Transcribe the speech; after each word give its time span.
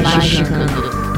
Magicando. 0.00 1.11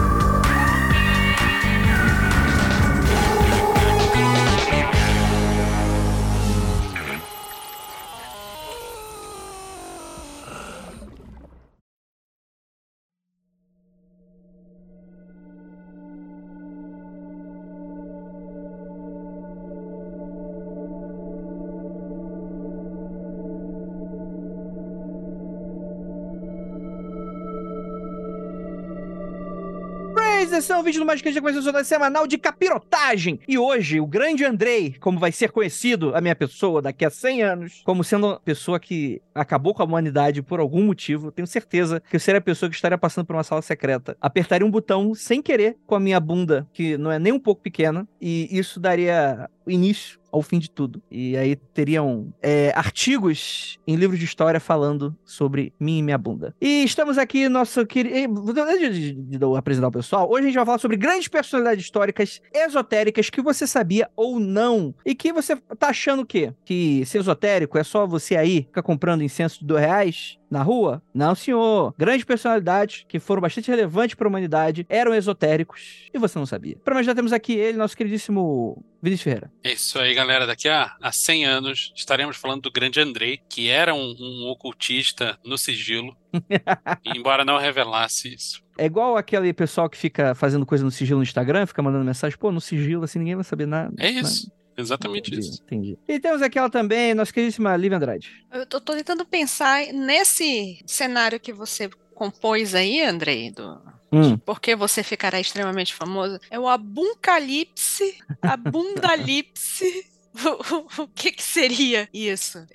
Atenção, 30.64 30.82
vídeo 30.82 31.00
do 31.00 31.04
Magicante 31.04 31.38
começou 31.42 31.76
a 31.76 31.84
semanal 31.84 32.26
de 32.26 32.38
capirotagem. 32.38 33.38
E 33.46 33.58
hoje, 33.58 34.00
o 34.00 34.06
grande 34.06 34.46
Andrei, 34.46 34.94
como 34.98 35.20
vai 35.20 35.30
ser 35.30 35.52
conhecido 35.52 36.16
a 36.16 36.22
minha 36.22 36.34
pessoa 36.34 36.80
daqui 36.80 37.04
a 37.04 37.10
100 37.10 37.42
anos, 37.42 37.82
como 37.84 38.02
sendo 38.02 38.28
uma 38.28 38.40
pessoa 38.40 38.80
que 38.80 39.20
acabou 39.34 39.74
com 39.74 39.82
a 39.82 39.84
humanidade 39.84 40.40
por 40.40 40.60
algum 40.60 40.82
motivo, 40.82 41.30
tenho 41.30 41.46
certeza 41.46 42.00
que 42.08 42.16
eu 42.16 42.20
seria 42.20 42.38
a 42.38 42.42
pessoa 42.42 42.70
que 42.70 42.76
estaria 42.76 42.96
passando 42.96 43.26
por 43.26 43.36
uma 43.36 43.42
sala 43.42 43.60
secreta. 43.60 44.16
Apertaria 44.18 44.66
um 44.66 44.70
botão 44.70 45.14
sem 45.14 45.42
querer 45.42 45.76
com 45.86 45.96
a 45.96 46.00
minha 46.00 46.18
bunda, 46.18 46.66
que 46.72 46.96
não 46.96 47.12
é 47.12 47.18
nem 47.18 47.34
um 47.34 47.38
pouco 47.38 47.60
pequena, 47.60 48.08
e 48.18 48.48
isso 48.50 48.80
daria 48.80 49.50
início 49.66 50.18
ao 50.34 50.42
fim 50.42 50.58
de 50.58 50.68
tudo. 50.68 51.00
E 51.08 51.36
aí 51.36 51.54
teriam 51.54 52.34
é, 52.42 52.72
artigos 52.74 53.78
em 53.86 53.94
livros 53.94 54.18
de 54.18 54.24
história 54.24 54.58
falando 54.58 55.16
sobre 55.24 55.72
mim 55.78 55.98
e 55.98 56.02
minha 56.02 56.18
bunda. 56.18 56.54
E 56.60 56.82
estamos 56.82 57.16
aqui, 57.18 57.48
nosso 57.48 57.86
querido. 57.86 58.42
Antes 58.50 58.80
de, 58.80 59.12
de, 59.12 59.38
de 59.38 59.44
apresentar 59.56 59.88
o 59.88 59.92
pessoal, 59.92 60.28
hoje 60.28 60.42
a 60.42 60.46
gente 60.46 60.56
vai 60.56 60.66
falar 60.66 60.78
sobre 60.78 60.96
grandes 60.96 61.28
personalidades 61.28 61.84
históricas 61.84 62.42
esotéricas 62.52 63.30
que 63.30 63.40
você 63.40 63.64
sabia 63.64 64.10
ou 64.16 64.40
não. 64.40 64.92
E 65.06 65.14
que 65.14 65.32
você 65.32 65.54
tá 65.78 65.88
achando 65.88 66.22
o 66.22 66.26
quê? 66.26 66.52
Que 66.64 67.06
ser 67.06 67.18
esotérico 67.18 67.78
é 67.78 67.84
só 67.84 68.04
você 68.04 68.36
aí 68.36 68.62
ficar 68.62 68.82
comprando 68.82 69.22
incenso 69.22 69.60
de 69.60 69.66
dois 69.66 69.82
reais? 69.82 70.38
Na 70.54 70.62
rua? 70.62 71.02
Não, 71.12 71.34
senhor. 71.34 71.94
Grandes 71.98 72.24
personalidades 72.24 73.04
que 73.08 73.18
foram 73.18 73.42
bastante 73.42 73.70
relevantes 73.70 74.14
para 74.14 74.26
a 74.26 74.30
humanidade 74.30 74.86
eram 74.88 75.12
esotéricos 75.12 76.08
e 76.14 76.18
você 76.18 76.38
não 76.38 76.46
sabia. 76.46 76.76
Para 76.84 76.94
nós 76.94 77.04
já 77.04 77.14
temos 77.14 77.32
aqui 77.32 77.52
ele, 77.52 77.76
nosso 77.76 77.96
queridíssimo 77.96 78.82
Vinícius 79.02 79.24
Ferreira. 79.24 79.52
É 79.62 79.72
isso 79.72 79.98
aí, 79.98 80.14
galera. 80.14 80.46
Daqui 80.46 80.68
a, 80.68 80.94
a 81.02 81.12
100 81.12 81.44
anos 81.44 81.92
estaremos 81.94 82.36
falando 82.36 82.62
do 82.62 82.72
grande 82.72 83.00
Andrei, 83.00 83.40
que 83.50 83.68
era 83.68 83.92
um, 83.92 84.14
um 84.18 84.48
ocultista 84.48 85.38
no 85.44 85.58
sigilo, 85.58 86.16
embora 87.04 87.44
não 87.44 87.58
revelasse 87.58 88.32
isso. 88.32 88.62
É 88.78 88.86
igual 88.86 89.16
aquele 89.16 89.52
pessoal 89.52 89.88
que 89.88 89.96
fica 89.96 90.34
fazendo 90.34 90.64
coisa 90.64 90.84
no 90.84 90.90
sigilo 90.90 91.18
no 91.18 91.22
Instagram, 91.22 91.66
fica 91.66 91.82
mandando 91.82 92.04
mensagem, 92.04 92.38
pô, 92.38 92.50
no 92.50 92.60
sigilo 92.60 93.04
assim 93.04 93.18
ninguém 93.18 93.34
vai 93.34 93.44
saber 93.44 93.66
nada. 93.66 93.92
É 93.98 94.10
isso. 94.10 94.48
Nada. 94.48 94.63
Exatamente 94.76 95.30
entendi, 95.30 95.48
isso. 95.48 95.62
Entendi. 95.62 95.98
E 96.08 96.20
temos 96.20 96.42
aqui 96.42 96.58
ela 96.58 96.70
também, 96.70 97.14
nossa 97.14 97.32
queridíssima 97.32 97.76
Lívia 97.76 97.96
Andrade. 97.96 98.44
Eu 98.52 98.66
tô, 98.66 98.80
tô, 98.80 98.94
tentando 98.94 99.24
pensar 99.24 99.86
nesse 99.92 100.82
cenário 100.86 101.38
que 101.38 101.52
você 101.52 101.88
compôs 102.14 102.74
aí, 102.74 103.02
Andrei, 103.02 103.50
do. 103.50 103.80
Hum. 104.12 104.38
Por 104.38 104.60
que 104.60 104.76
você 104.76 105.02
ficará 105.02 105.40
extremamente 105.40 105.92
famoso? 105.92 106.38
É 106.48 106.58
o 106.58 106.68
abuncalipse, 106.68 108.16
abundalipse 108.40 110.13
o, 110.98 111.06
que, 111.08 111.32
que 111.32 111.42
seria 111.42 112.08
isso? 112.12 112.66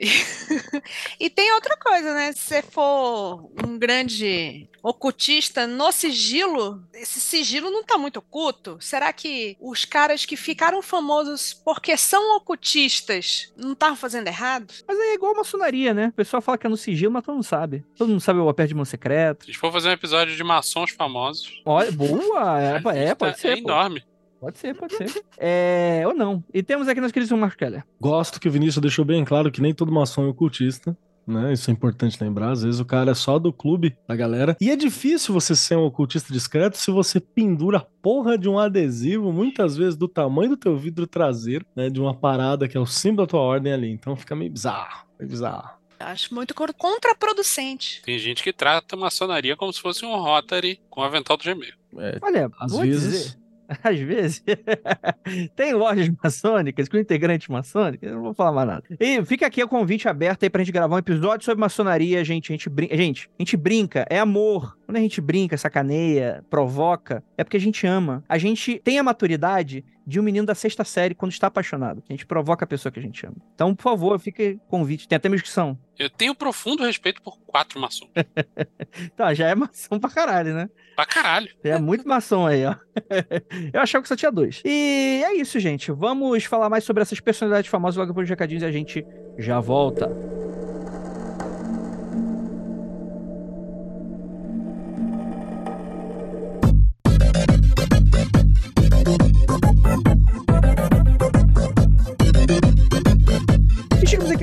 e 1.19 1.29
tem 1.29 1.51
outra 1.53 1.75
coisa, 1.77 2.13
né? 2.13 2.31
Se 2.31 2.39
você 2.39 2.61
for 2.61 3.51
um 3.65 3.77
grande 3.77 4.69
ocultista 4.81 5.67
no 5.67 5.91
sigilo, 5.91 6.81
esse 6.93 7.19
sigilo 7.19 7.69
não 7.69 7.83
tá 7.83 7.97
muito 7.97 8.17
oculto? 8.17 8.77
Será 8.79 9.11
que 9.11 9.57
os 9.59 9.83
caras 9.83 10.25
que 10.25 10.37
ficaram 10.37 10.81
famosos 10.81 11.53
porque 11.53 11.97
são 11.97 12.37
ocultistas 12.37 13.51
não 13.57 13.73
estavam 13.73 13.97
fazendo 13.97 14.27
errado? 14.27 14.73
Mas 14.87 14.97
é 14.97 15.13
igual 15.13 15.33
a 15.33 15.39
maçonaria, 15.39 15.93
né? 15.93 16.07
O 16.07 16.13
pessoal 16.13 16.41
fala 16.41 16.57
que 16.57 16.65
é 16.65 16.69
no 16.69 16.77
sigilo, 16.77 17.11
mas 17.11 17.25
todo 17.25 17.35
mundo 17.35 17.43
sabe. 17.43 17.83
Todo 17.97 18.09
mundo 18.09 18.21
sabe 18.21 18.39
o 18.39 18.47
aperto 18.47 18.69
de 18.69 18.75
mão 18.75 18.85
secreto. 18.85 19.45
Se 19.45 19.53
for 19.53 19.71
fazer 19.71 19.89
um 19.89 19.93
episódio 19.93 20.35
de 20.35 20.43
maçons 20.43 20.91
famosos. 20.91 21.61
Olha, 21.65 21.91
boa! 21.91 22.61
É, 22.61 22.81
é 23.09 23.15
pode 23.15 23.39
ser. 23.39 23.49
É 23.49 23.57
enorme. 23.57 24.03
Pode 24.39 24.57
ser, 24.57 24.75
pode 24.75 24.95
ser. 24.95 25.23
é, 25.38 26.03
ou 26.05 26.13
não. 26.13 26.44
E 26.53 26.63
temos 26.63 26.88
aqui 26.88 27.01
nosso 27.01 27.13
querido 27.13 27.35
Marcos 27.38 27.57
Keller. 27.57 27.83
Gosto 28.00 28.39
que 28.39 28.47
o 28.47 28.51
Vinícius 28.51 28.81
deixou 28.81 29.03
bem 29.03 29.25
claro 29.25 29.51
que 29.51 29.61
nem 29.61 29.73
todo 29.73 29.91
maçom 29.91 30.25
é 30.25 30.27
ocultista. 30.27 30.97
Né? 31.27 31.53
Isso 31.53 31.69
é 31.69 31.73
importante 31.73 32.17
lembrar. 32.22 32.51
Às 32.51 32.63
vezes 32.63 32.79
o 32.79 32.85
cara 32.85 33.11
é 33.11 33.13
só 33.13 33.38
do 33.38 33.53
clube 33.53 33.95
da 34.07 34.16
galera. 34.16 34.57
E 34.59 34.72
é 34.72 34.75
difícil 34.75 35.33
você 35.33 35.55
ser 35.55 35.77
um 35.77 35.85
ocultista 35.85 36.33
discreto 36.33 36.77
se 36.77 36.89
você 36.89 37.19
pendura 37.19 37.77
a 37.77 37.85
porra 38.01 38.35
de 38.35 38.50
um 38.50 38.57
adesivo, 38.57 39.31
muitas 39.31 39.77
vezes 39.77 39.95
do 39.95 40.07
tamanho 40.07 40.51
do 40.51 40.57
teu 40.57 40.75
vidro 40.75 41.06
traseiro, 41.06 41.66
né? 41.75 41.89
De 41.89 42.01
uma 42.01 42.16
parada 42.16 42.67
que 42.67 42.75
é 42.75 42.79
o 42.79 42.85
símbolo 42.85 43.27
da 43.27 43.31
tua 43.31 43.41
ordem 43.41 43.71
ali. 43.71 43.91
Então 43.91 44.16
fica 44.16 44.35
meio 44.35 44.51
bizarro, 44.51 45.06
meio 45.19 45.29
bizarro. 45.29 45.77
Acho 46.00 46.33
muito 46.33 46.56
contraproducente. 46.56 48.01
Tem 48.03 48.17
gente 48.17 48.41
que 48.41 48.53
trata 48.53 48.95
a 48.95 49.00
maçonaria 49.00 49.56
como 49.56 49.71
se 49.71 49.81
fosse 49.81 50.06
um 50.06 50.16
Rotary 50.16 50.79
com 50.89 51.01
o 51.01 51.03
avental 51.03 51.38
do 51.38 51.44
Gmail. 51.44 51.73
É, 51.97 52.17
Olha, 52.21 52.50
às 52.59 52.75
vezes. 52.75 53.11
Dizer 53.11 53.38
Às 53.84 54.00
vezes. 54.00 54.44
tem 55.56 55.74
lojas 55.74 56.09
maçônicas 56.24 56.90
com 56.90 56.97
integrante 56.97 57.52
maçônico, 57.52 58.06
eu 58.06 58.16
não 58.16 58.24
vou 58.24 58.34
falar 58.34 58.52
mais 58.52 58.68
nada. 58.68 58.84
E 59.00 59.24
fica 59.25 59.46
aqui 59.46 59.63
o 59.63 59.68
convite 59.68 60.07
aberto 60.07 60.44
aí 60.44 60.50
pra 60.50 60.63
gente 60.63 60.74
gravar 60.74 60.96
um 60.96 61.00
episódio 61.00 61.46
sobre 61.46 61.62
maçonaria, 61.62 62.24
gente. 62.24 62.52
A 62.52 62.53
gente, 62.53 62.69
brin... 62.69 62.90
gente, 62.91 63.30
a 63.38 63.41
gente 63.41 63.56
brinca, 63.56 64.06
é 64.09 64.19
amor. 64.19 64.78
Quando 64.85 64.97
a 64.97 65.02
gente 65.02 65.22
brinca, 65.22 65.57
sacaneia, 65.57 66.44
provoca, 66.50 67.24
é 67.38 67.44
porque 67.44 67.57
a 67.57 67.62
gente 67.62 67.85
ama. 67.85 68.24
A 68.28 68.38
gente 68.38 68.80
tem 68.84 68.97
a 68.97 69.03
maturidade 69.03 69.86
de 70.09 70.19
um 70.19 70.23
menino 70.23 70.47
da 70.47 70.55
sexta 70.55 70.83
série 70.83 71.13
quando 71.13 71.31
está 71.31 71.45
apaixonado. 71.45 72.03
A 72.09 72.11
gente 72.11 72.25
provoca 72.25 72.65
a 72.65 72.67
pessoa 72.67 72.91
que 72.91 72.99
a 72.99 73.01
gente 73.01 73.23
ama. 73.23 73.35
Então, 73.53 73.75
por 73.75 73.83
favor, 73.83 74.19
fique 74.19 74.59
convite. 74.67 75.07
Tem 75.07 75.15
até 75.15 75.29
minha 75.29 75.37
descrição. 75.37 75.77
Eu 75.99 76.09
tenho 76.09 76.33
profundo 76.33 76.83
respeito 76.83 77.21
por 77.21 77.37
quatro 77.45 77.79
maçons. 77.79 78.09
tá, 79.15 79.35
já 79.35 79.47
é 79.47 79.53
maçom 79.53 79.99
pra 79.99 80.09
caralho, 80.09 80.55
né? 80.55 80.69
Pra 80.95 81.05
caralho. 81.05 81.49
É 81.63 81.77
muito 81.77 82.07
maçom 82.07 82.47
aí, 82.47 82.65
ó. 82.65 82.75
Eu 83.71 83.81
achava 83.81 84.01
que 84.01 84.07
só 84.07 84.15
tinha 84.15 84.31
dois. 84.31 84.63
E 84.65 85.21
é 85.23 85.35
isso, 85.35 85.59
gente. 85.59 85.91
Vamos 85.91 86.43
falar 86.45 86.69
mais 86.69 86.83
sobre 86.83 87.03
essas 87.03 87.19
personalidades 87.19 87.69
famosas 87.69 87.97
logo 87.97 88.09
depois 88.09 88.25
dos 88.25 88.31
recadinhos 88.31 88.63
e 88.63 88.65
a 88.65 88.71
gente 88.71 89.05
já 89.37 89.59
volta. 89.59 90.09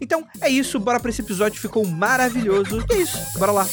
Então 0.00 0.24
é 0.40 0.48
isso, 0.48 0.78
bora 0.78 1.00
pra 1.00 1.10
esse 1.10 1.22
episódio, 1.22 1.60
ficou 1.60 1.86
maravilhoso. 1.86 2.84
E 2.90 2.94
é 2.94 2.98
isso, 2.98 3.38
bora 3.38 3.52
lá. 3.52 3.66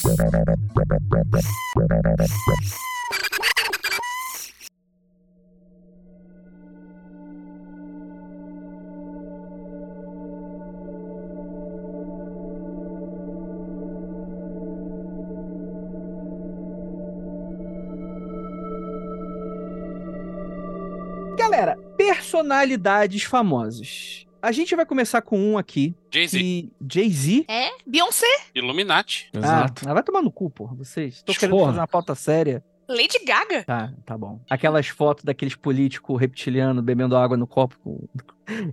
Galera, 21.37 21.77
personalidades 21.97 23.23
famosas. 23.23 24.26
A 24.41 24.51
gente 24.51 24.75
vai 24.75 24.85
começar 24.85 25.21
com 25.21 25.37
um 25.39 25.57
aqui. 25.57 25.95
Jay-Z. 26.11 26.37
que- 26.39 26.71
Jay-Z? 26.91 27.45
É? 27.47 27.69
Beyoncé? 27.85 28.25
Illuminati. 28.53 29.29
Exato. 29.33 29.89
Ah, 29.89 29.93
vai 29.93 30.03
tomar 30.03 30.21
no 30.21 30.31
cu, 30.31 30.49
porra, 30.49 30.75
vocês. 30.75 31.21
Tô 31.23 31.33
querendo 31.33 31.51
Porra. 31.57 31.67
fazer 31.67 31.79
uma 31.79 31.87
pauta 31.87 32.13
séria. 32.15 32.63
Lady 32.87 33.19
Gaga? 33.25 33.63
Tá, 33.63 33.93
tá 34.05 34.17
bom. 34.17 34.39
Aquelas 34.49 34.87
fotos 34.87 35.23
daqueles 35.23 35.55
políticos 35.55 36.19
reptilianos 36.19 36.83
bebendo 36.83 37.15
água 37.17 37.35
no 37.35 37.45
copo 37.45 37.77
com- 37.83 38.07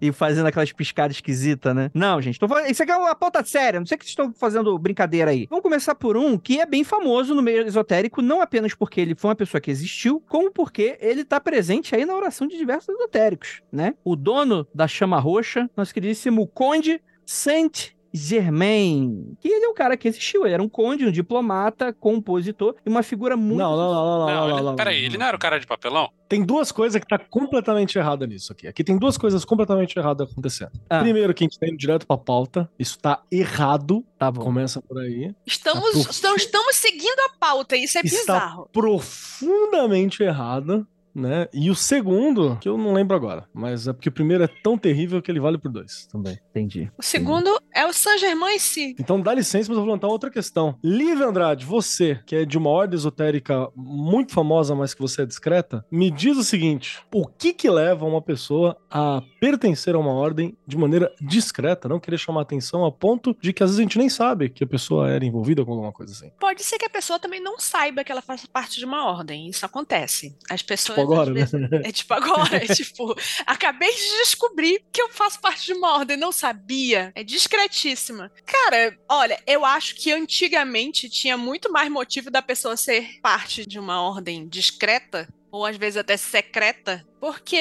e 0.01 0.13
fazendo 0.13 0.47
aquelas 0.47 0.71
piscadas 0.73 1.17
esquisitas, 1.17 1.75
né? 1.75 1.91
Não, 1.93 2.21
gente, 2.23 2.39
tô 2.39 2.47
falando... 2.47 2.71
isso 2.71 2.81
aqui 2.83 2.93
é 2.93 2.97
uma 2.97 3.15
pauta 3.15 3.45
séria, 3.45 3.81
não 3.81 3.87
sei 3.87 3.99
que 3.99 4.05
vocês 4.05 4.13
estão 4.13 4.33
fazendo 4.33 4.79
brincadeira 4.79 5.33
aí. 5.33 5.47
Vamos 5.51 5.65
começar 5.65 5.95
por 5.97 6.17
um 6.17 6.39
que 6.39 6.61
é 6.61 6.67
bem 6.67 6.85
famoso 6.85 7.35
no 7.35 7.43
meio 7.43 7.67
esotérico, 7.67 8.23
não 8.23 8.41
apenas 8.41 8.73
porque 8.75 9.01
ele 9.01 9.17
foi 9.17 9.31
uma 9.31 9.37
pessoa 9.37 9.61
que 9.61 9.71
existiu, 9.71 10.23
como 10.29 10.53
porque 10.53 10.97
ele 11.01 11.25
tá 11.25 11.41
presente 11.41 11.95
aí 11.97 12.05
na 12.05 12.15
oração 12.15 12.47
de 12.47 12.57
diversos 12.57 12.95
esotéricos, 12.95 13.63
né? 13.73 13.95
O 14.05 14.15
dono 14.15 14.65
da 14.73 14.87
chama 14.87 15.19
roxa, 15.19 15.69
nosso 15.77 15.93
queridíssimo 15.93 16.47
Conde 16.47 17.03
Saint 17.27 17.94
Germain, 18.15 19.37
que 19.41 19.49
ele 19.49 19.65
é 19.65 19.69
um 19.69 19.75
cara 19.75 19.97
que 19.97 20.07
existiu, 20.07 20.45
ele 20.45 20.55
era 20.55 20.63
um 20.63 20.69
conde, 20.69 21.05
um 21.05 21.11
diplomata, 21.11 21.93
compositor 21.93 22.77
e 22.87 22.89
uma 22.89 23.03
figura 23.03 23.37
muito 23.37 23.59
Não, 23.59 23.77
não, 23.77 23.93
não, 23.93 24.05
não, 24.05 24.19
não, 24.19 24.27
Não, 24.27 24.49
não, 24.49 24.57
ele, 24.57 24.67
não, 24.67 24.77
peraí, 24.77 25.05
ele 25.05 25.19
não 25.19 25.27
era 25.27 25.37
o 25.37 25.41
cara 25.41 25.59
de 25.59 25.67
papelão? 25.67 26.09
Tem 26.29 26.43
duas 26.45 26.73
coisas 26.73 27.01
que 27.01 27.07
tá 27.07 27.19
completamente 27.19 27.99
errada 27.99 28.27
nisso 28.27 28.53
aqui. 28.53 28.67
Aqui 28.67 28.83
tem 28.83 28.97
duas 28.99 29.19
coisas 29.19 29.45
completamente 29.45 29.97
erradas 29.99 30.31
acontecendo. 30.31 30.73
Ah. 30.89 31.01
Primeiro, 31.01 31.35
que 31.35 31.45
a 31.45 31.47
gente 31.47 31.59
tá 31.59 31.67
indo 31.67 31.77
direto 31.77 32.07
pra 32.07 32.17
pauta. 32.17 32.69
Isso 32.79 32.99
tá 32.99 33.23
errado. 33.31 34.05
Tá 34.19 34.31
bom. 34.31 34.43
Começa 34.43 34.81
por 34.81 34.99
aí. 34.99 35.35
Estamos, 35.47 35.93
Tá 35.93 36.11
estamos, 36.11 36.43
estamos 36.43 36.77
seguindo 36.77 37.19
a 37.21 37.39
pauta, 37.39 37.77
isso 37.77 37.99
é 37.99 38.01
Está 38.05 38.19
bizarro. 38.35 38.69
profundamente 38.73 40.23
errada. 40.23 40.87
Né? 41.15 41.49
E 41.53 41.71
o 41.71 41.75
segundo, 41.75 42.59
que 42.61 42.69
eu 42.69 42.77
não 42.77 42.93
lembro 42.93 43.17
agora, 43.17 43.49
mas 43.55 43.87
é 43.87 43.93
porque 43.93 44.09
o 44.09 44.13
primeiro 44.13 44.43
é 44.43 44.49
tão 44.63 44.77
terrível 44.77 45.23
que 45.23 45.31
ele 45.31 45.41
vale 45.41 45.59
por 45.59 45.71
dois 45.71 46.07
também. 46.07 46.39
Entendi. 46.51 46.91
O 46.99 47.03
segundo 47.03 47.51
é 47.73 47.87
o 47.87 47.93
Saint 47.93 48.19
Germain 48.19 48.57
em 48.57 48.59
si. 48.59 48.97
Então 48.99 49.21
dá 49.21 49.33
licença, 49.33 49.69
mas 49.69 49.77
eu 49.77 49.85
vou 49.85 49.87
levantar 49.87 50.09
outra 50.09 50.31
questão. 50.31 50.79
Lívia 50.83 51.27
Andrade, 51.27 51.65
você, 51.65 52.21
que 52.27 52.35
é 52.35 52.45
de 52.45 52.59
uma 52.59 52.71
ordem 52.71 52.97
esotérica 52.97 53.69
muito 53.77 54.33
famosa, 54.33 54.75
mas 54.75 54.93
que 54.93 55.01
você 55.01 55.23
é 55.23 55.27
discreta, 55.27 55.85
me 55.91 56.11
diz 56.11 56.37
o 56.37 56.45
seguinte: 56.45 57.01
o 57.13 57.27
que 57.27 57.53
que 57.53 57.71
leva 57.71 58.05
uma 58.05 58.21
pessoa 58.21 58.77
a 58.91 59.23
pertencer 59.41 59.95
a 59.95 59.99
uma 59.99 60.13
ordem 60.13 60.57
de 60.67 60.77
maneira 60.77 61.13
discreta, 61.21 61.89
não 61.89 62.01
querer 62.01 62.19
chamar 62.19 62.43
atenção 62.43 62.85
a 62.85 62.91
ponto 62.91 63.37
de 63.41 63.53
que 63.53 63.63
às 63.63 63.71
vezes 63.71 63.81
a 63.81 63.83
gente 63.83 63.99
nem 63.99 64.09
sabe 64.09 64.49
que 64.49 64.65
a 64.65 64.67
pessoa 64.67 65.11
era 65.11 65.25
envolvida 65.25 65.65
com 65.65 65.73
alguma 65.73 65.93
coisa 65.93 66.13
assim? 66.13 66.31
Pode 66.41 66.63
ser 66.63 66.79
que 66.79 66.87
a 66.87 66.91
pessoa 66.91 67.19
também 67.19 67.41
não 67.41 67.59
saiba 67.59 68.03
que 68.03 68.11
ela 68.11 68.23
faz 68.23 68.47
parte 68.47 68.79
de 68.79 68.85
uma 68.85 69.07
ordem. 69.07 69.49
Isso 69.49 69.65
acontece. 69.65 70.37
As 70.51 70.63
pessoas. 70.63 71.04
Agora, 71.05 71.31
né? 71.31 71.47
É 71.85 71.93
tipo 71.93 72.15
agora. 72.15 72.57
É 72.57 72.67
tipo, 72.75 73.15
acabei 73.47 73.93
de 73.93 74.19
descobrir 74.23 74.83
que 74.93 75.01
eu 75.01 75.09
faço 75.11 75.41
parte 75.41 75.67
de 75.67 75.73
uma 75.73 75.95
ordem. 75.95 76.17
Não 76.17 76.33
sabia. 76.33 77.13
É 77.15 77.23
discretíssima. 77.23 78.31
Cara, 78.45 78.99
olha, 79.09 79.41
eu 79.47 79.65
acho 79.65 79.95
que 79.95 80.13
antigamente 80.13 81.09
tinha 81.09 81.37
muito 81.37 81.71
mais 81.71 81.91
motivo 81.91 82.31
da 82.31 82.43
pessoa 82.43 82.77
ser 82.77 83.21
parte 83.23 83.67
de 83.67 83.79
uma 83.79 84.03
ordem 84.03 84.49
discreta. 84.49 85.29
Ou 85.51 85.65
às 85.65 85.77
vezes 85.77 85.97
até 85.97 86.17
secreta, 86.17 87.07
porque 87.21 87.57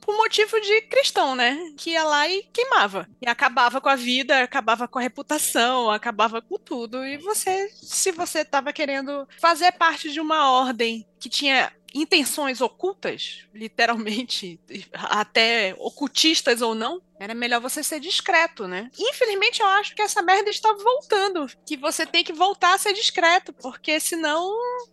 por 0.00 0.16
motivo 0.16 0.60
de 0.60 0.82
cristão, 0.82 1.36
né? 1.36 1.56
Que 1.76 1.90
ia 1.90 2.02
lá 2.02 2.28
e 2.28 2.42
queimava. 2.52 3.08
E 3.22 3.28
acabava 3.28 3.80
com 3.80 3.88
a 3.88 3.94
vida, 3.94 4.42
acabava 4.42 4.88
com 4.88 4.98
a 4.98 5.02
reputação, 5.02 5.88
acabava 5.88 6.42
com 6.42 6.58
tudo. 6.58 7.06
E 7.06 7.16
você, 7.16 7.70
se 7.74 8.10
você 8.10 8.44
tava 8.44 8.72
querendo 8.72 9.24
fazer 9.40 9.70
parte 9.70 10.10
de 10.10 10.20
uma 10.20 10.50
ordem 10.50 11.06
que 11.20 11.28
tinha 11.28 11.72
intenções 11.94 12.60
ocultas, 12.60 13.44
literalmente, 13.54 14.60
até 14.92 15.74
ocultistas 15.78 16.60
ou 16.60 16.74
não, 16.74 17.00
era 17.18 17.34
melhor 17.34 17.60
você 17.60 17.82
ser 17.82 17.98
discreto, 17.98 18.68
né? 18.68 18.90
Infelizmente, 18.98 19.60
eu 19.60 19.66
acho 19.66 19.94
que 19.94 20.02
essa 20.02 20.22
merda 20.22 20.50
está 20.50 20.72
voltando. 20.72 21.46
Que 21.66 21.76
você 21.76 22.06
tem 22.06 22.22
que 22.22 22.32
voltar 22.32 22.74
a 22.74 22.78
ser 22.78 22.92
discreto, 22.92 23.52
porque 23.52 23.98
senão 23.98 24.52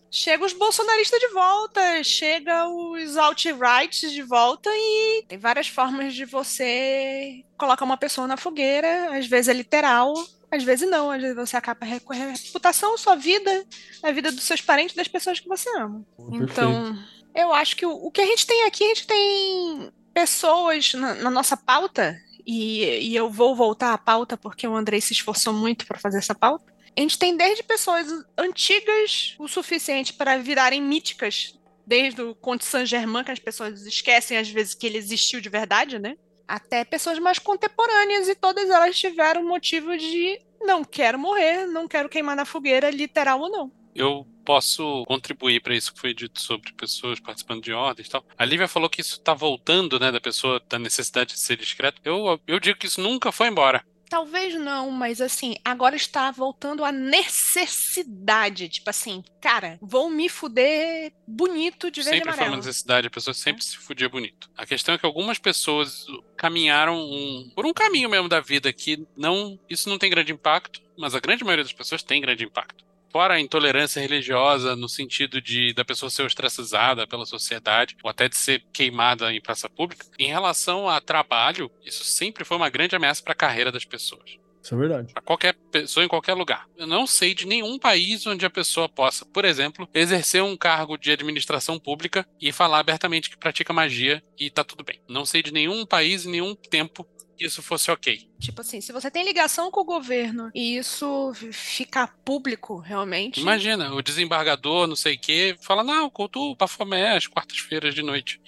chega 0.09 0.45
os 0.45 0.53
bolsonaristas 0.53 1.19
de 1.19 1.27
volta, 1.27 2.03
chega 2.03 2.67
os 2.67 3.17
alt-rights 3.17 4.11
de 4.11 4.21
volta 4.23 4.69
e 4.73 5.25
tem 5.27 5.37
várias 5.37 5.67
formas 5.67 6.15
de 6.15 6.25
você 6.25 7.43
colocar 7.57 7.85
uma 7.85 7.97
pessoa 7.97 8.25
na 8.27 8.37
fogueira, 8.37 9.17
às 9.17 9.27
vezes 9.27 9.49
é 9.49 9.53
literal, 9.53 10.13
às 10.51 10.63
vezes 10.63 10.89
não, 10.89 11.11
às 11.11 11.21
vezes 11.21 11.35
você 11.35 11.57
acaba 11.57 11.85
recorrendo 11.85 12.29
à 12.29 12.33
reputação, 12.33 12.97
sua 12.97 13.15
vida, 13.15 13.65
a 14.03 14.11
vida 14.11 14.31
dos 14.31 14.43
seus 14.43 14.61
parentes, 14.61 14.95
das 14.95 15.07
pessoas 15.07 15.39
que 15.39 15.47
você 15.47 15.69
ama. 15.77 16.05
Então, 16.31 16.97
eu 17.33 17.53
acho 17.53 17.75
que 17.75 17.85
o, 17.85 17.91
o 17.91 18.11
que 18.11 18.21
a 18.21 18.25
gente 18.25 18.45
tem 18.45 18.65
aqui, 18.65 18.83
a 18.83 18.87
gente 18.87 19.07
tem 19.07 19.91
pessoas 20.13 20.93
na, 20.93 21.15
na 21.15 21.29
nossa 21.29 21.57
pauta, 21.57 22.17
e, 22.45 23.09
e 23.09 23.15
eu 23.15 23.29
vou 23.29 23.55
voltar 23.55 23.93
à 23.93 23.97
pauta 23.97 24.37
porque 24.37 24.67
o 24.67 24.75
Andrei 24.75 25.01
se 25.01 25.13
esforçou 25.13 25.51
muito 25.51 25.85
para 25.87 25.99
fazer 25.99 26.19
essa 26.19 26.35
pauta. 26.35 26.73
A 26.95 27.01
gente 27.01 27.17
tem 27.17 27.35
desde 27.35 27.63
pessoas 27.63 28.07
antigas 28.37 29.35
o 29.39 29.47
suficiente 29.47 30.13
para 30.13 30.37
virarem 30.37 30.81
míticas, 30.81 31.59
desde 31.85 32.21
o 32.21 32.35
Conde 32.35 32.63
Saint-Germain, 32.63 33.23
que 33.23 33.31
as 33.31 33.39
pessoas 33.39 33.85
esquecem 33.85 34.37
às 34.37 34.49
vezes 34.49 34.73
que 34.73 34.85
ele 34.85 34.97
existiu 34.97 35.41
de 35.41 35.49
verdade, 35.49 35.99
né? 35.99 36.15
Até 36.47 36.85
pessoas 36.85 37.19
mais 37.19 37.39
contemporâneas, 37.39 38.27
e 38.27 38.35
todas 38.35 38.69
elas 38.69 38.97
tiveram 38.97 39.43
motivo 39.43 39.97
de 39.97 40.41
não 40.61 40.83
quero 40.83 41.17
morrer, 41.17 41.65
não 41.67 41.87
quero 41.87 42.09
queimar 42.09 42.35
na 42.35 42.45
fogueira, 42.45 42.89
literal 42.89 43.39
ou 43.39 43.49
não. 43.49 43.71
Eu 43.95 44.27
posso 44.43 45.03
contribuir 45.05 45.61
para 45.61 45.73
isso 45.73 45.93
que 45.93 45.99
foi 45.99 46.13
dito 46.13 46.39
sobre 46.39 46.73
pessoas 46.73 47.19
participando 47.19 47.63
de 47.63 47.73
ordens 47.73 48.07
e 48.07 48.11
tal. 48.11 48.23
A 48.37 48.45
Lívia 48.45 48.67
falou 48.67 48.89
que 48.89 49.01
isso 49.01 49.19
tá 49.21 49.33
voltando, 49.33 49.99
né, 49.99 50.11
da 50.11 50.19
pessoa, 50.21 50.61
da 50.69 50.77
necessidade 50.77 51.33
de 51.33 51.39
ser 51.39 51.57
discreto. 51.57 52.01
Eu, 52.03 52.39
eu 52.45 52.59
digo 52.59 52.77
que 52.77 52.87
isso 52.87 53.01
nunca 53.01 53.31
foi 53.31 53.47
embora. 53.47 53.83
Talvez 54.09 54.53
não, 54.55 54.91
mas 54.91 55.19
assim, 55.19 55.55
agora 55.65 55.95
está 55.95 56.29
voltando 56.31 56.83
a 56.85 56.91
necessidade. 56.91 58.69
Tipo 58.69 58.89
assim, 58.89 59.23
cara, 59.41 59.77
vou 59.81 60.09
me 60.09 60.29
fuder 60.29 61.11
bonito 61.27 61.89
de 61.91 62.01
verde 62.01 62.17
e 62.17 62.19
Sempre 62.19 62.31
foi 62.31 62.39
uma 62.41 62.47
amarelo. 62.47 62.57
necessidade, 62.57 63.07
a 63.07 63.09
pessoa 63.11 63.33
sempre 63.33 63.63
se 63.63 63.77
fudia 63.77 64.07
bonito. 64.09 64.49
A 64.57 64.65
questão 64.65 64.95
é 64.95 64.97
que 64.97 65.05
algumas 65.05 65.39
pessoas 65.39 66.05
caminharam 66.37 66.97
um- 66.99 67.51
por 67.55 67.65
um 67.65 67.73
caminho 67.73 68.09
mesmo 68.09 68.29
da 68.29 68.39
vida 68.39 68.71
que 68.71 69.05
não, 69.15 69.59
isso 69.69 69.89
não 69.89 69.97
tem 69.97 70.09
grande 70.09 70.31
impacto, 70.31 70.81
mas 70.97 71.15
a 71.15 71.19
grande 71.19 71.43
maioria 71.43 71.63
das 71.63 71.73
pessoas 71.73 72.03
tem 72.03 72.21
grande 72.21 72.43
impacto. 72.43 72.83
Fora 73.15 73.35
a 73.35 73.39
intolerância 73.39 74.01
religiosa 74.01 74.75
no 74.75 74.89
sentido 74.89 75.39
de 75.39 75.73
da 75.73 75.85
pessoa 75.85 76.09
ser 76.09 76.23
ostracizada 76.23 77.07
pela 77.07 77.25
sociedade 77.25 77.95
ou 78.03 78.09
até 78.09 78.27
de 78.27 78.35
ser 78.35 78.61
queimada 78.73 79.33
em 79.33 79.39
praça 79.39 79.69
pública, 79.69 80.05
em 80.19 80.27
relação 80.27 80.89
a 80.89 80.99
trabalho, 80.99 81.71
isso 81.85 82.03
sempre 82.03 82.43
foi 82.43 82.57
uma 82.57 82.69
grande 82.69 82.93
ameaça 82.93 83.23
para 83.23 83.31
a 83.31 83.37
carreira 83.37 83.71
das 83.71 83.85
pessoas. 83.85 84.35
Isso 84.61 84.75
é 84.75 84.77
verdade. 84.77 85.13
Pra 85.13 85.21
qualquer 85.21 85.53
pessoa 85.71 86.03
em 86.03 86.09
qualquer 86.09 86.33
lugar. 86.33 86.67
Eu 86.75 86.87
não 86.87 87.07
sei 87.07 87.33
de 87.33 87.47
nenhum 87.47 87.79
país 87.79 88.27
onde 88.27 88.45
a 88.45 88.49
pessoa 88.49 88.89
possa, 88.89 89.25
por 89.25 89.45
exemplo, 89.45 89.87
exercer 89.93 90.43
um 90.43 90.57
cargo 90.57 90.97
de 90.97 91.09
administração 91.09 91.79
pública 91.79 92.27
e 92.41 92.51
falar 92.51 92.79
abertamente 92.79 93.29
que 93.29 93.37
pratica 93.37 93.71
magia 93.71 94.21
e 94.37 94.49
tá 94.49 94.61
tudo 94.61 94.83
bem. 94.83 94.99
Não 95.07 95.25
sei 95.25 95.41
de 95.41 95.53
nenhum 95.53 95.85
país, 95.85 96.25
nenhum 96.25 96.53
tempo 96.53 97.07
que 97.35 97.45
isso 97.45 97.61
fosse 97.61 97.91
ok. 97.91 98.27
Tipo 98.39 98.61
assim, 98.61 98.81
se 98.81 98.91
você 98.91 99.11
tem 99.11 99.25
ligação 99.25 99.69
com 99.69 99.81
o 99.81 99.85
governo 99.85 100.49
e 100.53 100.77
isso 100.77 101.33
ficar 101.51 102.15
público, 102.23 102.77
realmente. 102.77 103.39
Imagina, 103.41 103.93
o 103.93 104.01
desembargador, 104.01 104.87
não 104.87 104.95
sei 104.95 105.15
o 105.15 105.19
quê, 105.19 105.55
fala: 105.61 105.83
não, 105.83 106.09
cultua 106.09 106.51
o 106.51 106.55
Bafomé 106.55 107.15
às 107.15 107.27
quartas-feiras 107.27 107.93
de 107.93 108.01
noite. 108.01 108.41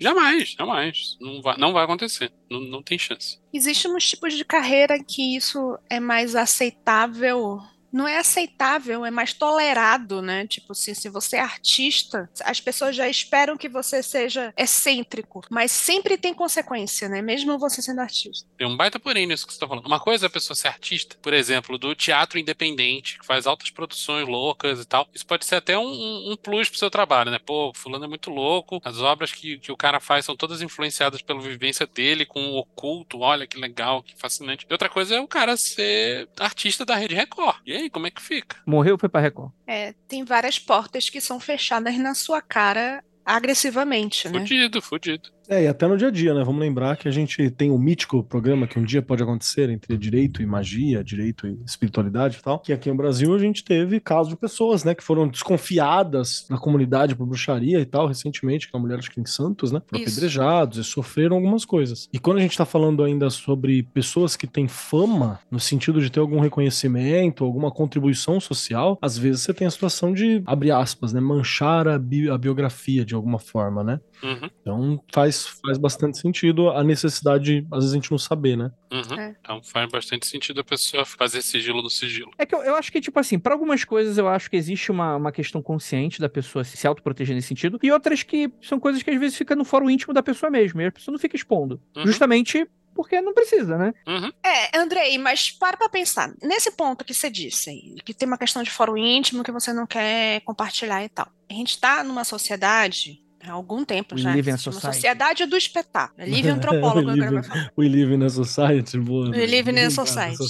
Jamais, 0.00 0.54
jamais. 0.58 1.18
Não 1.20 1.42
vai, 1.42 1.58
não 1.58 1.74
vai 1.74 1.84
acontecer. 1.84 2.32
Não, 2.50 2.58
não 2.58 2.82
tem 2.82 2.98
chance. 2.98 3.38
Existem 3.52 3.94
uns 3.94 4.08
tipos 4.08 4.32
de 4.32 4.44
carreira 4.44 4.98
que 5.04 5.36
isso 5.36 5.78
é 5.90 6.00
mais 6.00 6.34
aceitável 6.34 7.60
não 7.92 8.06
é 8.06 8.18
aceitável, 8.18 9.04
é 9.04 9.10
mais 9.10 9.32
tolerado, 9.32 10.22
né? 10.22 10.46
Tipo 10.46 10.72
assim, 10.72 10.94
se 10.94 11.08
você 11.08 11.36
é 11.36 11.40
artista, 11.40 12.30
as 12.44 12.60
pessoas 12.60 12.94
já 12.94 13.08
esperam 13.08 13.56
que 13.56 13.68
você 13.68 14.02
seja 14.02 14.52
excêntrico, 14.56 15.42
mas 15.50 15.72
sempre 15.72 16.16
tem 16.16 16.32
consequência, 16.34 17.08
né? 17.08 17.22
Mesmo 17.22 17.58
você 17.58 17.82
sendo 17.82 18.00
artista. 18.00 18.48
Tem 18.56 18.66
um 18.66 18.76
baita 18.76 18.98
porém 18.98 19.26
nisso 19.26 19.46
que 19.46 19.52
você 19.52 19.60
tá 19.60 19.68
falando. 19.68 19.86
Uma 19.86 20.00
coisa 20.00 20.26
é 20.26 20.28
a 20.28 20.30
pessoa 20.30 20.54
ser 20.54 20.68
artista, 20.68 21.16
por 21.20 21.32
exemplo, 21.32 21.78
do 21.78 21.94
teatro 21.94 22.38
independente, 22.38 23.18
que 23.18 23.26
faz 23.26 23.46
altas 23.46 23.70
produções 23.70 24.26
loucas 24.26 24.80
e 24.80 24.84
tal. 24.84 25.08
Isso 25.14 25.26
pode 25.26 25.44
ser 25.44 25.56
até 25.56 25.78
um, 25.78 26.32
um 26.32 26.36
plus 26.36 26.68
pro 26.68 26.78
seu 26.78 26.90
trabalho, 26.90 27.30
né? 27.30 27.38
Pô, 27.38 27.72
fulano 27.74 28.04
é 28.04 28.08
muito 28.08 28.30
louco, 28.30 28.80
as 28.84 28.98
obras 28.98 29.32
que, 29.32 29.58
que 29.58 29.72
o 29.72 29.76
cara 29.76 30.00
faz 30.00 30.24
são 30.24 30.36
todas 30.36 30.62
influenciadas 30.62 31.22
pela 31.22 31.40
vivência 31.40 31.86
dele 31.86 32.24
com 32.24 32.40
o 32.50 32.58
oculto, 32.58 33.20
olha 33.20 33.46
que 33.46 33.58
legal, 33.58 34.02
que 34.02 34.16
fascinante. 34.16 34.66
E 34.68 34.72
outra 34.72 34.88
coisa 34.88 35.16
é 35.16 35.20
o 35.20 35.28
cara 35.28 35.56
ser 35.56 36.28
artista 36.38 36.84
da 36.84 36.94
Rede 36.94 37.14
Record. 37.14 37.56
E 37.66 37.79
aí, 37.80 37.90
como 37.90 38.06
é 38.06 38.10
que 38.10 38.22
fica? 38.22 38.56
Morreu 38.66 38.98
foi 38.98 39.08
pra 39.08 39.20
Record. 39.20 39.52
É, 39.66 39.94
tem 40.06 40.24
várias 40.24 40.58
portas 40.58 41.08
que 41.08 41.20
são 41.20 41.40
fechadas 41.40 41.96
na 41.98 42.14
sua 42.14 42.40
cara 42.40 43.02
agressivamente, 43.24 44.28
né? 44.28 44.40
Fudido, 44.40 44.82
fudido. 44.82 45.30
É, 45.50 45.64
e 45.64 45.66
até 45.66 45.88
no 45.88 45.96
dia 45.96 46.06
a 46.06 46.10
dia, 46.12 46.32
né? 46.32 46.44
Vamos 46.44 46.60
lembrar 46.60 46.96
que 46.96 47.08
a 47.08 47.10
gente 47.10 47.50
tem 47.50 47.72
o 47.72 47.74
um 47.74 47.78
mítico 47.78 48.22
programa 48.22 48.68
que 48.68 48.78
um 48.78 48.84
dia 48.84 49.02
pode 49.02 49.20
acontecer 49.20 49.68
entre 49.68 49.98
direito 49.98 50.40
e 50.40 50.46
magia, 50.46 51.02
direito 51.02 51.44
e 51.44 51.58
espiritualidade 51.66 52.38
e 52.38 52.40
tal. 52.40 52.60
Que 52.60 52.72
aqui 52.72 52.88
no 52.88 52.94
Brasil 52.94 53.34
a 53.34 53.38
gente 53.38 53.64
teve 53.64 53.98
casos 53.98 54.28
de 54.28 54.38
pessoas, 54.38 54.84
né, 54.84 54.94
que 54.94 55.02
foram 55.02 55.26
desconfiadas 55.26 56.46
na 56.48 56.56
comunidade 56.56 57.16
por 57.16 57.26
bruxaria 57.26 57.80
e 57.80 57.84
tal, 57.84 58.06
recentemente, 58.06 58.68
que 58.68 58.76
é 58.76 58.78
uma 58.78 58.86
mulher 58.86 59.00
acho 59.00 59.10
que 59.10 59.20
em 59.20 59.26
Santos, 59.26 59.72
né? 59.72 59.82
Foram 59.88 60.04
apedrejados 60.04 60.78
e 60.78 60.84
sofreram 60.84 61.34
algumas 61.34 61.64
coisas. 61.64 62.08
E 62.12 62.20
quando 62.20 62.36
a 62.36 62.42
gente 62.42 62.56
tá 62.56 62.64
falando 62.64 63.02
ainda 63.02 63.28
sobre 63.28 63.82
pessoas 63.82 64.36
que 64.36 64.46
têm 64.46 64.68
fama, 64.68 65.40
no 65.50 65.58
sentido 65.58 66.00
de 66.00 66.10
ter 66.10 66.20
algum 66.20 66.38
reconhecimento, 66.38 67.44
alguma 67.44 67.72
contribuição 67.72 68.38
social, 68.38 68.96
às 69.02 69.18
vezes 69.18 69.42
você 69.42 69.52
tem 69.52 69.66
a 69.66 69.70
situação 69.70 70.12
de, 70.12 70.44
abre 70.46 70.70
aspas, 70.70 71.12
né, 71.12 71.20
manchar 71.20 71.88
a, 71.88 71.98
bi 71.98 72.30
a 72.30 72.38
biografia 72.38 73.04
de 73.04 73.16
alguma 73.16 73.40
forma, 73.40 73.82
né? 73.82 73.98
Uhum. 74.22 74.50
Então 74.60 75.04
faz, 75.12 75.46
faz 75.46 75.78
bastante 75.78 76.18
sentido 76.18 76.70
a 76.70 76.82
necessidade, 76.82 77.66
às 77.70 77.78
vezes, 77.78 77.92
a 77.92 77.94
gente 77.94 78.10
não 78.10 78.18
saber, 78.18 78.56
né? 78.56 78.70
Uhum. 78.92 79.20
É. 79.20 79.36
Então 79.40 79.62
faz 79.62 79.90
bastante 79.90 80.26
sentido 80.26 80.60
a 80.60 80.64
pessoa 80.64 81.04
fazer 81.04 81.42
sigilo 81.42 81.82
no 81.82 81.90
sigilo. 81.90 82.30
É 82.38 82.46
que 82.46 82.54
eu, 82.54 82.62
eu 82.62 82.74
acho 82.74 82.90
que, 82.90 83.00
tipo 83.00 83.18
assim, 83.18 83.38
para 83.38 83.54
algumas 83.54 83.84
coisas 83.84 84.18
eu 84.18 84.28
acho 84.28 84.50
que 84.50 84.56
existe 84.56 84.90
uma, 84.90 85.16
uma 85.16 85.32
questão 85.32 85.62
consciente 85.62 86.20
da 86.20 86.28
pessoa 86.28 86.64
se 86.64 86.86
autoproteger 86.86 87.34
nesse 87.34 87.48
sentido, 87.48 87.78
e 87.82 87.90
outras 87.90 88.22
que 88.22 88.52
são 88.62 88.78
coisas 88.78 89.02
que 89.02 89.10
às 89.10 89.18
vezes 89.18 89.36
fica 89.36 89.56
no 89.56 89.64
fórum 89.64 89.90
íntimo 89.90 90.12
da 90.12 90.22
pessoa 90.22 90.50
mesmo, 90.50 90.80
e 90.80 90.86
a 90.86 90.92
pessoa 90.92 91.12
não 91.12 91.18
fica 91.18 91.36
expondo. 91.36 91.80
Uhum. 91.96 92.06
Justamente 92.06 92.66
porque 92.94 93.20
não 93.20 93.32
precisa, 93.32 93.78
né? 93.78 93.94
Uhum. 94.06 94.30
É, 94.44 94.78
Andrei, 94.78 95.16
mas 95.16 95.50
para 95.50 95.76
pra 95.76 95.88
pensar. 95.88 96.34
Nesse 96.42 96.72
ponto 96.72 97.04
que 97.04 97.14
você 97.14 97.30
disse, 97.30 97.94
que 98.04 98.12
tem 98.12 98.26
uma 98.26 98.36
questão 98.36 98.62
de 98.62 98.70
fórum 98.70 98.96
íntimo 98.96 99.44
que 99.44 99.52
você 99.52 99.72
não 99.72 99.86
quer 99.86 100.40
compartilhar 100.42 101.04
e 101.04 101.08
tal. 101.08 101.28
A 101.48 101.54
gente 101.54 101.80
tá 101.80 102.04
numa 102.04 102.24
sociedade 102.24 103.22
há 103.42 103.52
algum 103.52 103.84
tempo 103.84 104.16
já. 104.16 104.34
Live 104.34 104.50
in 104.50 104.56
Sociedade 104.56 105.46
do 105.46 105.56
Espetáculo. 105.56 106.26
Livre 106.26 106.50
antropólogo. 106.50 107.10
we, 107.10 107.16
live, 107.16 107.48
we 107.76 107.88
live 107.88 108.14
in 108.14 108.22
a 108.24 108.30
society. 108.30 108.98
Boa, 108.98 109.30
we 109.30 109.46
live 109.46 109.70
in 109.70 109.78
a 109.78 109.90
society. 109.90 110.42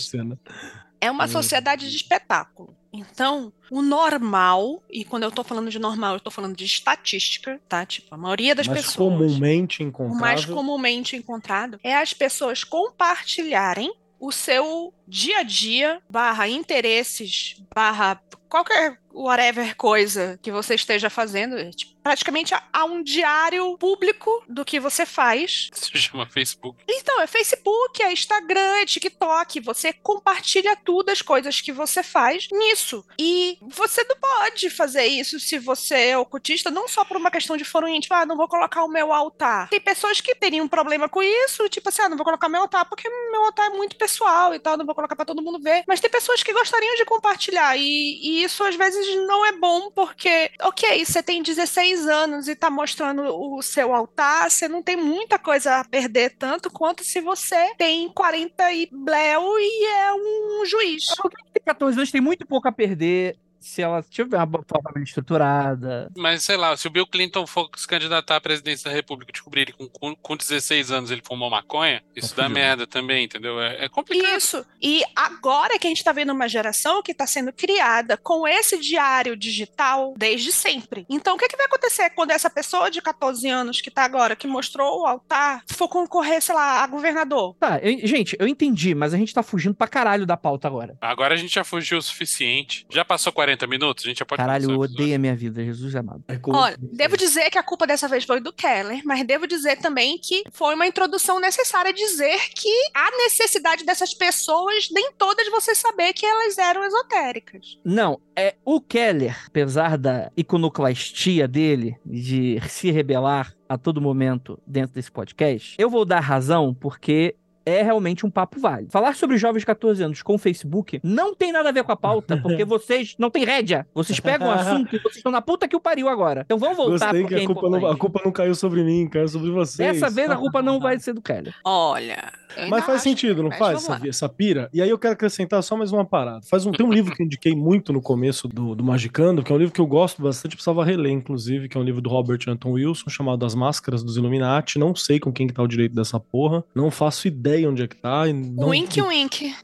É 1.00 1.11
uma 1.11 1.26
sociedade 1.26 1.90
de 1.90 1.97
espetáculo. 1.97 2.76
Então, 2.92 3.52
o 3.70 3.82
normal, 3.82 4.82
e 4.90 5.04
quando 5.04 5.23
eu 5.23 5.30
tô 5.30 5.44
falando 5.44 5.70
de 5.70 5.78
normal, 5.78 6.14
eu 6.14 6.20
tô 6.20 6.30
falando 6.30 6.56
de 6.56 6.64
estatística, 6.64 7.61
tá? 7.68 7.87
Tipo, 7.87 8.14
a 8.14 8.18
maioria 8.18 8.54
das 8.54 8.66
mais 8.66 8.80
pessoas. 8.80 8.97
comumente 8.97 9.82
encontrado. 9.82 10.16
O 10.16 10.20
mais 10.20 10.44
comumente 10.44 11.16
encontrado 11.16 11.78
é 11.82 11.97
as 11.97 12.12
pessoas 12.12 12.64
compartilharem 12.64 13.92
o 14.18 14.30
seu 14.30 14.92
dia 15.09 15.38
a 15.38 15.42
dia, 15.42 16.02
barra 16.11 16.49
interesses, 16.49 17.62
barra 17.75 18.20
qualquer 18.49 18.99
whatever 19.12 19.75
coisa 19.76 20.38
que 20.42 20.50
você 20.50 20.75
esteja 20.75 21.09
fazendo. 21.09 21.56
Tipo, 21.70 21.92
praticamente 22.02 22.54
há 22.73 22.85
um 22.85 23.02
diário 23.02 23.76
público 23.78 24.42
do 24.49 24.64
que 24.64 24.80
você 24.80 25.07
faz. 25.07 25.69
Se 25.75 25.97
chama 25.99 26.26
Facebook. 26.26 26.78
Então, 26.88 27.21
é 27.21 27.26
Facebook, 27.26 28.02
é 28.02 28.12
Instagram, 28.12 28.80
é 28.80 28.87
TikTok. 28.87 29.61
Você 29.61 29.92
compartilha 29.92 30.76
tudo, 30.76 31.11
as 31.11 31.23
coisas 31.23 31.61
que 31.61 31.73
você 31.73 32.02
faz 32.02 32.49
nisso. 32.52 33.04
E 33.19 33.59
você 33.62 34.04
não 34.04 34.16
pode 34.16 34.71
fazer 34.71 35.07
isso 35.07 35.38
se 35.38 35.59
você 35.59 36.11
é 36.11 36.19
ocultista, 36.19 36.71
não 36.71 36.88
só 36.88 37.04
por 37.04 37.16
uma 37.16 37.30
questão 37.30 37.57
de 37.57 37.64
foro 37.64 37.88
íntimo, 37.88 38.16
ah, 38.16 38.26
não 38.26 38.37
vou 38.37 38.49
colocar 38.49 38.85
o 38.85 38.88
meu 38.88 39.12
altar. 39.12 39.69
Tem 39.69 39.80
pessoas 39.80 40.21
que 40.21 40.35
teriam 40.35 40.64
um 40.64 40.69
problema 40.69 41.09
com 41.09 41.23
isso, 41.23 41.69
tipo 41.69 41.88
assim, 41.88 42.02
ah, 42.02 42.09
não 42.09 42.16
vou 42.16 42.25
colocar 42.25 42.49
meu 42.49 42.62
altar 42.62 42.85
porque 42.85 43.09
meu 43.09 43.45
altar 43.45 43.66
é 43.66 43.71
muito 43.71 43.97
pessoal 43.97 44.54
e 44.54 44.59
tal, 44.59 44.76
não 44.76 44.87
vou 44.87 44.95
colocar 44.95 45.16
para 45.16 45.25
todo 45.25 45.42
mundo 45.42 45.61
ver. 45.61 45.85
Mas 45.87 46.00
tem 46.00 46.11
pessoas 46.11 46.42
que 46.42 46.52
gostariam 46.52 46.95
de 46.97 47.04
compartilhar 47.04 47.76
e, 47.76 47.83
e 47.83 48.45
isso 48.45 48.62
às 48.64 48.76
vezes 48.76 49.07
não 49.26 49.45
é 49.45 49.52
bom 49.52 49.90
porque, 49.90 50.50
ok, 50.62 51.04
você 51.04 51.23
tem 51.23 51.42
16 51.42 51.89
anos 52.06 52.49
e 52.49 52.54
tá 52.54 52.70
mostrando 52.70 53.23
o 53.23 53.62
seu 53.62 53.94
altar, 53.94 54.50
você 54.50 54.68
não 54.68 54.82
tem 54.82 54.97
muita 54.97 55.38
coisa 55.38 55.76
a 55.76 55.85
perder 55.85 56.37
tanto 56.37 56.70
quanto 56.70 57.04
se 57.04 57.20
você 57.20 57.75
tem 57.76 58.09
40 58.09 58.73
e 58.73 58.88
bleu 58.90 59.59
e 59.59 59.87
é 59.87 60.12
um 60.12 60.64
juiz. 60.66 61.06
Alguém 61.18 61.44
que 61.44 61.52
tem 61.52 61.62
14 61.64 61.99
anos 61.99 62.11
tem 62.11 62.20
muito 62.20 62.47
pouco 62.47 62.68
a 62.68 62.73
perder 62.73 63.37
se 63.61 63.83
ela 63.83 64.02
tiver 64.02 64.37
uma 64.37 64.64
forma 64.67 64.90
bem 64.95 65.05
estruturada. 65.05 66.11
Mas 66.17 66.43
sei 66.43 66.57
lá, 66.57 66.76
se 66.76 66.87
o 66.87 66.90
Bill 66.90 67.07
Clinton 67.07 67.47
for 67.47 67.69
se 67.76 67.87
candidatar 67.87 68.37
à 68.37 68.40
presidência 68.40 68.90
da 68.90 68.97
República 68.97 69.31
e 69.31 69.33
descobrir 69.33 69.62
ele 69.62 69.73
com, 69.73 70.17
com 70.17 70.37
16 70.37 70.90
anos 70.90 71.11
ele 71.11 71.23
fumou 71.23 71.50
maconha, 71.50 72.02
isso 72.17 72.35
dá 72.35 72.49
merda 72.49 72.87
também, 72.87 73.25
entendeu? 73.25 73.61
É, 73.61 73.85
é, 73.85 73.88
complicado. 73.88 74.37
Isso. 74.37 74.67
E 74.81 75.02
agora 75.14 75.79
que 75.79 75.87
a 75.87 75.90
gente 75.90 76.02
tá 76.02 76.12
vendo 76.12 76.33
uma 76.33 76.49
geração 76.49 77.02
que 77.02 77.12
tá 77.12 77.26
sendo 77.26 77.52
criada 77.52 78.17
com 78.17 78.49
esse 78.49 78.79
diário 78.79 79.37
digital 79.37 80.14
desde 80.17 80.52
sempre. 80.52 81.05
Então 81.09 81.35
o 81.35 81.38
que, 81.38 81.45
é 81.45 81.49
que 81.49 81.57
vai 81.57 81.67
acontecer 81.67 82.11
quando 82.11 82.31
essa 82.31 82.49
pessoa 82.49 82.90
de 82.90 83.02
14 83.02 83.47
anos 83.49 83.81
que 83.81 83.90
tá 83.90 84.05
agora, 84.05 84.35
que 84.35 84.47
mostrou 84.47 85.02
o 85.02 85.07
altar, 85.07 85.62
for 85.69 85.88
concorrer, 85.88 86.40
sei 86.40 86.55
lá, 86.55 86.83
a 86.83 86.87
governador? 86.87 87.55
Tá, 87.61 87.79
eu, 87.83 88.07
gente, 88.07 88.37
eu 88.38 88.49
entendi, 88.49 88.95
mas 88.95 89.12
a 89.12 89.19
gente 89.19 89.35
tá 89.35 89.43
fugindo 89.43 89.75
pra 89.75 89.87
caralho 89.87 90.25
da 90.25 90.37
pauta 90.37 90.67
agora. 90.67 90.97
Agora 91.00 91.35
a 91.35 91.37
gente 91.37 91.55
já 91.55 91.64
fugiu 91.64 91.99
o 91.99 92.02
suficiente. 92.02 92.87
Já 92.90 93.05
passou 93.05 93.33
40 93.33 93.50
40 93.50 93.66
minutos? 93.66 94.04
A 94.04 94.09
gente 94.09 94.19
já 94.19 94.25
pode 94.25 94.38
Caralho, 94.38 94.71
eu 94.71 94.78
odeio 94.78 95.16
a 95.16 95.19
minha 95.19 95.35
vida, 95.35 95.64
Jesus 95.64 95.95
amado. 95.97 96.23
É 96.28 96.38
Olha, 96.49 96.76
devo 96.80 97.16
dizer 97.16 97.50
que 97.50 97.59
a 97.59 97.62
culpa 97.62 97.87
dessa 97.87 98.07
vez 98.07 98.25
foi 98.25 98.40
do 98.40 98.52
Keller, 98.52 99.02
mas 99.04 99.26
devo 99.26 99.47
dizer 99.47 99.76
também 99.76 100.19
que 100.19 100.45
foi 100.52 100.75
uma 100.75 100.87
introdução 100.87 101.40
necessária 101.40 101.92
dizer 101.92 102.38
que 102.54 102.73
a 102.95 103.11
necessidade 103.23 103.85
dessas 103.85 104.14
pessoas, 104.14 104.88
nem 104.92 105.12
todas 105.12 105.49
você 105.49 105.75
saber 105.75 106.12
que 106.12 106.25
elas 106.25 106.59
eram 106.59 106.85
esotéricas. 106.85 107.78
Não, 107.85 108.21
é 108.37 108.54
o 108.64 108.80
Keller, 108.80 109.37
apesar 109.47 109.99
da 109.99 110.30
iconoclastia 110.37 111.49
dele, 111.49 111.97
de 112.04 112.61
se 112.69 112.90
rebelar 112.90 113.54
a 113.69 113.78
todo 113.78 114.00
momento 114.00 114.61
dentro 114.66 114.95
desse 114.95 115.11
podcast, 115.11 115.76
eu 115.78 115.88
vou 115.88 116.04
dar 116.04 116.21
razão 116.21 116.75
porque 116.75 117.37
é 117.64 117.83
realmente 117.83 118.25
um 118.26 118.31
papo 118.31 118.61
válido. 118.61 118.90
Falar 118.90 119.14
sobre 119.14 119.37
jovens 119.37 119.61
de 119.61 119.67
14 119.67 120.02
anos 120.02 120.23
com 120.23 120.35
o 120.35 120.38
Facebook 120.38 121.00
não 121.02 121.35
tem 121.35 121.52
nada 121.52 121.69
a 121.69 121.73
ver 121.73 121.85
com 121.85 121.93
a 121.93 121.97
pauta, 121.97 122.37
porque 122.43 122.64
vocês 122.64 123.14
não 123.19 123.31
têm 123.31 123.45
rédea. 123.45 123.87
Vocês 123.95 124.21
pegam 124.21 124.49
o 124.49 124.50
assunto 124.50 124.95
e 124.95 124.99
vocês 124.99 125.17
estão 125.17 125.33
na 125.33 125.43
puta 125.43 125.69
que 125.69 125.76
o 125.76 125.81
pariu 125.81 126.09
agora. 126.09 126.43
Então 126.45 126.59
vamos 126.59 126.76
voltar 126.76 127.12
Gostei 127.12 127.26
que 127.26 127.35
a, 127.35 127.43
é 127.43 127.47
culpa 127.47 127.69
não, 127.69 127.87
a 127.87 127.97
culpa 127.97 128.21
não 128.25 128.33
caiu 128.33 128.55
sobre 128.55 128.83
mim, 128.83 129.09
caiu 129.09 129.29
sobre 129.29 129.50
vocês. 129.50 130.00
Dessa 130.00 130.12
vez 130.12 130.31
a 130.31 130.37
culpa 130.37 130.62
não 130.62 130.81
vai 130.81 130.99
ser 130.99 131.12
do 131.12 131.23
Kelly. 131.23 131.52
Olha. 131.64 132.33
Mas 132.69 132.85
faz 132.85 133.02
sentido, 133.02 133.43
não 133.43 133.50
faz? 133.52 133.79
Essa, 133.79 134.00
essa, 134.09 134.29
pira. 134.29 134.69
E 134.73 134.83
aí 134.83 134.90
eu 134.90 134.99
quero 134.99 135.14
acrescentar 135.14 135.62
só 135.62 135.76
mais 135.76 135.93
uma 135.93 136.05
parada. 136.05 136.40
Faz 136.43 136.67
um, 136.67 136.73
tem 136.73 136.85
um 136.85 136.93
livro 136.93 137.14
que 137.14 137.23
eu 137.23 137.26
indiquei 137.26 137.55
muito 137.55 137.93
no 137.93 138.02
começo 138.02 138.49
do, 138.49 138.75
do 138.75 138.83
Magicando, 138.83 139.43
que 139.43 139.52
é 139.52 139.55
um 139.55 139.59
livro 139.59 139.73
que 139.73 139.81
eu 139.81 139.87
gosto 139.87 140.21
bastante, 140.21 140.57
precisava 140.57 140.85
reler, 140.85 141.12
inclusive, 141.12 141.69
que 141.69 141.76
é 141.76 141.81
um 141.81 141.85
livro 141.85 142.00
do 142.00 142.11
Robert 142.11 142.40
Anton 142.49 142.73
Wilson, 142.73 143.09
chamado 143.09 143.47
As 143.47 143.55
Máscaras 143.55 144.02
dos 144.02 144.17
Illuminati. 144.17 144.79
Não 144.79 144.95
sei 144.95 145.21
com 145.21 145.33
quem 145.33 145.47
que 145.47 145.55
tá 145.55 145.62
o 145.62 145.69
direito 145.69 145.95
dessa 145.95 146.19
porra. 146.19 146.64
Não 146.75 146.90
faço 146.90 147.29
ideia 147.29 147.50
onde 147.66 147.83
é 147.83 147.88
que 147.88 147.97
tá. 147.97 148.25
Não... 148.26 148.69
Wink, 148.69 149.00
wink. 149.00 149.54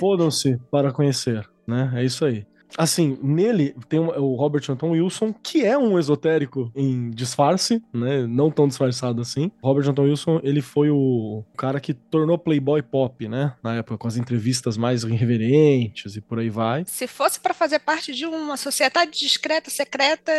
Fodam-se 0.00 0.58
para 0.70 0.92
conhecer, 0.92 1.48
né? 1.66 1.92
É 1.94 2.04
isso 2.04 2.24
aí. 2.24 2.44
Assim, 2.76 3.18
nele 3.22 3.74
tem 3.88 3.98
o 3.98 4.34
Robert 4.34 4.62
Anton 4.68 4.90
Wilson, 4.90 5.32
que 5.32 5.64
é 5.64 5.76
um 5.76 5.98
esotérico 5.98 6.70
em 6.74 7.10
disfarce, 7.10 7.82
né? 7.92 8.26
Não 8.26 8.50
tão 8.50 8.68
disfarçado 8.68 9.22
assim. 9.22 9.50
Robert 9.62 9.88
Anton 9.88 10.02
Wilson, 10.02 10.40
ele 10.42 10.60
foi 10.60 10.90
o 10.90 11.44
cara 11.56 11.80
que 11.80 11.94
tornou 11.94 12.38
Playboy 12.38 12.82
pop, 12.82 13.28
né? 13.28 13.54
Na 13.62 13.76
época, 13.76 13.98
com 13.98 14.08
as 14.08 14.16
entrevistas 14.16 14.76
mais 14.76 15.02
irreverentes 15.02 16.16
e 16.16 16.20
por 16.20 16.38
aí 16.38 16.50
vai. 16.50 16.84
Se 16.86 17.06
fosse 17.06 17.40
para 17.40 17.54
fazer 17.54 17.78
parte 17.80 18.12
de 18.12 18.26
uma 18.26 18.56
sociedade 18.56 19.18
discreta, 19.18 19.70
secreta, 19.70 20.32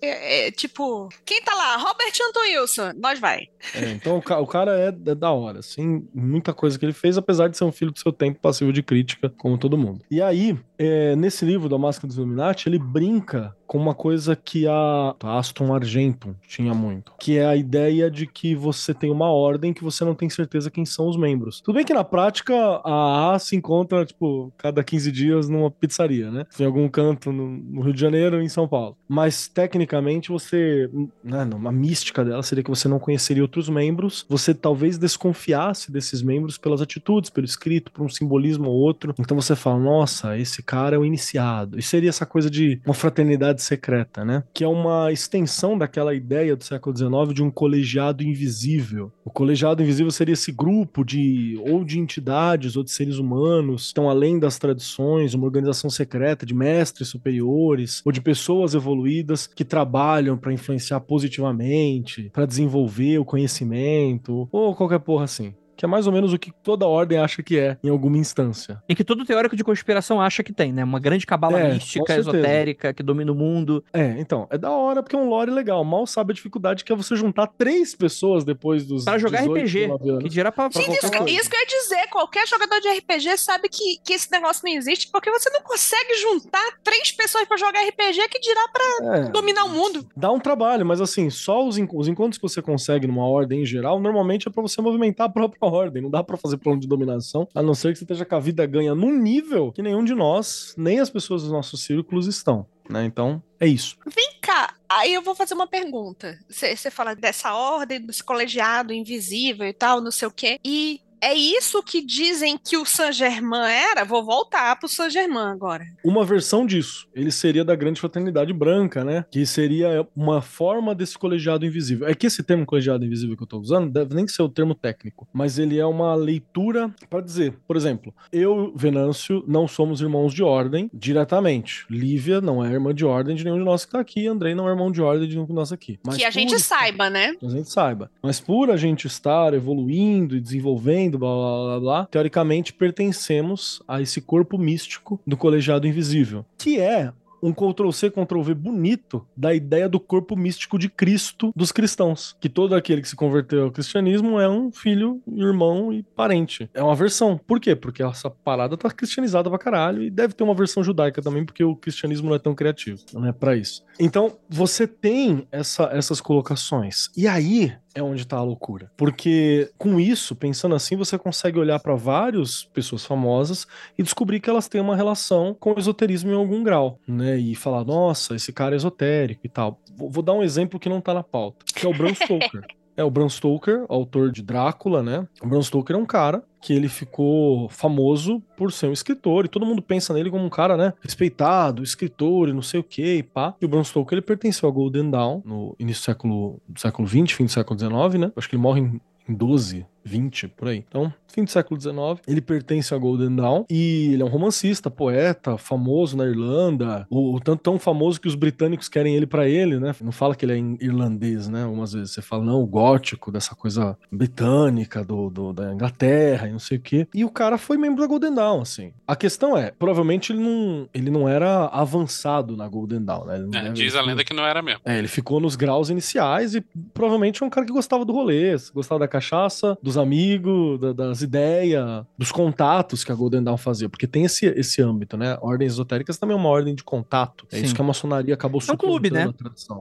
é, 0.00 0.46
é, 0.46 0.50
tipo, 0.50 1.08
quem 1.24 1.42
tá 1.42 1.54
lá? 1.54 1.76
Robert 1.76 2.12
Anton 2.28 2.40
Wilson, 2.40 2.92
nós 2.96 3.18
vai. 3.18 3.48
É, 3.74 3.90
então 3.92 4.16
o, 4.18 4.46
cara 4.46 4.78
é, 4.78 4.88
é, 4.88 5.14
da 5.14 5.30
hora, 5.30 5.60
assim, 5.60 6.06
muita 6.14 6.52
coisa 6.52 6.78
que 6.78 6.84
ele 6.84 6.92
fez, 6.92 7.16
apesar 7.16 7.48
de 7.48 7.56
ser 7.56 7.64
um 7.64 7.72
filho 7.72 7.90
do 7.90 7.98
seu 7.98 8.12
tempo, 8.12 8.40
passivo 8.40 8.72
de 8.72 8.82
crítica, 8.82 9.32
como 9.36 9.58
todo 9.58 9.78
mundo. 9.78 10.02
E 10.10 10.20
aí, 10.20 10.56
é, 10.78 11.16
nesse 11.16 11.44
livro 11.44 11.68
da 11.76 11.82
Máscara 11.82 12.08
dos 12.08 12.16
Illuminati, 12.16 12.68
ele 12.68 12.78
brinca 12.78 13.56
com 13.66 13.78
uma 13.78 13.94
coisa 13.94 14.36
que 14.36 14.66
a 14.66 15.14
Aston 15.22 15.74
Argentum 15.74 16.34
tinha 16.46 16.72
muito, 16.74 17.12
que 17.18 17.38
é 17.38 17.46
a 17.46 17.56
ideia 17.56 18.10
de 18.10 18.26
que 18.26 18.54
você 18.54 18.94
tem 18.94 19.10
uma 19.10 19.30
ordem 19.30 19.72
que 19.72 19.84
você 19.84 20.04
não 20.04 20.14
tem 20.14 20.28
certeza 20.28 20.70
quem 20.70 20.84
são 20.84 21.08
os 21.08 21.16
membros. 21.16 21.60
Tudo 21.60 21.76
bem 21.76 21.84
que 21.84 21.94
na 21.94 22.04
prática 22.04 22.54
a 22.84 23.34
A 23.34 23.38
se 23.38 23.56
encontra, 23.56 24.04
tipo, 24.04 24.52
cada 24.56 24.82
15 24.82 25.12
dias 25.12 25.48
numa 25.48 25.70
pizzaria, 25.70 26.30
né? 26.30 26.44
Em 26.58 26.64
algum 26.64 26.88
canto 26.88 27.32
no, 27.32 27.82
Rio 27.82 27.92
de 27.92 28.00
Janeiro 28.00 28.36
ou 28.36 28.42
em 28.42 28.48
São 28.48 28.68
Paulo. 28.68 28.96
Mas 29.08 29.48
tecnicamente 29.48 30.30
você, 30.30 30.90
né, 31.22 31.48
uma 31.54 31.72
mística 31.72 32.24
dela 32.24 32.42
seria 32.42 32.62
que 32.62 32.70
você 32.70 32.88
não 32.88 32.98
conheceria 32.98 33.42
outros 33.42 33.68
membros, 33.68 34.24
você 34.28 34.54
talvez 34.54 34.98
desconfiasse 34.98 35.90
desses 35.90 36.22
membros 36.22 36.58
pelas 36.58 36.80
atitudes, 36.80 37.30
pelo 37.30 37.44
escrito, 37.44 37.90
por 37.92 38.04
um 38.04 38.08
simbolismo 38.08 38.68
ou 38.68 38.74
outro. 38.74 39.14
Então 39.18 39.38
você 39.38 39.56
fala, 39.56 39.78
nossa, 39.78 40.38
esse 40.38 40.62
cara 40.62 40.96
é 40.96 40.98
o 40.98 41.04
iniciado. 41.04 41.78
E 41.78 41.82
seria 41.82 42.10
essa 42.10 42.26
coisa 42.26 42.50
de 42.50 42.80
uma 42.84 42.94
fraternidade 42.94 43.55
sociedade 43.56 43.62
secreta, 43.62 44.24
né? 44.24 44.44
Que 44.52 44.62
é 44.62 44.68
uma 44.68 45.10
extensão 45.10 45.76
daquela 45.76 46.14
ideia 46.14 46.54
do 46.54 46.64
século 46.64 46.96
XIX 46.96 47.34
de 47.34 47.42
um 47.42 47.50
colegiado 47.50 48.22
invisível. 48.22 49.10
O 49.24 49.30
colegiado 49.30 49.82
invisível 49.82 50.10
seria 50.10 50.34
esse 50.34 50.52
grupo 50.52 51.04
de 51.04 51.58
ou 51.68 51.84
de 51.84 51.98
entidades 51.98 52.76
ou 52.76 52.84
de 52.84 52.90
seres 52.90 53.18
humanos 53.18 53.86
estão 53.86 54.08
além 54.08 54.38
das 54.38 54.58
tradições, 54.58 55.34
uma 55.34 55.46
organização 55.46 55.88
secreta 55.90 56.44
de 56.44 56.54
mestres 56.54 57.08
superiores 57.08 58.02
ou 58.04 58.12
de 58.12 58.20
pessoas 58.20 58.74
evoluídas 58.74 59.46
que 59.46 59.64
trabalham 59.64 60.36
para 60.36 60.52
influenciar 60.52 61.00
positivamente, 61.00 62.30
para 62.32 62.46
desenvolver 62.46 63.18
o 63.18 63.24
conhecimento 63.24 64.48
ou 64.52 64.74
qualquer 64.74 65.00
porra 65.00 65.24
assim 65.24 65.54
que 65.76 65.84
é 65.84 65.88
mais 65.88 66.06
ou 66.06 66.12
menos 66.12 66.32
o 66.32 66.38
que 66.38 66.50
toda 66.62 66.86
ordem 66.86 67.18
acha 67.18 67.42
que 67.42 67.58
é, 67.58 67.76
em 67.84 67.90
alguma 67.90 68.16
instância. 68.16 68.82
E 68.88 68.94
que 68.94 69.04
todo 69.04 69.24
teórico 69.24 69.54
de 69.54 69.62
conspiração 69.62 70.20
acha 70.20 70.42
que 70.42 70.52
tem, 70.52 70.72
né? 70.72 70.82
Uma 70.82 70.98
grande 70.98 71.26
cabala 71.26 71.60
é, 71.60 71.74
mística, 71.74 72.16
esotérica, 72.16 72.92
que 72.92 73.02
domina 73.02 73.30
o 73.32 73.34
mundo. 73.34 73.84
É, 73.92 74.16
então, 74.18 74.46
é 74.50 74.56
da 74.56 74.70
hora 74.70 75.02
porque 75.02 75.14
é 75.14 75.18
um 75.18 75.28
lore 75.28 75.50
legal. 75.50 75.84
Mal 75.84 76.06
sabe 76.06 76.32
a 76.32 76.34
dificuldade 76.34 76.84
que 76.84 76.92
é 76.92 76.96
você 76.96 77.14
juntar 77.14 77.46
três 77.46 77.94
pessoas 77.94 78.44
depois 78.44 78.86
dos. 78.86 79.04
Pra 79.04 79.18
jogar 79.18 79.44
RPG, 79.44 79.88
que 80.22 80.28
dirá 80.28 80.50
pra, 80.50 80.70
pra 80.70 80.80
Gente, 80.80 80.96
isso, 80.96 81.06
isso, 81.06 81.50
que 81.50 81.56
eu 81.56 81.60
ia 81.60 81.66
dizer, 81.66 82.08
qualquer 82.10 82.46
jogador 82.46 82.80
de 82.80 82.88
RPG 82.88 83.36
sabe 83.38 83.68
que, 83.68 83.98
que 84.04 84.14
esse 84.14 84.30
negócio 84.30 84.62
não 84.64 84.72
existe, 84.72 85.10
porque 85.10 85.30
você 85.30 85.50
não 85.50 85.60
consegue 85.60 86.14
juntar 86.20 86.64
três 86.82 87.12
pessoas 87.12 87.46
para 87.46 87.56
jogar 87.56 87.80
RPG 87.80 88.28
que 88.30 88.40
dirá 88.40 88.68
pra 88.68 89.16
é, 89.16 89.22
dominar 89.28 89.64
o 89.64 89.70
mundo. 89.70 90.06
Dá 90.16 90.30
um 90.30 90.40
trabalho, 90.40 90.86
mas 90.86 91.00
assim, 91.00 91.28
só 91.28 91.66
os, 91.66 91.76
os 91.92 92.08
encontros 92.08 92.38
que 92.38 92.42
você 92.42 92.62
consegue 92.62 93.06
numa 93.06 93.26
ordem 93.26 93.62
em 93.62 93.66
geral, 93.66 94.00
normalmente 94.00 94.48
é 94.48 94.50
para 94.50 94.62
você 94.62 94.80
movimentar 94.80 95.26
a 95.26 95.30
própria 95.30 95.58
ordem. 95.66 96.02
Não 96.02 96.10
dá 96.10 96.22
para 96.22 96.36
fazer 96.36 96.56
plano 96.56 96.80
de 96.80 96.88
dominação, 96.88 97.48
a 97.54 97.62
não 97.62 97.74
ser 97.74 97.92
que 97.92 97.98
você 97.98 98.04
esteja 98.04 98.24
com 98.24 98.36
a 98.36 98.40
vida 98.40 98.66
ganha 98.66 98.94
num 98.94 99.16
nível 99.16 99.72
que 99.72 99.82
nenhum 99.82 100.04
de 100.04 100.14
nós, 100.14 100.74
nem 100.76 101.00
as 101.00 101.10
pessoas 101.10 101.42
dos 101.42 101.52
nossos 101.52 101.82
círculos 101.82 102.26
estão. 102.26 102.66
Né? 102.88 103.04
Então, 103.04 103.42
é 103.58 103.66
isso. 103.66 103.96
Vem 104.06 104.38
cá, 104.40 104.74
aí 104.88 105.12
eu 105.12 105.22
vou 105.22 105.34
fazer 105.34 105.54
uma 105.54 105.66
pergunta. 105.66 106.38
Você 106.48 106.90
fala 106.90 107.14
dessa 107.14 107.54
ordem, 107.54 108.00
desse 108.00 108.22
colegiado 108.22 108.92
invisível 108.92 109.66
e 109.66 109.72
tal, 109.72 110.00
não 110.00 110.10
sei 110.10 110.28
o 110.28 110.30
quê. 110.30 110.58
E 110.64 111.00
é 111.20 111.34
isso 111.34 111.82
que 111.82 112.04
dizem 112.04 112.58
que 112.62 112.76
o 112.76 112.84
Saint-Germain 112.84 113.70
era? 113.70 114.04
Vou 114.04 114.24
voltar 114.24 114.76
pro 114.76 114.88
Saint-Germain 114.88 115.52
agora. 115.52 115.84
Uma 116.04 116.24
versão 116.24 116.66
disso. 116.66 117.08
Ele 117.14 117.30
seria 117.30 117.64
da 117.64 117.74
Grande 117.74 118.00
Fraternidade 118.00 118.52
Branca, 118.52 119.04
né? 119.04 119.24
Que 119.30 119.44
seria 119.46 120.06
uma 120.14 120.42
forma 120.42 120.94
desse 120.94 121.18
colegiado 121.18 121.64
invisível. 121.64 122.06
É 122.06 122.14
que 122.14 122.26
esse 122.26 122.42
termo 122.42 122.66
colegiado 122.66 123.04
invisível 123.04 123.36
que 123.36 123.42
eu 123.42 123.46
tô 123.46 123.58
usando 123.58 123.90
deve 123.90 124.14
nem 124.14 124.26
ser 124.28 124.42
o 124.42 124.48
termo 124.48 124.74
técnico, 124.74 125.26
mas 125.32 125.58
ele 125.58 125.78
é 125.78 125.86
uma 125.86 126.14
leitura 126.14 126.94
para 127.08 127.20
dizer, 127.20 127.54
por 127.66 127.76
exemplo, 127.76 128.14
eu, 128.32 128.72
Venâncio, 128.76 129.44
não 129.46 129.66
somos 129.66 130.00
irmãos 130.00 130.32
de 130.34 130.42
ordem 130.42 130.90
diretamente. 130.92 131.86
Lívia 131.90 132.40
não 132.40 132.64
é 132.64 132.72
irmã 132.72 132.94
de 132.94 133.04
ordem 133.04 133.36
de 133.36 133.44
nenhum 133.44 133.58
de 133.58 133.64
nós 133.64 133.84
que 133.84 133.92
tá 133.92 134.00
aqui, 134.00 134.26
Andrei 134.26 134.54
não 134.54 134.68
é 134.68 134.72
irmão 134.72 134.90
de 134.90 135.00
ordem 135.00 135.28
de 135.28 135.34
nenhum 135.34 135.46
de 135.46 135.52
nós 135.52 135.72
aqui. 135.72 135.98
Mas 136.04 136.16
que 136.16 136.24
a 136.24 136.30
gente 136.30 136.58
saiba, 136.58 137.08
né? 137.08 137.34
Que 137.34 137.46
a 137.46 137.50
gente 137.50 137.70
saiba. 137.70 138.10
Mas 138.22 138.40
por 138.40 138.70
a 138.70 138.76
gente 138.76 139.06
estar 139.06 139.54
evoluindo 139.54 140.36
e 140.36 140.40
desenvolvendo 140.40 141.05
blá 141.10 141.18
blá 141.18 141.64
blá 141.64 141.80
blá, 141.80 142.06
teoricamente 142.06 142.72
pertencemos 142.72 143.82
a 143.86 144.00
esse 144.00 144.20
corpo 144.20 144.58
místico 144.58 145.20
do 145.26 145.36
colegiado 145.36 145.86
invisível, 145.86 146.44
que 146.58 146.80
é 146.80 147.12
um 147.42 147.52
Ctrl-C, 147.52 148.10
Ctrl-V 148.10 148.54
bonito 148.54 149.26
da 149.36 149.54
ideia 149.54 149.88
do 149.88 150.00
corpo 150.00 150.36
místico 150.36 150.78
de 150.78 150.88
Cristo 150.88 151.52
dos 151.54 151.70
cristãos. 151.70 152.36
Que 152.40 152.48
todo 152.48 152.74
aquele 152.74 153.00
que 153.00 153.08
se 153.08 153.16
converteu 153.16 153.64
ao 153.64 153.70
cristianismo 153.70 154.40
é 154.40 154.48
um 154.48 154.72
filho, 154.72 155.20
irmão 155.28 155.92
e 155.92 156.02
parente. 156.02 156.68
É 156.74 156.82
uma 156.82 156.94
versão. 156.94 157.38
Por 157.38 157.60
quê? 157.60 157.76
Porque 157.76 158.02
essa 158.02 158.30
parada 158.30 158.76
tá 158.76 158.90
cristianizada 158.90 159.48
pra 159.48 159.58
caralho 159.58 160.02
e 160.02 160.10
deve 160.10 160.34
ter 160.34 160.44
uma 160.44 160.54
versão 160.54 160.82
judaica 160.82 161.22
também, 161.22 161.44
porque 161.44 161.62
o 161.62 161.76
cristianismo 161.76 162.28
não 162.28 162.36
é 162.36 162.38
tão 162.38 162.54
criativo. 162.54 163.00
Não 163.12 163.26
é 163.26 163.32
pra 163.32 163.56
isso. 163.56 163.84
Então, 163.98 164.36
você 164.48 164.86
tem 164.86 165.46
essa, 165.50 165.84
essas 165.92 166.20
colocações. 166.20 167.08
E 167.16 167.28
aí, 167.28 167.72
é 167.96 168.02
onde 168.02 168.22
está 168.22 168.36
a 168.36 168.42
loucura. 168.42 168.90
Porque 168.96 169.70
com 169.78 169.98
isso, 169.98 170.36
pensando 170.36 170.74
assim, 170.74 170.94
você 170.96 171.16
consegue 171.18 171.58
olhar 171.58 171.80
para 171.80 171.94
várias 171.94 172.64
pessoas 172.64 173.04
famosas 173.04 173.66
e 173.96 174.02
descobrir 174.02 174.38
que 174.38 174.50
elas 174.50 174.68
têm 174.68 174.82
uma 174.82 174.94
relação 174.94 175.56
com 175.58 175.72
o 175.72 175.78
esoterismo 175.78 176.30
em 176.30 176.34
algum 176.34 176.62
grau, 176.62 177.00
né? 177.08 177.38
E 177.38 177.54
falar, 177.54 177.84
nossa, 177.84 178.36
esse 178.36 178.52
cara 178.52 178.74
é 178.74 178.76
esotérico 178.76 179.40
e 179.44 179.48
tal. 179.48 179.80
Vou, 179.96 180.22
dar 180.22 180.34
um 180.34 180.42
exemplo 180.42 180.78
que 180.78 180.90
não 180.90 181.00
tá 181.00 181.14
na 181.14 181.22
pauta, 181.22 181.64
que 181.64 181.86
é 181.86 181.88
o 181.88 181.94
Bram 181.96 182.12
Stoker. 182.14 182.66
É 182.96 183.04
o 183.04 183.10
Bram 183.10 183.28
Stoker, 183.28 183.84
autor 183.88 184.32
de 184.32 184.42
Drácula, 184.42 185.02
né? 185.02 185.26
O 185.42 185.46
Bram 185.46 185.62
Stoker 185.62 185.94
é 185.94 185.98
um 185.98 186.06
cara 186.06 186.42
que 186.60 186.72
ele 186.72 186.88
ficou 186.88 187.68
famoso 187.68 188.42
por 188.56 188.72
ser 188.72 188.88
um 188.88 188.92
escritor, 188.92 189.44
e 189.44 189.48
todo 189.48 189.66
mundo 189.66 189.82
pensa 189.82 190.12
nele 190.14 190.30
como 190.30 190.44
um 190.44 190.50
cara, 190.50 190.76
né, 190.76 190.94
respeitado, 191.00 191.82
escritor 191.82 192.48
e 192.48 192.52
não 192.52 192.62
sei 192.62 192.80
o 192.80 192.82
que, 192.82 193.18
e 193.18 193.22
pá. 193.22 193.54
E 193.60 193.64
o 193.64 193.68
Bram 193.68 193.84
Stoker, 193.84 194.16
ele 194.16 194.22
pertenceu 194.22 194.66
ao 194.66 194.72
Golden 194.72 195.10
Dawn 195.10 195.42
no 195.44 195.76
início 195.78 196.02
do 196.02 196.04
século, 196.06 196.60
do 196.66 196.80
século 196.80 197.06
20, 197.06 197.34
fim 197.34 197.44
do 197.44 197.52
século 197.52 197.76
19, 197.76 198.18
né? 198.18 198.32
Acho 198.34 198.48
que 198.48 198.56
ele 198.56 198.62
morre 198.62 198.80
em, 198.80 199.00
em 199.28 199.34
12, 199.34 199.86
20, 200.06 200.48
por 200.48 200.68
aí. 200.68 200.84
Então, 200.88 201.12
fim 201.36 201.44
do 201.44 201.50
século 201.50 201.78
XIX, 201.78 201.94
ele 202.26 202.40
pertence 202.40 202.94
a 202.94 202.98
Golden 202.98 203.36
Dawn 203.36 203.64
e 203.68 204.12
ele 204.14 204.22
é 204.22 204.24
um 204.24 204.28
romancista, 204.28 204.90
poeta, 204.90 205.58
famoso 205.58 206.16
na 206.16 206.24
Irlanda, 206.24 207.06
o, 207.10 207.34
o 207.34 207.40
tanto 207.40 207.62
tão 207.62 207.78
famoso 207.78 208.20
que 208.20 208.28
os 208.28 208.34
britânicos 208.34 208.88
querem 208.88 209.14
ele 209.14 209.26
para 209.26 209.48
ele, 209.48 209.78
né? 209.78 209.94
Não 210.00 210.12
fala 210.12 210.34
que 210.34 210.46
ele 210.46 210.52
é 210.52 210.84
irlandês, 210.84 211.48
né? 211.48 211.64
Algumas 211.64 211.92
vezes 211.92 212.12
você 212.12 212.22
fala, 212.22 212.44
não, 212.44 212.62
o 212.62 212.66
gótico, 212.66 213.30
dessa 213.30 213.54
coisa 213.54 213.98
britânica, 214.10 215.04
do, 215.04 215.28
do 215.28 215.52
da 215.52 215.72
Inglaterra 215.74 216.48
e 216.48 216.52
não 216.52 216.58
sei 216.58 216.78
o 216.78 216.80
quê. 216.80 217.06
E 217.12 217.24
o 217.24 217.30
cara 217.30 217.58
foi 217.58 217.76
membro 217.76 218.00
da 218.00 218.06
Golden 218.06 218.34
Dawn, 218.34 218.62
assim. 218.62 218.92
A 219.06 219.16
questão 219.16 219.56
é, 219.58 219.72
provavelmente 219.78 220.32
ele 220.32 220.40
não, 220.40 220.88
ele 220.94 221.10
não 221.10 221.28
era 221.28 221.66
avançado 221.66 222.56
na 222.56 222.68
Golden 222.68 223.04
Dawn, 223.04 223.24
né? 223.26 223.46
É, 223.54 223.72
diz 223.72 223.94
a 223.94 224.00
lenda 224.00 224.24
que 224.24 224.32
não 224.32 224.46
era 224.46 224.62
mesmo. 224.62 224.80
É, 224.84 224.98
ele 224.98 225.08
ficou 225.08 225.40
nos 225.40 225.56
graus 225.56 225.90
iniciais 225.90 226.54
e 226.54 226.62
provavelmente 226.94 227.42
é 227.42 227.46
um 227.46 227.50
cara 227.50 227.66
que 227.66 227.72
gostava 227.72 228.04
do 228.04 228.12
rolê, 228.12 228.56
gostava 228.72 229.00
da 229.00 229.08
cachaça, 229.08 229.76
dos 229.82 229.95
amigos, 229.96 230.80
da, 230.80 230.92
das 230.92 231.22
ideias, 231.22 232.04
dos 232.16 232.32
contatos 232.32 233.04
que 233.04 233.12
a 233.12 233.14
Golden 233.14 233.42
Dawn 233.42 233.56
fazia, 233.56 233.88
porque 233.88 234.06
tem 234.06 234.24
esse, 234.24 234.46
esse 234.46 234.82
âmbito, 234.82 235.16
né? 235.16 235.38
Ordens 235.40 235.72
esotéricas 235.72 236.18
também 236.18 236.36
é 236.36 236.38
uma 236.38 236.48
ordem 236.48 236.74
de 236.74 236.84
contato. 236.84 237.46
É 237.50 237.56
Sim. 237.58 237.64
isso 237.64 237.74
que 237.74 237.80
a 237.80 237.84
maçonaria 237.84 238.34
acabou 238.34 238.60
é 238.66 238.72
um 238.72 238.76
clube, 238.76 239.10
né? 239.10 239.32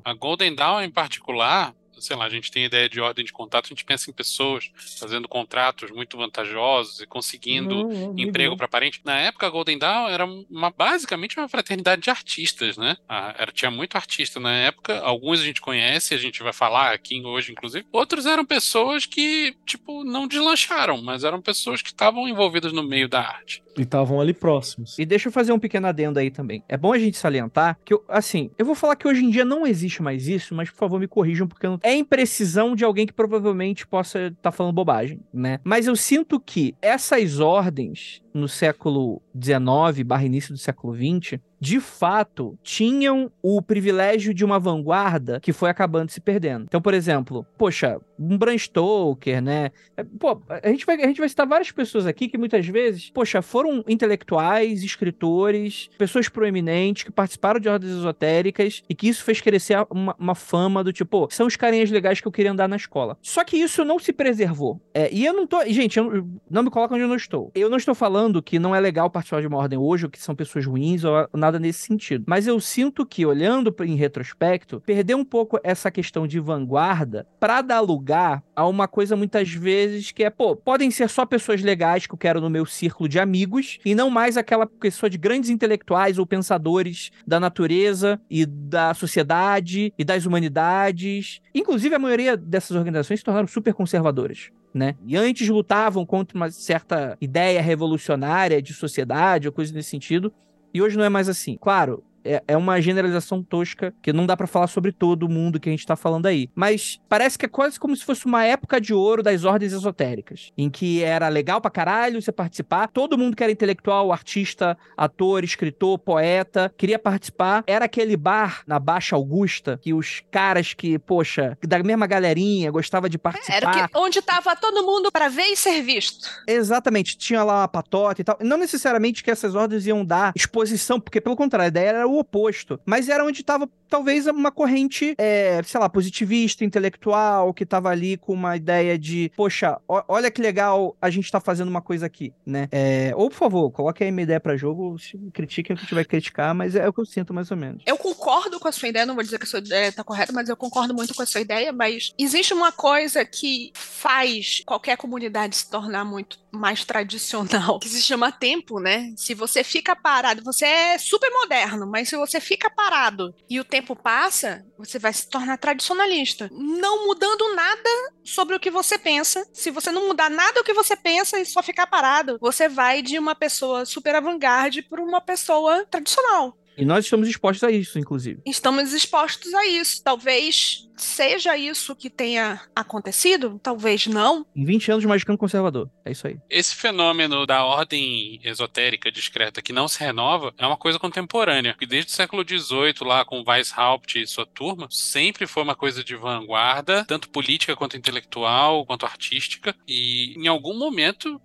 A, 0.04 0.12
a 0.12 0.14
Golden 0.14 0.56
Dawn, 0.56 0.82
em 0.82 0.92
particular, 0.92 1.74
sei 2.06 2.16
lá, 2.16 2.26
a 2.26 2.30
gente 2.30 2.52
tem 2.52 2.66
ideia 2.66 2.88
de 2.88 3.02
ordem 3.02 3.26
de 3.26 3.34
contato, 3.34 3.66
a 3.66 3.70
gente 3.70 3.86
pensa 3.86 4.10
em 4.10 4.14
pessoas 4.14 4.72
fazendo 5.00 5.28
contratos 5.28 5.92
muito 5.92 6.18
vantajosos 6.18 7.02
e 7.02 7.08
conseguindo 7.08 7.88
não, 7.88 8.14
emprego 8.18 8.56
para 8.56 8.68
parente. 8.68 9.02
Na 9.04 9.18
época, 9.18 9.48
a 9.48 9.50
Golden 9.50 9.78
Dawn 9.78 10.10
era 10.10 10.26
uma, 10.26 10.72
basicamente 10.72 11.38
uma 11.38 11.50
fraternidade 11.50 12.02
de 12.02 12.10
artistas, 12.10 12.78
né? 12.78 12.98
Ah, 13.08 13.34
era, 13.38 13.52
tinha 13.52 13.72
muito 13.72 13.96
artista 13.96 14.40
na 14.40 14.54
época, 14.54 15.00
alguns 15.00 15.40
a 15.40 15.44
gente 15.44 15.62
conhece, 15.62 16.14
a 16.14 16.18
gente 16.18 16.42
vai 16.44 16.54
falar 16.54 16.94
aqui 16.94 17.22
hoje, 17.26 17.52
inclusive. 17.52 17.86
Outros 17.92 18.26
eram 18.26 18.46
pessoas 18.46 19.06
que, 19.06 19.56
tipo, 19.66 20.04
não 20.04 20.28
deslancharam, 20.28 21.02
mas 21.02 21.24
eram 21.24 21.42
pessoas 21.42 21.82
que 21.82 21.90
estavam 21.90 22.28
envolvidas 22.28 22.72
no 22.72 22.84
meio 22.84 23.08
da 23.08 23.22
arte. 23.22 23.65
E 23.78 23.82
estavam 23.82 24.20
ali 24.20 24.34
próximos. 24.34 24.98
E 24.98 25.06
deixa 25.06 25.28
eu 25.28 25.32
fazer 25.32 25.52
um 25.52 25.60
pequeno 25.60 25.88
adendo 25.88 26.20
aí 26.20 26.32
também. 26.32 26.64
É 26.68 26.78
bom 26.78 26.94
a 26.94 27.00
gente 27.00 27.18
salientar 27.18 27.78
que, 27.84 27.94
eu, 27.94 28.04
assim, 28.08 28.50
eu 28.58 28.66
vou 28.66 28.76
falar 28.76 28.96
que 28.96 29.08
hoje 29.08 29.24
em 29.24 29.30
dia 29.30 29.46
não 29.46 29.66
existe 29.66 30.02
mais 30.02 30.28
isso, 30.28 30.56
mas 30.56 30.70
por 30.70 30.78
favor 30.78 31.00
me 31.00 31.08
corrijam, 31.08 31.48
porque 31.48 31.68
não... 31.68 31.80
é 31.84 31.94
imprecisão 31.94 32.76
de 32.76 32.84
alguém 32.84 33.06
que 33.06 33.14
provavelmente 33.14 33.86
possa 33.86 34.28
estar 34.28 34.36
tá 34.42 34.52
falando 34.52 34.74
bobagem, 34.74 35.20
né? 35.34 35.60
Mas 35.64 35.88
eu 35.88 35.96
sinto 35.96 36.40
que 36.40 36.76
essas 36.82 37.40
ordens 37.40 38.22
no 38.36 38.50
século 38.50 39.22
XIX 39.34 40.04
barra 40.06 40.26
início 40.26 40.54
do 40.54 40.60
século 40.60 40.94
XX, 40.94 41.40
de 41.60 41.80
fato, 41.80 42.60
tinham 42.62 43.32
o 43.42 43.62
privilégio 43.62 44.34
de 44.34 44.44
uma 44.44 44.60
vanguarda 44.60 45.40
que 45.40 45.54
foi 45.54 45.70
acabando 45.70 46.12
se 46.12 46.20
perdendo. 46.20 46.66
Então, 46.68 46.82
por 46.82 46.94
exemplo, 46.94 47.46
poxa, 47.58 48.00
um 48.20 48.38
Bram 48.38 48.58
Stoker, 48.58 49.42
né? 49.42 49.72
É, 49.96 50.04
pô, 50.04 50.42
a 50.48 50.68
gente, 50.70 50.86
vai, 50.86 51.02
a 51.02 51.08
gente 51.08 51.20
vai 51.20 51.30
citar 51.30 51.48
várias 51.48 51.72
pessoas 51.72 52.06
aqui 52.06 52.28
que 52.28 52.38
muitas 52.38 52.68
vezes, 52.68 53.10
poxa, 53.10 53.42
foram 53.42 53.84
intelectuais, 53.88 54.84
escritores, 54.84 55.90
pessoas 55.98 56.28
proeminentes 56.28 57.04
que 57.04 57.12
participaram 57.12 57.60
de 57.60 57.70
ordens 57.70 57.94
esotéricas 57.94 58.84
e 58.90 58.94
que 58.94 59.08
isso 59.08 59.24
fez 59.24 59.42
crescer 59.42 59.86
uma, 59.90 60.16
uma 60.20 60.36
fama 60.36 60.84
do 60.84 60.92
tipo, 60.92 61.28
são 61.32 61.48
os 61.48 61.56
carinhas 61.56 61.90
legais 61.90 62.20
que 62.20 62.28
eu 62.28 62.32
queria 62.32 62.52
andar 62.52 62.68
na 62.68 62.76
escola. 62.76 63.18
Só 63.22 63.44
que 63.44 63.58
isso 63.58 63.86
não 63.86 63.98
se 63.98 64.12
preservou. 64.12 64.80
É, 64.94 65.10
e 65.12 65.26
eu 65.26 65.34
não 65.34 65.48
tô. 65.48 65.66
Gente, 65.66 65.98
eu, 65.98 66.28
não 66.50 66.64
me 66.64 66.70
coloca 66.70 66.94
onde 66.94 67.04
eu 67.04 67.10
não 67.10 67.16
estou. 67.16 67.50
Eu 67.56 67.70
não 67.70 67.78
estou 67.78 67.96
falando 67.96 68.25
que 68.42 68.60
não 68.60 68.76
é 68.76 68.80
legal 68.80 69.10
participar 69.10 69.42
de 69.42 69.48
uma 69.48 69.58
ordem 69.58 69.78
hoje, 69.78 70.06
ou 70.06 70.12
que 70.12 70.20
são 70.20 70.36
pessoas 70.36 70.66
ruins, 70.66 71.04
ou 71.04 71.28
nada 71.34 71.60
nesse 71.60 71.80
sentido. 71.80 72.26
Mas 72.28 72.48
eu 72.48 72.60
sinto 72.60 73.06
que, 73.06 73.26
olhando 73.26 73.74
em 73.82 73.96
retrospecto, 73.96 74.82
perder 74.82 75.16
um 75.16 75.26
pouco 75.26 75.60
essa 75.64 75.92
questão 75.92 76.28
de 76.28 76.40
vanguarda 76.40 77.28
para 77.40 77.62
dar 77.62 77.82
lugar 77.82 78.44
a 78.56 78.68
uma 78.68 78.88
coisa 78.88 79.16
muitas 79.16 79.50
vezes 79.52 80.12
que 80.12 80.24
é, 80.24 80.30
pô, 80.30 80.56
podem 80.56 80.90
ser 80.92 81.10
só 81.10 81.26
pessoas 81.26 81.62
legais 81.62 82.08
que 82.08 82.14
eu 82.14 82.18
quero 82.18 82.42
no 82.42 82.50
meu 82.50 82.66
círculo 82.66 83.10
de 83.10 83.20
amigos 83.20 83.80
e 83.86 83.94
não 83.94 84.10
mais 84.10 84.38
aquela 84.38 84.66
pessoa 84.66 85.10
de 85.10 85.18
grandes 85.18 85.50
intelectuais 85.50 86.18
ou 86.18 86.26
pensadores 86.26 87.12
da 87.26 87.40
natureza 87.40 88.20
e 88.30 88.46
da 88.46 88.94
sociedade 88.94 89.94
e 89.98 90.04
das 90.04 90.26
humanidades. 90.26 91.42
Inclusive, 91.54 91.96
a 91.96 92.00
maioria 92.00 92.38
dessas 92.38 92.76
organizações 92.76 93.20
se 93.20 93.26
tornaram 93.26 93.48
super 93.48 93.74
conservadoras 93.74 94.52
né? 94.76 94.94
E 95.08 95.16
antes 95.16 95.48
lutavam 95.48 96.06
contra 96.06 96.36
uma 96.36 96.52
certa 96.52 97.18
ideia 97.22 97.62
revolucionária 97.62 98.62
de 98.62 98.74
sociedade 98.74 99.48
ou 99.48 99.54
coisa 99.54 99.74
nesse 99.74 99.90
sentido. 99.90 100.34
E 100.74 100.82
hoje 100.82 100.98
não 100.98 101.06
é 101.06 101.08
mais 101.08 101.30
assim. 101.30 101.58
Claro, 101.60 102.04
é, 102.26 102.44
é 102.48 102.58
uma 102.58 102.82
generalização 102.82 103.42
tosca, 103.44 103.94
que 104.02 104.12
não 104.12 104.26
dá 104.26 104.36
para 104.36 104.48
falar 104.48 104.68
sobre 104.68 104.92
todo 104.92 105.30
mundo 105.30 105.60
que 105.60 105.70
a 105.70 105.72
gente 105.72 105.86
tá 105.86 105.96
falando 105.96 106.26
aí. 106.26 106.50
Mas 106.56 107.00
parece 107.08 107.38
que 107.38 107.46
é 107.46 107.50
quase 107.50 107.80
como 107.80 107.96
se 107.96 108.04
fosse 108.04 108.26
uma 108.26 108.44
época 108.44 108.82
de 108.82 108.94
ouro 108.94 109.22
das 109.22 109.44
ordens 109.44 109.72
esotéricas, 109.72 110.52
em 110.58 110.70
que 110.70 111.04
era 111.04 111.30
legal 111.30 111.62
pra 111.62 111.72
caralho 111.72 112.22
você 112.22 112.32
participar, 112.32 112.88
todo 112.88 113.18
mundo 113.18 113.36
que 113.36 113.44
era 113.44 113.52
intelectual, 113.52 114.12
artista, 114.12 114.78
ator, 114.98 115.44
escritor, 115.44 116.00
poeta, 116.00 116.74
queria 116.78 116.98
participar. 116.98 117.64
Era 117.68 117.86
aquele 117.86 118.18
bar 118.18 118.64
na 118.66 118.80
Baixa 118.80 119.16
Augusta 119.16 119.80
que 119.82 119.94
os 119.94 120.24
caras 120.32 120.74
que, 120.74 120.98
poxa, 120.98 121.58
da 121.66 121.82
mesma 121.84 122.08
galerinha 122.08 122.72
gostava 122.72 123.10
de 123.10 123.18
participar. 123.18 123.56
Era 123.56 123.88
que, 123.88 123.98
onde 123.98 124.22
tava 124.22 124.56
todo 124.56 124.84
mundo 124.84 125.12
para 125.12 125.30
ver 125.30 125.46
e 125.46 125.56
ser 125.56 125.82
visto. 125.82 126.28
Exatamente, 126.48 127.18
tinha 127.18 127.44
lá 127.44 127.62
uma 127.62 127.68
patota 127.68 128.22
e 128.22 128.24
tal. 128.24 128.38
Não 128.42 128.58
necessariamente 128.58 129.24
que 129.24 129.30
essas 129.30 129.56
ordens 129.56 129.86
iam 129.86 130.04
dar 130.04 130.32
exposição, 130.36 131.00
porque 131.00 131.22
pelo 131.22 131.36
contrário, 131.36 131.66
a 131.66 131.68
ideia 131.68 131.90
era 131.90 132.08
oposto. 132.18 132.80
Mas 132.86 133.10
era 133.10 133.24
onde 133.24 133.42
estava 133.42 133.70
talvez 133.88 134.26
uma 134.28 134.52
corrente, 134.52 135.16
é, 135.18 135.62
sei 135.64 135.80
lá, 135.80 135.88
positivista, 135.88 136.66
intelectual, 136.66 137.54
que 137.54 137.64
estava 137.64 137.90
ali 137.90 138.18
com 138.18 138.34
uma 138.34 138.56
ideia 138.58 138.98
de, 138.98 139.32
poxa, 139.36 139.80
olha 139.88 140.32
que 140.32 140.42
legal 140.42 140.96
a 141.02 141.10
gente 141.10 141.32
tá 141.32 141.40
fazendo 141.40 141.70
uma 141.70 141.82
coisa 141.82 142.06
aqui, 142.06 142.34
né? 142.46 142.68
É, 142.72 143.14
ou, 143.16 143.30
por 143.30 143.36
favor, 143.36 143.72
coloque 143.72 144.04
aí 144.04 144.12
minha 144.12 144.24
ideia 144.24 144.40
para 144.40 144.58
jogo, 144.58 144.96
critique 145.34 145.72
o 145.72 145.78
que 145.78 145.86
tiver 145.86 146.04
que 146.04 146.10
criticar, 146.10 146.54
mas 146.54 146.76
é 146.76 146.88
o 146.88 146.94
que 146.94 147.02
eu 147.02 147.06
sinto 147.06 147.34
mais 147.34 147.52
ou 147.52 147.58
menos. 147.58 147.84
Eu 147.86 147.98
concordo 147.98 148.60
com 148.60 148.68
a 148.68 148.72
sua 148.72 148.90
ideia, 148.90 149.06
não 149.06 149.16
vou 149.16 149.24
dizer 149.24 149.38
que 149.38 149.46
a 149.46 149.48
sua 149.48 149.60
ideia 149.60 149.92
tá 149.92 150.04
correta, 150.04 150.34
mas 150.34 150.50
eu 150.50 150.58
concordo 150.58 150.94
muito 150.94 151.14
com 151.14 151.22
a 151.22 151.26
sua 151.26 151.42
ideia, 151.42 151.72
mas 151.72 152.14
existe 152.18 152.54
uma 152.54 152.72
coisa 152.72 153.24
que 153.24 153.72
faz 153.74 154.62
qualquer 154.66 154.98
comunidade 154.98 155.56
se 155.56 155.70
tornar 155.70 156.04
muito 156.04 156.40
mais 156.52 156.84
tradicional, 156.86 157.80
que 157.80 157.90
se 157.90 158.02
chama 158.02 158.32
tempo, 158.32 158.80
né? 158.80 159.14
Se 159.16 159.34
você 159.34 159.64
fica 159.64 159.96
parado, 159.96 160.44
você 160.44 160.66
é 160.66 160.98
super 160.98 161.30
moderno, 161.30 161.86
mas 161.86 162.05
se 162.06 162.16
você 162.16 162.40
fica 162.40 162.70
parado 162.70 163.34
e 163.50 163.60
o 163.60 163.64
tempo 163.64 163.96
passa, 163.96 164.66
você 164.78 165.00
vai 165.00 165.14
se 165.14 165.30
tornar 165.30 165.58
tradicionalista, 165.58 166.50
não 166.52 167.06
mudando 167.06 167.56
nada 167.56 167.90
sobre 168.24 168.56
o 168.56 168.60
que 168.60 168.70
você 168.70 168.98
pensa. 168.98 169.46
Se 169.54 169.72
você 169.72 169.92
não 169.92 170.08
mudar 170.08 170.30
nada 170.30 170.62
o 170.62 170.64
que 170.64 170.74
você 170.74 170.96
pensa 170.96 171.40
e 171.40 171.46
só 171.46 171.62
ficar 171.64 171.88
parado, 171.88 172.38
você 172.40 172.68
vai 172.68 173.02
de 173.02 173.18
uma 173.18 173.36
pessoa 173.36 173.86
super 173.86 174.16
avant-garde 174.16 174.82
para 174.82 175.02
uma 175.02 175.22
pessoa 175.22 175.86
tradicional. 175.86 176.58
E 176.78 176.86
nós 176.86 177.06
estamos 177.06 177.28
expostos 177.28 177.64
a 177.64 177.72
isso, 177.72 177.98
inclusive. 178.00 178.42
Estamos 178.46 178.94
expostos 178.94 179.54
a 179.54 179.66
isso. 179.66 180.04
Talvez 180.04 180.86
seja 180.98 181.58
isso 181.58 181.96
que 181.96 182.10
tenha 182.10 182.62
acontecido, 182.76 183.60
talvez 183.62 184.08
não. 184.08 184.46
Em 184.56 184.66
20 184.66 184.92
anos, 184.92 185.06
magicando 185.06 185.38
conservador. 185.38 185.90
É 186.04 186.12
isso 186.12 186.28
aí. 186.28 186.38
Esse 186.50 186.76
fenômeno 186.76 187.46
da 187.46 187.64
ordem 187.66 188.40
esotérica 188.44 189.12
discreta 189.12 189.62
que 189.62 189.74
não 189.74 189.88
se 189.88 190.00
renova 190.00 190.54
é 190.58 190.66
uma 190.66 190.78
coisa 190.78 191.00
contemporânea. 191.00 191.76
Que 191.78 191.86
desde 191.86 192.12
o 192.12 192.16
século 192.16 192.44
XVIII, 192.48 192.96
lá 193.02 193.26
com 193.26 193.44
Weishaupt 193.46 194.22
e 194.22 194.28
sua 194.28 194.46
turma, 194.46 194.88
sempre 194.90 195.48
foi 195.48 195.64
uma 195.64 195.76
coisa 195.76 196.04
de 196.04 196.16
vanguarda, 196.16 197.06
tanto 197.06 197.30
política 197.30 197.76
quanto 197.76 197.98
intelectual, 197.98 198.86
quanto 198.86 199.06
artística. 199.06 199.76
E 199.88 200.34
em 200.38 200.48
algum 200.48 200.78
momento, 200.78 201.42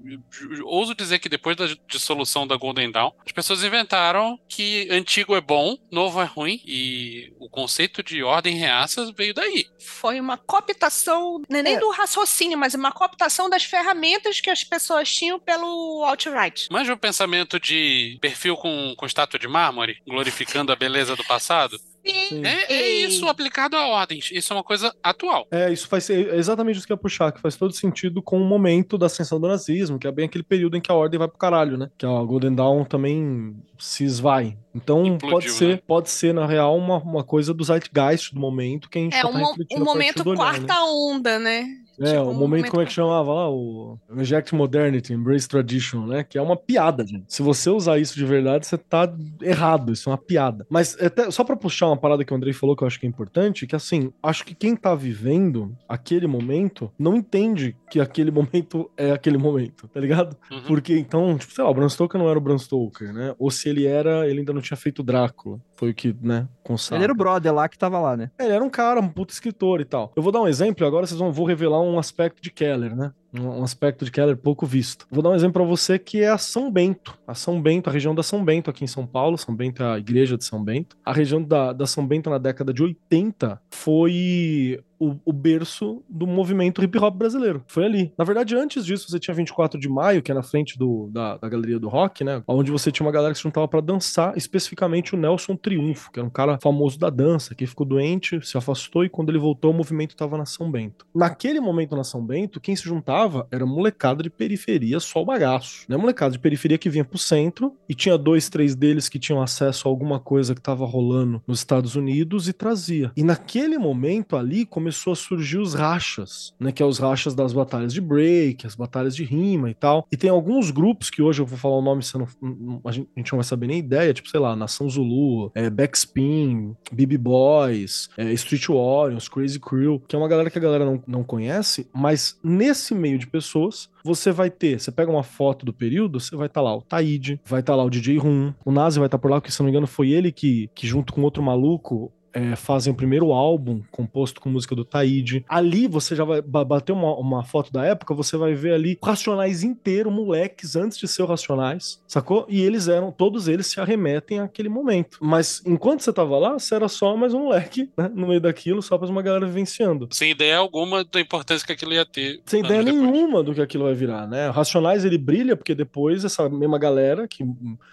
ouso 0.64 0.94
dizer 0.94 1.18
que 1.18 1.28
depois 1.28 1.56
da 1.56 1.66
dissolução 1.88 2.46
da 2.46 2.56
Golden 2.56 2.90
Dawn, 2.90 3.12
as 3.24 3.32
pessoas 3.32 3.64
inventaram 3.64 4.38
que 4.48 4.86
antigo 5.20 5.36
é 5.36 5.40
bom, 5.40 5.76
novo 5.90 6.20
é 6.20 6.24
ruim. 6.24 6.60
E 6.64 7.32
o 7.38 7.48
conceito 7.48 8.02
de 8.02 8.22
ordem 8.22 8.56
reaças 8.56 9.10
veio 9.10 9.34
daí. 9.34 9.66
Foi 9.78 10.18
uma 10.18 10.36
cooptação, 10.36 11.42
é 11.48 11.62
nem 11.62 11.74
é. 11.74 11.78
do 11.78 11.90
raciocínio, 11.90 12.56
mas 12.56 12.74
uma 12.74 12.92
cooptação 12.92 13.48
das 13.48 13.64
ferramentas 13.64 14.40
que 14.40 14.50
as 14.50 14.64
pessoas 14.64 15.12
tinham 15.12 15.38
pelo 15.38 16.04
alt-right. 16.04 16.68
Mas 16.70 16.88
o 16.88 16.96
pensamento 16.96 17.60
de 17.60 18.18
perfil 18.20 18.56
com, 18.56 18.94
com 18.96 19.06
estátua 19.06 19.38
de 19.38 19.48
mármore, 19.48 19.98
glorificando 20.06 20.72
a 20.72 20.76
beleza 20.76 21.14
do 21.14 21.24
passado? 21.24 21.78
Sim. 22.04 22.44
É, 22.44 22.72
é, 22.72 22.90
isso 23.02 23.26
aplicado 23.28 23.76
a 23.76 23.88
ordens. 23.88 24.30
Isso 24.32 24.52
é 24.52 24.56
uma 24.56 24.64
coisa 24.64 24.94
atual. 25.02 25.46
É, 25.50 25.72
isso 25.72 25.86
faz 25.86 26.08
é 26.08 26.36
exatamente 26.36 26.78
isso 26.78 26.86
que 26.86 26.92
eu 26.92 26.96
ia 26.96 27.00
puxar, 27.00 27.32
que 27.32 27.40
faz 27.40 27.56
todo 27.56 27.72
sentido 27.74 28.22
com 28.22 28.40
o 28.40 28.44
momento 28.44 28.96
da 28.96 29.06
ascensão 29.06 29.40
do 29.40 29.48
nazismo, 29.48 29.98
que 29.98 30.06
é 30.06 30.12
bem 30.12 30.26
aquele 30.26 30.44
período 30.44 30.76
em 30.76 30.80
que 30.80 30.90
a 30.90 30.94
ordem 30.94 31.18
vai 31.18 31.28
pro 31.28 31.38
caralho, 31.38 31.76
né? 31.76 31.90
Que 31.98 32.06
a 32.06 32.22
Golden 32.22 32.54
Dawn 32.54 32.84
também 32.84 33.54
se 33.78 34.04
esvai. 34.04 34.56
Então 34.74 35.04
Implodiu, 35.04 35.30
pode 35.30 35.50
ser, 35.50 35.68
né? 35.68 35.80
pode 35.86 36.10
ser 36.10 36.32
na 36.32 36.46
real 36.46 36.76
uma, 36.76 36.98
uma 36.98 37.24
coisa 37.24 37.52
do 37.52 37.64
zeitgeist 37.64 38.32
do 38.32 38.40
momento 38.40 38.88
que 38.88 38.98
a 38.98 39.02
gente 39.02 39.16
é, 39.16 39.22
tá 39.22 39.28
um, 39.28 39.80
um 39.80 39.84
momento 39.84 40.28
olhar, 40.28 40.36
quarta 40.36 40.74
né? 40.74 40.80
onda, 40.80 41.38
né? 41.38 41.66
É, 42.00 42.12
tipo, 42.12 42.22
o 42.22 42.24
momento, 42.26 42.38
momento, 42.38 42.70
como 42.70 42.82
é 42.82 42.86
que 42.86 42.92
chamava 42.92 43.32
lá? 43.32 43.50
O 43.50 43.98
Reject 44.10 44.54
Modernity, 44.54 45.12
Embrace 45.12 45.48
Tradition, 45.48 46.06
né? 46.06 46.24
Que 46.24 46.38
é 46.38 46.42
uma 46.42 46.56
piada, 46.56 47.06
gente. 47.06 47.24
Se 47.28 47.42
você 47.42 47.68
usar 47.68 47.98
isso 47.98 48.16
de 48.16 48.24
verdade, 48.24 48.66
você 48.66 48.78
tá 48.78 49.12
errado. 49.42 49.92
Isso 49.92 50.08
é 50.08 50.12
uma 50.12 50.18
piada. 50.18 50.66
Mas 50.70 50.96
até, 51.00 51.30
só 51.30 51.44
pra 51.44 51.56
puxar 51.56 51.88
uma 51.88 51.96
parada 51.96 52.24
que 52.24 52.32
o 52.32 52.36
Andrei 52.36 52.52
falou 52.52 52.74
que 52.74 52.82
eu 52.82 52.86
acho 52.86 52.98
que 52.98 53.06
é 53.06 53.08
importante, 53.08 53.66
que 53.66 53.76
assim, 53.76 54.12
acho 54.22 54.44
que 54.44 54.54
quem 54.54 54.74
tá 54.74 54.94
vivendo 54.94 55.76
aquele 55.88 56.26
momento 56.26 56.90
não 56.98 57.16
entende 57.16 57.76
que 57.90 58.00
aquele 58.00 58.30
momento 58.32 58.90
é 58.96 59.12
aquele 59.12 59.38
momento, 59.38 59.88
tá 59.88 60.00
ligado? 60.00 60.36
Uhum. 60.50 60.62
Porque 60.66 60.96
então, 60.96 61.36
tipo, 61.36 61.52
sei 61.52 61.62
lá, 61.62 61.70
o 61.70 61.74
Bram 61.74 61.88
Stoker 61.88 62.18
não 62.20 62.28
era 62.28 62.38
o 62.38 62.42
Bram 62.42 62.58
Stoker, 62.58 63.12
né? 63.12 63.34
Ou 63.38 63.50
se 63.50 63.68
ele 63.68 63.86
era, 63.86 64.26
ele 64.28 64.40
ainda 64.40 64.52
não 64.52 64.60
tinha 64.60 64.76
feito 64.76 65.02
Drácula. 65.02 65.60
Foi 65.76 65.90
o 65.90 65.94
que, 65.94 66.14
né, 66.20 66.46
consagra. 66.62 66.98
Ele 66.98 67.04
era 67.04 67.12
o 67.12 67.16
brother 67.16 67.54
lá 67.54 67.68
que 67.68 67.78
tava 67.78 67.98
lá, 67.98 68.16
né? 68.16 68.30
É, 68.38 68.44
ele 68.44 68.52
era 68.52 68.64
um 68.64 68.70
cara, 68.70 69.00
um 69.00 69.08
puto 69.08 69.32
escritor 69.32 69.80
e 69.80 69.84
tal. 69.84 70.12
Eu 70.14 70.22
vou 70.22 70.30
dar 70.30 70.40
um 70.40 70.48
exemplo, 70.48 70.86
agora 70.86 71.06
vocês 71.06 71.18
vão 71.18 71.32
vou 71.32 71.46
revelar 71.46 71.80
um 71.80 71.89
aspecto 71.98 72.42
de 72.42 72.50
Keller, 72.50 72.94
né? 72.94 73.12
um 73.32 73.62
aspecto 73.62 74.04
de 74.04 74.10
Keller 74.10 74.36
pouco 74.36 74.66
visto. 74.66 75.06
Vou 75.10 75.22
dar 75.22 75.30
um 75.30 75.34
exemplo 75.34 75.54
para 75.54 75.64
você 75.64 75.98
que 75.98 76.20
é 76.20 76.28
a 76.28 76.38
São 76.38 76.70
Bento. 76.70 77.16
A 77.26 77.34
São 77.34 77.60
Bento, 77.62 77.88
a 77.88 77.92
região 77.92 78.14
da 78.14 78.22
São 78.22 78.44
Bento 78.44 78.70
aqui 78.70 78.84
em 78.84 78.88
São 78.88 79.06
Paulo. 79.06 79.38
São 79.38 79.54
Bento 79.54 79.82
é 79.82 79.86
a 79.86 79.98
igreja 79.98 80.36
de 80.36 80.44
São 80.44 80.62
Bento. 80.62 80.96
A 81.04 81.12
região 81.12 81.42
da, 81.42 81.72
da 81.72 81.86
São 81.86 82.06
Bento 82.06 82.28
na 82.28 82.38
década 82.38 82.72
de 82.74 82.82
80 82.82 83.60
foi 83.70 84.82
o, 85.00 85.16
o, 85.24 85.32
berço 85.32 86.02
do 86.08 86.26
movimento 86.26 86.84
hip 86.84 86.98
hop 86.98 87.16
brasileiro. 87.16 87.64
Foi 87.66 87.86
ali. 87.86 88.12
Na 88.18 88.24
verdade, 88.24 88.54
antes 88.54 88.84
disso, 88.84 89.08
você 89.08 89.18
tinha 89.18 89.34
24 89.34 89.80
de 89.80 89.88
maio, 89.88 90.22
que 90.22 90.30
é 90.30 90.34
na 90.34 90.42
frente 90.42 90.78
do, 90.78 91.08
da, 91.10 91.38
da 91.38 91.48
galeria 91.48 91.78
do 91.78 91.88
rock, 91.88 92.22
né? 92.22 92.42
Onde 92.46 92.70
você 92.70 92.92
tinha 92.92 93.06
uma 93.06 93.12
galera 93.12 93.32
que 93.32 93.38
se 93.38 93.42
juntava 93.42 93.66
para 93.66 93.80
dançar, 93.80 94.36
especificamente 94.36 95.14
o 95.14 95.18
Nelson 95.18 95.56
Triunfo, 95.56 96.12
que 96.12 96.20
era 96.20 96.26
um 96.26 96.30
cara 96.30 96.58
famoso 96.62 96.98
da 96.98 97.08
dança, 97.08 97.54
que 97.54 97.66
ficou 97.66 97.86
doente, 97.86 98.46
se 98.46 98.58
afastou 98.58 99.04
e 99.04 99.08
quando 99.08 99.30
ele 99.30 99.38
voltou, 99.38 99.70
o 99.70 99.74
movimento 99.74 100.10
estava 100.10 100.36
na 100.36 100.44
São 100.44 100.70
Bento. 100.70 101.06
Naquele 101.14 101.60
momento 101.60 101.96
na 101.96 102.04
São 102.04 102.24
Bento, 102.24 102.60
quem 102.60 102.76
se 102.76 102.84
juntava 102.84 103.48
era 103.50 103.64
molecada 103.64 104.22
de 104.22 104.28
periferia, 104.28 105.00
só 105.00 105.22
o 105.22 105.24
bagaço. 105.24 105.86
Né? 105.88 105.96
Molecada 105.96 106.32
de 106.32 106.38
periferia 106.38 106.76
que 106.76 106.90
vinha 106.90 107.04
pro 107.04 107.18
centro 107.18 107.74
e 107.88 107.94
tinha 107.94 108.18
dois, 108.18 108.50
três 108.50 108.74
deles 108.74 109.08
que 109.08 109.18
tinham 109.18 109.40
acesso 109.40 109.88
a 109.88 109.90
alguma 109.90 110.20
coisa 110.20 110.54
que 110.54 110.60
estava 110.60 110.84
rolando 110.84 111.42
nos 111.46 111.60
Estados 111.60 111.96
Unidos 111.96 112.48
e 112.48 112.52
trazia. 112.52 113.12
E 113.16 113.24
naquele 113.24 113.78
momento 113.78 114.36
ali 114.36 114.66
começou 114.66 114.89
começou 114.90 115.12
a 115.12 115.16
surgir 115.16 115.58
os 115.58 115.72
rachas, 115.72 116.52
né? 116.58 116.72
Que 116.72 116.82
é 116.82 116.86
os 116.86 116.98
rachas 116.98 117.32
das 117.32 117.52
batalhas 117.52 117.92
de 117.92 118.00
break, 118.00 118.66
as 118.66 118.74
batalhas 118.74 119.14
de 119.14 119.22
rima 119.22 119.70
e 119.70 119.74
tal. 119.74 120.06
E 120.10 120.16
tem 120.16 120.28
alguns 120.28 120.72
grupos 120.72 121.08
que 121.08 121.22
hoje 121.22 121.40
eu 121.40 121.46
vou 121.46 121.56
falar 121.56 121.76
o 121.76 121.82
nome, 121.82 122.02
não, 122.12 122.80
a, 122.84 122.90
gente, 122.90 123.08
não 123.16 123.38
vai 123.38 123.44
saber 123.44 123.68
nem 123.68 123.78
ideia, 123.78 124.12
tipo, 124.12 124.28
sei 124.28 124.40
lá, 124.40 124.56
Nação 124.56 124.90
Zulu, 124.90 125.52
é, 125.54 125.70
Backspin, 125.70 126.74
BB 126.90 127.18
Boys, 127.18 128.08
é, 128.18 128.32
Street 128.32 128.66
Warriors, 128.66 129.28
Crazy 129.28 129.60
Crew, 129.60 130.02
que 130.08 130.16
é 130.16 130.18
uma 130.18 130.28
galera 130.28 130.50
que 130.50 130.58
a 130.58 130.60
galera 130.60 130.84
não, 130.84 131.02
não 131.06 131.22
conhece, 131.22 131.88
mas 131.94 132.38
nesse 132.42 132.92
meio 132.92 133.18
de 133.18 133.28
pessoas, 133.28 133.88
você 134.04 134.32
vai 134.32 134.50
ter, 134.50 134.80
você 134.80 134.90
pega 134.90 135.10
uma 135.10 135.22
foto 135.22 135.64
do 135.64 135.72
período, 135.72 136.18
você 136.18 136.34
vai 136.34 136.48
estar 136.48 136.60
tá 136.60 136.64
lá 136.64 136.74
o 136.74 136.82
Taíde, 136.82 137.40
vai 137.44 137.60
estar 137.60 137.74
tá 137.74 137.76
lá 137.76 137.84
o 137.84 137.90
DJ 137.90 138.18
Rum, 138.18 138.52
o 138.64 138.72
Nazi 138.72 138.98
vai 138.98 139.06
estar 139.06 139.18
tá 139.18 139.22
por 139.22 139.30
lá, 139.30 139.40
porque 139.40 139.52
se 139.52 139.60
não 139.60 139.66
me 139.66 139.70
engano 139.70 139.86
foi 139.86 140.10
ele 140.10 140.32
que, 140.32 140.68
que 140.74 140.86
junto 140.86 141.12
com 141.12 141.22
outro 141.22 141.42
maluco, 141.42 142.12
é, 142.32 142.56
fazem 142.56 142.92
o 142.92 142.96
primeiro 142.96 143.32
álbum 143.32 143.82
composto 143.90 144.40
com 144.40 144.48
música 144.48 144.74
do 144.74 144.84
Taíde. 144.84 145.44
Ali 145.48 145.86
você 145.86 146.14
já 146.14 146.24
vai 146.24 146.40
bater 146.42 146.92
uma, 146.92 147.14
uma 147.16 147.44
foto 147.44 147.72
da 147.72 147.84
época, 147.84 148.14
você 148.14 148.36
vai 148.36 148.54
ver 148.54 148.74
ali 148.74 148.98
Racionais 149.02 149.62
inteiro, 149.62 150.10
moleques, 150.10 150.76
antes 150.76 150.98
de 150.98 151.06
ser 151.06 151.24
Racionais, 151.24 152.02
sacou? 152.06 152.46
E 152.48 152.60
eles 152.60 152.88
eram, 152.88 153.12
todos 153.12 153.48
eles 153.48 153.66
se 153.66 153.80
arremetem 153.80 154.40
àquele 154.40 154.68
momento. 154.68 155.18
Mas 155.20 155.62
enquanto 155.66 156.00
você 156.00 156.12
tava 156.12 156.38
lá, 156.38 156.54
você 156.54 156.74
era 156.74 156.88
só 156.88 157.16
mais 157.16 157.34
um 157.34 157.44
moleque, 157.44 157.90
né, 157.96 158.10
no 158.14 158.28
meio 158.28 158.40
daquilo, 158.40 158.82
só 158.82 158.96
pra 158.96 159.08
uma 159.08 159.22
galera 159.22 159.46
vivenciando. 159.46 160.08
Sem 160.10 160.30
ideia 160.30 160.56
alguma 160.56 161.04
da 161.04 161.20
importância 161.20 161.66
que 161.66 161.72
aquilo 161.72 161.92
ia 161.92 162.06
ter. 162.06 162.40
Sem 162.46 162.60
ideia 162.60 162.82
depois. 162.82 163.02
nenhuma 163.02 163.42
do 163.42 163.54
que 163.54 163.60
aquilo 163.60 163.84
vai 163.84 163.94
virar, 163.94 164.26
né? 164.26 164.48
Racionais 164.50 165.04
ele 165.04 165.18
brilha 165.18 165.56
porque 165.56 165.74
depois 165.74 166.24
essa 166.24 166.48
mesma 166.48 166.78
galera 166.78 167.26
que, 167.26 167.44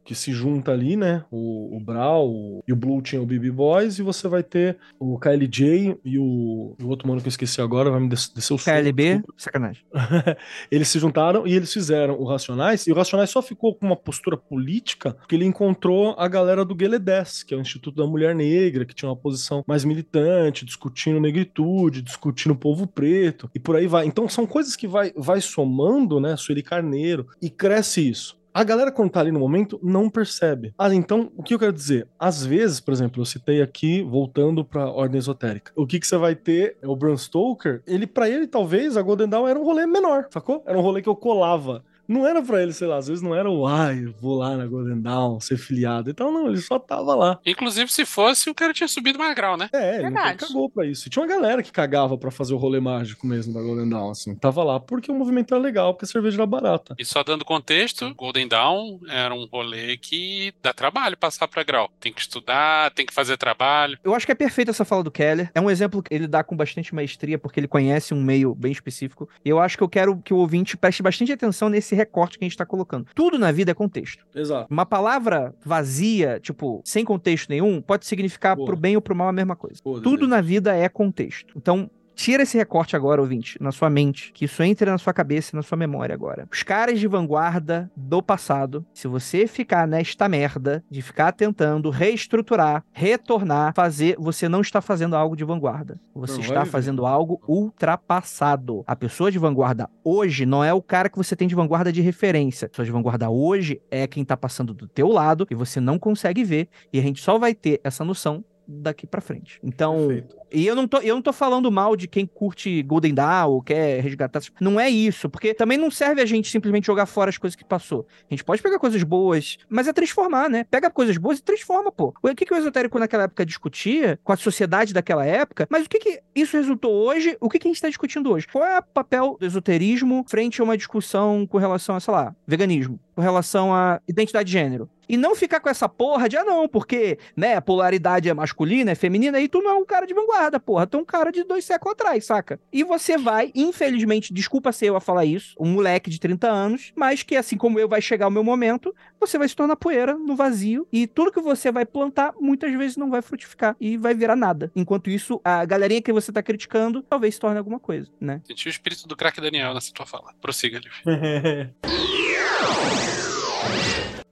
que 0.05 0.15
se 0.15 0.31
junta 0.31 0.71
ali, 0.71 0.95
né? 0.95 1.23
O, 1.31 1.75
o 1.75 1.79
Brau 1.79 2.29
o, 2.29 2.63
e 2.67 2.73
o 2.73 2.75
Blue 2.75 3.01
tinha 3.01 3.21
o 3.21 3.25
BB 3.25 3.51
Boys 3.51 3.99
e 3.99 4.03
você 4.03 4.26
você 4.27 4.29
vai 4.29 4.43
ter 4.43 4.77
o 4.99 5.17
KLJ 5.17 5.97
e 6.03 6.19
o, 6.19 6.75
o 6.81 6.87
outro 6.87 7.07
mano 7.07 7.21
que 7.21 7.27
eu 7.27 7.29
esqueci 7.29 7.61
agora, 7.61 7.89
vai 7.89 7.99
me 7.99 8.09
descer 8.09 8.53
o 8.53 8.57
KLB, 8.57 9.23
sacanagem. 9.37 9.83
eles 10.69 10.87
se 10.89 10.99
juntaram 10.99 11.47
e 11.47 11.53
eles 11.53 11.71
fizeram 11.71 12.19
o 12.19 12.25
Racionais, 12.25 12.85
e 12.85 12.91
o 12.91 12.95
Racionais 12.95 13.29
só 13.29 13.41
ficou 13.41 13.73
com 13.73 13.85
uma 13.85 13.95
postura 13.95 14.37
política 14.37 15.13
porque 15.13 15.35
ele 15.35 15.45
encontrou 15.45 16.15
a 16.17 16.27
galera 16.27 16.63
do 16.65 16.75
Gueledés, 16.75 17.43
que 17.43 17.53
é 17.53 17.57
o 17.57 17.61
Instituto 17.61 17.95
da 17.95 18.05
Mulher 18.05 18.35
Negra, 18.35 18.85
que 18.85 18.93
tinha 18.93 19.09
uma 19.09 19.15
posição 19.15 19.63
mais 19.65 19.83
militante, 19.83 20.65
discutindo 20.65 21.19
negritude, 21.19 22.01
discutindo 22.01 22.51
o 22.51 22.57
povo 22.57 22.85
preto, 22.85 23.49
e 23.55 23.59
por 23.59 23.75
aí 23.75 23.87
vai. 23.87 24.05
Então 24.05 24.27
são 24.27 24.45
coisas 24.45 24.75
que 24.75 24.87
vai, 24.87 25.13
vai 25.15 25.41
somando, 25.41 26.19
né, 26.19 26.35
Sueli 26.35 26.61
Carneiro, 26.61 27.27
e 27.41 27.49
cresce 27.49 28.07
isso. 28.07 28.37
A 28.57 28.63
galera, 28.63 28.91
quando 28.91 29.11
tá 29.11 29.19
ali 29.19 29.31
no 29.31 29.39
momento, 29.39 29.79
não 29.83 30.09
percebe. 30.09 30.73
Ah, 30.79 30.91
então, 30.91 31.31
o 31.37 31.43
que 31.43 31.53
eu 31.53 31.59
quero 31.59 31.71
dizer? 31.71 32.07
Às 32.17 32.43
vezes, 32.43 32.79
por 32.79 32.91
exemplo, 32.91 33.21
eu 33.21 33.25
citei 33.25 33.61
aqui, 33.61 34.01
voltando 34.01 34.65
pra 34.65 34.89
ordem 34.89 35.19
esotérica. 35.19 35.71
O 35.75 35.85
que 35.85 35.99
que 35.99 36.07
você 36.07 36.17
vai 36.17 36.33
ter 36.33 36.75
é 36.81 36.87
o 36.87 36.95
Bram 36.95 37.15
Stoker, 37.15 37.83
ele, 37.85 38.07
para 38.07 38.27
ele, 38.27 38.47
talvez, 38.47 38.97
a 38.97 39.03
Golden 39.03 39.29
Dawn 39.29 39.47
era 39.47 39.59
um 39.59 39.63
rolê 39.63 39.85
menor, 39.85 40.25
sacou? 40.31 40.63
Era 40.65 40.75
um 40.75 40.81
rolê 40.81 41.03
que 41.03 41.07
eu 41.07 41.15
colava 41.15 41.83
não 42.07 42.25
era 42.25 42.41
pra 42.41 42.61
ele, 42.61 42.73
sei 42.73 42.87
lá, 42.87 42.97
às 42.97 43.07
vezes 43.07 43.21
não 43.21 43.35
era 43.35 43.49
o 43.49 43.67
ai, 43.67 44.05
vou 44.19 44.37
lá 44.37 44.55
na 44.55 44.65
Golden 44.65 45.01
Dawn 45.01 45.39
ser 45.39 45.57
filiado. 45.57 46.09
Então, 46.09 46.31
não, 46.31 46.47
ele 46.47 46.61
só 46.61 46.79
tava 46.79 47.15
lá. 47.15 47.39
Inclusive, 47.45 47.91
se 47.91 48.05
fosse, 48.05 48.49
o 48.49 48.55
cara 48.55 48.73
tinha 48.73 48.87
subido 48.87 49.19
mais 49.19 49.35
grau, 49.35 49.57
né? 49.57 49.69
É, 49.73 49.97
ele 49.97 50.11
cagou 50.11 50.69
pra 50.69 50.85
isso. 50.85 51.07
E 51.07 51.09
tinha 51.09 51.23
uma 51.23 51.29
galera 51.29 51.61
que 51.61 51.71
cagava 51.71 52.17
pra 52.17 52.31
fazer 52.31 52.53
o 52.53 52.57
rolê 52.57 52.79
mágico 52.79 53.27
mesmo 53.27 53.53
da 53.53 53.61
Golden 53.61 53.89
Dawn, 53.89 54.11
assim. 54.11 54.35
Tava 54.35 54.63
lá 54.63 54.79
porque 54.79 55.11
o 55.11 55.15
movimento 55.15 55.53
era 55.53 55.61
legal, 55.61 55.93
porque 55.93 56.05
a 56.05 56.07
cerveja 56.07 56.37
era 56.37 56.45
barata. 56.45 56.95
E 56.97 57.05
só 57.05 57.23
dando 57.23 57.43
contexto, 57.43 58.13
Golden 58.15 58.47
Dawn 58.47 58.99
era 59.09 59.33
um 59.33 59.45
rolê 59.45 59.97
que 59.97 60.53
dá 60.61 60.73
trabalho 60.73 61.17
passar 61.17 61.47
pra 61.47 61.63
grau. 61.63 61.89
Tem 61.99 62.13
que 62.13 62.21
estudar, 62.21 62.91
tem 62.91 63.05
que 63.05 63.13
fazer 63.13 63.37
trabalho. 63.37 63.97
Eu 64.03 64.13
acho 64.13 64.25
que 64.25 64.31
é 64.31 64.35
perfeita 64.35 64.71
essa 64.71 64.85
fala 64.85 65.03
do 65.03 65.11
Keller. 65.11 65.51
É 65.53 65.61
um 65.61 65.69
exemplo 65.69 66.01
que 66.01 66.13
ele 66.13 66.27
dá 66.27 66.43
com 66.43 66.55
bastante 66.55 66.93
maestria, 66.93 67.37
porque 67.37 67.59
ele 67.59 67.67
conhece 67.67 68.13
um 68.13 68.21
meio 68.21 68.53
bem 68.55 68.71
específico. 68.71 69.29
E 69.43 69.49
eu 69.49 69.59
acho 69.59 69.77
que 69.77 69.83
eu 69.83 69.89
quero 69.89 70.17
que 70.17 70.33
o 70.33 70.37
ouvinte 70.37 70.77
preste 70.77 71.03
bastante 71.03 71.31
atenção 71.31 71.69
nesse 71.69 71.96
recorte 71.97 72.37
que 72.37 72.43
a 72.43 72.47
gente 72.47 72.53
está 72.53 72.65
colocando. 72.65 73.07
Tudo 73.13 73.37
na 73.37 73.51
vida 73.51 73.71
é 73.71 73.73
contexto. 73.73 74.25
Exato. 74.33 74.67
Uma 74.71 74.85
palavra 74.85 75.53
vazia, 75.65 76.39
tipo, 76.39 76.81
sem 76.85 77.03
contexto 77.03 77.49
nenhum, 77.49 77.81
pode 77.81 78.05
significar 78.05 78.55
Porra. 78.55 78.67
pro 78.67 78.77
bem 78.77 78.95
ou 78.95 79.01
pro 79.01 79.15
mal 79.15 79.27
a 79.27 79.33
mesma 79.33 79.55
coisa. 79.55 79.81
Porra, 79.83 80.01
Tudo 80.01 80.19
Deus. 80.19 80.29
na 80.29 80.41
vida 80.41 80.75
é 80.75 80.87
contexto. 80.87 81.53
Então, 81.57 81.89
Tira 82.17 82.41
esse 82.41 82.57
recorte 82.57 82.95
agora, 82.95 83.21
ouvinte, 83.21 83.61
na 83.61 83.71
sua 83.71 83.91
mente, 83.91 84.31
que 84.33 84.45
isso 84.45 84.63
entre 84.63 84.89
na 84.89 84.97
sua 84.97 85.13
cabeça 85.13 85.51
e 85.53 85.55
na 85.55 85.61
sua 85.61 85.77
memória 85.77 86.15
agora. 86.15 86.47
Os 86.51 86.63
caras 86.63 86.99
de 86.99 87.07
vanguarda 87.07 87.91
do 87.95 88.23
passado, 88.23 88.83
se 88.91 89.07
você 89.07 89.45
ficar 89.45 89.87
nesta 89.87 90.27
merda 90.27 90.83
de 90.89 91.03
ficar 91.03 91.31
tentando 91.31 91.91
reestruturar, 91.91 92.83
retornar, 92.91 93.71
fazer, 93.75 94.15
você 94.17 94.49
não 94.49 94.61
está 94.61 94.81
fazendo 94.81 95.15
algo 95.15 95.35
de 95.37 95.45
vanguarda. 95.45 95.99
Você 96.15 96.33
não 96.33 96.41
está 96.41 96.65
fazendo 96.65 97.05
algo 97.05 97.39
ultrapassado. 97.47 98.83
A 98.87 98.95
pessoa 98.95 99.31
de 99.31 99.37
vanguarda 99.37 99.87
hoje 100.03 100.43
não 100.43 100.63
é 100.63 100.73
o 100.73 100.81
cara 100.81 101.09
que 101.09 101.17
você 101.17 101.35
tem 101.35 101.47
de 101.47 101.53
vanguarda 101.53 101.91
de 101.93 102.01
referência. 102.01 102.65
A 102.65 102.69
pessoa 102.69 102.85
de 102.85 102.91
vanguarda 102.91 103.29
hoje 103.29 103.79
é 103.91 104.07
quem 104.07 104.23
está 104.23 104.35
passando 104.35 104.73
do 104.73 104.87
teu 104.87 105.07
lado 105.07 105.45
e 105.51 105.55
você 105.55 105.79
não 105.79 105.99
consegue 105.99 106.43
ver. 106.43 106.67
E 106.91 106.97
a 106.97 107.03
gente 107.03 107.21
só 107.21 107.37
vai 107.37 107.53
ter 107.53 107.79
essa 107.83 108.03
noção 108.03 108.43
daqui 108.67 109.07
para 109.07 109.21
frente. 109.21 109.59
Então, 109.63 110.07
Perfeito. 110.07 110.35
e 110.51 110.67
eu 110.67 110.75
não 110.75 110.87
tô, 110.87 110.97
eu 110.99 111.15
não 111.15 111.21
tô 111.21 111.31
falando 111.31 111.71
mal 111.71 111.95
de 111.95 112.07
quem 112.07 112.25
curte 112.25 112.81
Golden 112.83 113.13
Dawn 113.13 113.51
ou 113.51 113.61
quer 113.61 114.01
resgatar, 114.01 114.41
não 114.59 114.79
é 114.79 114.89
isso, 114.89 115.29
porque 115.29 115.53
também 115.53 115.77
não 115.77 115.89
serve 115.89 116.21
a 116.21 116.25
gente 116.25 116.49
simplesmente 116.49 116.87
jogar 116.87 117.05
fora 117.05 117.29
as 117.29 117.37
coisas 117.37 117.55
que 117.55 117.63
passou. 117.63 118.05
A 118.29 118.33
gente 118.33 118.43
pode 118.43 118.61
pegar 118.61 118.79
coisas 118.79 119.01
boas, 119.03 119.57
mas 119.69 119.87
é 119.87 119.93
transformar, 119.93 120.49
né? 120.49 120.65
Pega 120.65 120.89
coisas 120.89 121.17
boas 121.17 121.39
e 121.39 121.43
transforma, 121.43 121.91
pô. 121.91 122.13
O 122.21 122.35
que 122.35 122.45
que 122.45 122.53
o 122.53 122.57
esotérico 122.57 122.99
naquela 122.99 123.23
época 123.23 123.45
discutia 123.45 124.19
com 124.23 124.33
a 124.33 124.37
sociedade 124.37 124.93
daquela 124.93 125.25
época, 125.25 125.67
mas 125.69 125.85
o 125.85 125.89
que 125.89 125.99
que 125.99 126.21
isso 126.35 126.57
resultou 126.57 126.91
hoje? 126.93 127.37
O 127.39 127.49
que 127.49 127.59
que 127.59 127.67
a 127.67 127.69
gente 127.69 127.77
está 127.77 127.87
discutindo 127.87 128.31
hoje? 128.31 128.47
Qual 128.47 128.63
é 128.65 128.79
o 128.79 128.83
papel 128.83 129.37
do 129.39 129.45
esoterismo 129.45 130.25
frente 130.27 130.61
a 130.61 130.63
uma 130.63 130.77
discussão 130.77 131.45
com 131.47 131.57
relação 131.57 131.95
a, 131.95 131.99
sei 131.99 132.13
lá, 132.13 132.35
veganismo, 132.45 132.99
com 133.15 133.21
relação 133.21 133.73
a 133.73 134.01
identidade 134.07 134.47
de 134.47 134.53
gênero? 134.53 134.89
E 135.07 135.17
não 135.17 135.35
ficar 135.35 135.59
com 135.59 135.69
essa 135.69 135.87
porra 135.87 136.27
de, 136.27 136.37
ah, 136.37 136.43
não, 136.43 136.67
porque, 136.67 137.17
né, 137.35 137.55
a 137.55 137.61
polaridade 137.61 138.29
é 138.29 138.33
masculina, 138.33 138.91
é 138.91 138.95
feminina, 138.95 139.39
e 139.39 139.47
tu 139.47 139.61
não 139.61 139.71
é 139.71 139.73
um 139.75 139.85
cara 139.85 140.05
de 140.05 140.13
vanguarda, 140.13 140.59
porra. 140.59 140.87
Tu 140.87 140.97
é 140.97 141.01
um 141.01 141.05
cara 141.05 141.31
de 141.31 141.43
dois 141.43 141.65
séculos 141.65 141.93
atrás, 141.93 142.25
saca? 142.25 142.59
E 142.71 142.83
você 142.83 143.17
vai, 143.17 143.51
infelizmente, 143.55 144.33
desculpa 144.33 144.71
ser 144.71 144.87
eu 144.87 144.95
a 144.95 145.01
falar 145.01 145.25
isso, 145.25 145.55
um 145.59 145.73
moleque 145.73 146.09
de 146.09 146.19
30 146.19 146.49
anos, 146.49 146.91
mas 146.95 147.23
que, 147.23 147.35
assim 147.35 147.57
como 147.57 147.79
eu, 147.79 147.87
vai 147.87 148.01
chegar 148.01 148.27
o 148.27 148.31
meu 148.31 148.43
momento, 148.43 148.93
você 149.19 149.37
vai 149.37 149.47
se 149.47 149.55
tornar 149.55 149.75
poeira 149.75 150.17
no 150.17 150.35
vazio, 150.35 150.87
e 150.91 151.07
tudo 151.07 151.31
que 151.31 151.41
você 151.41 151.71
vai 151.71 151.85
plantar, 151.85 152.33
muitas 152.39 152.71
vezes 152.73 152.97
não 152.97 153.09
vai 153.09 153.21
frutificar, 153.21 153.75
e 153.79 153.97
vai 153.97 154.13
virar 154.13 154.35
nada. 154.35 154.71
Enquanto 154.75 155.09
isso, 155.09 155.39
a 155.43 155.65
galerinha 155.65 156.01
que 156.01 156.13
você 156.13 156.31
tá 156.31 156.43
criticando, 156.43 157.01
talvez 157.03 157.35
se 157.35 157.39
torne 157.39 157.57
alguma 157.57 157.79
coisa, 157.79 158.09
né? 158.19 158.41
Senti 158.45 158.67
o 158.67 158.69
espírito 158.69 159.07
do 159.07 159.15
craque 159.15 159.41
Daniel 159.41 159.73
nessa 159.73 159.93
tua 159.93 160.05
fala. 160.05 160.33
Prossiga, 160.41 160.79
Liv. 160.79 160.93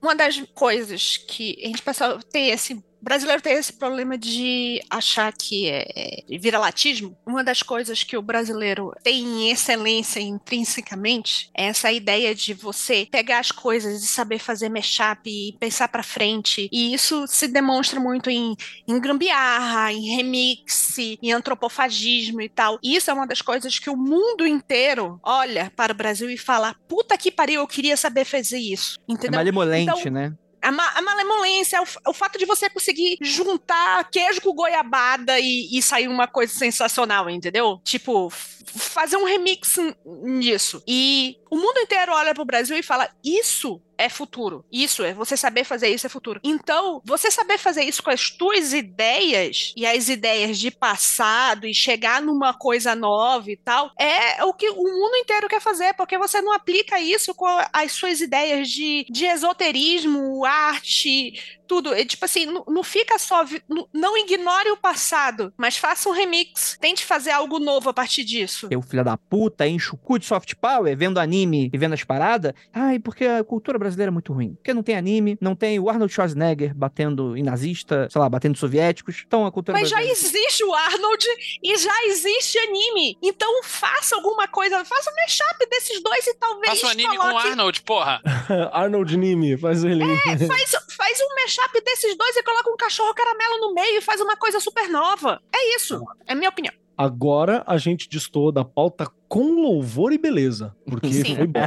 Uma 0.00 0.14
das 0.14 0.40
coisas 0.54 1.16
que 1.16 1.58
a 1.62 1.66
gente 1.68 1.82
passa 1.82 2.18
tem 2.30 2.50
esse 2.50 2.82
brasileiro 3.00 3.42
tem 3.42 3.54
esse 3.54 3.72
problema 3.72 4.16
de 4.18 4.80
achar 4.90 5.32
que 5.32 5.68
é, 5.68 5.86
é 6.30 6.38
vira-latismo. 6.38 7.16
Uma 7.26 7.44
das 7.44 7.62
coisas 7.62 8.02
que 8.02 8.16
o 8.16 8.22
brasileiro 8.22 8.92
tem 9.02 9.22
em 9.22 9.50
excelência 9.50 10.20
intrinsecamente 10.20 11.50
é 11.56 11.66
essa 11.66 11.90
ideia 11.92 12.34
de 12.34 12.54
você 12.54 13.06
pegar 13.10 13.38
as 13.38 13.52
coisas 13.52 14.02
e 14.02 14.06
saber 14.06 14.38
fazer 14.38 14.68
mashup 14.68 15.20
e 15.26 15.56
pensar 15.58 15.88
para 15.88 16.02
frente. 16.02 16.68
E 16.72 16.94
isso 16.94 17.26
se 17.26 17.48
demonstra 17.48 18.00
muito 18.00 18.30
em, 18.30 18.56
em 18.86 19.00
gambiarra, 19.00 19.92
em 19.92 20.16
remix, 20.16 20.98
em 20.98 21.32
antropofagismo 21.32 22.40
e 22.40 22.48
tal. 22.48 22.78
E 22.82 22.96
isso 22.96 23.10
é 23.10 23.14
uma 23.14 23.26
das 23.26 23.42
coisas 23.42 23.78
que 23.78 23.90
o 23.90 23.96
mundo 23.96 24.46
inteiro 24.46 25.20
olha 25.22 25.72
para 25.76 25.92
o 25.92 25.96
Brasil 25.96 26.30
e 26.30 26.38
fala: 26.38 26.74
puta 26.88 27.16
que 27.16 27.30
pariu, 27.30 27.60
eu 27.60 27.66
queria 27.66 27.96
saber 27.96 28.24
fazer 28.24 28.58
isso. 28.58 28.98
É 29.08 29.12
entendeu? 29.12 29.40
É 29.40 29.44
malemolente, 29.44 29.90
então, 29.90 30.12
né? 30.12 30.34
A, 30.66 30.72
ma 30.72 30.88
a 30.96 31.00
malemolência, 31.00 31.80
o, 31.80 32.10
o, 32.10 32.12
fato 32.12 32.36
de 32.40 32.44
você 32.44 32.68
conseguir 32.68 33.18
juntar 33.20 34.10
queijo 34.10 34.40
com 34.40 34.52
goiabada 34.52 35.38
e, 35.38 35.68
e 35.70 35.80
sair 35.80 36.08
uma 36.08 36.26
coisa 36.26 36.52
sensacional, 36.52 37.30
entendeu? 37.30 37.80
Tipo, 37.84 38.28
fazer 38.30 39.16
um 39.16 39.24
remix 39.24 39.76
nisso. 40.04 40.82
E 40.84 41.38
o 41.50 41.56
mundo 41.56 41.78
inteiro 41.78 42.12
olha 42.12 42.34
pro 42.34 42.44
Brasil 42.44 42.76
e 42.76 42.82
fala: 42.82 43.08
Isso 43.24 43.80
é 43.98 44.08
futuro. 44.08 44.64
Isso 44.70 45.02
é 45.02 45.14
você 45.14 45.36
saber 45.36 45.64
fazer 45.64 45.88
isso 45.88 46.06
é 46.06 46.10
futuro. 46.10 46.40
Então, 46.44 47.00
você 47.04 47.30
saber 47.30 47.58
fazer 47.58 47.82
isso 47.84 48.02
com 48.02 48.10
as 48.10 48.30
tuas 48.30 48.72
ideias 48.72 49.72
e 49.76 49.86
as 49.86 50.08
ideias 50.08 50.58
de 50.58 50.70
passado 50.70 51.66
e 51.66 51.74
chegar 51.74 52.20
numa 52.20 52.52
coisa 52.52 52.94
nova 52.94 53.50
e 53.50 53.56
tal, 53.56 53.90
é 53.98 54.44
o 54.44 54.52
que 54.52 54.68
o 54.70 54.82
mundo 54.82 55.16
inteiro 55.16 55.48
quer 55.48 55.60
fazer, 55.60 55.94
porque 55.94 56.18
você 56.18 56.40
não 56.40 56.52
aplica 56.52 57.00
isso 57.00 57.34
com 57.34 57.46
as 57.72 57.92
suas 57.92 58.20
ideias 58.20 58.68
de, 58.68 59.06
de 59.08 59.24
esoterismo, 59.24 60.44
arte, 60.44 61.55
tudo. 61.66 61.94
É, 61.94 62.04
tipo 62.04 62.24
assim, 62.24 62.46
não, 62.46 62.64
não 62.68 62.82
fica 62.82 63.18
só. 63.18 63.44
Não, 63.68 63.88
não, 63.92 64.16
ignore 64.16 64.70
o 64.70 64.76
passado, 64.76 65.52
mas 65.56 65.76
faça 65.76 66.08
um 66.08 66.12
remix. 66.12 66.76
Tente 66.80 67.04
fazer 67.04 67.30
algo 67.30 67.58
novo 67.58 67.90
a 67.90 67.94
partir 67.94 68.24
disso. 68.24 68.68
O 68.76 68.82
filho 68.82 69.04
da 69.04 69.16
puta 69.16 69.66
enche 69.66 69.90
o 69.92 69.96
cu 69.96 70.18
de 70.18 70.26
soft 70.26 70.54
power 70.54 70.96
vendo 70.96 71.18
anime 71.18 71.36
anime 71.46 71.70
e 71.72 71.78
vendo 71.78 71.92
as 71.92 72.04
paradas, 72.04 72.52
ai, 72.72 72.98
porque 72.98 73.24
a 73.24 73.44
cultura 73.44 73.78
brasileira 73.78 74.10
é 74.10 74.12
muito 74.12 74.32
ruim. 74.32 74.54
Porque 74.54 74.72
não 74.72 74.82
tem 74.82 74.96
anime, 74.96 75.36
não 75.40 75.54
tem 75.54 75.78
o 75.78 75.88
Arnold 75.88 76.12
Schwarzenegger 76.12 76.74
batendo 76.74 77.36
em 77.36 77.42
nazista, 77.42 78.08
sei 78.10 78.20
lá, 78.20 78.28
batendo 78.28 78.56
soviéticos. 78.56 79.24
Então 79.26 79.46
a 79.46 79.52
cultura 79.52 79.78
Mas 79.78 79.88
já 79.88 79.96
brasileira... 79.96 80.26
existe 80.26 80.64
o 80.64 80.74
Arnold 80.74 81.26
e 81.62 81.76
já 81.76 82.04
existe 82.06 82.58
anime. 82.58 83.18
Então 83.22 83.62
faça 83.62 84.16
alguma 84.16 84.48
coisa, 84.48 84.84
faça 84.84 85.10
um 85.10 85.14
mashup 85.14 85.68
desses 85.70 86.02
dois 86.02 86.26
e 86.26 86.34
talvez 86.34 86.80
Faça 86.80 86.86
um 86.86 86.90
anime 86.90 87.16
com 87.16 87.26
o 87.26 87.28
coloque... 87.28 87.48
Arnold, 87.48 87.82
porra. 87.82 88.22
Arnold 88.72 89.16
Nime, 89.16 89.56
faz 89.56 89.84
ele. 89.84 90.04
É, 90.04 90.38
faz, 90.46 90.70
faz 90.96 91.18
um 91.20 91.34
mashup 91.34 91.55
desses 91.84 92.16
dois 92.16 92.36
e 92.36 92.42
coloca 92.42 92.70
um 92.70 92.76
cachorro 92.76 93.14
caramelo 93.14 93.60
no 93.60 93.74
meio 93.74 93.98
e 93.98 94.00
faz 94.00 94.20
uma 94.20 94.36
coisa 94.36 94.60
super 94.60 94.88
nova. 94.88 95.40
É 95.54 95.76
isso. 95.76 96.00
É 96.26 96.34
minha 96.34 96.50
opinião. 96.50 96.72
Agora 96.96 97.62
a 97.66 97.76
gente 97.76 98.08
distou 98.08 98.50
da 98.50 98.64
pauta 98.64 99.10
com 99.28 99.60
louvor 99.60 100.12
e 100.12 100.18
beleza. 100.18 100.74
Porque 100.88 101.12
Sim. 101.12 101.36
foi 101.36 101.46
bom. 101.46 101.60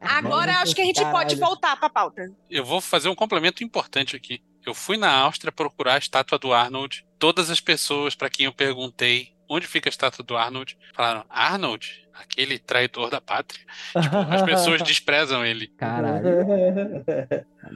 Agora 0.00 0.52
eu 0.52 0.58
acho 0.58 0.74
que 0.74 0.80
a 0.80 0.84
gente 0.84 1.00
pode 1.00 1.34
Caralho. 1.34 1.40
voltar 1.40 1.76
pra 1.76 1.90
pauta. 1.90 2.32
Eu 2.48 2.64
vou 2.64 2.80
fazer 2.80 3.08
um 3.08 3.14
complemento 3.16 3.64
importante 3.64 4.14
aqui. 4.14 4.40
Eu 4.64 4.72
fui 4.72 4.96
na 4.96 5.10
Áustria 5.12 5.50
procurar 5.52 5.94
a 5.94 5.98
estátua 5.98 6.38
do 6.38 6.52
Arnold. 6.52 7.04
Todas 7.18 7.50
as 7.50 7.60
pessoas 7.60 8.14
para 8.14 8.30
quem 8.30 8.46
eu 8.46 8.52
perguntei 8.52 9.34
onde 9.48 9.66
fica 9.66 9.88
a 9.88 9.90
estátua 9.90 10.24
do 10.24 10.36
Arnold 10.36 10.78
falaram: 10.94 11.24
Arnold? 11.28 12.02
Aquele 12.14 12.60
traidor 12.60 13.10
da 13.10 13.20
pátria. 13.20 13.60
Tipo, 14.00 14.16
as 14.16 14.42
pessoas 14.42 14.80
desprezam 14.86 15.44
ele. 15.44 15.66
Caralho, 15.66 16.24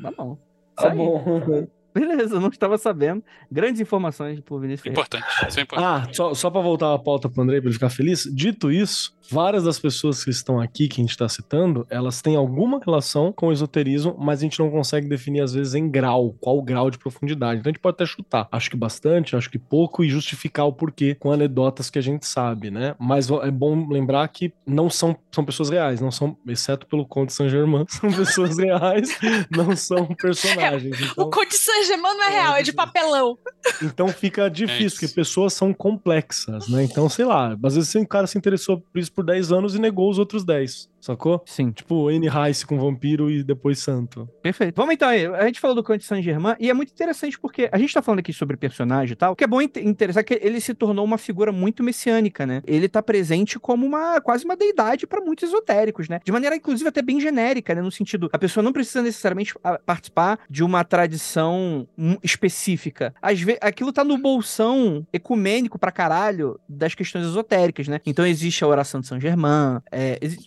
tá 0.02 0.12
bom. 0.16 0.38
Tá 0.78 0.90
bom. 0.90 1.66
Beleza, 1.94 2.38
não 2.38 2.48
estava 2.48 2.78
sabendo. 2.78 3.24
Grandes 3.50 3.80
informações 3.80 4.40
por 4.40 4.60
Vinícius 4.60 4.82
Ferreira. 4.82 5.00
Importante. 5.00 5.48
Isso 5.48 5.58
é 5.58 5.62
importante. 5.62 6.10
Ah, 6.10 6.14
só, 6.14 6.34
só 6.34 6.50
pra 6.50 6.60
voltar 6.60 6.94
a 6.94 6.98
pauta 6.98 7.28
pro 7.28 7.42
Andrei, 7.42 7.60
pra 7.60 7.68
ele 7.68 7.74
ficar 7.74 7.90
feliz. 7.90 8.22
Dito 8.32 8.70
isso, 8.70 9.16
várias 9.30 9.64
das 9.64 9.78
pessoas 9.78 10.24
que 10.24 10.30
estão 10.30 10.60
aqui, 10.60 10.88
que 10.88 11.00
a 11.00 11.04
gente 11.04 11.16
tá 11.16 11.28
citando, 11.28 11.86
elas 11.90 12.20
têm 12.22 12.36
alguma 12.36 12.80
relação 12.84 13.32
com 13.32 13.48
o 13.48 13.52
esoterismo, 13.52 14.16
mas 14.18 14.40
a 14.40 14.42
gente 14.42 14.58
não 14.58 14.70
consegue 14.70 15.08
definir, 15.08 15.40
às 15.40 15.52
vezes, 15.52 15.74
em 15.74 15.88
grau, 15.88 16.34
qual 16.40 16.58
o 16.58 16.62
grau 16.62 16.90
de 16.90 16.98
profundidade. 16.98 17.60
Então 17.60 17.70
a 17.70 17.72
gente 17.72 17.80
pode 17.80 17.94
até 17.94 18.06
chutar. 18.06 18.48
Acho 18.50 18.70
que 18.70 18.76
bastante, 18.76 19.36
acho 19.36 19.50
que 19.50 19.58
pouco, 19.58 20.02
e 20.04 20.08
justificar 20.08 20.66
o 20.66 20.72
porquê 20.72 21.14
com 21.14 21.30
anedotas 21.32 21.90
que 21.90 21.98
a 21.98 22.02
gente 22.02 22.26
sabe, 22.26 22.70
né? 22.70 22.94
Mas 22.98 23.30
é 23.30 23.50
bom 23.50 23.86
lembrar 23.88 24.26
que 24.28 24.52
não 24.66 24.88
são, 24.88 25.16
são 25.32 25.44
pessoas 25.44 25.70
reais, 25.70 26.00
não 26.00 26.10
são, 26.10 26.36
exceto 26.46 26.86
pelo 26.86 27.06
Conde 27.06 27.32
Saint-Germain, 27.32 27.84
são 27.88 28.12
pessoas 28.12 28.58
reais, 28.58 29.16
não 29.50 29.76
são 29.76 30.06
personagens. 30.06 31.00
Então... 31.00 31.24
O 31.24 31.30
Conde 31.30 31.54
Saint-Germain 31.54 32.16
não 32.16 32.24
é 32.24 32.30
real, 32.30 32.56
é 32.56 32.62
de 32.62 32.72
papelão. 32.72 33.38
Então 33.82 34.08
fica 34.08 34.46
É 34.46 34.50
difícil, 34.50 34.86
isso. 34.86 35.00
porque 35.00 35.14
pessoas 35.14 35.52
são 35.52 35.72
complexas, 35.72 36.68
né? 36.68 36.84
Então, 36.84 37.08
sei 37.08 37.24
lá, 37.24 37.56
às 37.62 37.74
vezes 37.74 37.94
um 37.96 38.04
cara 38.04 38.26
se 38.26 38.38
interessou 38.38 38.80
por 38.80 38.98
isso 38.98 39.12
por 39.18 39.24
10 39.24 39.50
anos 39.50 39.74
e 39.74 39.80
negou 39.80 40.08
os 40.08 40.16
outros 40.16 40.44
10, 40.44 40.88
sacou? 41.00 41.42
Sim, 41.46 41.70
Tipo, 41.70 42.08
Anne 42.08 42.28
Rice 42.28 42.66
com 42.66 42.78
vampiro 42.78 43.30
e 43.30 43.42
depois 43.42 43.78
santo. 43.78 44.28
perfeito. 44.42 44.74
Vamos 44.76 44.94
então 44.94 45.08
aí. 45.08 45.26
A 45.26 45.46
gente 45.46 45.60
falou 45.60 45.74
do 45.76 45.82
Conde 45.84 46.04
Saint-Germain 46.04 46.54
e 46.58 46.68
é 46.70 46.74
muito 46.74 46.90
interessante 46.92 47.38
porque 47.38 47.68
a 47.72 47.78
gente 47.78 47.92
tá 47.94 48.02
falando 48.02 48.20
aqui 48.20 48.32
sobre 48.32 48.56
personagem 48.56 49.12
e 49.12 49.16
tal, 49.16 49.34
que 49.36 49.44
é 49.44 49.46
bom 49.46 49.60
inte- 49.62 49.80
interessar 49.80 50.24
que 50.24 50.38
ele 50.42 50.60
se 50.60 50.74
tornou 50.74 51.04
uma 51.04 51.18
figura 51.18 51.52
muito 51.52 51.82
messiânica, 51.82 52.46
né? 52.46 52.62
Ele 52.66 52.88
tá 52.88 53.02
presente 53.02 53.58
como 53.58 53.86
uma 53.86 54.20
quase 54.20 54.44
uma 54.44 54.56
deidade 54.56 55.06
para 55.06 55.20
muitos 55.20 55.48
esotéricos, 55.48 56.08
né? 56.08 56.20
De 56.24 56.32
maneira 56.32 56.56
inclusive 56.56 56.88
até 56.88 57.00
bem 57.02 57.20
genérica, 57.20 57.74
né? 57.74 57.82
No 57.82 57.90
sentido, 57.92 58.28
a 58.32 58.38
pessoa 58.38 58.62
não 58.62 58.72
precisa 58.72 59.02
necessariamente 59.02 59.54
ah, 59.62 59.78
participar 59.84 60.38
de 60.50 60.62
uma 60.64 60.84
tradição 60.84 61.86
específica. 62.22 63.14
Às 63.20 63.40
vezes, 63.40 63.58
aquilo 63.62 63.92
tá 63.92 64.04
no 64.04 64.18
bolsão 64.18 65.06
ecumênico 65.12 65.78
pra 65.78 65.90
caralho 65.90 66.58
das 66.68 66.94
questões 66.94 67.24
esotéricas, 67.26 67.88
né? 67.88 68.00
Então 68.06 68.26
existe 68.26 68.62
a 68.64 68.66
oração 68.68 69.00
de 69.00 69.06
São 69.06 69.20
Germain, 69.20 69.80
é, 69.90 70.18
exi- 70.20 70.38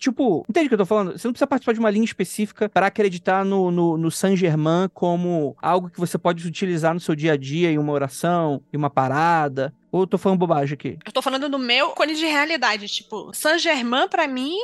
entende 0.48 0.66
o 0.66 0.68
que 0.68 0.74
eu 0.74 0.78
tô 0.78 0.86
falando? 0.86 1.12
Você 1.12 1.26
não 1.26 1.32
precisa 1.32 1.46
participar 1.46 1.72
de 1.72 1.80
uma 1.80 1.90
linha 1.90 2.04
específica 2.04 2.68
para 2.68 2.86
acreditar 2.86 3.44
no, 3.44 3.70
no, 3.70 3.96
no 3.96 4.10
Saint 4.10 4.36
Germain 4.36 4.88
como 4.92 5.56
algo 5.60 5.90
que 5.90 6.00
você 6.00 6.18
pode 6.18 6.46
utilizar 6.46 6.94
no 6.94 7.00
seu 7.00 7.14
dia 7.14 7.32
a 7.32 7.36
dia 7.36 7.70
em 7.70 7.78
uma 7.78 7.92
oração, 7.92 8.62
em 8.72 8.76
uma 8.76 8.90
parada. 8.90 9.74
Ou 9.90 10.02
eu 10.02 10.06
tô 10.06 10.16
falando 10.16 10.38
bobagem 10.38 10.74
aqui? 10.74 10.98
Eu 11.04 11.12
tô 11.12 11.20
falando 11.20 11.48
do 11.48 11.58
meu 11.58 11.90
cone 11.90 12.14
de 12.14 12.24
realidade. 12.24 12.88
Tipo, 12.88 13.30
Saint-Germain, 13.34 14.08
pra 14.08 14.26
mim, 14.26 14.56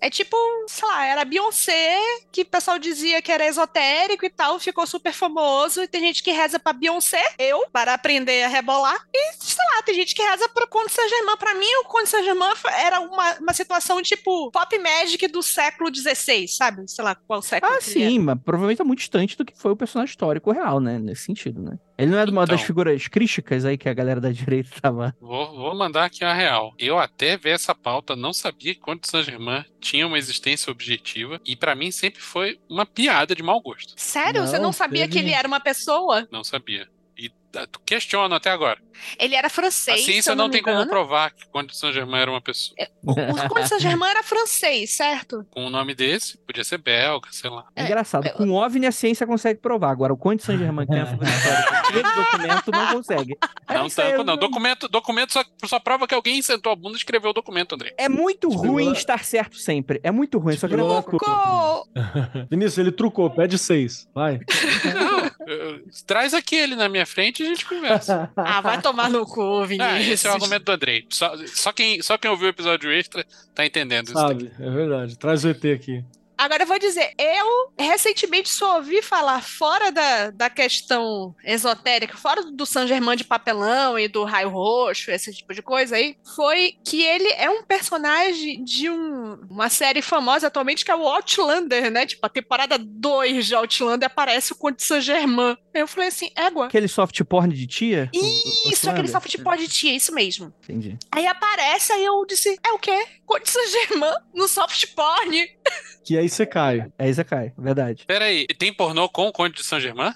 é 0.00 0.10
tipo, 0.10 0.36
sei 0.68 0.88
lá, 0.88 1.04
era 1.06 1.24
Beyoncé, 1.24 1.98
que 2.30 2.42
o 2.42 2.46
pessoal 2.46 2.78
dizia 2.78 3.22
que 3.22 3.32
era 3.32 3.46
esotérico 3.46 4.24
e 4.24 4.30
tal, 4.30 4.58
ficou 4.58 4.86
super 4.86 5.12
famoso. 5.12 5.82
E 5.82 5.88
tem 5.88 6.00
gente 6.00 6.22
que 6.22 6.30
reza 6.30 6.58
pra 6.58 6.72
Beyoncé, 6.72 7.22
eu, 7.38 7.64
para 7.72 7.94
aprender 7.94 8.44
a 8.44 8.48
rebolar. 8.48 8.98
E, 9.12 9.32
sei 9.38 9.64
lá, 9.74 9.82
tem 9.82 9.94
gente 9.94 10.14
que 10.14 10.22
reza 10.22 10.48
pro 10.50 10.68
Conde 10.68 10.92
Saint-Germain. 10.92 11.36
Pra 11.36 11.54
mim, 11.54 11.74
o 11.82 11.84
Conde 11.84 12.08
Saint-Germain 12.08 12.52
era 12.78 13.00
uma, 13.00 13.34
uma 13.40 13.52
situação 13.52 14.02
tipo 14.02 14.50
pop 14.50 14.78
magic 14.78 15.26
do 15.28 15.42
século 15.42 15.90
XVI, 15.94 16.46
sabe? 16.48 16.82
Sei 16.86 17.04
lá 17.04 17.14
qual 17.14 17.42
século 17.42 17.72
Ah, 17.72 17.76
é. 17.76 17.80
sim, 17.80 18.18
mas 18.18 18.38
provavelmente 18.44 18.80
é 18.80 18.84
muito 18.84 18.98
distante 18.98 19.36
do 19.36 19.44
que 19.44 19.56
foi 19.56 19.72
o 19.72 19.76
personagem 19.76 20.10
histórico 20.10 20.52
real, 20.52 20.80
né? 20.80 20.98
Nesse 20.98 21.22
sentido, 21.24 21.62
né? 21.62 21.78
Ele 21.98 22.10
não 22.10 22.18
é 22.18 22.24
uma 22.24 22.44
das 22.46 22.56
Então. 22.60 22.66
figuras 22.66 23.08
críticas 23.08 23.64
aí 23.64 23.78
que 23.78 23.88
a 23.88 23.94
galera 23.94 24.20
da 24.20 24.30
direita 24.30 24.68
tava. 24.80 25.16
Vou, 25.20 25.54
vou 25.56 25.74
mandar 25.74 26.04
aqui 26.04 26.22
a 26.24 26.32
real. 26.34 26.74
Eu 26.78 26.98
até 26.98 27.36
ver 27.38 27.50
essa 27.50 27.74
pauta 27.74 28.14
não 28.14 28.32
sabia 28.32 28.74
que 28.74 28.80
Conde 28.80 29.00
de 29.02 29.08
Saint-Germain 29.08 29.64
tinha 29.80 30.06
uma 30.06 30.18
existência 30.18 30.70
objetiva 30.70 31.40
e 31.44 31.56
pra 31.56 31.74
mim 31.74 31.90
sempre 31.90 32.20
foi 32.20 32.58
uma 32.68 32.84
piada 32.84 33.34
de 33.34 33.42
mau 33.42 33.60
gosto. 33.60 33.94
Sério? 33.96 34.42
Você 34.46 34.56
Não, 34.56 34.64
não 34.64 34.72
sabia 34.72 35.06
que 35.08 35.14
teve- 35.14 35.26
ele 35.26 35.34
era 35.34 35.48
uma 35.48 35.60
pessoa? 35.60 36.28
Não 36.30 36.44
sabia. 36.44 36.86
E 37.18 37.30
tu 37.72 37.80
questiona 37.86 38.36
até 38.36 38.50
agora. 38.50 38.78
Ele 39.18 39.34
era 39.34 39.48
francês. 39.48 39.96
a 39.96 39.98
se 39.98 40.04
ciência 40.04 40.30
eu 40.30 40.36
não, 40.36 40.44
não, 40.44 40.48
me 40.48 40.52
tem 40.54 40.62
como 40.62 40.86
provar 40.86 41.30
que 41.30 41.46
Conde 41.48 41.68
de 41.68 41.78
Saint-Germain 41.78 42.20
era 42.20 42.30
uma 42.30 42.40
pessoa. 42.42 42.76
O, 43.02 43.12
o 43.12 43.48
Conde 43.48 43.68
Saint-Germain 43.68 44.08
era 44.10 44.22
francês, 44.22 44.90
certo? 44.96 45.46
Com 45.50 45.64
um 45.66 45.70
nome 45.70 45.94
desse, 45.94 46.36
podia 46.38 46.62
ser 46.64 46.76
belga, 46.78 47.28
sei 47.32 47.48
lá. 47.48 47.64
É 47.74 47.82
É, 47.82 47.86
engraçado. 47.86 48.26
eu- 48.26 48.34
Com 48.34 48.44
o 48.50 48.54
OVNI 48.54 48.86
a 48.88 48.92
ciência 48.92 49.26
consegue 49.26 49.60
provar. 49.60 49.90
Agora, 49.90 50.12
o 50.12 50.16
Conde 50.18 50.42
Saint-Germain 50.42 50.86
que 50.88 50.92
que 50.94 51.92
teve 51.92 52.14
documento 52.14 52.70
não 52.70 52.86
consegue. 52.94 53.38
É 53.68 53.74
Não, 53.74 53.88
tanto, 53.88 54.24
não. 54.24 54.36
Documento, 54.36 54.88
documento 54.88 55.32
só, 55.32 55.44
só 55.64 55.78
prova 55.80 56.06
que 56.06 56.14
alguém 56.14 56.42
sentou 56.42 56.70
a 56.72 56.76
bunda 56.76 56.94
e 56.94 56.98
escreveu 56.98 57.30
o 57.30 57.34
documento, 57.34 57.74
André. 57.74 57.94
É 57.96 58.08
muito 58.10 58.48
Tipo, 58.50 58.62
ruim 58.62 58.92
estar 58.92 59.24
certo 59.24 59.56
sempre. 59.56 59.98
É 60.02 60.10
muito 60.10 60.38
ruim. 60.38 60.56
Só 60.58 60.68
que 60.68 60.76
não 60.76 60.94
eu- 60.94 61.02
Trucou! 61.02 61.86
Vinícius, 62.50 62.78
ele 62.78 62.92
trucou, 62.92 63.30
pede 63.30 63.56
seis. 63.58 64.06
Vai. 64.14 64.40
Não, 64.94 65.25
eu- 65.46 65.84
traz 66.06 66.34
aquele 66.34 66.74
na 66.76 66.88
minha 66.88 67.06
frente 67.06 67.42
e 67.42 67.46
a 67.46 67.48
gente 67.50 67.64
conversa. 67.64 68.30
Ah, 68.36 68.60
vai 68.60 68.80
tomar 68.80 69.08
no 69.10 69.24
cu, 69.26 69.60
Ah, 69.62 69.66
Vinícius. 69.66 70.08
esse 70.08 70.26
é 70.26 70.30
o 70.30 70.34
argumento 70.34 70.64
do 70.64 70.72
Andrei. 70.72 71.06
Só, 71.10 71.34
só, 71.46 71.72
quem, 71.72 72.02
só 72.02 72.18
quem 72.18 72.30
ouviu 72.30 72.46
o 72.46 72.50
episódio 72.50 72.90
extra 72.92 73.24
tá 73.54 73.64
entendendo 73.64 74.06
isso 74.06 74.14
daqui. 74.14 74.48
Sabe, 74.48 74.52
é 74.58 74.70
verdade. 74.70 75.16
Traz 75.18 75.44
o 75.44 75.48
ET 75.48 75.64
aqui. 75.66 76.04
Agora 76.38 76.62
eu 76.62 76.66
vou 76.66 76.78
dizer, 76.78 77.12
eu 77.18 77.72
recentemente 77.78 78.48
só 78.50 78.76
ouvi 78.76 79.00
falar 79.02 79.42
fora 79.42 79.90
da, 79.90 80.30
da 80.30 80.50
questão 80.50 81.34
esotérica, 81.44 82.16
fora 82.16 82.42
do 82.42 82.66
Saint 82.66 82.88
Germain 82.88 83.16
de 83.16 83.24
papelão 83.24 83.98
e 83.98 84.06
do 84.08 84.24
raio 84.24 84.50
roxo, 84.50 85.10
esse 85.10 85.32
tipo 85.32 85.54
de 85.54 85.62
coisa 85.62 85.96
aí, 85.96 86.16
foi 86.34 86.74
que 86.84 87.02
ele 87.02 87.28
é 87.32 87.48
um 87.50 87.62
personagem 87.62 88.62
de 88.62 88.90
um- 88.90 89.38
uma 89.50 89.68
série 89.68 90.02
famosa 90.02 90.46
atualmente 90.48 90.84
que 90.84 90.90
é 90.90 90.94
o 90.94 91.06
Outlander, 91.08 91.90
né? 91.90 92.06
Tipo, 92.06 92.26
a 92.26 92.28
temporada 92.28 92.76
2 92.78 93.46
de 93.46 93.54
Outlander 93.54 94.06
aparece 94.06 94.52
o 94.52 94.56
Conde 94.56 94.82
Saint 94.82 95.02
Germain. 95.02 95.56
Eu 95.72 95.86
falei 95.86 96.08
assim, 96.08 96.30
égua. 96.36 96.66
Aquele 96.66 96.88
soft 96.88 97.22
porn 97.24 97.54
de 97.54 97.66
tia? 97.66 98.10
Isso, 98.12 98.88
aquele 98.90 99.08
soft 99.08 99.36
porn 99.42 99.58
de 99.62 99.68
tia, 99.68 99.94
isso 99.96 100.12
mesmo. 100.14 100.52
Entendi. 100.64 100.98
Aí 101.10 101.26
aparece, 101.26 101.92
aí 101.92 102.04
eu 102.04 102.24
disse, 102.26 102.58
é 102.64 102.72
o 102.72 102.78
quê? 102.78 103.06
Conde 103.24 103.48
Saint 103.48 103.68
Germain 103.70 104.14
no 104.34 104.46
soft 104.48 104.86
porn? 104.94 105.48
Que 106.06 106.16
aí 106.16 106.28
você 106.28 106.46
cai. 106.46 106.86
É 106.96 107.08
Isekai, 107.08 107.52
verdade. 107.58 108.04
Pera 108.06 108.26
aí, 108.26 108.46
tem 108.46 108.72
pornô 108.72 109.08
com 109.08 109.26
o 109.26 109.32
Conde 109.32 109.56
de 109.56 109.64
Saint-Germain? 109.64 110.12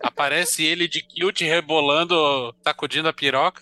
Aparece 0.00 0.64
ele 0.64 0.86
de 0.86 1.02
kilt 1.02 1.40
rebolando, 1.40 2.54
sacudindo 2.62 3.08
a 3.08 3.12
piroca. 3.12 3.60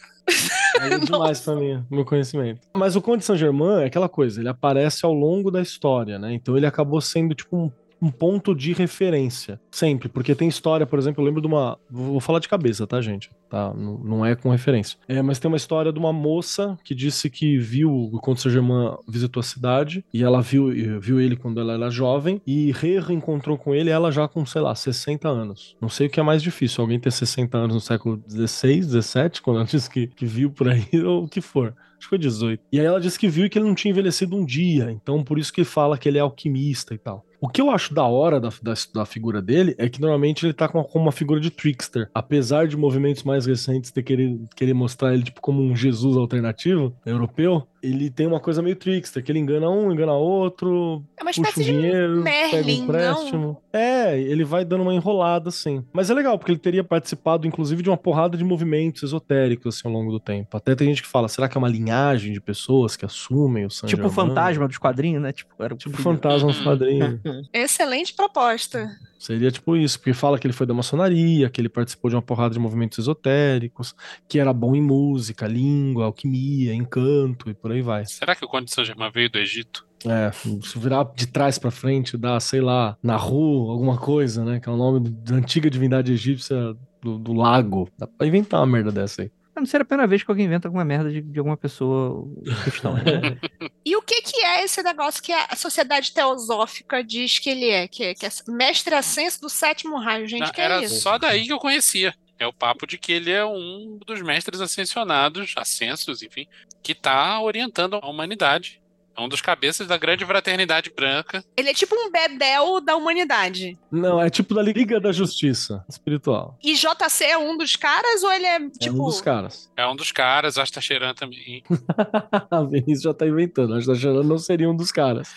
Aí 0.79 0.93
é 0.93 0.99
demais 0.99 1.41
pra 1.41 1.55
mim, 1.57 1.83
meu 1.91 2.05
conhecimento. 2.05 2.61
Mas 2.77 2.95
o 2.95 3.01
Conde 3.01 3.25
Saint-Germain 3.25 3.83
é 3.83 3.87
aquela 3.87 4.09
coisa, 4.09 4.39
ele 4.39 4.51
aparece 4.51 5.07
ao 5.07 5.15
longo 5.15 5.51
da 5.51 5.63
história, 5.63 6.19
né? 6.19 6.35
Então 6.35 6.55
ele 6.55 6.67
acabou 6.67 7.01
sendo 7.01 7.35
tipo 7.35 7.57
um, 7.57 7.73
um 8.01 8.11
ponto 8.11 8.55
de 8.55 8.73
referência. 8.73 9.61
Sempre, 9.71 10.09
porque 10.09 10.35
tem 10.35 10.49
história, 10.49 10.87
por 10.87 10.99
exemplo, 10.99 11.23
eu 11.23 11.27
lembro 11.27 11.41
de 11.41 11.47
uma. 11.47 11.79
Vou 11.91 12.21
falar 12.21 12.39
de 12.39 12.49
cabeça, 12.49 12.87
tá, 12.87 13.01
gente? 13.01 13.31
Tá? 13.49 13.73
Não, 13.75 14.25
é 14.25 14.35
com 14.35 14.51
referência. 14.51 14.99
É, 15.09 15.21
mas 15.21 15.39
tem 15.39 15.49
uma 15.49 15.57
história 15.57 15.93
de 15.93 15.99
uma 15.99 16.13
moça 16.13 16.79
que 16.85 16.95
disse 16.95 17.29
que 17.29 17.59
viu 17.59 17.93
o 17.93 18.21
Conde 18.21 18.41
Saint-Germain 18.41 18.97
visitou 19.09 19.41
a 19.41 19.45
cidade 19.45 20.05
e 20.13 20.23
ela 20.23 20.41
viu, 20.41 20.71
viu 21.01 21.21
ele 21.21 21.37
quando 21.37 21.61
ela 21.61 21.75
era 21.75 21.91
jovem 21.91 22.41
e 22.47 22.73
re-reencontrou 22.73 23.59
com 23.59 23.75
ele 23.75 23.91
ela 23.91 24.11
já 24.11 24.29
com, 24.29 24.47
sei 24.47 24.61
lá, 24.61 24.75
60 24.75 25.29
anos. 25.29 25.77
Não 25.81 25.89
sei 25.89 26.07
o 26.07 26.11
que 26.11 26.21
é 26.21 26.23
mais 26.23 26.43
difícil, 26.43 26.83
alguém 26.83 27.01
ter 27.01 27.11
60 27.11 27.59
anos 27.59 27.75
no 27.75 27.81
século 27.81 28.17
16, 28.17 28.87
17, 28.87 29.43
quando 29.43 29.57
ela 29.57 29.67
disse 29.67 29.91
que, 29.91 30.07
que 30.07 30.27
viu 30.27 30.51
por 30.51 30.69
aí, 30.69 30.89
ou 31.05 31.25
o 31.25 31.29
que 31.29 31.41
for. 31.41 31.75
Acho 31.99 32.07
que 32.07 32.09
foi 32.09 32.19
18. 32.19 32.63
E 32.73 32.81
aí 32.81 32.87
ela 32.87 33.01
disse 33.01 33.19
que 33.19 33.29
viu 33.29 33.49
que 33.51 33.59
ele 33.59 33.67
não 33.67 33.75
tinha 33.75 33.91
envelhecido 33.91 34.37
um 34.37 34.45
dia, 34.45 34.91
então 34.91 35.23
por 35.23 35.39
isso 35.39 35.53
que 35.53 35.65
fala 35.65 35.99
que 35.99 36.09
ele 36.09 36.19
é 36.19 36.21
alquimista 36.21 36.95
e 36.95 36.99
tal. 36.99 37.27
O 37.41 37.49
que 37.49 37.61
eu 37.61 37.71
acho 37.71 37.95
da 37.95 38.05
hora 38.05 38.39
da, 38.39 38.51
da, 38.63 38.75
da 38.95 39.05
figura 39.07 39.41
dele 39.41 39.75
é 39.79 39.89
que 39.89 40.01
normalmente 40.01 40.45
ele 40.45 40.53
tá 40.53 40.69
com, 40.69 40.83
com 40.85 40.99
uma 40.99 41.13
figura 41.13 41.41
de 41.41 41.51
trickster. 41.51 42.09
Apesar 42.15 42.67
de 42.69 42.77
movimentos 42.77 43.23
mais 43.23 43.47
recentes 43.47 43.91
ter 43.91 44.03
querer, 44.03 44.39
querer 44.55 44.75
mostrar 44.75 45.15
ele 45.15 45.23
tipo 45.23 45.41
como 45.41 45.63
um 45.63 45.75
Jesus 45.75 46.17
alternativo, 46.17 46.95
europeu, 47.07 47.67
ele 47.83 48.11
tem 48.11 48.27
uma 48.27 48.41
coisa 48.41 48.61
meio 48.61 48.77
trickster, 48.77 49.25
que 49.25 49.33
ele 49.33 49.39
engana 49.39 49.71
um, 49.71 49.91
engana 49.91 50.13
outro, 50.13 51.03
É 51.19 51.23
uma 51.23 51.33
puxa 51.33 51.61
o 51.61 51.63
dinheiro, 51.65 52.23
pega 52.23 52.57
Merlin, 52.57 52.75
um 52.75 52.79
não? 52.79 52.85
empréstimo. 52.85 53.57
É, 53.73 54.21
ele 54.21 54.45
vai 54.45 54.65
dando 54.65 54.83
uma 54.83 54.95
enrolada, 54.95 55.49
assim. 55.49 55.83
Mas 55.93 56.11
é 56.11 56.15
legal, 56.15 56.39
porque 56.39 56.53
ele 56.53 56.59
teria 56.59 56.85
participado, 56.85 57.47
inclusive, 57.47 57.83
de 57.83 57.89
uma 57.89 57.97
porrada 57.97 58.37
de 58.37 58.45
movimentos 58.45 59.03
esotéricos, 59.03 59.77
assim, 59.77 59.89
ao 59.89 59.95
longo 59.95 60.13
do 60.13 60.21
tempo. 60.21 60.57
Até 60.57 60.75
tem 60.75 60.89
gente 60.89 61.03
que 61.03 61.09
fala, 61.09 61.29
será 61.29 61.49
que 61.49 61.57
é 61.57 61.59
uma 61.59 61.69
linhagem 61.69 62.33
de 62.33 62.41
pessoas 62.41 62.97
que 62.97 63.05
assumem 63.07 63.65
o 63.65 63.71
Saint 63.71 63.89
Tipo 63.89 64.09
o 64.09 64.11
fantasma 64.11 64.69
dos 64.69 64.77
quadrinhos, 64.79 65.23
né? 65.23 65.33
Tipo, 65.33 65.55
era 65.59 65.73
o 65.73 65.77
Tipo 65.77 65.97
filho. 65.97 66.03
fantasma 66.05 66.49
nos 66.49 66.59
Uhum. 67.31 67.43
Excelente 67.53 68.15
proposta. 68.15 68.91
Seria 69.19 69.51
tipo 69.51 69.77
isso, 69.77 69.99
porque 69.99 70.15
fala 70.15 70.39
que 70.39 70.47
ele 70.47 70.55
foi 70.55 70.67
da 70.67 70.73
maçonaria, 70.73 71.51
que 71.51 71.61
ele 71.61 71.69
participou 71.69 72.09
de 72.09 72.17
uma 72.17 72.23
porrada 72.23 72.55
de 72.55 72.59
movimentos 72.59 72.99
esotéricos, 72.99 73.95
que 74.27 74.39
era 74.39 74.53
bom 74.53 74.75
em 74.75 74.81
música, 74.81 75.47
língua, 75.47 76.07
alquimia, 76.07 76.73
encanto 76.75 77.51
e 77.51 77.55
por 77.55 77.71
aí 77.71 77.83
vai. 77.83 78.07
Será 78.07 78.35
que 78.35 78.45
o 78.45 78.49
Conde 78.49 78.67
de 78.67 78.73
Saint 78.73 78.87
Germain 78.87 79.11
veio 79.13 79.31
do 79.31 79.39
Egito? 79.39 79.87
É, 80.07 80.33
se 80.33 80.79
virar 80.79 81.05
de 81.15 81.27
trás 81.27 81.59
pra 81.59 81.71
frente, 81.71 82.17
dá, 82.17 82.41
sei 82.41 82.63
lá, 82.63 82.97
Naru, 83.03 83.71
alguma 83.71 83.99
coisa, 83.99 84.43
né? 84.43 84.59
Que 84.59 84.69
é 84.69 84.73
o 84.73 84.77
nome 84.77 85.11
da 85.11 85.35
antiga 85.35 85.69
divindade 85.69 86.13
egípcia 86.13 86.75
do, 87.03 87.19
do 87.19 87.35
lago. 87.35 87.89
Dá 87.99 88.07
pra 88.07 88.27
inventar 88.27 88.61
uma 88.61 88.67
merda 88.67 88.91
dessa 88.91 89.23
aí. 89.23 89.31
Não 89.61 89.67
seria 89.67 89.83
a 89.83 89.87
primeira 89.87 90.09
vez 90.09 90.23
que 90.23 90.31
alguém 90.31 90.47
inventa 90.47 90.67
alguma 90.69 90.85
merda 90.85 91.11
de, 91.11 91.21
de 91.21 91.39
alguma 91.39 91.57
pessoa 91.57 92.27
cristã. 92.65 92.93
né? 92.95 93.39
E 93.85 93.97
o 93.97 94.03
que, 94.03 94.21
que 94.23 94.41
é 94.45 94.63
esse 94.63 94.83
negócio 94.83 95.23
que 95.23 95.33
a 95.33 95.57
sociedade 95.57 96.13
teosófica 96.13 97.03
diz 97.03 97.39
que 97.39 97.49
ele 97.51 97.69
é? 97.71 97.89
Que, 97.89 98.15
que 98.15 98.27
é 98.27 98.31
mestre 98.49 98.95
ascenso 98.95 99.41
do 99.41 99.49
sétimo 99.49 99.99
raio, 99.99 100.29
gente, 100.29 100.43
Não, 100.43 100.53
que 100.53 100.61
era 100.61 100.81
é 100.81 100.85
isso? 100.85 101.01
só 101.01 101.19
daí 101.19 101.47
que 101.47 101.53
eu 101.53 101.59
conhecia. 101.59 102.15
É 102.39 102.47
o 102.47 102.53
papo 102.53 102.87
de 102.87 102.97
que 102.99 103.13
ele 103.13 103.31
é 103.31 103.45
um 103.45 103.99
dos 104.07 104.23
mestres 104.23 104.61
ascensionados, 104.61 105.55
ascensos, 105.57 106.23
enfim, 106.23 106.47
que 106.83 106.95
tá 106.95 107.41
orientando 107.41 107.95
a 108.01 108.09
humanidade. 108.09 108.81
É 109.17 109.21
um 109.21 109.29
dos 109.29 109.41
cabeças 109.41 109.87
da 109.87 109.97
grande 109.99 110.25
fraternidade 110.25 110.91
branca. 110.95 111.45
Ele 111.57 111.71
é 111.71 111.75
tipo 111.75 111.95
um 111.95 112.11
bedel 112.11 112.81
da 112.81 112.97
humanidade. 112.97 113.79
Não, 113.91 114.21
é 114.21 114.31
tipo 114.31 114.55
da 114.55 114.63
Liga 114.63 114.99
da 115.01 115.13
Justiça 115.13 115.85
Espiritual. 115.89 116.57
E 116.63 116.75
JC 116.75 117.25
é 117.25 117.37
um 117.39 117.57
dos 117.57 117.77
caras 117.77 118.23
ou 118.23 118.33
ele 118.33 118.47
é 118.47 118.57
É 118.57 118.69
tipo. 118.79 119.03
um 119.03 119.07
dos 119.07 119.21
caras. 119.21 119.71
É 119.77 119.87
um 119.87 119.97
dos 119.97 120.13
caras, 120.13 120.57
Astacheran 120.59 121.13
também. 121.15 121.63
A 122.51 122.63
Vinícius 122.63 123.03
já 123.03 123.15
tá 123.15 123.27
inventando. 123.27 123.75
Acho 123.75 123.87
que 123.93 124.03
tá 124.03 124.11
não 124.23 124.39
seria 124.39 124.71
um 124.71 124.77
dos 124.77 124.93
caras. 124.93 125.33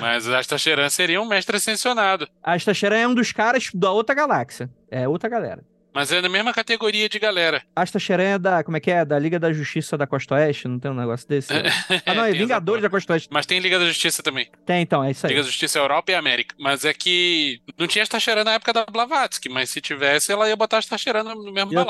Mas 0.00 0.28
Astacheran 0.28 0.88
seria 0.88 1.20
um 1.20 1.26
mestre 1.26 1.56
ascensionado. 1.56 2.28
A 2.42 2.54
Astacheran 2.54 2.96
é 2.98 3.08
um 3.08 3.14
dos 3.14 3.32
caras 3.32 3.68
da 3.74 3.90
outra 3.92 4.14
galáxia. 4.14 4.70
É 4.90 5.06
outra 5.06 5.28
galera. 5.28 5.62
Mas 5.92 6.12
é 6.12 6.20
na 6.20 6.28
mesma 6.28 6.52
categoria 6.52 7.08
de 7.08 7.18
galera. 7.18 7.62
A 7.74 7.82
Astacheran 7.82 8.22
é 8.22 8.38
da. 8.38 8.62
Como 8.62 8.76
é 8.76 8.80
que 8.80 8.90
é? 8.90 9.04
Da 9.04 9.18
Liga 9.18 9.38
da 9.38 9.52
Justiça 9.52 9.96
da 9.96 10.06
Costa 10.06 10.34
Oeste? 10.34 10.68
Não 10.68 10.78
tem 10.78 10.90
um 10.90 10.94
negócio 10.94 11.26
desse? 11.28 11.48
Ah, 12.04 12.14
não, 12.14 12.24
é 12.24 12.32
Vingadores 12.32 12.82
da. 12.82 12.90
Costa 12.90 13.14
Oeste. 13.14 13.28
Mas 13.30 13.46
tem 13.46 13.58
Liga 13.58 13.78
da 13.78 13.86
Justiça 13.86 14.22
também. 14.22 14.48
Tem, 14.64 14.82
então, 14.82 15.02
é 15.02 15.10
isso 15.10 15.26
aí. 15.26 15.30
Liga 15.30 15.42
da 15.42 15.48
Justiça 15.48 15.78
Europa 15.78 16.12
e 16.12 16.14
América. 16.14 16.54
Mas 16.58 16.84
é 16.84 16.92
que 16.92 17.60
não 17.78 17.86
tinha 17.86 18.02
Astacheran 18.02 18.44
na 18.44 18.54
época 18.54 18.72
da 18.72 18.86
Blavatsky, 18.86 19.48
mas 19.48 19.70
se 19.70 19.80
tivesse, 19.80 20.30
ela 20.30 20.48
ia 20.48 20.56
botar 20.56 20.78
Astacheran 20.78 21.24
no 21.24 21.48
no 21.48 21.52
mesmo 21.52 21.72
Ia 21.72 21.84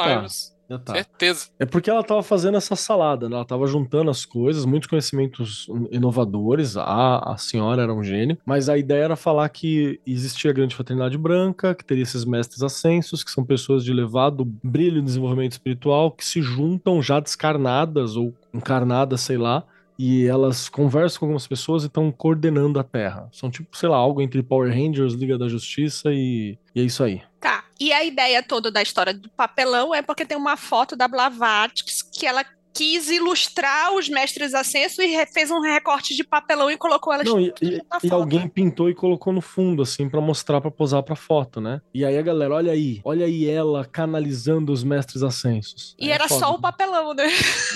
balaio. 0.69 0.85
tá. 0.85 0.93
tá. 0.93 0.95
Certeza. 0.95 1.49
É 1.59 1.67
porque 1.67 1.91
ela 1.91 2.03
tava 2.03 2.23
fazendo 2.23 2.57
essa 2.57 2.77
salada, 2.77 3.29
né? 3.29 3.37
Ela 3.37 3.45
tava 3.45 3.67
juntando 3.67 4.11
as 4.11 4.25
coisas, 4.25 4.65
muitos 4.65 4.89
conhecimentos 4.89 5.67
inovadores. 5.91 6.77
A, 6.77 7.33
a 7.33 7.37
senhora 7.37 7.83
era 7.83 7.95
um 7.95 8.05
gênio, 8.05 8.37
mas 8.45 8.69
a 8.69 8.77
ideia 8.77 9.05
era 9.05 9.17
falar 9.17 9.49
que 9.49 10.01
existia 10.07 10.51
a 10.51 10.55
grande 10.55 10.75
fraternidade 10.75 11.17
branca, 11.17 11.75
que 11.75 11.85
teria 11.85 12.03
esses 12.03 12.25
mestres 12.25 12.63
ascensos, 12.63 13.25
que 13.25 13.31
são 13.31 13.45
pessoas 13.45 13.85
de 13.85 13.91
elevado 13.91 14.45
brilho 14.45 14.99
e 14.99 15.03
desenvolvimento 15.03 15.53
espiritual, 15.53 16.11
que 16.11 16.25
se 16.25 16.43
juntam 16.43 17.03
já 17.03 17.21
descarnadas 17.21 18.17
ou 18.17 18.35
encarnadas, 18.53 19.21
sei 19.21 19.39
lá. 19.39 19.65
E 19.99 20.27
elas 20.27 20.69
conversam 20.69 21.19
com 21.19 21.27
algumas 21.27 21.47
pessoas 21.47 21.83
e 21.83 21.87
estão 21.87 22.13
coordenando 22.13 22.79
a 22.79 22.85
Terra. 22.85 23.29
São 23.33 23.51
tipo, 23.51 23.77
sei 23.77 23.89
lá, 23.89 23.97
algo 23.97 24.23
entre 24.23 24.41
Power 24.45 24.73
Rangers, 24.73 25.15
Liga 25.15 25.37
da 25.37 25.49
Justiça 25.49 26.13
e, 26.13 26.57
e 26.73 26.81
é 26.81 26.85
isso 26.85 27.03
aí. 27.03 27.21
Tá. 27.41 27.65
E 27.81 27.93
a 27.93 28.03
ideia 28.05 28.43
toda 28.43 28.71
da 28.71 28.83
história 28.83 29.15
do 29.15 29.29
papelão 29.31 29.95
é 29.95 30.03
porque 30.03 30.27
tem 30.27 30.37
uma 30.37 30.57
foto 30.57 30.97
da 30.97 31.07
Blavatsky 31.09 31.93
que 32.13 32.27
ela 32.27 32.45
quis 32.75 33.11
ilustrar 33.11 33.93
os 33.95 34.09
mestres 34.09 34.55
ascensos 34.55 34.99
e 35.01 35.27
fez 35.27 35.51
um 35.51 35.61
recorte 35.61 36.15
de 36.15 36.23
papelão 36.23 36.71
e 36.71 36.77
colocou 36.77 37.13
elas 37.13 37.27
Não, 37.27 37.41
e, 37.41 37.53
e- 37.61 37.81
e 38.05 38.11
alguém 38.13 38.47
pintou 38.49 38.89
e 38.89 38.95
colocou 38.95 39.33
no 39.33 39.41
fundo, 39.41 39.83
assim, 39.83 40.09
pra 40.09 40.21
mostrar, 40.21 40.61
pra 40.61 40.71
posar 40.71 41.03
pra 41.03 41.17
foto, 41.17 41.61
né? 41.61 41.81
E 41.93 42.05
aí 42.05 42.17
a 42.17 42.23
galera, 42.23 42.55
olha 42.55 42.71
aí, 42.71 43.01
olha 43.05 43.27
aí 43.27 43.49
ela 43.49 43.85
canalizando 43.85 44.71
os 44.73 44.85
mestres 44.85 45.25
ascensos. 45.25 45.97
E 45.99 46.09
É 46.09 46.15
era 46.15 46.29
foda. 46.29 46.41
só 46.41 46.55
o 46.55 46.61
papelão, 46.61 47.15
né? 47.15 47.25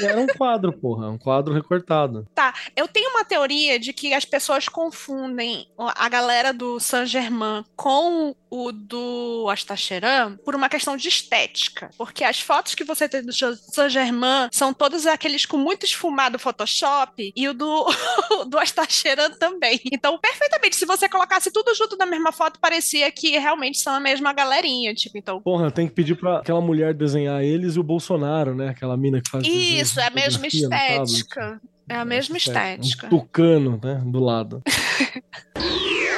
E 0.00 0.04
Era 0.04 0.20
um 0.20 0.26
quadro, 0.28 0.72
porra, 0.72 1.10
um 1.10 1.18
quadro 1.18 1.52
recortado. 1.52 2.24
Tá, 2.32 2.54
eu 2.76 2.86
tenho 2.86 3.10
uma 3.10 3.24
teoria 3.24 3.80
de 3.80 3.92
que 3.92 4.14
as 4.14 4.24
pessoas 4.24 4.68
confundem 4.68 5.66
a 5.78 6.08
galera 6.08 6.52
do 6.52 6.78
Saint 6.78 7.08
Germain 7.08 7.64
com 7.74 8.36
o 8.52 8.70
do 8.70 9.48
Astacheran 9.48 10.36
por 10.44 10.54
uma 10.54 10.68
questão 10.68 10.94
de 10.94 11.08
estética. 11.08 11.88
Porque 11.96 12.22
as 12.22 12.38
fotos 12.38 12.74
que 12.74 12.84
você 12.84 13.08
tem 13.08 13.22
do 13.22 13.32
Saint 13.32 13.90
Germain 13.90 14.48
são 14.52 14.74
todos 14.74 15.06
aqueles 15.06 15.46
com 15.46 15.56
muito 15.56 15.86
esfumado 15.86 16.38
Photoshop 16.38 17.32
e 17.34 17.48
o 17.48 17.54
do, 17.54 17.86
do 18.50 18.58
Astacheran 18.58 19.30
também. 19.38 19.80
Então, 19.90 20.18
perfeitamente, 20.18 20.76
se 20.76 20.84
você 20.84 21.08
colocasse 21.08 21.50
tudo 21.50 21.74
junto 21.74 21.96
na 21.96 22.04
mesma 22.04 22.30
foto, 22.30 22.60
parecia 22.60 23.10
que 23.10 23.38
realmente 23.38 23.78
são 23.78 23.94
a 23.94 24.00
mesma 24.00 24.34
galerinha. 24.34 24.94
Tipo, 24.94 25.16
então. 25.16 25.40
Porra, 25.40 25.70
tem 25.70 25.88
que 25.88 25.94
pedir 25.94 26.16
pra 26.16 26.40
aquela 26.40 26.60
mulher 26.60 26.92
desenhar 26.92 27.42
eles 27.42 27.76
e 27.76 27.80
o 27.80 27.82
Bolsonaro, 27.82 28.54
né? 28.54 28.68
Aquela 28.68 28.98
mina 28.98 29.22
que 29.22 29.30
faz 29.30 29.46
Isso, 29.46 29.98
é 29.98 30.08
a 30.08 30.10
mesma 30.10 30.46
tablet. 30.46 30.62
estética. 30.62 31.60
É 31.88 31.96
a 31.96 32.04
mesma 32.04 32.36
estética. 32.36 33.06
Um 33.06 33.08
tucano, 33.08 33.80
né? 33.82 34.02
Do 34.04 34.20
lado. 34.20 34.62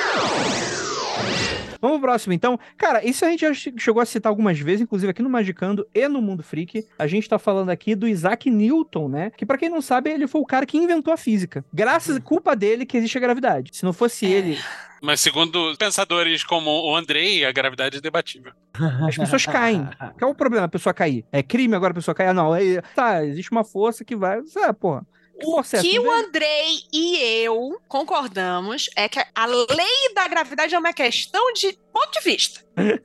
Vamos 1.85 1.99
pro 2.01 2.09
próximo, 2.09 2.33
então. 2.33 2.59
Cara, 2.77 3.05
isso 3.07 3.25
a 3.25 3.29
gente 3.31 3.41
já 3.41 3.53
che- 3.53 3.75
chegou 3.79 4.01
a 4.01 4.07
citar 4.07 4.31
algumas 4.31 4.59
vezes, 4.59 4.81
inclusive 4.81 5.11
aqui 5.11 5.23
no 5.23 5.29
Magicando 5.29 5.87
e 5.95 6.09
no 6.09 6.23
Mundo 6.23 6.43
Freak. 6.43 6.87
A 6.99 7.07
gente 7.07 7.29
tá 7.29 7.39
falando 7.39 7.69
aqui 7.71 7.95
do 7.95 8.09
Isaac 8.09 8.49
Newton, 8.51 9.09
né? 9.09 9.31
Que 9.37 9.45
pra 9.45 9.59
quem 9.59 9.69
não 9.69 9.83
sabe, 9.83 10.11
ele 10.11 10.27
foi 10.27 10.41
o 10.41 10.47
cara 10.47 10.65
que 10.65 10.79
inventou 10.79 11.13
a 11.13 11.17
física. 11.17 11.65
Graças 11.73 12.17
à 12.17 12.21
culpa 12.21 12.57
dele 12.57 12.87
que 12.87 12.97
existe 12.97 13.19
a 13.19 13.21
gravidade. 13.21 13.71
Se 13.75 13.85
não 13.85 13.93
fosse 13.93 14.25
ele, 14.27 14.59
Mas 15.03 15.21
segundo 15.21 15.77
pensadores 15.77 16.43
como 16.43 16.71
o 16.71 16.97
Andrei, 16.97 17.45
a 17.45 17.53
gravidade 17.53 17.99
é 17.99 18.01
debatível. 18.01 18.53
as 19.07 19.17
pessoas 19.17 19.45
caem. 19.45 19.87
Qual 20.19 20.31
é 20.31 20.33
o 20.33 20.35
problema 20.35 20.65
a 20.65 20.69
pessoa 20.69 20.95
cair? 20.95 21.27
É 21.31 21.43
crime 21.43 21.75
agora 21.75 21.91
a 21.93 21.95
pessoa 21.95 22.15
cair? 22.15 22.29
Ah, 22.29 22.33
não. 22.35 22.55
É, 22.55 22.81
tá, 22.95 23.23
existe 23.25 23.53
uma 23.53 23.65
força 23.65 24.05
que 24.05 24.17
vai. 24.17 24.39
Ah, 24.63 24.73
porra. 24.73 25.07
Essa? 25.61 25.81
que 25.81 25.99
o? 25.99 26.11
Andrei 26.11 26.81
e 26.93 27.17
eu 27.43 27.81
concordamos 27.89 28.89
é 28.97 29.09
que 29.09 29.19
a 29.35 29.47
lei 29.47 30.15
da 30.15 30.29
gravidade 30.29 30.75
é 30.75 30.79
uma 30.79 30.93
questão 30.93 31.53
de 31.53 31.77
ponto 31.93 32.13
de 32.13 32.21
vista. 32.21 32.65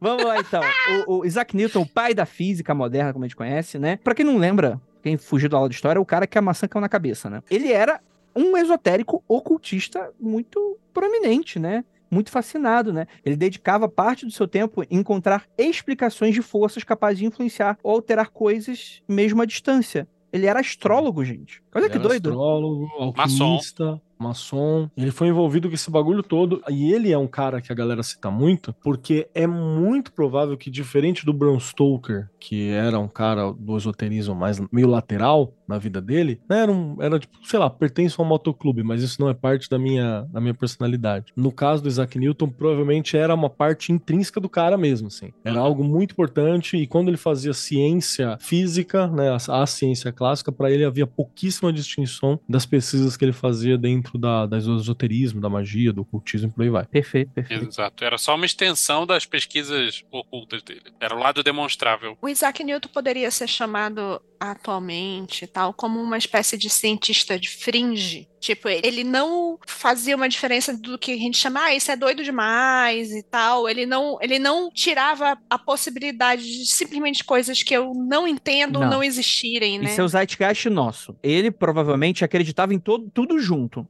Vamos 0.00 0.24
lá, 0.24 0.38
então. 0.38 0.62
O, 1.06 1.18
o 1.18 1.24
Isaac 1.24 1.56
Newton, 1.56 1.82
o 1.82 1.88
pai 1.88 2.14
da 2.14 2.26
física 2.26 2.74
moderna, 2.74 3.12
como 3.12 3.24
a 3.24 3.28
gente 3.28 3.36
conhece, 3.36 3.78
né? 3.78 3.98
Pra 4.02 4.14
quem 4.14 4.24
não 4.24 4.38
lembra, 4.38 4.80
quem 5.02 5.16
fugiu 5.16 5.48
da 5.48 5.56
aula 5.56 5.68
de 5.68 5.74
história, 5.74 5.98
é 5.98 6.02
o 6.02 6.06
cara 6.06 6.26
que 6.26 6.38
a 6.38 6.42
maçã 6.42 6.68
caiu 6.68 6.80
na 6.80 6.88
cabeça, 6.88 7.30
né? 7.30 7.42
Ele 7.50 7.72
era 7.72 8.00
um 8.34 8.56
esotérico 8.56 9.22
ocultista 9.28 10.10
muito 10.18 10.78
prominente, 10.92 11.58
né? 11.58 11.84
Muito 12.12 12.30
fascinado, 12.30 12.92
né? 12.92 13.06
Ele 13.24 13.36
dedicava 13.36 13.88
parte 13.88 14.26
do 14.26 14.30
seu 14.30 14.46
tempo 14.46 14.82
em 14.82 14.98
encontrar 14.98 15.46
explicações 15.56 16.34
de 16.34 16.42
forças 16.42 16.84
capazes 16.84 17.18
de 17.20 17.24
influenciar 17.24 17.78
ou 17.82 17.92
alterar 17.92 18.28
coisas 18.28 19.02
mesmo 19.08 19.40
à 19.40 19.46
distância. 19.46 20.06
Ele 20.30 20.46
era 20.46 20.60
astrólogo, 20.60 21.24
gente. 21.24 21.62
Olha 21.74 21.88
que 21.88 21.96
Ele 21.96 22.04
era 22.04 22.08
doido. 22.08 22.30
Astrólogo, 22.30 22.88
alquimista, 22.98 24.00
maçom. 24.18 24.88
Ele 24.96 25.10
foi 25.10 25.28
envolvido 25.28 25.68
com 25.68 25.74
esse 25.74 25.90
bagulho 25.90 26.22
todo. 26.22 26.62
E 26.70 26.92
ele 26.92 27.12
é 27.12 27.18
um 27.18 27.26
cara 27.26 27.60
que 27.60 27.70
a 27.72 27.74
galera 27.74 28.02
cita 28.02 28.30
muito, 28.30 28.74
porque 28.82 29.28
é 29.34 29.46
muito 29.46 30.12
provável 30.12 30.56
que, 30.56 30.70
diferente 30.70 31.26
do 31.26 31.32
Bram 31.34 31.58
Stoker, 31.58 32.30
que 32.38 32.70
era 32.70 32.98
um 32.98 33.08
cara 33.08 33.52
do 33.52 33.76
esoterismo 33.76 34.34
mais 34.34 34.58
meio 34.70 34.86
lateral 34.86 35.52
na 35.72 35.78
vida 35.78 36.00
dele, 36.00 36.40
né, 36.48 36.60
era, 36.60 36.72
um, 36.72 36.96
era 37.00 37.18
tipo, 37.18 37.36
sei 37.46 37.58
lá, 37.58 37.70
pertence 37.70 38.14
a 38.18 38.22
um 38.22 38.26
motoclube, 38.26 38.82
mas 38.82 39.02
isso 39.02 39.20
não 39.20 39.28
é 39.28 39.34
parte 39.34 39.68
da 39.68 39.78
minha, 39.78 40.26
da 40.30 40.40
minha 40.40 40.54
personalidade. 40.54 41.32
No 41.36 41.50
caso 41.50 41.82
do 41.82 41.88
Isaac 41.88 42.18
Newton, 42.18 42.48
provavelmente 42.48 43.16
era 43.16 43.34
uma 43.34 43.48
parte 43.48 43.92
intrínseca 43.92 44.40
do 44.40 44.48
cara 44.48 44.76
mesmo, 44.76 45.08
assim. 45.08 45.32
Era 45.44 45.60
algo 45.60 45.82
muito 45.82 46.12
importante 46.12 46.76
e 46.76 46.86
quando 46.86 47.08
ele 47.08 47.16
fazia 47.16 47.54
ciência 47.54 48.36
física, 48.40 49.06
né, 49.06 49.30
a, 49.30 49.62
a 49.62 49.66
ciência 49.66 50.12
clássica, 50.12 50.52
para 50.52 50.70
ele 50.70 50.84
havia 50.84 51.06
pouquíssima 51.06 51.72
distinção 51.72 52.38
das 52.48 52.66
pesquisas 52.66 53.16
que 53.16 53.24
ele 53.24 53.32
fazia 53.32 53.78
dentro 53.78 54.18
da, 54.18 54.46
da 54.46 54.58
esoterismo, 54.58 55.40
da 55.40 55.48
magia, 55.48 55.92
do 55.92 56.02
ocultismo 56.02 56.48
e 56.48 56.52
por 56.52 56.62
aí 56.62 56.70
vai. 56.70 56.84
Perfeito, 56.84 57.30
perfeito. 57.32 57.66
Exato. 57.66 58.04
Era 58.04 58.18
só 58.18 58.34
uma 58.34 58.46
extensão 58.46 59.06
das 59.06 59.24
pesquisas 59.24 60.04
ocultas 60.10 60.62
dele. 60.62 60.92
Era 61.00 61.14
o 61.14 61.18
lado 61.18 61.42
demonstrável. 61.42 62.16
O 62.20 62.28
Isaac 62.28 62.62
Newton 62.62 62.88
poderia 62.88 63.30
ser 63.30 63.48
chamado 63.48 64.20
atualmente, 64.42 65.46
tal, 65.46 65.61
como 65.70 66.00
uma 66.00 66.16
espécie 66.16 66.56
de 66.56 66.70
cientista 66.70 67.38
de 67.38 67.50
fringe. 67.50 68.26
Tipo, 68.40 68.68
ele 68.68 69.04
não 69.04 69.58
fazia 69.66 70.16
uma 70.16 70.28
diferença 70.28 70.76
do 70.76 70.98
que 70.98 71.12
a 71.12 71.16
gente 71.16 71.36
chama, 71.36 71.64
ah, 71.64 71.74
isso 71.74 71.92
é 71.92 71.96
doido 71.96 72.24
demais 72.24 73.12
e 73.12 73.22
tal. 73.22 73.68
Ele 73.68 73.86
não, 73.86 74.18
ele 74.20 74.38
não 74.38 74.70
tirava 74.70 75.38
a 75.48 75.58
possibilidade 75.58 76.42
de 76.42 76.66
simplesmente 76.66 77.22
coisas 77.22 77.62
que 77.62 77.74
eu 77.74 77.92
não 77.94 78.26
entendo 78.26 78.80
não, 78.80 78.90
não 78.90 79.02
existirem, 79.02 79.78
né? 79.78 79.90
Isso 79.90 80.00
é 80.00 80.04
o 80.04 80.08
zeitgeist 80.08 80.68
nosso. 80.68 81.14
Ele 81.22 81.50
provavelmente 81.50 82.24
acreditava 82.24 82.74
em 82.74 82.78
todo, 82.78 83.08
tudo 83.10 83.38
junto. 83.38 83.86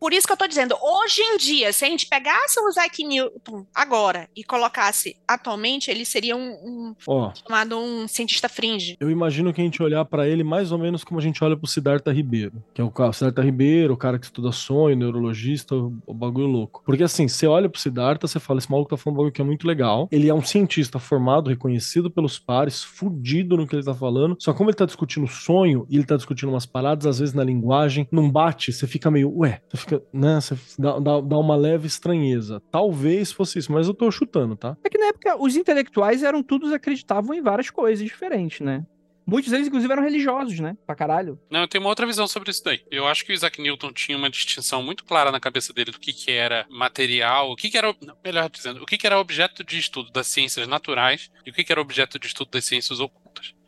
Por 0.00 0.14
isso 0.14 0.26
que 0.26 0.32
eu 0.32 0.36
tô 0.36 0.48
dizendo, 0.48 0.74
hoje 0.80 1.20
em 1.20 1.36
dia, 1.36 1.74
se 1.74 1.84
a 1.84 1.88
gente 1.88 2.06
pegasse 2.06 2.58
o 2.58 2.70
Isaac 2.70 3.04
Newton 3.04 3.66
agora 3.74 4.30
e 4.34 4.42
colocasse 4.42 5.14
atualmente, 5.28 5.90
ele 5.90 6.06
seria 6.06 6.34
um, 6.34 6.52
um 6.52 6.94
oh, 7.06 7.30
chamado 7.46 7.78
um 7.78 8.08
cientista 8.08 8.48
fringe. 8.48 8.96
Eu 8.98 9.10
imagino 9.10 9.52
que 9.52 9.60
a 9.60 9.64
gente 9.64 9.82
olhar 9.82 10.02
para 10.06 10.26
ele 10.26 10.42
mais 10.42 10.72
ou 10.72 10.78
menos 10.78 11.04
como 11.04 11.20
a 11.20 11.22
gente 11.22 11.44
olha 11.44 11.54
pro 11.54 11.66
Siddhartha 11.66 12.10
Ribeiro, 12.10 12.64
que 12.72 12.80
é 12.80 12.84
o, 12.84 12.90
o 12.90 13.12
Siddhartha 13.12 13.42
Ribeiro, 13.42 13.92
o 13.92 13.96
cara 13.96 14.18
que 14.18 14.24
estuda 14.24 14.50
sonho, 14.52 14.96
neurologista, 14.96 15.74
o, 15.74 16.14
bagulho 16.14 16.46
louco. 16.46 16.82
Porque 16.86 17.02
assim, 17.02 17.28
você 17.28 17.46
olha 17.46 17.68
pro 17.68 17.78
Siddhartha, 17.78 18.26
você 18.26 18.40
fala, 18.40 18.58
esse 18.58 18.70
maluco 18.70 18.88
tá 18.88 18.96
falando 18.96 19.16
um 19.16 19.18
bagulho 19.18 19.32
que 19.32 19.42
é 19.42 19.44
muito 19.44 19.66
legal. 19.66 20.08
Ele 20.10 20.30
é 20.30 20.34
um 20.34 20.42
cientista 20.42 20.98
formado, 20.98 21.50
reconhecido 21.50 22.10
pelos 22.10 22.38
pares, 22.38 22.82
fudido 22.82 23.54
no 23.54 23.66
que 23.66 23.76
ele 23.76 23.84
tá 23.84 23.94
falando. 23.94 24.34
Só 24.38 24.54
como 24.54 24.70
ele 24.70 24.76
tá 24.76 24.86
discutindo 24.86 25.26
sonho 25.26 25.86
e 25.90 25.96
ele 25.96 26.06
tá 26.06 26.16
discutindo 26.16 26.48
umas 26.48 26.64
paradas, 26.64 27.06
às 27.06 27.18
vezes 27.18 27.34
na 27.34 27.44
linguagem, 27.44 28.08
não 28.10 28.30
bate, 28.30 28.72
você 28.72 28.86
fica 28.86 29.10
meio, 29.10 29.30
ué, 29.36 29.60
você 29.68 29.76
fica 29.76 29.89
fica, 29.90 30.02
né, 30.12 30.40
você 30.40 30.56
dá, 30.78 30.98
dá, 30.98 31.20
dá, 31.20 31.38
uma 31.38 31.56
leve 31.56 31.86
estranheza. 31.86 32.62
Talvez 32.70 33.32
fosse 33.32 33.58
isso, 33.58 33.72
mas 33.72 33.88
eu 33.88 33.94
tô 33.94 34.10
chutando, 34.10 34.56
tá? 34.56 34.76
É 34.84 34.88
que 34.88 34.98
na 34.98 35.06
época 35.06 35.36
os 35.36 35.56
intelectuais 35.56 36.22
eram 36.22 36.42
todos 36.42 36.72
acreditavam 36.72 37.34
em 37.34 37.42
várias 37.42 37.70
coisas 37.70 38.04
diferentes, 38.04 38.60
né? 38.60 38.84
Muitos 39.26 39.52
deles, 39.52 39.68
inclusive, 39.68 39.92
eram 39.92 40.02
religiosos, 40.02 40.58
né? 40.58 40.76
Pra 40.84 40.96
caralho. 40.96 41.38
Não, 41.48 41.60
eu 41.60 41.68
tenho 41.68 41.84
uma 41.84 41.90
outra 41.90 42.04
visão 42.04 42.26
sobre 42.26 42.50
isso 42.50 42.64
daí. 42.64 42.80
Eu 42.90 43.06
acho 43.06 43.24
que 43.24 43.30
o 43.30 43.34
Isaac 43.34 43.62
Newton 43.62 43.92
tinha 43.92 44.18
uma 44.18 44.28
distinção 44.28 44.82
muito 44.82 45.04
clara 45.04 45.30
na 45.30 45.38
cabeça 45.38 45.72
dele 45.72 45.92
do 45.92 46.00
que, 46.00 46.12
que 46.12 46.32
era 46.32 46.66
material, 46.68 47.50
o 47.50 47.54
que, 47.54 47.70
que 47.70 47.78
era, 47.78 47.94
melhor 48.24 48.50
dizendo, 48.50 48.82
o 48.82 48.86
que, 48.86 48.98
que 48.98 49.06
era 49.06 49.20
objeto 49.20 49.62
de 49.62 49.78
estudo 49.78 50.10
das 50.10 50.26
ciências 50.26 50.66
naturais 50.66 51.30
e 51.46 51.50
o 51.50 51.52
que, 51.52 51.62
que 51.62 51.70
era 51.70 51.80
objeto 51.80 52.18
de 52.18 52.26
estudo 52.26 52.50
das 52.50 52.64
ciências 52.64 52.98
ocultas. 52.98 53.19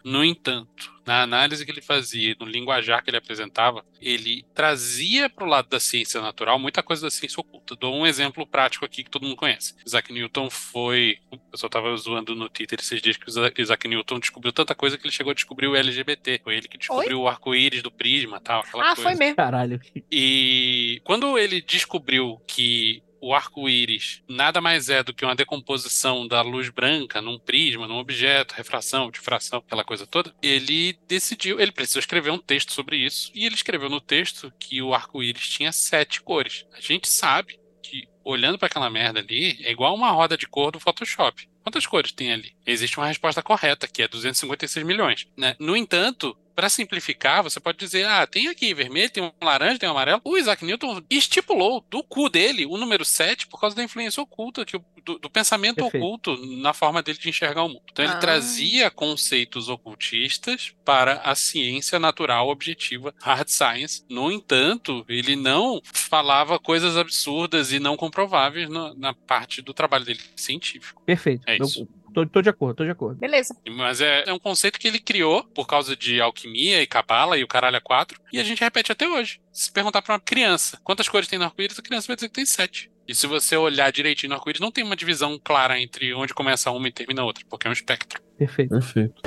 No 0.05 0.24
entanto, 0.24 0.92
na 1.07 1.22
análise 1.22 1.64
que 1.64 1.70
ele 1.70 1.80
fazia, 1.80 2.36
no 2.38 2.46
linguajar 2.46 3.03
que 3.03 3.11
ele 3.11 3.16
apresentava, 3.16 3.84
ele 4.00 4.44
trazia 4.55 5.28
para 5.28 5.44
o 5.44 5.48
lado 5.48 5.68
da 5.68 5.78
ciência 5.80 6.20
natural 6.20 6.59
muita 6.59 6.82
coisa 6.82 7.03
da 7.03 7.11
ciência 7.11 7.40
oculta. 7.40 7.76
Dou 7.76 7.94
um 7.94 8.07
exemplo 8.07 8.46
prático 8.46 8.84
aqui 8.84 9.05
que 9.05 9.11
todo 9.11 9.24
mundo 9.24 9.36
conhece. 9.36 9.74
Isaac 9.86 10.12
Newton 10.12 10.50
foi. 10.50 11.18
O 11.30 11.38
pessoal 11.38 11.68
estava 11.68 11.96
zoando 11.96 12.34
no 12.34 12.48
Twitter 12.48 12.78
esses 12.80 13.00
dias 13.00 13.16
que 13.16 13.28
o 13.28 13.61
Isaac 13.61 13.88
Newton 13.88 14.18
descobriu 14.18 14.53
tanta 14.53 14.74
coisa 14.74 14.98
que 14.98 15.07
ele 15.07 15.14
chegou 15.14 15.30
a 15.30 15.34
descobrir 15.34 15.68
o 15.68 15.76
LGBT. 15.76 16.40
Foi 16.42 16.57
ele 16.57 16.68
que 16.68 16.78
descobriu 16.78 17.18
Oi? 17.18 17.24
o 17.24 17.28
arco-íris 17.28 17.82
do 17.82 17.90
prisma 17.90 18.40
tal. 18.40 18.61
Aquela 18.61 18.92
ah, 18.92 18.94
coisa. 18.94 19.03
foi 19.03 19.14
mesmo. 19.14 19.36
Caralho. 19.36 19.80
E 20.11 21.00
quando 21.05 21.38
ele 21.38 21.61
descobriu 21.61 22.40
que 22.46 23.03
o 23.22 23.32
arco-íris 23.32 24.20
nada 24.28 24.60
mais 24.60 24.88
é 24.88 25.02
do 25.02 25.14
que 25.14 25.24
uma 25.24 25.36
decomposição 25.36 26.26
da 26.26 26.42
luz 26.42 26.68
branca 26.68 27.22
num 27.22 27.38
prisma, 27.38 27.86
num 27.86 27.98
objeto, 27.98 28.54
refração, 28.54 29.10
difração, 29.12 29.60
aquela 29.60 29.84
coisa 29.84 30.06
toda, 30.06 30.34
ele 30.42 30.98
decidiu, 31.06 31.60
ele 31.60 31.70
precisou 31.70 32.00
escrever 32.00 32.30
um 32.30 32.38
texto 32.38 32.72
sobre 32.72 32.96
isso, 32.96 33.30
e 33.32 33.46
ele 33.46 33.54
escreveu 33.54 33.88
no 33.88 34.00
texto 34.00 34.52
que 34.58 34.82
o 34.82 34.92
arco-íris 34.92 35.48
tinha 35.48 35.70
sete 35.70 36.20
cores. 36.20 36.66
A 36.72 36.80
gente 36.80 37.08
sabe 37.08 37.60
que, 37.80 38.08
olhando 38.24 38.58
para 38.58 38.66
aquela 38.66 38.90
merda 38.90 39.20
ali, 39.20 39.58
é 39.64 39.70
igual 39.70 39.94
uma 39.94 40.10
roda 40.10 40.36
de 40.36 40.48
cor 40.48 40.72
do 40.72 40.80
Photoshop. 40.80 41.48
Quantas 41.62 41.86
cores 41.86 42.10
tem 42.10 42.32
ali? 42.32 42.56
Existe 42.66 42.98
uma 42.98 43.06
resposta 43.06 43.40
correta, 43.40 43.86
que 43.86 44.02
é 44.02 44.08
256 44.08 44.84
milhões. 44.84 45.28
Né? 45.36 45.54
No 45.60 45.76
entanto, 45.76 46.36
para 46.55 46.68
simplificar, 46.68 47.42
você 47.42 47.59
pode 47.59 47.78
dizer, 47.78 48.07
ah, 48.07 48.26
tem 48.26 48.48
aqui 48.48 48.72
vermelho, 48.74 49.11
tem 49.11 49.22
um 49.22 49.32
laranja, 49.42 49.78
tem 49.78 49.88
um 49.88 49.92
amarelo. 49.92 50.20
O 50.24 50.36
Isaac 50.36 50.64
Newton 50.64 51.03
estipulou 51.11 51.84
do 51.90 52.03
cu 52.03 52.28
dele 52.28 52.66
o 52.66 52.76
número 52.76 53.05
7 53.05 53.46
por 53.46 53.61
causa 53.61 53.74
da 53.74 53.82
influência 53.82 54.22
oculta, 54.22 54.64
que, 54.64 54.80
do, 55.05 55.18
do 55.18 55.30
pensamento 55.30 55.76
Perfeito. 55.76 56.05
oculto 56.05 56.36
na 56.59 56.72
forma 56.72 57.03
dele 57.03 57.18
de 57.18 57.28
enxergar 57.28 57.64
o 57.64 57.68
mundo. 57.68 57.82
Então 57.90 58.05
ele 58.05 58.14
ah. 58.14 58.18
trazia 58.18 58.90
conceitos 58.90 59.68
ocultistas 59.68 60.74
para 60.84 61.20
a 61.22 61.34
ciência 61.34 61.98
natural 61.98 62.48
objetiva, 62.48 63.14
hard 63.20 63.48
science. 63.48 64.05
No 64.09 64.30
entanto, 64.30 65.05
ele 65.09 65.36
não 65.36 65.80
falava 65.92 66.59
coisas 66.59 66.96
absurdas 66.96 67.72
e 67.72 67.78
não 67.78 67.96
comprováveis 67.96 68.68
na, 68.68 68.94
na 68.94 69.14
parte 69.14 69.62
do 69.62 69.72
trabalho 69.72 70.05
dele 70.05 70.20
científico. 70.36 71.03
Perfeito. 71.05 71.42
É 71.46 71.57
isso. 71.57 71.80
Eu 71.80 72.01
Tô, 72.12 72.26
tô, 72.26 72.42
de 72.42 72.48
acordo, 72.48 72.76
tô 72.76 72.84
de 72.84 72.90
acordo. 72.90 73.18
Beleza. 73.18 73.56
Mas 73.76 74.00
é, 74.00 74.24
é 74.26 74.32
um 74.32 74.38
conceito 74.38 74.78
que 74.78 74.88
ele 74.88 74.98
criou 74.98 75.44
por 75.44 75.66
causa 75.66 75.96
de 75.96 76.20
alquimia 76.20 76.82
e 76.82 76.86
cabala 76.86 77.38
e 77.38 77.44
o 77.44 77.48
caralho 77.48 77.76
a 77.76 77.80
quatro, 77.80 78.20
e 78.32 78.38
a 78.38 78.44
gente 78.44 78.60
repete 78.60 78.92
até 78.92 79.08
hoje. 79.08 79.40
Se 79.52 79.72
perguntar 79.72 80.02
pra 80.02 80.14
uma 80.14 80.20
criança 80.20 80.78
quantas 80.84 81.08
cores 81.08 81.28
tem 81.28 81.38
no 81.38 81.44
arco-íris, 81.44 81.78
a 81.78 81.82
criança 81.82 82.06
vai 82.06 82.16
dizer 82.16 82.28
que 82.28 82.34
tem 82.34 82.46
sete. 82.46 82.90
E 83.06 83.14
se 83.14 83.26
você 83.26 83.56
olhar 83.56 83.90
direitinho 83.90 84.30
no 84.30 84.36
arco-íris, 84.36 84.60
não 84.60 84.70
tem 84.70 84.84
uma 84.84 84.96
divisão 84.96 85.38
clara 85.42 85.80
entre 85.80 86.14
onde 86.14 86.32
começa 86.32 86.70
uma 86.70 86.88
e 86.88 86.92
termina 86.92 87.22
a 87.22 87.24
outra, 87.24 87.44
porque 87.48 87.66
é 87.66 87.70
um 87.70 87.72
espectro. 87.72 88.22
Perfeito. 88.38 88.70
Perfeito. 88.70 89.22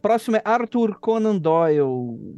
Próximo 0.00 0.36
é 0.36 0.42
Arthur 0.44 0.98
Conan 1.00 1.36
Doyle, 1.36 1.82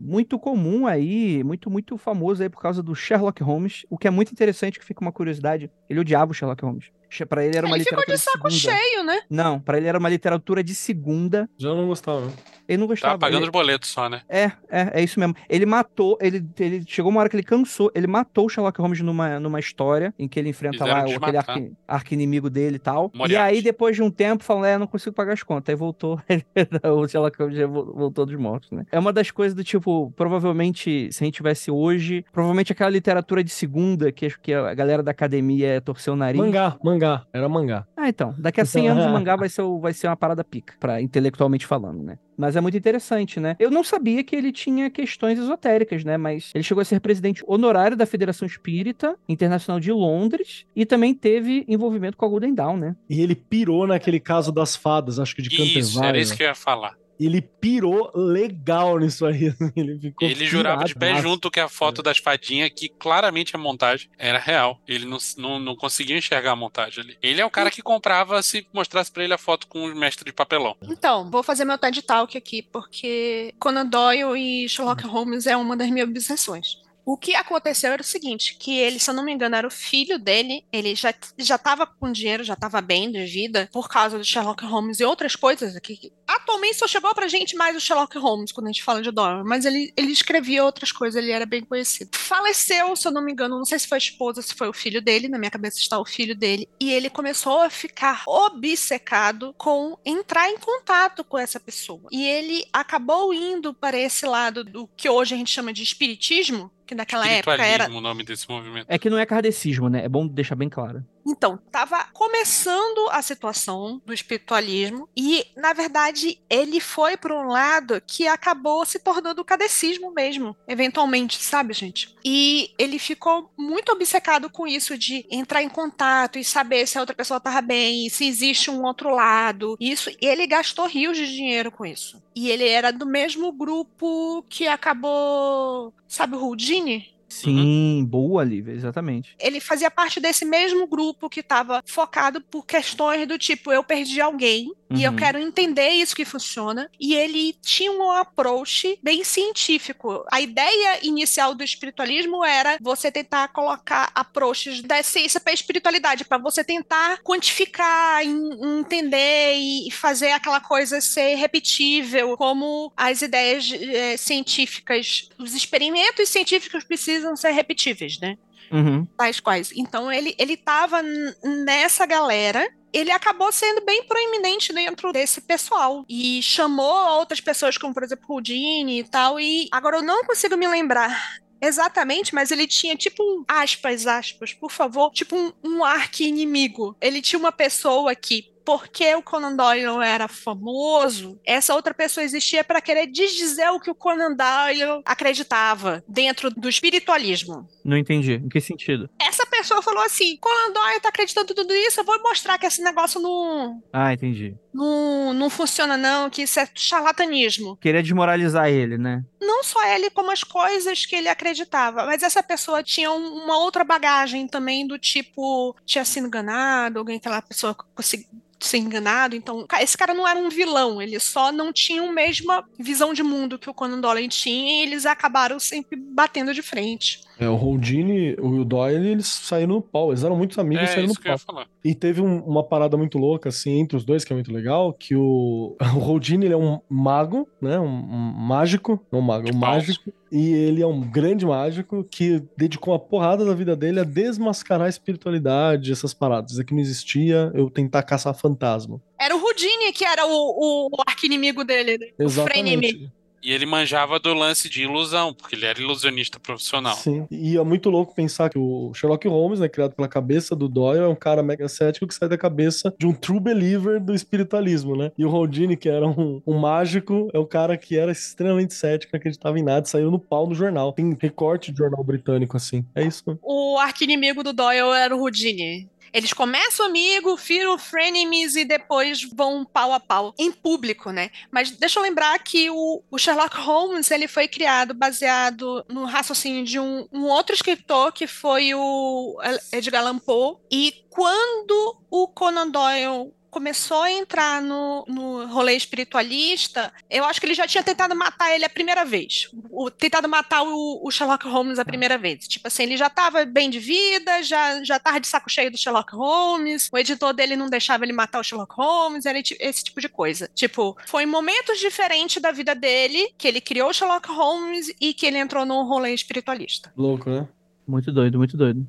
muito 0.01 0.39
comum 0.39 0.87
aí, 0.87 1.45
muito, 1.45 1.71
muito 1.71 1.99
famoso 1.99 2.43
aí 2.43 2.49
por 2.49 2.61
causa 2.61 2.83
do 2.83 2.95
Sherlock 2.95 3.43
Holmes, 3.43 3.85
o 3.91 3.99
que 3.99 4.09
é 4.09 4.11
muito 4.11 4.33
interessante, 4.33 4.79
que 4.79 4.85
fica 4.85 5.01
uma 5.01 5.13
curiosidade, 5.13 5.71
ele 5.89 6.01
odiava 6.01 6.31
o 6.31 6.35
Sherlock 6.35 6.65
Holmes. 6.65 6.87
Pra 7.29 7.45
ele 7.45 7.57
era 7.57 7.67
uma 7.67 7.77
ele 7.77 7.85
literatura 7.85 8.17
ficou 8.17 8.17
de 8.17 8.33
saco 8.33 8.49
de 8.49 8.61
cheio, 8.61 9.05
né? 9.05 9.21
Não, 9.29 9.61
pra 9.61 9.77
ele 9.77 9.87
era 9.87 9.99
uma 9.99 10.09
literatura 10.09 10.63
de 10.63 10.75
segunda. 10.75 11.49
Já 11.59 11.69
não 11.75 11.87
gostava. 11.87 12.31
Ele 12.71 12.79
não 12.79 12.87
gostava. 12.87 13.15
Tava 13.15 13.21
pagando 13.21 13.41
ele... 13.41 13.47
os 13.47 13.51
boletos 13.51 13.89
só, 13.89 14.09
né? 14.09 14.23
É, 14.29 14.53
é, 14.71 14.91
é 14.95 15.03
isso 15.03 15.19
mesmo. 15.19 15.35
Ele 15.49 15.67
matou, 15.67 16.17
ele, 16.21 16.47
ele 16.59 16.85
chegou 16.87 17.11
uma 17.11 17.21
hora 17.21 17.29
que 17.29 17.35
ele 17.35 17.43
cansou, 17.43 17.91
ele 17.97 18.07
matou 18.07 18.47
o 18.47 18.49
Sherlock 18.49 18.81
Holmes 18.81 19.01
numa, 19.01 19.41
numa 19.41 19.59
história 19.59 20.15
em 20.17 20.29
que 20.29 20.39
ele 20.39 20.51
enfrenta 20.51 20.85
lá 20.85 21.01
aquele 21.01 21.37
arqui, 21.37 21.73
arqui-inimigo 21.89 22.49
dele 22.49 22.77
e 22.77 22.79
tal. 22.79 23.11
Moriarty. 23.13 23.55
E 23.55 23.57
aí, 23.57 23.63
depois 23.63 23.97
de 23.97 24.03
um 24.03 24.11
tempo, 24.11 24.45
falou, 24.45 24.65
é, 24.65 24.79
não 24.79 24.87
consigo 24.87 25.15
pagar 25.15 25.33
as 25.33 25.43
contas. 25.43 25.73
Aí 25.73 25.77
voltou, 25.77 26.21
o 26.85 27.09
Sherlock 27.09 27.37
Holmes 27.39 27.57
já 27.57 27.67
voltou 27.67 28.25
dos 28.25 28.37
mortos, 28.37 28.71
né? 28.71 28.85
É 28.93 28.99
uma 29.01 29.13
das 29.13 29.33
coisas 29.33 29.53
do 29.53 29.65
tipo, 29.65 30.13
provavelmente, 30.17 31.13
se 31.13 31.25
a 31.25 31.27
gente 31.27 31.35
tivesse 31.35 31.73
hoje, 31.73 32.25
provavelmente 32.33 32.71
aquela 32.71 32.91
literatura 32.91 33.43
de 33.43 33.51
segunda 33.51 34.13
que, 34.13 34.29
que 34.39 34.55
a 34.55 34.75
galera 34.75 35.03
da 35.03 35.11
academia 35.11 35.81
torceu 35.81 36.13
o 36.13 36.17
nariz. 36.17 36.41
Mangá, 36.41 36.77
mangá, 36.85 37.00
era 37.33 37.49
mangá. 37.49 37.87
Ah, 37.97 38.09
então. 38.09 38.35
Daqui 38.39 38.61
a 38.61 38.65
100 38.65 38.89
anos 38.89 39.05
o 39.05 39.09
mangá 39.11 39.37
vai 39.37 39.49
ser, 39.49 39.63
vai 39.81 39.93
ser 39.93 40.09
uma 40.09 40.17
parada 40.17 40.45
pica, 40.45 40.75
pra, 40.79 41.01
intelectualmente 41.01 41.67
falando, 41.67 42.03
né? 42.03 42.19
Mas 42.37 42.57
é 42.57 42.61
muito 42.61 42.77
interessante, 42.77 43.39
né? 43.39 43.55
Eu 43.59 43.71
não 43.71 43.85
sabia 43.85 44.25
que 44.25 44.35
ele 44.35 44.51
tinha 44.51 44.89
questões 44.89 45.39
esotéricas, 45.39 46.05
né? 46.05 46.17
Mas 46.17 46.51
ele 46.55 46.65
chegou 46.65 46.81
a 46.81 46.85
ser 46.85 46.99
presidente 47.01 47.45
honorário 47.47 47.97
da 47.97 48.07
Federação 48.07 48.47
Espírita 48.47 49.15
Internacional 49.29 49.79
de 49.79 49.93
Londres 49.93 50.65
e 50.75 50.87
também 50.87 51.15
teve 51.15 51.65
envolvimento 51.69 52.17
com 52.17 52.25
a 52.25 52.29
Golden 52.29 52.55
Dawn, 52.55 52.77
né? 52.79 52.97
E 53.09 53.21
ele 53.21 53.35
pirou 53.35 53.87
naquele 53.87 54.19
caso 54.19 54.51
das 54.51 54.75
fadas, 54.75 55.19
acho 55.19 55.37
que 55.37 55.43
de 55.43 55.51
Canterville. 55.51 55.81
Isso, 55.81 56.03
era 56.03 56.19
isso 56.19 56.37
que 56.37 56.43
eu 56.43 56.49
ia 56.49 56.55
falar 56.55 56.95
ele 57.27 57.43
pirou 57.43 58.11
legal 58.15 58.99
nisso 58.99 59.27
aí. 59.27 59.49
Assim, 59.61 59.73
ele 59.77 59.99
ficou. 59.99 60.29
Ele 60.29 60.47
jurava 60.47 60.85
de 60.85 60.95
pé 60.95 61.21
junto 61.21 61.51
que 61.51 61.61
a 61.61 61.69
foto 61.69 62.01
é. 62.01 62.05
das 62.05 62.19
fadinhas, 62.19 62.71
que 62.75 62.89
claramente 62.89 63.55
a 63.55 63.59
montagem 63.59 64.09
era 64.19 64.39
real. 64.39 64.81
Ele 64.87 65.05
não, 65.05 65.19
não, 65.37 65.59
não 65.59 65.77
conseguia 65.77 66.17
enxergar 66.17 66.53
a 66.53 66.57
montagem 66.57 67.05
ali. 67.05 67.19
Ele 67.23 67.41
é 67.41 67.45
o 67.45 67.51
cara 67.51 67.71
que 67.71 67.83
comprava 67.83 68.43
se 68.43 68.67
mostrasse 68.73 69.11
pra 69.11 69.25
ele 69.25 69.35
a 69.35 69.39
foto 69.39 69.67
com 69.67 69.85
o 69.85 69.95
mestre 69.95 70.25
de 70.25 70.33
papelão. 70.33 70.77
Então, 70.83 71.31
vou 71.31 71.43
fazer 71.43 71.65
meu 71.65 71.79
TED 71.79 72.03
Talk 72.03 72.37
aqui, 72.37 72.63
porque 72.63 73.55
Conan 73.59 73.87
Doyle 73.87 74.37
e 74.37 74.69
Sherlock 74.69 75.07
Holmes 75.07 75.47
é 75.47 75.57
uma 75.57 75.77
das 75.77 75.91
minhas 75.91 76.09
obsessões. 76.09 76.79
O 77.11 77.17
que 77.17 77.35
aconteceu 77.35 77.91
era 77.91 78.03
o 78.03 78.05
seguinte, 78.05 78.57
que 78.57 78.79
ele, 78.79 79.01
se 79.01 79.11
eu 79.11 79.15
não 79.15 79.25
me 79.25 79.33
engano, 79.33 79.57
era 79.57 79.67
o 79.67 79.71
filho 79.71 80.17
dele, 80.17 80.65
ele 80.73 80.95
já 80.95 81.13
já 81.37 81.57
estava 81.57 81.85
com 81.85 82.13
dinheiro, 82.13 82.45
já 82.45 82.55
estava 82.55 82.81
bem 82.81 83.11
de 83.11 83.25
vida, 83.25 83.69
por 83.73 83.89
causa 83.89 84.17
do 84.17 84.23
Sherlock 84.23 84.65
Holmes 84.65 85.01
e 85.01 85.05
outras 85.05 85.35
coisas 85.35 85.75
aqui. 85.75 86.13
Atualmente 86.25 86.77
só 86.77 86.87
chegou 86.87 87.13
pra 87.13 87.27
gente 87.27 87.57
mais 87.57 87.77
o 87.77 87.81
Sherlock 87.81 88.17
Holmes 88.17 88.53
quando 88.53 88.69
a 88.69 88.71
gente 88.71 88.85
fala 88.85 89.03
de 89.03 89.11
Doyle, 89.11 89.43
mas 89.43 89.65
ele, 89.65 89.93
ele 89.97 90.13
escrevia 90.13 90.65
outras 90.65 90.93
coisas, 90.93 91.21
ele 91.21 91.33
era 91.33 91.45
bem 91.45 91.65
conhecido. 91.65 92.17
Faleceu, 92.17 92.95
se 92.95 93.09
eu 93.09 93.11
não 93.11 93.25
me 93.25 93.33
engano, 93.33 93.59
não 93.59 93.65
sei 93.65 93.81
se 93.81 93.89
foi 93.89 93.97
a 93.97 93.99
esposa, 93.99 94.41
se 94.41 94.55
foi 94.55 94.69
o 94.69 94.73
filho 94.73 95.03
dele, 95.03 95.27
na 95.27 95.37
minha 95.37 95.51
cabeça 95.51 95.79
está 95.79 95.99
o 95.99 96.07
filho 96.07 96.37
dele, 96.37 96.69
e 96.79 96.93
ele 96.93 97.11
começou 97.11 97.61
a 97.61 97.69
ficar 97.71 98.23
obcecado 98.25 99.53
com 99.59 99.99
entrar 100.05 100.49
em 100.49 100.59
contato 100.59 101.25
com 101.25 101.37
essa 101.37 101.59
pessoa. 101.59 102.09
E 102.13 102.25
ele 102.25 102.65
acabou 102.73 103.35
indo 103.35 103.75
para 103.75 103.99
esse 103.99 104.25
lado 104.27 104.63
do 104.63 104.89
que 104.97 105.09
hoje 105.09 105.35
a 105.35 105.39
gente 105.39 105.51
chama 105.51 105.73
de 105.73 105.83
espiritismo, 105.83 106.71
que 106.91 106.95
naquela 106.97 107.29
época 107.29 107.65
era. 107.65 107.89
o 107.89 108.01
nome 108.01 108.25
desse 108.25 108.49
movimento. 108.51 108.87
É 108.89 108.99
que 108.99 109.09
não 109.09 109.17
é 109.17 109.25
kardecismo, 109.25 109.89
né? 109.89 110.05
É 110.05 110.09
bom 110.09 110.27
deixar 110.27 110.57
bem 110.57 110.69
claro. 110.69 111.05
Então, 111.27 111.61
estava 111.67 112.05
começando 112.13 113.09
a 113.11 113.23
situação 113.23 114.01
do 114.05 114.13
espiritualismo 114.13 115.09
e, 115.17 115.47
na 115.57 115.73
verdade, 115.73 116.41
ele 116.49 116.81
foi 116.81 117.17
para 117.17 117.35
um 117.35 117.49
lado 117.49 118.03
que 118.07 118.27
acabou 118.27 118.85
se 118.85 118.99
tornando 118.99 119.43
o 119.43 119.45
cadecismo 119.45 120.13
mesmo, 120.13 120.57
eventualmente, 120.67 121.41
sabe, 121.43 121.73
gente? 121.73 122.15
E 122.25 122.73
ele 122.79 122.99
ficou 122.99 123.51
muito 123.57 123.93
obcecado 123.93 124.51
com 124.51 124.67
isso 124.67 124.97
de 124.97 125.27
entrar 125.31 125.63
em 125.63 125.69
contato 125.69 126.39
e 126.39 126.45
saber 126.45 126.87
se 126.87 126.97
a 126.97 127.01
outra 127.01 127.15
pessoa 127.15 127.39
estava 127.39 127.61
bem, 127.61 128.09
se 128.09 128.27
existe 128.27 128.71
um 128.71 128.83
outro 128.85 129.11
lado. 129.11 129.77
Isso, 129.79 130.11
e 130.11 130.27
ele 130.27 130.47
gastou 130.47 130.87
rios 130.87 131.17
de 131.17 131.27
dinheiro 131.27 131.71
com 131.71 131.85
isso. 131.85 132.23
E 132.35 132.51
ele 132.51 132.69
era 132.69 132.93
do 132.93 133.07
mesmo 133.07 133.53
grupo 133.53 134.45
que 134.49 134.67
acabou, 134.67 135.93
sabe, 136.07 136.37
o 136.37 136.45
Houdini? 136.45 137.20
Sim, 137.31 138.01
uhum. 138.01 138.05
boa, 138.05 138.43
Lívia, 138.43 138.73
exatamente. 138.73 139.37
Ele 139.39 139.61
fazia 139.61 139.91
parte 139.91 140.19
desse 140.19 140.45
mesmo 140.45 140.87
grupo 140.87 141.31
que 141.31 141.41
estava 141.41 141.83
focado 141.87 142.41
por 142.41 142.67
questões 142.67 143.27
do 143.27 143.39
tipo, 143.39 143.73
eu 143.73 143.85
perdi 143.85 144.21
alguém 144.21 144.73
uhum. 144.91 144.99
e 144.99 145.05
eu 145.05 145.11
uhum. 145.11 145.17
quero 145.17 145.39
entender 145.39 145.91
isso 145.91 146.15
que 146.15 146.25
funciona. 146.25 146.91
E 146.99 147.15
ele 147.15 147.53
tinha 147.63 147.93
um 147.93 148.11
approach 148.11 148.99
bem 149.03 149.25
científico. 149.25 150.25
A 150.31 150.41
ideia 150.41 150.99
inicial 151.03 151.55
do 151.55 151.65
espiritualismo 151.65 152.45
era 152.45 152.79
você 152.81 153.11
tentar 153.11 153.49
colocar 153.49 154.11
approaches 154.15 154.83
da 154.83 155.03
ciência 155.03 155.41
para 155.41 155.53
a 155.53 155.55
espiritualidade, 155.55 156.25
para 156.25 156.39
você 156.39 156.65
tentar 156.65 157.19
quantificar, 157.23 158.23
entender 158.25 159.55
e 159.55 159.91
fazer 159.91 160.33
aquela 160.33 160.61
coisa 160.61 161.01
ser 161.01 161.37
repetível, 161.37 162.37
como 162.37 162.93
as 162.97 163.23
ideias 163.23 163.71
é, 163.73 164.17
científicas, 164.17 165.29
os 165.39 165.55
experimentos 165.55 166.29
científicos 166.29 166.85
precisam 166.85 167.21
precisam 167.21 167.37
ser 167.37 167.51
repetíveis, 167.51 168.19
né? 168.19 168.37
Uhum. 168.71 169.07
Tais 169.17 169.41
quais. 169.41 169.73
Então 169.75 170.11
ele, 170.11 170.35
ele 170.39 170.57
tava 170.57 171.03
nessa 171.43 172.07
galera 172.07 172.69
ele 172.93 173.11
acabou 173.11 173.53
sendo 173.53 173.85
bem 173.85 174.03
proeminente 174.05 174.73
dentro 174.73 175.13
desse 175.13 175.41
pessoal 175.41 176.05
e 176.09 176.43
chamou 176.43 177.19
outras 177.19 177.41
pessoas, 177.41 177.79
como 177.79 177.95
por 177.95 178.03
exemplo 178.03 178.27
Houdini 178.29 179.01
e 179.01 179.05
tal. 179.05 179.39
E 179.39 179.69
agora 179.71 179.99
eu 179.99 180.03
não 180.03 180.25
consigo 180.25 180.57
me 180.57 180.67
lembrar 180.67 181.41
exatamente, 181.61 182.35
mas 182.35 182.51
ele 182.51 182.67
tinha 182.67 182.97
tipo 182.97 183.45
aspas, 183.47 184.07
aspas, 184.07 184.53
por 184.55 184.71
favor, 184.71 185.11
tipo 185.13 185.37
um, 185.37 185.53
um 185.63 185.85
arqui-inimigo. 185.85 186.97
Ele 187.01 187.21
tinha 187.21 187.39
uma 187.39 187.53
pessoa 187.53 188.15
que 188.15 188.50
porque 188.65 189.15
o 189.15 189.23
Conan 189.23 189.57
Doyle 189.57 190.03
era 190.05 190.29
famoso, 190.29 191.39
essa 191.45 191.75
outra 191.75 191.95
pessoa 191.95 192.25
existia 192.25 192.63
para 192.63 192.81
querer 192.81 193.07
desdizer 193.07 193.71
o 193.71 193.81
que 193.81 193.91
o 193.91 193.95
Conan 193.95 194.35
Doyle 194.35 195.03
acreditava 195.05 196.03
dentro 196.07 196.51
do 196.51 196.69
espiritualismo. 196.69 197.69
Não 197.85 197.97
entendi. 197.97 198.35
Em 198.35 198.49
que 198.49 198.61
sentido? 198.61 199.09
Essa 199.21 199.47
pessoa 199.47 199.83
falou 199.83 200.03
assim: 200.05 200.37
Conan 200.37 200.73
Doyle 200.73 201.01
tá 201.01 201.09
acreditando 201.09 201.53
em 201.53 201.55
tudo 201.55 201.73
isso, 201.73 202.01
eu 202.01 202.05
vou 202.05 202.21
mostrar 202.23 202.59
que 202.59 202.67
esse 202.67 202.83
negócio 202.83 203.21
não. 203.21 203.83
Ah, 203.93 204.13
entendi. 204.13 204.55
Não, 204.73 205.33
não 205.33 205.51
funciona, 205.51 205.97
não, 205.97 206.31
que 206.31 206.43
isso 206.43 206.61
é 206.61 206.69
charlatanismo. 206.75 207.77
Queria 207.77 208.03
desmoralizar 208.03 208.69
ele, 208.69 208.97
né? 208.97 209.25
Não 209.41 209.65
só 209.65 209.85
ele, 209.89 210.11
como 210.11 210.31
as 210.31 210.45
coisas 210.45 211.05
que 211.05 211.17
ele 211.17 211.29
acreditava. 211.29 212.05
Mas 212.07 212.23
essa 212.23 212.43
pessoa 212.43 212.83
tinha 212.83 213.11
uma 213.11 213.59
outra 213.59 213.85
bagagem 213.85 214.47
também, 214.47 214.87
do 214.87 214.99
tipo, 214.99 215.75
tinha 215.85 216.05
sido 216.05 216.27
enganado, 216.27 216.99
alguém, 216.99 217.17
aquela 217.17 217.43
pessoa 217.43 217.75
conseguiu 217.95 218.27
ser 218.61 218.79
enganado. 218.79 219.35
Então, 219.35 219.67
esse 219.81 219.97
cara 219.97 220.15
não 220.15 220.27
era 220.27 220.39
um 220.39 220.49
vilão, 220.49 221.01
ele 221.01 221.19
só 221.19 221.51
não 221.51 221.73
tinha 221.73 222.03
a 222.03 222.13
mesma 222.13 222.65
visão 222.79 223.13
de 223.13 223.23
mundo 223.23 223.59
que 223.59 223.71
o 223.71 223.75
Conan 223.75 224.01
Doyle 224.01 224.29
tinha 224.29 224.81
e 224.81 224.87
eles 224.87 225.07
acabaram 225.07 225.59
sempre 225.59 225.97
batendo 225.97 226.53
de 226.53 226.63
frente. 226.63 227.23
É, 227.41 227.49
o 227.49 227.55
Houdini, 227.55 228.37
o 228.39 228.63
Doyle, 228.67 229.09
eles 229.09 229.27
saíram 229.27 229.77
no 229.77 229.81
pau. 229.81 230.11
Eles 230.11 230.23
eram 230.23 230.37
muitos 230.37 230.59
amigos 230.59 230.85
é, 230.85 230.93
saíram 230.93 231.09
no 231.09 231.15
pau. 231.15 231.65
E 231.83 231.95
teve 231.95 232.21
um, 232.21 232.41
uma 232.41 232.63
parada 232.63 232.99
muito 232.99 233.17
louca, 233.17 233.49
assim, 233.49 233.81
entre 233.81 233.97
os 233.97 234.05
dois, 234.05 234.25
que 234.25 234.33
é 234.33 234.37
muito 234.37 234.53
legal, 234.53 234.93
que 234.93 235.17
o, 235.17 235.75
o 235.97 235.99
Houdini, 235.99 236.45
ele 236.45 236.55
é 236.55 236.57
um 236.59 236.79
mago, 236.87 237.49
né? 237.59 237.81
Um, 237.81 237.87
um 237.87 238.33
mágico, 238.47 239.01
não 239.11 239.21
um 239.21 239.23
mago, 239.23 239.49
um 239.51 239.57
mágico. 239.57 240.13
E 240.31 240.53
ele 240.53 240.83
é 240.83 240.87
um 240.87 241.01
grande 241.01 241.47
mágico 241.47 242.05
que 242.05 242.43
dedicou 242.57 242.93
a 242.93 242.99
porrada 242.99 243.43
da 243.43 243.55
vida 243.55 243.75
dele 243.75 244.01
a 244.01 244.05
desmascarar 244.05 244.87
a 244.87 244.91
espiritualidade, 244.91 245.91
essas 245.91 246.13
paradas. 246.13 246.53
Isso 246.53 246.61
aqui 246.61 246.75
não 246.75 246.81
existia, 246.81 247.51
eu 247.55 247.71
tentar 247.71 248.03
caçar 248.03 248.35
fantasma. 248.35 249.01
Era 249.19 249.35
o 249.35 249.43
Houdini 249.43 249.93
que 249.93 250.05
era 250.05 250.27
o, 250.27 250.31
o, 250.31 250.89
o 250.93 251.03
arqui-inimigo 251.07 251.65
dele, 251.65 251.99
né? 251.99 252.07
Exatamente. 252.19 253.11
E 253.43 253.53
ele 253.53 253.67
manjava 253.67 254.19
do 254.19 254.35
lance 254.35 254.69
de 254.69 254.83
ilusão, 254.83 255.33
porque 255.33 255.57
ele 255.57 255.65
era 255.65 255.81
ilusionista 255.81 256.39
profissional. 256.39 256.97
Sim. 256.97 257.27
E 257.31 257.57
é 257.57 257.63
muito 257.65 257.89
louco 257.89 258.15
pensar 258.15 258.51
que 258.51 258.59
o 258.59 258.93
Sherlock 258.95 259.27
Holmes, 259.27 259.61
né, 259.61 259.69
criado 259.69 259.95
pela 259.95 260.09
cabeça 260.09 260.55
do 260.55 260.69
Doyle, 260.69 261.05
é 261.05 261.09
um 261.09 261.15
cara 261.15 261.43
mega 261.43 261.69
cético 261.69 262.07
que 262.07 262.15
sai 262.15 262.29
da 262.29 262.37
cabeça 262.37 262.95
de 262.99 263.07
um 263.07 263.13
true 263.13 263.41
believer 263.41 264.01
do 264.01 264.15
espiritualismo, 264.15 264.97
né? 264.97 265.11
E 265.17 265.25
o 265.25 265.31
Houdini, 265.31 265.77
que 265.77 265.89
era 265.89 266.07
um, 266.07 266.43
um 266.47 266.59
mágico, 266.59 267.31
é 267.33 267.39
um 267.39 267.47
cara 267.47 267.77
que 267.77 267.97
era 267.97 268.13
extremamente 268.13 268.75
cético, 268.75 269.13
não 269.13 269.19
acreditava 269.19 269.59
em 269.59 269.63
nada, 269.63 269.87
saiu 269.87 270.11
no 270.11 270.19
pau 270.19 270.47
no 270.47 270.55
jornal. 270.55 270.93
Tem 270.93 271.17
recorte 271.19 271.73
de 271.73 271.79
jornal 271.79 272.05
britânico, 272.05 272.57
assim. 272.57 272.85
É 272.95 273.03
isso. 273.03 273.39
O 273.43 273.79
arqui-inimigo 273.79 274.43
do 274.43 274.53
Doyle 274.53 274.93
era 274.95 275.17
o 275.17 275.21
Houdini. 275.21 275.89
Eles 276.13 276.33
começam 276.33 276.87
amigo, 276.87 277.37
viram 277.37 277.79
frenemies 277.79 278.57
e 278.57 278.65
depois 278.65 279.23
vão 279.23 279.65
pau 279.65 279.93
a 279.93 280.01
pau 280.01 280.35
em 280.39 280.51
público, 280.51 281.11
né? 281.11 281.31
Mas 281.51 281.71
deixa 281.71 281.99
eu 281.99 282.03
lembrar 282.03 282.39
que 282.41 282.71
o, 282.71 283.03
o 283.11 283.19
Sherlock 283.19 283.57
Holmes 283.57 284.11
ele 284.11 284.29
foi 284.29 284.49
criado 284.49 284.95
baseado 284.95 285.85
no 285.89 286.05
raciocínio 286.05 286.65
de 286.65 286.79
um, 286.79 287.07
um 287.13 287.25
outro 287.25 287.55
escritor 287.55 288.13
que 288.13 288.27
foi 288.27 288.75
o 288.75 289.39
Edgar 289.73 290.03
Allan 290.03 290.19
Poe 290.19 290.57
e 290.71 291.05
quando 291.11 291.99
o 292.11 292.29
Conan 292.29 292.69
Doyle 292.69 293.33
começou 293.51 294.03
a 294.03 294.11
entrar 294.11 294.63
no, 294.63 295.05
no 295.09 295.47
rolê 295.47 295.75
espiritualista, 295.75 296.93
eu 297.11 297.25
acho 297.25 297.41
que 297.41 297.47
ele 297.47 297.55
já 297.55 297.67
tinha 297.67 297.83
tentado 297.83 298.15
matar 298.15 298.55
ele 298.55 298.65
a 298.65 298.71
primeira 298.71 299.05
vez. 299.05 299.51
O, 299.71 299.91
tentado 299.91 300.29
matar 300.29 300.63
o, 300.63 301.01
o, 301.03 301.11
Sherlock 301.11 301.47
Holmes 301.47 301.79
a 301.79 301.85
primeira 301.85 302.17
vez. 302.17 302.47
Tipo 302.47 302.69
assim, 302.69 302.85
ele 302.85 302.97
já 302.97 303.09
estava 303.09 303.45
bem 303.45 303.69
de 303.69 303.79
vida, 303.79 304.43
já, 304.43 304.83
já 304.85 304.99
tava 304.99 305.21
de 305.21 305.27
saco 305.27 305.51
cheio 305.51 305.71
do 305.71 305.77
Sherlock 305.77 306.15
Holmes, 306.15 306.89
o 306.93 306.99
editor 306.99 307.33
dele 307.33 307.57
não 307.57 307.69
deixava 307.69 308.05
ele 308.05 308.13
matar 308.13 308.41
o 308.41 308.45
Sherlock 308.45 308.75
Holmes, 308.75 309.27
era 309.27 309.39
esse 309.39 309.85
tipo 309.85 310.01
de 310.01 310.09
coisa. 310.09 310.49
Tipo, 310.55 310.97
foi 311.07 311.25
em 311.25 311.27
momentos 311.27 311.79
diferentes 311.79 312.41
da 312.41 312.53
vida 312.53 312.75
dele 312.75 313.33
que 313.37 313.49
ele 313.49 313.61
criou 313.61 313.91
o 313.91 313.93
Sherlock 313.93 314.29
Holmes 314.29 314.93
e 315.01 315.13
que 315.13 315.27
ele 315.27 315.39
entrou 315.39 315.67
num 315.67 315.85
rolê 315.85 316.15
espiritualista. 316.15 316.93
Louco, 316.97 317.29
né? 317.29 317.49
Muito 317.87 318.13
doido, 318.13 318.39
muito 318.39 318.57
doido. 318.57 318.87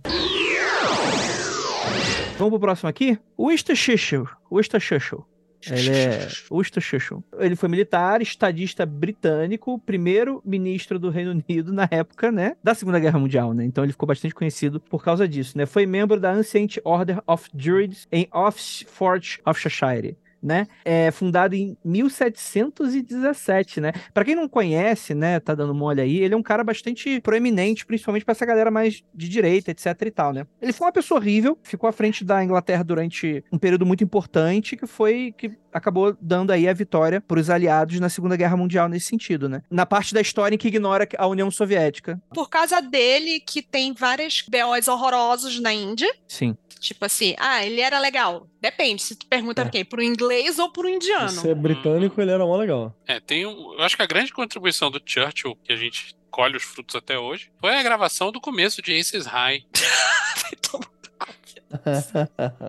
Vamos 2.41 2.53
pro 2.53 2.61
próximo 2.61 2.89
aqui? 2.89 3.19
Winston 3.39 3.75
Churchill. 3.75 4.27
Winston 4.51 4.79
Churchill. 4.79 5.23
Ele 5.69 5.91
é 5.91 6.27
Winston 6.51 6.81
Churchill. 6.81 7.23
Ele 7.37 7.55
foi 7.55 7.69
militar, 7.69 8.19
estadista 8.19 8.83
britânico, 8.83 9.77
primeiro 9.77 10.41
ministro 10.43 10.97
do 10.97 11.11
Reino 11.11 11.29
Unido 11.29 11.71
na 11.71 11.87
época, 11.91 12.31
né, 12.31 12.55
da 12.63 12.73
Segunda 12.73 12.99
Guerra 12.99 13.19
Mundial, 13.19 13.53
né? 13.53 13.63
Então 13.63 13.83
ele 13.83 13.91
ficou 13.91 14.07
bastante 14.07 14.33
conhecido 14.33 14.79
por 14.79 15.03
causa 15.03 15.27
disso, 15.27 15.55
né? 15.55 15.67
Foi 15.67 15.85
membro 15.85 16.19
da 16.19 16.31
Ancient 16.31 16.77
Order 16.83 17.21
of 17.27 17.47
Druids 17.53 18.07
em 18.11 18.27
Oxfordshire 18.31 20.17
né? 20.41 20.67
É 20.83 21.11
fundado 21.11 21.55
em 21.55 21.77
1717, 21.83 23.79
né? 23.79 23.91
Para 24.13 24.25
quem 24.25 24.35
não 24.35 24.47
conhece, 24.47 25.13
né, 25.13 25.39
tá 25.39 25.53
dando 25.53 25.73
mole 25.73 26.01
aí, 26.01 26.17
ele 26.17 26.33
é 26.33 26.37
um 26.37 26.43
cara 26.43 26.63
bastante 26.63 27.21
proeminente, 27.21 27.85
principalmente 27.85 28.25
para 28.25 28.31
essa 28.31 28.45
galera 28.45 28.71
mais 28.71 29.03
de 29.13 29.29
direita, 29.29 29.71
etc 29.71 29.85
e 30.01 30.11
tal, 30.11 30.33
né? 30.33 30.45
Ele 30.61 30.73
foi 30.73 30.87
uma 30.87 30.93
pessoa 30.93 31.19
horrível, 31.19 31.57
ficou 31.63 31.87
à 31.87 31.91
frente 31.91 32.23
da 32.23 32.43
Inglaterra 32.43 32.83
durante 32.83 33.43
um 33.51 33.57
período 33.57 33.85
muito 33.85 34.03
importante, 34.03 34.75
que 34.75 34.87
foi 34.87 35.33
que 35.37 35.51
acabou 35.71 36.15
dando 36.19 36.51
aí 36.51 36.67
a 36.67 36.73
vitória 36.73 37.21
para 37.21 37.39
os 37.39 37.49
aliados 37.49 37.99
na 37.99 38.09
Segunda 38.09 38.35
Guerra 38.35 38.57
Mundial 38.57 38.87
nesse 38.87 39.07
sentido, 39.07 39.47
né? 39.49 39.61
Na 39.69 39.85
parte 39.85 40.13
da 40.13 40.21
história 40.21 40.55
em 40.55 40.57
que 40.57 40.67
ignora 40.67 41.07
a 41.17 41.27
União 41.27 41.49
Soviética. 41.49 42.21
Por 42.33 42.49
causa 42.49 42.81
dele, 42.81 43.39
que 43.39 43.61
tem 43.61 43.93
vários 43.93 44.43
BOs 44.47 44.87
horrorosos 44.87 45.59
na 45.59 45.73
Índia. 45.73 46.13
Sim. 46.27 46.55
Tipo 46.79 47.05
assim, 47.05 47.35
ah, 47.37 47.63
ele 47.63 47.79
era 47.79 47.99
legal. 47.99 48.47
Depende, 48.59 49.03
se 49.03 49.15
tu 49.15 49.27
pergunta 49.27 49.61
é. 49.61 49.69
quem, 49.69 49.85
pro 49.85 50.01
inglês 50.01 50.57
ou 50.57 50.71
pro 50.71 50.89
indiano. 50.89 51.29
Se 51.29 51.49
é 51.49 51.53
britânico, 51.53 52.19
ele 52.19 52.31
era 52.31 52.43
mó 52.43 52.57
legal. 52.57 52.95
É, 53.05 53.19
tem 53.19 53.45
um, 53.45 53.73
eu 53.73 53.81
acho 53.81 53.95
que 53.95 54.01
a 54.01 54.07
grande 54.07 54.33
contribuição 54.33 54.89
do 54.89 54.99
Churchill, 55.05 55.55
que 55.63 55.71
a 55.71 55.75
gente 55.75 56.15
colhe 56.31 56.57
os 56.57 56.63
frutos 56.63 56.95
até 56.95 57.19
hoje, 57.19 57.51
foi 57.59 57.75
a 57.75 57.83
gravação 57.83 58.31
do 58.31 58.41
começo 58.41 58.81
de 58.81 58.97
Aces 58.97 59.27
High. 59.27 59.63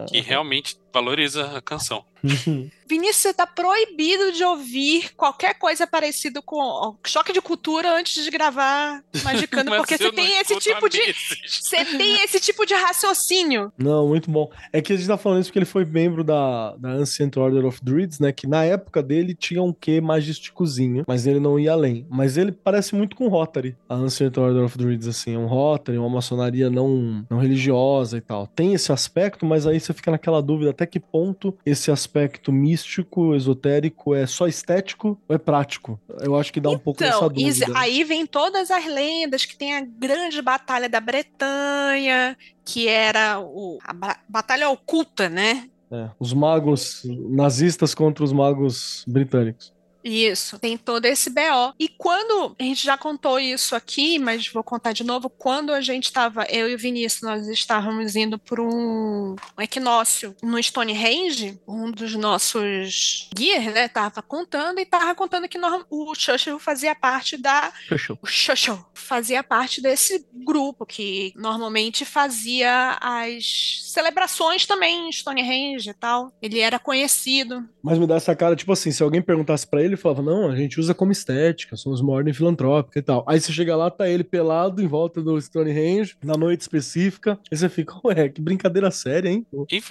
que 0.09 0.21
realmente 0.21 0.77
valoriza 0.93 1.57
a 1.57 1.63
canção. 1.63 2.05
Vinícius, 2.93 3.17
você 3.17 3.33
tá 3.33 3.47
proibido 3.47 4.33
de 4.33 4.45
ouvir 4.45 5.15
qualquer 5.17 5.55
coisa 5.55 5.87
parecida 5.87 6.43
com 6.43 6.95
choque 7.07 7.33
de 7.33 7.41
cultura 7.41 7.97
antes 7.99 8.23
de 8.23 8.31
gravar 8.31 9.03
Magicando, 9.25 9.71
porque 9.71 9.97
você 9.97 10.13
tem 10.13 10.39
esse 10.39 10.59
tipo 10.59 10.89
de. 10.91 10.99
Você 11.47 11.85
tem 11.85 12.23
esse 12.23 12.39
tipo 12.39 12.67
de 12.67 12.75
raciocínio. 12.75 13.73
Não, 13.79 14.09
muito 14.09 14.31
bom. 14.31 14.51
É 14.73 14.83
que 14.83 14.93
a 14.93 14.97
gente 14.97 15.07
tá 15.07 15.17
falando 15.17 15.41
isso 15.41 15.49
porque 15.49 15.61
ele 15.61 15.67
foi 15.67 15.87
membro 15.87 16.23
da, 16.23 16.77
da 16.77 16.91
Ancient 16.91 17.35
Order 17.37 17.65
of 17.65 17.79
Druids, 17.83 18.19
né? 18.19 18.31
Que 18.31 18.47
na 18.47 18.63
época 18.65 19.03
dele 19.03 19.35
tinha 19.35 19.63
um 19.63 19.73
quê 19.73 20.01
magísticozinho, 20.01 21.05
mas 21.07 21.27
ele 21.27 21.41
não 21.41 21.59
ia 21.59 21.73
além. 21.73 22.07
Mas 22.11 22.37
ele 22.37 22.53
parece 22.53 22.95
muito 22.95 23.17
com 23.17 23.29
Rotary, 23.29 23.75
a 23.89 23.95
Ancient 23.95 24.37
Order 24.37 24.65
of 24.65 24.77
Druids, 24.77 25.09
assim. 25.09 25.35
É 25.35 25.39
um 25.39 25.47
Rotary, 25.47 25.97
uma 25.97 26.11
maçonaria 26.11 26.69
não, 26.69 27.25
não 27.31 27.39
religiosa 27.39 28.19
e 28.19 28.21
tal. 28.21 28.47
Tem 28.49 28.75
esse 28.75 28.93
aspecto, 28.93 29.47
mas 29.47 29.67
aí 29.67 29.81
você 29.81 29.95
fica 29.95 30.11
naquela 30.11 30.43
dúvida 30.43 30.71
até 30.71 30.85
que 30.85 31.01
ponto 31.01 31.57
esse 31.65 31.91
aspecto 31.91 32.12
místico, 32.53 33.35
esotérico, 33.35 34.15
é 34.15 34.27
só 34.27 34.47
estético 34.47 35.19
ou 35.29 35.35
é 35.35 35.39
prático? 35.39 36.01
Eu 36.21 36.37
acho 36.37 36.53
que 36.53 36.61
dá 36.61 36.71
um 36.71 36.79
pouco 36.79 37.03
então, 37.03 37.19
essa 37.19 37.29
dúvida. 37.29 37.69
Né? 37.69 37.75
Aí 37.77 38.05
vem 38.05 38.27
todas 38.27 38.71
as 38.71 38.87
lendas 38.87 39.45
que 39.45 39.57
tem 39.57 39.75
a 39.75 39.81
grande 39.81 40.41
batalha 40.43 40.89
da 40.89 41.01
Bretanha, 41.01 42.37
que 42.65 42.89
era 42.89 43.41
o, 43.41 43.79
a 43.85 44.17
batalha 44.29 44.69
oculta, 44.69 45.29
né? 45.29 45.69
É, 45.91 46.09
os 46.19 46.33
magos 46.33 47.03
nazistas 47.05 47.95
contra 47.95 48.25
os 48.25 48.33
magos 48.33 49.05
britânicos. 49.07 49.73
Isso, 50.05 50.59
tem 50.59 50.77
todo 50.77 51.07
esse 51.07 51.31
BO. 51.31 51.75
E 51.79 51.89
quando, 51.89 52.55
a 52.59 52.63
gente 52.63 52.85
já 52.85 52.97
contou 52.97 53.39
isso 53.39 53.75
aqui, 53.75 54.19
mas 54.19 54.49
vou 54.49 54.63
contar 54.63 54.93
de 54.93 55.05
novo, 55.05 55.31
quando 55.31 55.73
a 55.73 55.81
gente 55.81 56.05
estava, 56.05 56.45
eu 56.45 56.69
e 56.69 56.75
o 56.75 56.79
Vinícius, 56.79 57.23
nós 57.23 57.47
estávamos 57.49 58.17
indo 58.17 58.39
por 58.39 58.61
um, 58.61 59.37
um 59.57 59.63
equinócio 59.63 60.35
no 60.43 60.63
Stonehenge, 60.63 61.61
um 61.67 61.91
dos 61.91 62.15
nossos 62.15 63.29
guias, 63.35 63.65
né, 63.67 63.89
tava 63.89 64.23
contando 64.23 64.81
e 64.81 64.87
tava 64.87 65.15
contando 65.15 65.49
que 65.49 65.59
nós, 65.59 65.85
o 65.91 66.15
Churchill 66.15 66.59
fazia 66.59 66.95
parte 66.95 67.37
da... 67.37 67.73
Churchill. 67.89 68.19
O 68.23 68.27
Churchill 68.27 68.85
fazia 68.95 69.43
parte 69.43 69.81
desse 69.81 70.27
grupo 70.33 70.87
que 70.87 71.33
normalmente 71.37 72.05
fazia 72.05 72.99
as 73.01 73.83
celebrações 73.85 74.67
também 74.67 75.09
em 75.09 75.13
Stonehenge 75.13 75.91
e 75.91 75.95
tal. 75.95 76.33
Ele 76.41 76.61
era 76.61 76.79
conhecido. 76.79 77.69
Mas 77.83 77.99
me 77.99 78.07
dá 78.07 78.17
essa 78.17 78.35
cara, 78.35 78.57
tipo 78.57 78.73
assim, 78.73 78.91
se 78.91 79.03
alguém 79.03 79.21
perguntasse 79.21 79.67
para 79.67 79.83
ele, 79.83 79.92
ele 79.93 80.01
falava, 80.01 80.23
não, 80.23 80.51
a 80.51 80.57
gente 80.57 80.81
usa 80.81 80.95
como 80.95 81.13
estética, 81.13 81.77
somos 81.77 82.01
uma 82.01 82.13
ordem 82.13 82.33
filantrópica 82.33 82.99
e 82.99 83.03
tal. 83.03 83.25
Aí 83.29 83.41
você 83.41 83.53
chega 83.53 83.77
lá, 83.77 83.91
tá 83.91 84.09
ele 84.09 84.25
pelado 84.25 84.83
em 84.83 84.87
volta 84.87 85.23
do 85.23 85.41
Stonehenge, 85.41 86.17
na 86.23 86.35
noite 86.35 86.63
específica, 86.63 87.39
e 87.51 87.57
você 87.57 87.69
fica, 87.69 87.95
ué, 88.05 88.29
que 88.29 88.41
brincadeira 88.41 88.91
séria, 88.91 89.29
hein? 89.29 89.47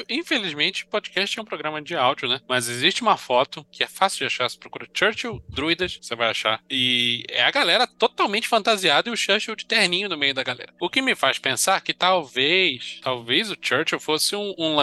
Infelizmente, 0.10 0.86
podcast 0.86 1.38
é 1.38 1.41
um 1.41 1.45
programa 1.45 1.82
de 1.82 1.95
áudio, 1.95 2.28
né? 2.28 2.39
Mas 2.47 2.70
existe 2.70 3.02
uma 3.02 3.18
foto 3.18 3.66
que 3.72 3.84
é 3.84 3.88
fácil 3.88 4.20
de 4.20 4.26
achar, 4.26 4.49
você 4.49 4.58
procura 4.58 4.88
Churchill 4.93 5.41
Druidas, 5.49 5.99
você 6.02 6.16
vai 6.16 6.30
achar. 6.30 6.62
E 6.70 7.24
é 7.30 7.43
a 7.43 7.52
galera 7.52 7.88
totalmente 7.88 8.47
fantasiada 8.47 9.10
e 9.10 9.12
o 9.12 9.18
Churchill 9.18 9.56
de 9.56 9.66
terninho 9.66 10.10
no 10.10 10.18
meio 10.18 10.34
da 10.34 10.43
galera. 10.43 10.74
O 10.80 10.89
que 10.89 11.02
me 11.02 11.16
faz 11.16 11.38
pensar 11.38 11.82
que 11.82 11.93
talvez, 11.93 12.99
talvez 13.02 13.52
o 13.52 13.58
Churchill 13.60 13.99
fosse 13.99 14.36
um, 14.36 14.54
um 14.58 14.82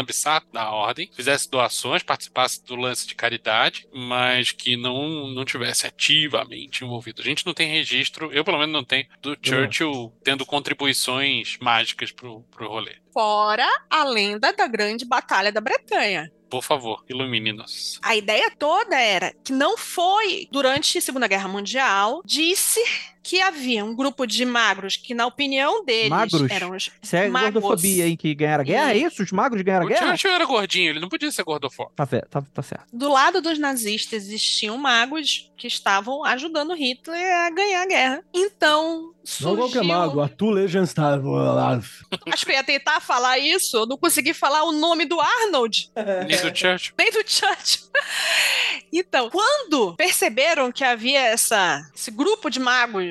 da 0.52 0.70
ordem, 0.70 1.10
fizesse 1.14 1.50
doações, 1.50 2.02
participasse 2.02 2.64
do 2.64 2.76
lance 2.76 3.06
de 3.06 3.14
caridade, 3.14 3.86
mas 3.92 4.52
que 4.52 4.76
não 4.76 5.07
não, 5.08 5.44
tivesse 5.44 5.86
ativamente 5.86 6.84
envolvido. 6.84 7.22
A 7.22 7.24
gente 7.24 7.46
não 7.46 7.54
tem 7.54 7.70
registro, 7.70 8.32
eu 8.32 8.44
pelo 8.44 8.58
menos 8.58 8.72
não 8.72 8.84
tenho, 8.84 9.06
do 9.20 9.36
Churchill 9.40 10.12
tendo 10.22 10.44
contribuições 10.44 11.56
mágicas 11.60 12.12
pro, 12.12 12.42
pro 12.50 12.68
rolê. 12.68 12.96
Fora 13.12 13.66
a 13.90 14.04
lenda 14.04 14.52
da 14.52 14.66
grande 14.66 15.04
batalha 15.04 15.50
da 15.50 15.60
Bretanha. 15.60 16.30
Por 16.48 16.62
favor, 16.62 17.04
ilumine-nos. 17.08 17.98
A 18.02 18.16
ideia 18.16 18.50
toda 18.50 18.98
era 18.98 19.34
que 19.44 19.52
não 19.52 19.76
foi 19.76 20.48
durante 20.50 20.96
a 20.96 21.00
Segunda 21.00 21.28
Guerra 21.28 21.48
Mundial, 21.48 22.22
disse 22.24 22.80
que 23.22 23.40
havia 23.40 23.84
um 23.84 23.94
grupo 23.94 24.26
de 24.26 24.44
magros 24.44 24.96
que, 24.96 25.14
na 25.14 25.26
opinião 25.26 25.84
deles, 25.84 26.08
magros? 26.08 26.50
eram 26.50 26.70
os 26.74 26.90
Isso 27.02 27.16
é 27.16 27.28
magos. 27.28 27.62
gordofobia, 27.62 28.06
hein? 28.06 28.16
Que 28.16 28.34
ganharam 28.34 28.62
a 28.62 28.64
guerra? 28.64 28.94
E... 28.94 29.04
É 29.04 29.06
isso? 29.06 29.22
Os 29.22 29.32
magros 29.32 29.62
ganharam 29.62 29.86
a 29.86 29.88
guerra? 29.88 30.06
O 30.06 30.08
Churchill 30.10 30.30
era 30.30 30.44
gordinho, 30.44 30.90
ele 30.90 31.00
não 31.00 31.08
podia 31.08 31.30
ser 31.30 31.42
gordofóbico. 31.42 31.96
Tá, 31.96 32.06
tá, 32.06 32.42
tá 32.42 32.62
certo. 32.62 32.86
Do 32.92 33.10
lado 33.10 33.40
dos 33.40 33.58
nazistas 33.58 34.24
existiam 34.24 34.76
magos 34.76 35.50
que 35.56 35.66
estavam 35.66 36.24
ajudando 36.24 36.74
Hitler 36.74 37.34
a 37.46 37.50
ganhar 37.50 37.82
a 37.82 37.86
guerra. 37.86 38.24
Então, 38.32 39.12
surgiu... 39.24 39.48
Não 39.48 39.56
qualquer 39.56 39.82
mago, 39.82 40.20
a 40.20 40.28
Tu 40.28 40.50
Legendstar. 40.50 41.20
Acho 42.32 42.46
que 42.46 42.52
eu 42.52 42.56
ia 42.56 42.64
tentar 42.64 43.00
falar 43.00 43.38
isso, 43.38 43.76
eu 43.76 43.86
não 43.86 43.96
consegui 43.96 44.32
falar 44.32 44.64
o 44.64 44.72
nome 44.72 45.04
do 45.04 45.20
Arnold. 45.20 45.90
Nem 46.26 46.40
do 46.40 46.56
Churchill. 46.56 46.94
Nem 46.98 47.10
do 47.10 47.24
Churchill. 47.26 47.88
Então, 48.92 49.28
quando 49.30 49.94
perceberam 49.96 50.70
que 50.70 50.84
havia 50.84 51.20
essa, 51.20 51.80
esse 51.94 52.10
grupo 52.10 52.48
de 52.48 52.60
magos 52.60 53.07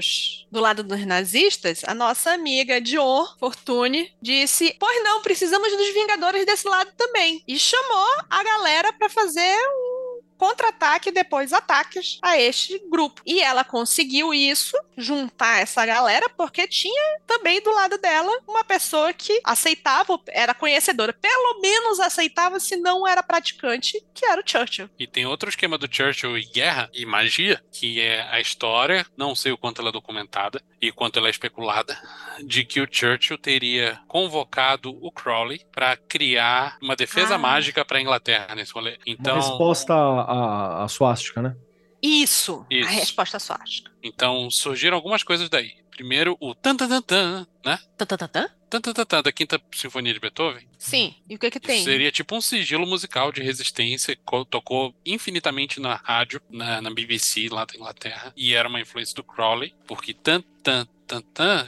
do 0.52 0.60
lado 0.60 0.84
dos 0.84 1.06
nazistas, 1.06 1.82
a 1.86 1.93
nossa 1.93 2.32
amiga 2.32 2.82
Dion 2.82 3.26
Fortune 3.39 4.12
disse: 4.22 4.76
Pois 4.80 5.04
não, 5.04 5.22
precisamos 5.22 5.72
dos 5.72 5.93
Vingadores 5.93 6.45
desse 6.45 6.68
lado 6.68 6.91
também. 6.95 7.43
E 7.48 7.58
chamou 7.58 8.08
a 8.30 8.43
galera 8.43 8.93
para 8.93 9.10
fazer 9.10 9.56
um 9.68 9.97
contra-ataque 10.38 11.09
e 11.09 11.11
depois 11.11 11.53
ataques 11.53 12.19
a 12.21 12.38
este 12.39 12.79
grupo. 12.89 13.21
E 13.25 13.41
ela 13.41 13.63
conseguiu 13.63 14.33
isso, 14.33 14.77
juntar 14.95 15.61
essa 15.61 15.85
galera, 15.85 16.29
porque 16.29 16.67
tinha 16.67 17.19
também 17.25 17.61
do 17.61 17.71
lado 17.71 17.97
dela 17.97 18.31
uma 18.47 18.63
pessoa 18.63 19.13
que 19.13 19.39
aceitava, 19.43 20.19
era 20.29 20.53
conhecedora, 20.53 21.13
pelo 21.13 21.59
menos 21.61 21.99
aceitava 21.99 22.59
se 22.59 22.77
não 22.77 23.07
era 23.07 23.23
praticante, 23.23 24.03
que 24.13 24.25
era 24.25 24.41
o 24.41 24.49
Churchill. 24.49 24.89
E 24.97 25.07
tem 25.07 25.25
outro 25.25 25.49
esquema 25.49 25.77
do 25.77 25.88
Churchill 25.91 26.38
e 26.38 26.45
guerra 26.45 26.89
e 26.93 27.05
magia, 27.05 27.61
que 27.71 28.01
é 28.01 28.21
a 28.31 28.39
história, 28.39 29.05
não 29.15 29.35
sei 29.35 29.51
o 29.51 29.57
quanto 29.57 29.81
ela 29.81 29.89
é 29.89 29.93
documentada 29.93 30.61
e 30.82 30.91
quanto 30.91 31.17
ela 31.17 31.28
é 31.28 31.32
especulada, 31.32 31.97
de 32.43 32.63
que 32.63 32.80
o 32.80 32.88
Churchill 32.89 33.38
teria 33.38 33.99
convocado 34.07 34.97
o 35.01 35.11
Crowley 35.11 35.61
para 35.71 35.97
criar 35.97 36.78
uma 36.82 36.95
defesa 36.95 37.36
ah. 37.36 37.38
mágica 37.38 37.84
para 37.84 37.97
a 37.97 38.01
Inglaterra 38.01 38.55
nesse 38.55 38.73
rolê. 38.73 38.97
Então, 39.05 39.36
uma 39.36 39.41
resposta 39.41 39.93
a, 39.93 40.84
a 40.84 40.88
suástica, 40.88 41.41
né? 41.41 41.55
Isso, 42.01 42.65
Isso, 42.69 42.88
a 42.88 42.91
resposta 42.91 43.39
suástica. 43.39 43.91
Então 44.03 44.49
surgiram 44.51 44.95
algumas 44.95 45.23
coisas 45.23 45.49
daí. 45.49 45.73
Primeiro, 45.89 46.38
o 46.39 46.53
tan 46.53 46.75
tan 46.75 46.88
tan 46.88 47.01
tan, 47.01 47.47
né? 47.65 47.80
Tan 47.97 48.05
tan 48.05 48.17
tan 48.17 48.28
tan? 48.28 48.49
Tan 48.70 48.82
tan 48.82 48.93
tan 48.93 49.05
tan, 49.05 49.22
da 49.22 49.32
Quinta 49.32 49.61
Sinfonia 49.74 50.13
de 50.13 50.20
Beethoven. 50.20 50.68
Sim, 50.78 51.15
e 51.30 51.36
o 51.36 51.39
que 51.39 51.49
que 51.49 51.59
tem? 51.59 51.84
Seria 51.84 52.11
tipo 52.11 52.36
um 52.36 52.41
sigilo 52.41 52.86
musical 52.86 53.32
de 53.32 53.41
resistência, 53.41 54.18
tocou 54.49 54.93
infinitamente 55.05 55.80
na 55.80 55.95
rádio, 55.95 56.41
na, 56.49 56.82
na 56.82 56.89
BBC 56.89 57.47
lá 57.49 57.63
da 57.63 57.76
Inglaterra, 57.76 58.34
e 58.36 58.53
era 58.53 58.68
uma 58.68 58.82
influência 58.82 59.15
do 59.15 59.24
Crowley, 59.24 59.74
porque 59.88 60.13
tan 60.13 60.41
tan 60.61 60.86
tan 61.07 61.22
tan, 61.34 61.68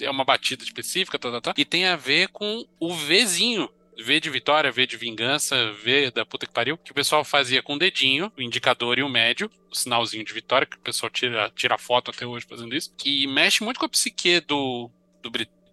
é 0.00 0.10
uma 0.10 0.24
batida 0.24 0.64
específica, 0.64 1.18
tá, 1.18 1.30
tá, 1.30 1.40
tá, 1.40 1.54
e 1.56 1.64
tem 1.64 1.84
a 1.86 1.96
ver 1.96 2.28
com 2.28 2.66
o 2.80 2.94
Vzinho 2.94 3.68
V 3.98 4.18
de 4.18 4.30
vitória, 4.30 4.72
V 4.72 4.86
de 4.86 4.96
vingança, 4.96 5.72
V 5.72 6.10
da 6.10 6.24
puta 6.24 6.46
que 6.46 6.52
pariu, 6.52 6.76
que 6.78 6.90
o 6.90 6.94
pessoal 6.94 7.24
fazia 7.24 7.62
com 7.62 7.74
o 7.74 7.78
dedinho, 7.78 8.32
o 8.36 8.42
indicador 8.42 8.98
e 8.98 9.02
o 9.02 9.08
médio, 9.08 9.50
o 9.70 9.74
sinalzinho 9.74 10.24
de 10.24 10.32
vitória, 10.32 10.66
que 10.66 10.76
o 10.76 10.80
pessoal 10.80 11.10
tira, 11.10 11.52
tira 11.54 11.78
foto 11.78 12.10
até 12.10 12.26
hoje 12.26 12.46
fazendo 12.48 12.74
isso, 12.74 12.92
que 12.96 13.26
mexe 13.26 13.62
muito 13.62 13.78
com 13.78 13.86
a 13.86 13.88
psique 13.88 14.40
do, 14.40 14.90
do 15.22 15.30
britânico 15.30 15.63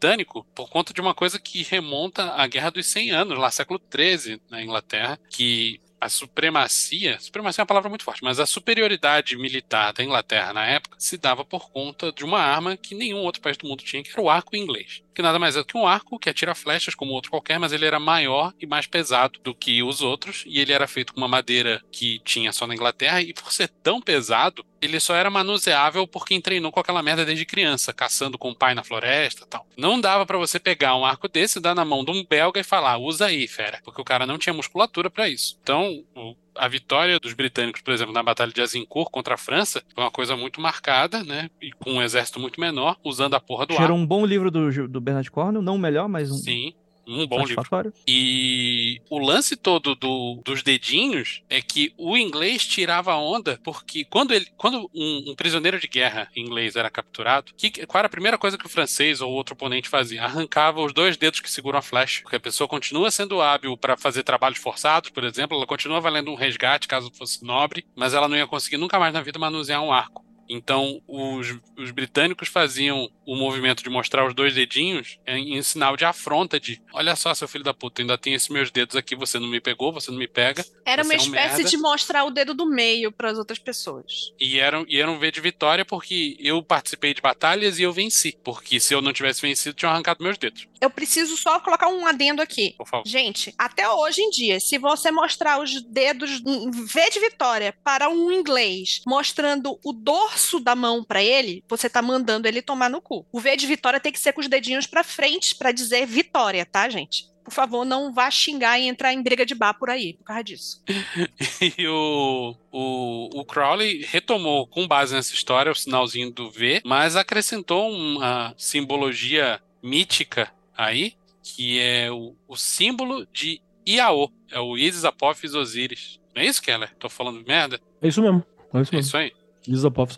por 0.56 0.70
conta 0.70 0.94
de 0.94 1.02
uma 1.02 1.14
coisa 1.14 1.40
que 1.40 1.64
remonta 1.64 2.34
à 2.34 2.48
Guerra 2.48 2.72
dos 2.72 2.88
100 2.88 3.12
Anos, 3.12 3.38
lá 3.38 3.52
século 3.52 3.80
XIII, 3.94 4.42
na 4.50 4.62
Inglaterra, 4.62 5.20
que 5.30 5.80
a 6.02 6.10
supremacia, 6.10 7.20
supremacia 7.20 7.62
é 7.62 7.64
uma 7.64 7.68
palavra 7.68 7.88
muito 7.88 8.04
forte, 8.04 8.24
mas 8.24 8.40
a 8.40 8.48
superioridade 8.48 9.38
militar 9.38 9.94
da 9.94 10.04
Inglaterra 10.04 10.52
na 10.52 10.66
época 10.66 10.96
se 11.00 11.16
dava 11.16 11.46
por 11.46 11.70
conta 11.70 12.12
de 12.12 12.26
uma 12.26 12.40
arma 12.40 12.76
que 12.76 12.96
nenhum 12.96 13.20
outro 13.20 13.40
país 13.40 13.56
do 13.56 13.68
mundo 13.68 13.84
tinha, 13.84 14.02
que 14.02 14.10
era 14.10 14.22
o 14.22 14.30
arco 14.30 14.56
inglês 14.56 15.04
que 15.14 15.22
nada 15.22 15.40
mais 15.40 15.56
é 15.56 15.60
do 15.60 15.66
que 15.66 15.78
um 15.78 15.88
arco 15.88 16.20
que 16.20 16.30
atira 16.30 16.56
flechas 16.56 16.96
como 16.96 17.12
outro 17.12 17.32
qualquer, 17.32 17.60
mas 17.60 17.72
ele 17.72 17.86
era 17.86 18.00
maior 18.00 18.54
e 18.60 18.66
mais 18.66 18.88
pesado 18.88 19.40
do 19.44 19.54
que 19.54 19.84
os 19.84 20.02
outros, 20.02 20.44
e 20.46 20.60
ele 20.60 20.74
era 20.74 20.88
feito 20.88 21.14
com 21.14 21.22
uma 21.22 21.28
madeira 21.28 21.82
que 21.92 22.20
tinha 22.24 22.52
só 22.52 22.66
na 22.66 22.74
Inglaterra, 22.74 23.22
e 23.22 23.34
por 23.34 23.52
ser 23.52 23.68
tão 23.82 24.02
pesado, 24.02 24.66
ele 24.82 25.00
só 25.00 25.16
era 25.16 25.30
manuseável 25.30 26.08
por 26.08 26.26
quem 26.26 26.42
treinou 26.42 26.72
com 26.72 26.80
aquela 26.80 27.04
merda 27.04 27.26
desde 27.26 27.46
criança, 27.46 27.94
caçando 27.94 28.38
com 28.38 28.50
o 28.50 28.56
pai 28.56 28.74
na 28.74 28.84
floresta 28.84 29.46
tal. 29.46 29.68
Não 29.78 30.00
dava 30.00 30.26
para 30.26 30.38
você 30.38 30.60
pegar 30.60 30.96
um 30.96 31.06
arco 31.06 31.28
desse, 31.28 31.60
dar 31.60 31.76
na 31.76 31.86
mão 31.86 32.04
de 32.04 32.12
um 32.12 32.26
belga 32.26 32.60
e 32.60 32.64
falar, 32.64 32.98
usa 32.98 33.28
aí, 33.28 33.48
fera, 33.48 33.80
porque 33.84 34.02
o 34.02 34.06
cara 34.06 34.26
não 34.26 34.38
tinha 34.38 34.54
musculatura 34.54 35.10
para 35.10 35.30
isso. 35.30 35.58
Então, 35.62 36.04
o 36.16 36.36
a 36.56 36.68
vitória 36.68 37.20
dos 37.20 37.34
britânicos, 37.34 37.82
por 37.82 37.94
exemplo, 37.94 38.14
na 38.14 38.24
Batalha 38.24 38.52
de 38.52 38.62
Azincourt 38.62 39.10
contra 39.12 39.36
a 39.36 39.38
França, 39.38 39.82
foi 39.94 40.04
uma 40.04 40.12
coisa 40.12 40.36
muito 40.36 40.60
marcada, 40.60 41.24
né? 41.24 41.50
E 41.62 41.72
com 41.72 41.94
um 41.94 42.02
exército 42.02 42.40
muito 42.40 42.60
menor, 42.60 42.98
usando 43.04 43.36
a 43.36 43.40
porra 43.40 43.66
do 43.66 43.76
ar. 43.76 43.84
Era 43.84 43.94
um 43.94 44.06
bom 44.06 44.26
livro 44.26 44.52
do, 44.52 44.88
do 44.88 45.02
Bernard 45.02 45.30
Cornwell, 45.32 45.62
não 45.62 45.76
o 45.76 45.80
melhor, 45.80 46.08
mas 46.08 46.32
um. 46.32 46.36
Sim. 46.36 46.74
Um 47.08 47.26
bom 47.26 47.44
livro. 47.44 47.64
E 48.08 49.02
o 49.10 49.20
lance 49.20 49.56
todo 49.56 49.96
do, 49.96 50.42
dos 50.44 50.64
dedinhos 50.64 51.42
é 51.50 51.62
que 51.62 51.94
o 51.98 52.18
inglês 52.18 52.66
tirava 52.66 53.16
onda, 53.16 53.60
porque 53.64 54.06
quando, 54.06 54.34
ele, 54.34 54.48
quando 54.58 54.90
um, 54.94 55.32
um 55.32 55.36
prisioneiro 55.36 55.80
de 55.80 55.88
guerra 55.88 56.30
inglês 56.36 56.76
era 56.76 56.90
capturado, 56.90 57.54
que, 57.58 57.86
qual 57.86 58.00
era 58.00 58.08
a 58.08 58.10
primeira 58.12 58.38
coisa 58.38 58.58
que 58.58 58.66
o 58.66 58.70
francês 58.70 59.22
ou 59.22 59.32
outro 59.32 59.54
oponente 59.54 59.90
fazia? 59.90 60.24
Arrancava 60.24 60.82
os 60.82 60.94
dois 60.94 61.18
dedos 61.18 61.40
que 61.40 61.52
seguram 61.52 61.80
a 61.80 61.82
flecha, 61.82 62.22
porque 62.22 62.36
a 62.36 62.40
pessoa 62.40 62.68
continua 62.68 63.12
sendo 63.12 63.42
hábil 63.42 63.76
para 63.78 63.98
fazer 63.98 64.24
trabalhos 64.24 64.60
forçados, 64.60 65.10
por 65.10 65.24
exemplo, 65.24 65.58
ela 65.58 65.68
continua 65.68 66.00
valendo 66.00 66.32
um 66.32 66.36
resgate 66.36 66.88
caso 66.88 67.12
fosse 67.14 67.44
nobre, 67.44 67.86
mas 67.96 68.14
ela 68.14 68.28
não 68.28 68.38
ia 68.38 68.48
conseguir 68.48 68.78
nunca 68.78 69.00
mais 69.00 69.14
na 69.14 69.22
vida 69.22 69.40
manusear 69.40 69.82
um 69.82 69.92
arco. 69.92 70.21
Então, 70.54 71.02
os, 71.08 71.48
os 71.78 71.92
britânicos 71.92 72.50
faziam 72.50 73.10
o 73.26 73.38
movimento 73.38 73.82
de 73.82 73.90
mostrar 73.90 74.28
os 74.28 74.34
dois 74.34 74.54
dedinhos 74.54 75.18
em, 75.26 75.56
em, 75.56 75.64
sinal 75.64 75.96
de 75.96 76.04
afronta 76.04 76.60
de 76.60 76.82
olha 76.92 77.16
só, 77.16 77.34
seu 77.34 77.48
filho 77.48 77.64
da 77.64 77.74
puta, 77.74 78.02
ainda 78.02 78.18
tem 78.18 78.34
esses 78.34 78.50
meus 78.50 78.70
dedos 78.70 78.98
aqui, 78.98 79.16
você 79.16 79.40
não 79.40 79.48
me 79.48 79.62
pegou, 79.62 79.94
você 79.94 80.12
não 80.12 80.18
me 80.18 80.28
pega. 80.28 80.66
Era 80.86 81.04
uma 81.04 81.14
é 81.14 81.16
um 81.16 81.22
espécie 81.22 81.56
merda. 81.56 81.70
de 81.70 81.78
mostrar 81.78 82.26
o 82.26 82.32
dedo 82.32 82.54
do 82.54 82.66
meio 82.66 83.14
para 83.14 83.32
as 83.32 83.38
outras 83.38 83.60
pessoas. 83.60 84.34
E 84.38 84.60
era, 84.60 84.84
e 84.90 85.00
era 85.00 85.10
um 85.10 85.18
V 85.18 85.32
de 85.32 85.40
vitória 85.40 85.86
porque 85.86 86.36
eu 86.38 86.62
participei 86.62 87.14
de 87.14 87.22
batalhas 87.22 87.80
e 87.80 87.84
eu 87.84 87.94
venci. 87.94 88.38
Porque 88.44 88.78
se 88.78 88.94
eu 88.94 89.02
não 89.02 89.14
tivesse 89.14 89.42
vencido, 89.42 89.74
tinham 89.74 89.92
arrancado 89.94 90.22
meus 90.22 90.38
dedos. 90.38 90.68
Eu 90.82 90.90
preciso 90.90 91.38
só 91.38 91.62
colocar 91.62 91.88
um 91.88 92.06
adendo 92.06 92.42
aqui. 92.42 92.74
Por 92.78 92.88
favor. 92.88 93.08
Gente, 93.08 93.54
até 93.58 93.90
hoje 93.90 94.22
em 94.22 94.30
dia, 94.30 94.60
se 94.60 94.78
você 94.78 95.12
mostrar 95.12 95.62
os 95.62 95.82
dedos 95.84 96.42
em 96.46 96.72
V 96.72 97.10
de 97.10 97.20
vitória 97.22 97.74
para 97.84 98.10
um 98.10 98.30
inglês, 98.32 99.02
mostrando 99.08 99.80
o 99.86 99.94
dorso 99.94 100.41
da 100.60 100.76
mão 100.76 101.04
para 101.04 101.24
ele, 101.24 101.64
você 101.68 101.90
tá 101.90 102.02
mandando 102.02 102.48
ele 102.48 102.62
tomar 102.62 102.90
no 102.90 103.02
cu. 103.02 103.26
O 103.32 103.40
V 103.40 103.56
de 103.56 103.68
vitória 103.68 104.00
tem 104.00 104.12
que 104.12 104.20
ser 104.20 104.34
com 104.34 104.42
os 104.42 104.48
dedinhos 104.48 104.86
para 104.88 105.04
frente 105.04 105.56
para 105.56 105.72
dizer 105.72 106.06
vitória, 106.06 106.66
tá, 106.66 106.88
gente? 106.90 107.30
Por 107.44 107.52
favor, 107.52 107.84
não 107.84 108.14
vá 108.14 108.30
xingar 108.30 108.80
e 108.80 108.88
entrar 108.88 109.12
em 109.14 109.22
briga 109.22 109.44
de 109.46 109.56
bar 109.56 109.74
por 109.74 109.90
aí, 109.90 110.14
por 110.14 110.24
causa 110.26 110.44
disso. 110.44 110.84
e 111.78 111.88
o, 111.88 112.56
o, 112.72 113.40
o 113.40 113.46
Crowley 113.46 114.06
retomou, 114.08 114.68
com 114.68 114.88
base 114.88 115.16
nessa 115.16 115.34
história, 115.34 115.72
o 115.72 115.76
sinalzinho 115.76 116.32
do 116.32 116.52
V, 116.52 116.82
mas 116.86 117.16
acrescentou 117.16 117.90
uma 117.92 118.54
simbologia 118.58 119.60
mítica 119.82 120.52
aí, 120.78 121.16
que 121.44 121.80
é 121.80 122.12
o, 122.12 122.36
o 122.48 122.56
símbolo 122.56 123.26
de 123.34 123.60
Iaô. 123.88 124.30
É 124.52 124.60
o 124.60 124.78
Isis, 124.78 125.04
Apophis, 125.04 125.56
Osíris. 125.56 126.20
Não 126.36 126.44
é 126.44 126.46
isso, 126.46 126.62
Keller? 126.62 126.94
Tô 127.00 127.10
falando 127.10 127.44
merda? 127.46 127.82
É 128.02 128.08
isso 128.08 128.22
mesmo. 128.22 128.46
É 128.74 128.82
isso 128.82 128.94
É 128.94 128.98
mesmo. 128.98 129.00
isso 129.00 129.18
aí. 129.18 129.34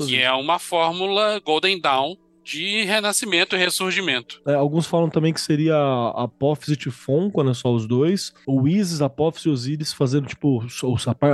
Que 0.07 0.21
é 0.21 0.31
uma 0.31 0.59
fórmula 0.59 1.39
Golden 1.39 1.79
Dawn 1.79 2.15
de 2.43 2.83
renascimento 2.83 3.55
e 3.55 3.59
ressurgimento. 3.59 4.41
É, 4.45 4.53
alguns 4.53 4.85
falam 4.85 5.09
também 5.09 5.33
que 5.33 5.39
seria 5.39 5.75
Apófise 6.15 6.73
e 6.73 6.77
Tifon, 6.77 7.31
quando 7.31 7.51
é 7.51 7.53
só 7.53 7.73
os 7.73 7.87
dois. 7.87 8.33
O 8.45 8.67
Isis, 8.67 9.01
Apófise 9.01 9.47
e 9.47 9.51
Osíris 9.51 9.93
fazendo, 9.93 10.27
tipo, 10.27 10.63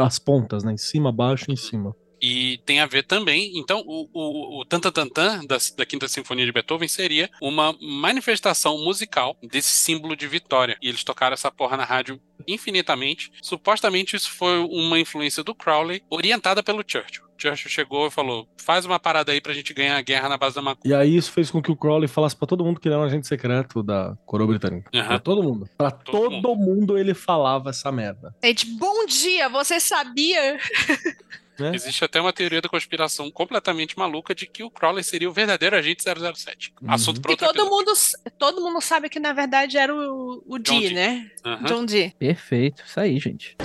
as 0.06 0.20
pontas, 0.20 0.64
né? 0.64 0.74
Em 0.74 0.78
cima, 0.78 1.10
abaixo 1.10 1.46
e 1.50 1.54
em 1.54 1.58
cima. 1.58 1.96
E 2.22 2.60
tem 2.66 2.82
a 2.82 2.86
ver 2.86 3.04
também, 3.04 3.58
então, 3.58 3.82
o, 3.86 4.10
o, 4.14 4.60
o 4.60 4.66
Tantantantan 4.66 5.46
da, 5.46 5.58
da 5.78 5.86
Quinta 5.86 6.08
Sinfonia 6.08 6.46
de 6.46 6.52
Beethoven 6.52 6.88
seria 6.88 7.30
uma 7.42 7.74
manifestação 7.82 8.78
musical 8.84 9.38
desse 9.42 9.70
símbolo 9.70 10.16
de 10.16 10.28
vitória. 10.28 10.78
E 10.82 10.90
eles 10.90 11.04
tocaram 11.04 11.34
essa 11.34 11.50
porra 11.50 11.78
na 11.78 11.86
rádio 11.86 12.20
infinitamente. 12.46 13.32
Supostamente 13.42 14.16
isso 14.16 14.32
foi 14.32 14.60
uma 14.60 15.00
influência 15.00 15.44
do 15.44 15.56
Crowley, 15.56 16.04
orientada 16.10 16.62
pelo 16.62 16.84
Churchill. 16.86 17.29
Churchill 17.40 17.70
chegou 17.72 18.08
e 18.08 18.12
falou: 18.12 18.48
faz 18.58 18.86
uma 18.86 19.00
parada 19.00 19.32
aí 19.32 19.40
pra 19.42 19.54
gente 19.54 19.74
ganhar 19.74 19.98
a 19.98 20.02
guerra 20.02 20.28
na 20.30 20.38
base 20.38 20.56
da 20.56 20.62
macumba. 20.62 20.88
E 20.88 20.94
aí 20.94 21.16
isso 21.16 21.32
fez 21.32 21.50
com 21.50 21.62
que 21.62 21.72
o 21.72 21.76
Crowley 21.76 22.08
falasse 22.08 22.36
pra 22.36 22.48
todo 22.48 22.64
mundo 22.64 22.80
que 22.80 22.88
ele 22.88 22.96
era 22.96 23.04
um 23.04 23.06
agente 23.06 23.28
secreto 23.28 23.82
da 23.84 24.16
coroa 24.26 24.48
britânica. 24.48 24.90
Aham. 24.94 25.08
Pra 25.08 25.20
todo 25.20 25.44
mundo. 25.44 25.70
Pra 25.78 25.92
Todo 25.92 26.42
todo, 26.42 26.56
mundo. 26.56 26.98
ele 26.98 27.14
falava 27.14 27.70
essa 27.70 27.92
merda. 27.92 28.36
Gente, 28.44 28.66
bom 28.78 29.06
dia, 29.06 29.48
você 29.50 29.80
sabia? 29.80 30.58
Né? 31.60 31.72
Existe 31.76 32.06
até 32.06 32.22
uma 32.22 32.32
teoria 32.32 32.62
da 32.62 32.70
conspiração 32.70 33.30
completamente 33.30 33.98
maluca 34.00 34.34
de 34.34 34.48
que 34.48 34.64
o 34.64 34.72
Crowley 34.72 35.04
seria 35.04 35.30
o 35.30 35.34
verdadeiro 35.34 35.76
agente 35.76 36.02
007. 36.02 36.74
Uhum. 36.82 36.90
Assunto 36.90 37.20
para 37.20 37.32
outro 37.32 37.48
todo 37.48 37.58
episódio. 37.58 37.76
mundo, 37.86 37.92
todo 38.40 38.62
mundo 38.62 38.80
sabe 38.80 39.10
que 39.10 39.20
na 39.20 39.34
verdade 39.34 39.78
era 39.78 39.94
o, 39.94 40.42
o 40.48 40.58
John 40.58 40.80
Dee, 40.80 40.88
Dee. 40.88 40.96
né? 40.96 41.30
Aham. 41.44 41.64
John 41.66 41.86
Dee. 41.86 42.16
Perfeito, 42.18 42.82
isso 42.88 42.98
aí, 42.98 43.20
gente. 43.20 43.58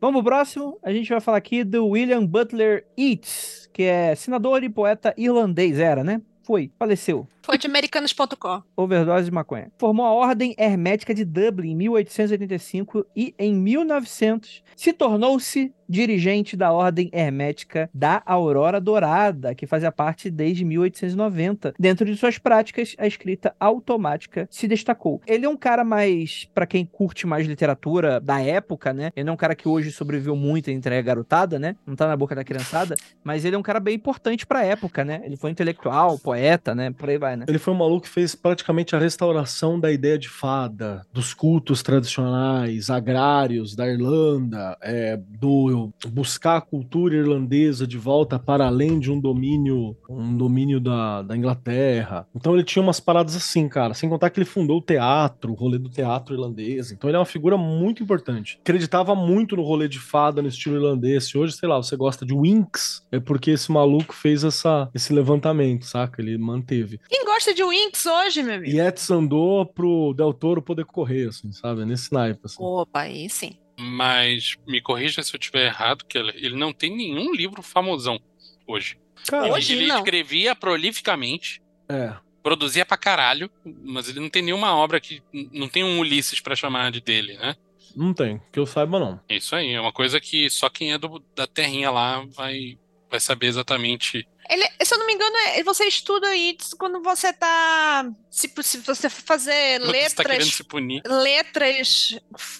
Vamos 0.00 0.22
pro 0.22 0.30
próximo. 0.30 0.78
A 0.82 0.90
gente 0.90 1.10
vai 1.10 1.20
falar 1.20 1.36
aqui 1.36 1.62
do 1.62 1.88
William 1.88 2.24
Butler 2.24 2.86
Yeats, 2.98 3.68
que 3.70 3.82
é 3.82 4.14
senador 4.14 4.64
e 4.64 4.68
poeta 4.70 5.12
irlandês, 5.14 5.78
era, 5.78 6.02
né? 6.02 6.22
Foi, 6.42 6.70
faleceu. 6.78 7.28
Americanos.com. 7.66 8.62
Overdose 8.76 9.24
de 9.24 9.30
maconha. 9.30 9.70
Formou 9.78 10.06
a 10.06 10.12
Ordem 10.12 10.54
Hermética 10.58 11.14
de 11.14 11.24
Dublin 11.24 11.72
em 11.72 11.76
1885 11.76 13.06
e, 13.14 13.34
em 13.38 13.54
1900, 13.54 14.62
se 14.76 14.92
tornou-se 14.92 15.72
dirigente 15.90 16.56
da 16.56 16.72
Ordem 16.72 17.10
Hermética 17.12 17.90
da 17.92 18.22
Aurora 18.24 18.80
Dourada, 18.80 19.56
que 19.56 19.66
fazia 19.66 19.90
parte 19.90 20.30
desde 20.30 20.64
1890. 20.64 21.74
Dentro 21.76 22.06
de 22.06 22.16
suas 22.16 22.38
práticas, 22.38 22.94
a 22.96 23.08
escrita 23.08 23.54
automática 23.58 24.46
se 24.48 24.68
destacou. 24.68 25.20
Ele 25.26 25.44
é 25.44 25.48
um 25.48 25.56
cara 25.56 25.82
mais, 25.82 26.48
para 26.54 26.64
quem 26.64 26.86
curte 26.86 27.26
mais 27.26 27.44
literatura 27.44 28.20
da 28.20 28.40
época, 28.40 28.92
né? 28.92 29.10
Ele 29.16 29.28
é 29.28 29.32
um 29.32 29.36
cara 29.36 29.56
que 29.56 29.68
hoje 29.68 29.90
sobreviveu 29.90 30.36
muito 30.36 30.70
entre 30.70 30.96
a 30.96 31.02
garotada, 31.02 31.58
né? 31.58 31.74
Não 31.84 31.96
tá 31.96 32.06
na 32.06 32.16
boca 32.16 32.36
da 32.36 32.44
criançada, 32.44 32.94
mas 33.24 33.44
ele 33.44 33.56
é 33.56 33.58
um 33.58 33.62
cara 33.62 33.80
bem 33.80 33.96
importante 33.96 34.46
pra 34.46 34.64
época, 34.64 35.04
né? 35.04 35.20
Ele 35.24 35.36
foi 35.36 35.50
intelectual, 35.50 36.16
poeta, 36.20 36.72
né? 36.72 36.92
Por 36.92 37.08
aí 37.08 37.18
vai, 37.18 37.29
né? 37.36 37.46
Ele 37.48 37.58
foi 37.58 37.74
um 37.74 37.76
maluco 37.76 38.02
que 38.02 38.08
fez 38.08 38.34
praticamente 38.34 38.94
a 38.94 38.98
restauração 38.98 39.78
da 39.78 39.90
ideia 39.90 40.18
de 40.18 40.28
fada, 40.28 41.02
dos 41.12 41.34
cultos 41.34 41.82
tradicionais, 41.82 42.90
agrários 42.90 43.74
da 43.74 43.88
Irlanda, 43.88 44.76
é, 44.82 45.16
do 45.16 45.92
buscar 46.08 46.56
a 46.56 46.60
cultura 46.60 47.14
irlandesa 47.16 47.86
de 47.86 47.98
volta 47.98 48.38
para 48.38 48.66
além 48.66 48.98
de 48.98 49.10
um 49.10 49.20
domínio, 49.20 49.96
um 50.08 50.36
domínio 50.36 50.80
da, 50.80 51.22
da 51.22 51.36
Inglaterra. 51.36 52.26
Então 52.34 52.54
ele 52.54 52.64
tinha 52.64 52.82
umas 52.82 53.00
paradas 53.00 53.36
assim, 53.36 53.68
cara. 53.68 53.94
Sem 53.94 54.08
contar 54.08 54.30
que 54.30 54.38
ele 54.38 54.46
fundou 54.46 54.78
o 54.78 54.82
teatro, 54.82 55.52
o 55.52 55.54
rolê 55.54 55.78
do 55.78 55.88
teatro 55.88 56.34
irlandês. 56.34 56.92
Então 56.92 57.08
ele 57.08 57.16
é 57.16 57.18
uma 57.18 57.26
figura 57.26 57.56
muito 57.56 58.02
importante. 58.02 58.58
Acreditava 58.60 59.14
muito 59.14 59.56
no 59.56 59.62
rolê 59.62 59.88
de 59.88 59.98
fada 59.98 60.42
no 60.42 60.48
estilo 60.48 60.76
irlandês. 60.76 61.28
Se 61.28 61.38
hoje, 61.38 61.54
sei 61.54 61.68
lá, 61.68 61.76
você 61.76 61.96
gosta 61.96 62.24
de 62.24 62.34
Winx, 62.34 63.06
é 63.10 63.20
porque 63.20 63.52
esse 63.52 63.70
maluco 63.70 64.14
fez 64.14 64.44
essa, 64.44 64.88
esse 64.94 65.12
levantamento, 65.12 65.86
saca? 65.86 66.20
Ele 66.20 66.36
manteve. 66.38 67.00
Quem 67.20 67.26
gosta 67.26 67.52
de 67.52 67.62
Winx 67.62 68.06
hoje, 68.06 68.42
meu 68.42 68.54
amigo? 68.54 68.74
E 68.74 68.80
Edson 68.80 69.14
andou 69.18 69.66
pro 69.66 70.14
Del 70.16 70.32
Toro 70.32 70.62
poder 70.62 70.86
correr, 70.86 71.28
assim, 71.28 71.52
sabe? 71.52 71.84
Nesse 71.84 72.10
naipe, 72.12 72.40
assim. 72.44 72.56
Opa, 72.58 73.00
aí 73.02 73.28
sim. 73.28 73.52
Mas 73.78 74.56
me 74.66 74.80
corrija 74.80 75.22
se 75.22 75.34
eu 75.34 75.38
estiver 75.38 75.66
errado, 75.66 76.04
que 76.06 76.16
ele 76.16 76.56
não 76.56 76.72
tem 76.72 76.94
nenhum 76.96 77.32
livro 77.34 77.62
famosão 77.62 78.18
hoje. 78.66 78.98
Cara, 79.28 79.46
Ele- 79.48 79.54
Hoje 79.54 79.72
ele 79.74 79.86
não. 79.86 79.98
escrevia 79.98 80.54
prolificamente, 80.56 81.60
é. 81.90 82.14
produzia 82.42 82.86
pra 82.86 82.96
caralho, 82.96 83.50
mas 83.84 84.08
ele 84.08 84.18
não 84.20 84.30
tem 84.30 84.40
nenhuma 84.42 84.74
obra 84.74 84.98
que. 84.98 85.22
Não 85.52 85.68
tem 85.68 85.84
um 85.84 85.98
Ulisses 85.98 86.40
pra 86.40 86.56
chamar 86.56 86.90
de 86.90 87.02
dele, 87.02 87.36
né? 87.36 87.54
Não 87.94 88.14
tem, 88.14 88.40
que 88.50 88.58
eu 88.58 88.64
saiba 88.64 88.98
não. 88.98 89.20
É 89.28 89.36
Isso 89.36 89.54
aí, 89.54 89.72
é 89.72 89.80
uma 89.80 89.92
coisa 89.92 90.18
que 90.20 90.48
só 90.48 90.70
quem 90.70 90.92
é 90.92 90.98
do- 90.98 91.22
da 91.36 91.46
terrinha 91.46 91.90
lá 91.90 92.24
vai, 92.34 92.78
vai 93.10 93.20
saber 93.20 93.46
exatamente. 93.48 94.26
Ele, 94.48 94.64
se 94.82 94.94
eu 94.94 94.98
não 94.98 95.06
me 95.06 95.12
engano, 95.14 95.36
é- 95.36 95.62
você 95.62 95.84
estuda 95.84 96.34
isso 96.34 96.76
quando 96.76 97.00
você 97.02 97.32
tá. 97.32 98.04
Se, 98.30 98.52
se 98.62 98.78
você 98.78 99.08
for 99.08 99.22
fazer 99.22 99.80
Você 99.80 99.86
tá 100.14 100.22
letras. 100.24 100.54
se 100.54 100.64
punir. 100.64 101.02
Letras 101.06 102.18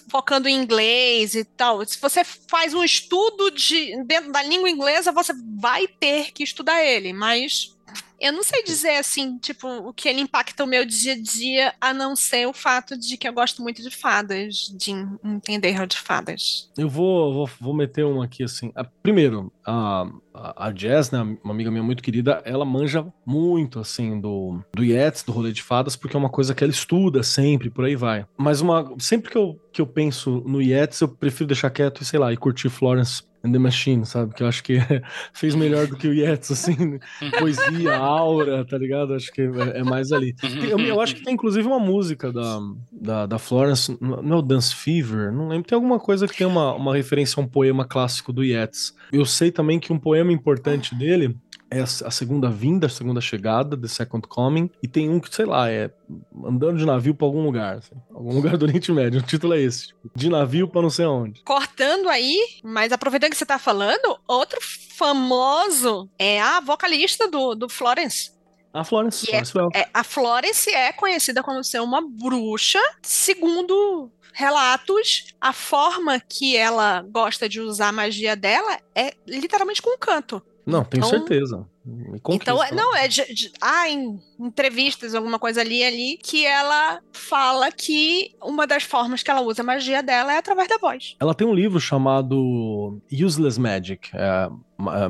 focando 0.09 0.47
em 0.47 0.55
inglês 0.55 1.35
e 1.35 1.43
tal. 1.43 1.85
Se 1.85 1.99
você 1.99 2.23
faz 2.23 2.73
um 2.73 2.83
estudo 2.83 3.51
de, 3.51 4.01
dentro 4.05 4.31
da 4.31 4.41
língua 4.43 4.69
inglesa, 4.69 5.11
você 5.11 5.33
vai 5.59 5.87
ter 5.87 6.31
que 6.31 6.43
estudar 6.43 6.83
ele, 6.83 7.11
mas 7.11 7.75
eu 8.21 8.31
não 8.31 8.43
sei 8.43 8.63
dizer 8.63 8.97
assim, 8.97 9.37
tipo, 9.39 9.67
o 9.67 9.93
que 9.93 10.07
ele 10.07 10.21
impacta 10.21 10.63
o 10.63 10.67
meu 10.67 10.85
dia 10.85 11.13
a 11.13 11.21
dia, 11.21 11.73
a 11.81 11.93
não 11.93 12.15
ser 12.15 12.47
o 12.47 12.53
fato 12.53 12.97
de 12.97 13.17
que 13.17 13.27
eu 13.27 13.33
gosto 13.33 13.61
muito 13.61 13.81
de 13.81 13.89
fadas, 13.89 14.71
de 14.77 14.91
entender 15.23 15.81
de 15.87 15.97
fadas. 15.97 16.69
Eu 16.77 16.87
vou, 16.87 17.33
vou, 17.33 17.49
vou 17.59 17.73
meter 17.73 18.05
um 18.05 18.21
aqui 18.21 18.43
assim. 18.43 18.71
Ah, 18.75 18.85
Primeiro, 19.01 19.51
a, 19.65 20.07
a, 20.33 20.71
Jazz, 20.71 21.09
né, 21.09 21.21
uma 21.43 21.53
amiga 21.53 21.71
minha 21.71 21.83
muito 21.83 22.03
querida, 22.03 22.41
ela 22.45 22.63
manja 22.63 23.05
muito 23.25 23.79
assim 23.79 24.19
do, 24.19 24.61
do 24.75 24.83
Yeats, 24.83 25.23
do 25.23 25.31
rolê 25.31 25.51
de 25.51 25.63
fadas, 25.63 25.95
porque 25.95 26.15
é 26.15 26.19
uma 26.19 26.29
coisa 26.29 26.53
que 26.53 26.63
ela 26.63 26.71
estuda 26.71 27.23
sempre, 27.23 27.69
por 27.69 27.85
aí 27.85 27.95
vai. 27.95 28.25
Mas 28.37 28.61
uma, 28.61 28.93
sempre 28.99 29.31
que 29.31 29.37
eu, 29.37 29.59
que 29.73 29.81
eu 29.81 29.87
penso 29.87 30.43
no 30.45 30.61
Yeats, 30.61 31.01
eu 31.01 31.07
prefiro 31.07 31.47
deixar 31.47 31.71
quieto 31.71 32.01
e 32.01 32.05
sei 32.05 32.19
lá, 32.19 32.31
e 32.31 32.37
curtir 32.37 32.69
Florence 32.69 33.23
and 33.43 33.51
the 33.51 33.59
Machine, 33.59 34.05
sabe? 34.05 34.33
Que 34.33 34.43
eu 34.43 34.47
acho 34.47 34.63
que 34.63 34.77
fez 35.33 35.55
melhor 35.55 35.87
do 35.87 35.95
que 35.95 36.07
o 36.07 36.13
Yeats, 36.13 36.51
assim, 36.51 36.99
poesia, 37.39 37.97
aura, 37.97 38.65
tá 38.65 38.77
ligado? 38.77 39.13
Acho 39.13 39.31
que 39.31 39.41
é, 39.41 39.79
é 39.79 39.83
mais 39.83 40.11
ali. 40.11 40.35
Eu, 40.69 40.79
eu 40.79 41.01
acho 41.01 41.15
que 41.15 41.23
tem 41.23 41.33
inclusive 41.33 41.67
uma 41.67 41.79
música 41.79 42.31
da, 42.31 42.59
da, 42.91 43.25
da 43.25 43.39
Florence, 43.39 43.97
não 43.99 44.37
é 44.37 44.39
o 44.39 44.41
Dance 44.41 44.75
Fever, 44.75 45.31
não 45.31 45.47
lembro, 45.47 45.67
tem 45.67 45.75
alguma 45.75 45.99
coisa 45.99 46.27
que 46.27 46.37
tem 46.37 46.47
uma, 46.47 46.73
uma 46.73 46.95
referência 46.95 47.39
a 47.39 47.43
um 47.43 47.47
poema 47.47 47.85
clássico 47.85 48.31
do 48.31 48.43
Yeats. 48.43 48.93
Eu 49.11 49.25
sei 49.25 49.51
também 49.51 49.79
que 49.79 49.91
um 49.91 49.99
poema 49.99 50.31
importante 50.31 50.95
dele 50.95 51.35
é 51.71 51.79
a 51.81 52.11
segunda 52.11 52.49
vinda, 52.49 52.87
a 52.87 52.89
segunda 52.89 53.21
chegada, 53.21 53.77
The 53.77 53.87
Second 53.87 54.27
Coming, 54.27 54.69
e 54.83 54.87
tem 54.89 55.09
um 55.09 55.21
que, 55.21 55.33
sei 55.33 55.45
lá, 55.45 55.71
é 55.71 55.89
andando 56.45 56.77
de 56.77 56.85
navio 56.85 57.15
pra 57.15 57.25
algum 57.25 57.41
lugar, 57.41 57.77
assim, 57.77 57.95
algum 58.13 58.33
lugar 58.35 58.57
do 58.57 58.65
Oriente 58.65 58.91
Médio. 58.91 59.21
O 59.21 59.23
título 59.23 59.53
é 59.53 59.61
esse, 59.61 59.87
tipo, 59.87 60.11
de 60.13 60.29
navio 60.29 60.67
pra 60.67 60.81
não 60.81 60.89
sei 60.89 61.05
aonde. 61.05 61.41
Cortando 61.45 62.09
aí, 62.09 62.37
mas 62.61 62.91
aproveitando 62.91 63.31
que 63.31 63.37
você 63.37 63.45
tá 63.45 63.57
falando, 63.57 64.19
outro 64.27 64.59
famoso 64.97 66.09
é 66.19 66.41
a 66.41 66.59
vocalista 66.59 67.29
do, 67.29 67.55
do 67.55 67.69
Florence. 67.69 68.31
A 68.73 68.83
Florence, 68.83 69.25
é- 69.25 69.29
Florence 69.29 69.57
Welch. 69.57 69.77
É, 69.77 69.89
a 69.93 70.03
Florence 70.03 70.69
é 70.69 70.91
conhecida 70.91 71.41
como 71.41 71.63
ser 71.63 71.79
uma 71.79 72.01
bruxa, 72.01 72.79
segundo 73.01 74.11
relatos, 74.33 75.33
a 75.39 75.51
forma 75.53 76.19
que 76.19 76.55
ela 76.55 77.05
gosta 77.09 77.47
de 77.49 77.59
usar 77.59 77.89
a 77.89 77.91
magia 77.93 78.35
dela 78.35 78.79
é 78.95 79.13
literalmente 79.27 79.81
com 79.81 79.97
canto. 79.97 80.41
Não, 80.65 80.83
tenho 80.83 80.99
então- 81.05 81.09
certeza. 81.09 81.67
Me 81.83 82.19
conquista. 82.19 82.51
Então, 82.51 82.63
é- 82.63 82.71
não, 82.71 82.95
é 82.95 83.07
de, 83.07 83.25
de- 83.33 83.51
há 83.59 83.89
em 83.89 84.19
entrevistas, 84.39 85.15
alguma 85.15 85.39
coisa 85.39 85.61
ali 85.61 85.83
ali, 85.83 86.19
que 86.21 86.45
ela 86.45 86.99
fala 87.11 87.71
que 87.71 88.35
uma 88.39 88.67
das 88.67 88.83
formas 88.83 89.23
que 89.23 89.31
ela 89.31 89.41
usa 89.41 89.63
a 89.63 89.65
magia 89.65 90.03
dela 90.03 90.31
é 90.31 90.37
através 90.37 90.67
da 90.69 90.77
voz. 90.77 91.15
Ela 91.19 91.33
tem 91.33 91.47
um 91.47 91.55
livro 91.55 91.79
chamado 91.79 93.01
Useless 93.11 93.59
Magic, 93.59 94.11
ma- 94.13 94.19
é, 94.19 94.49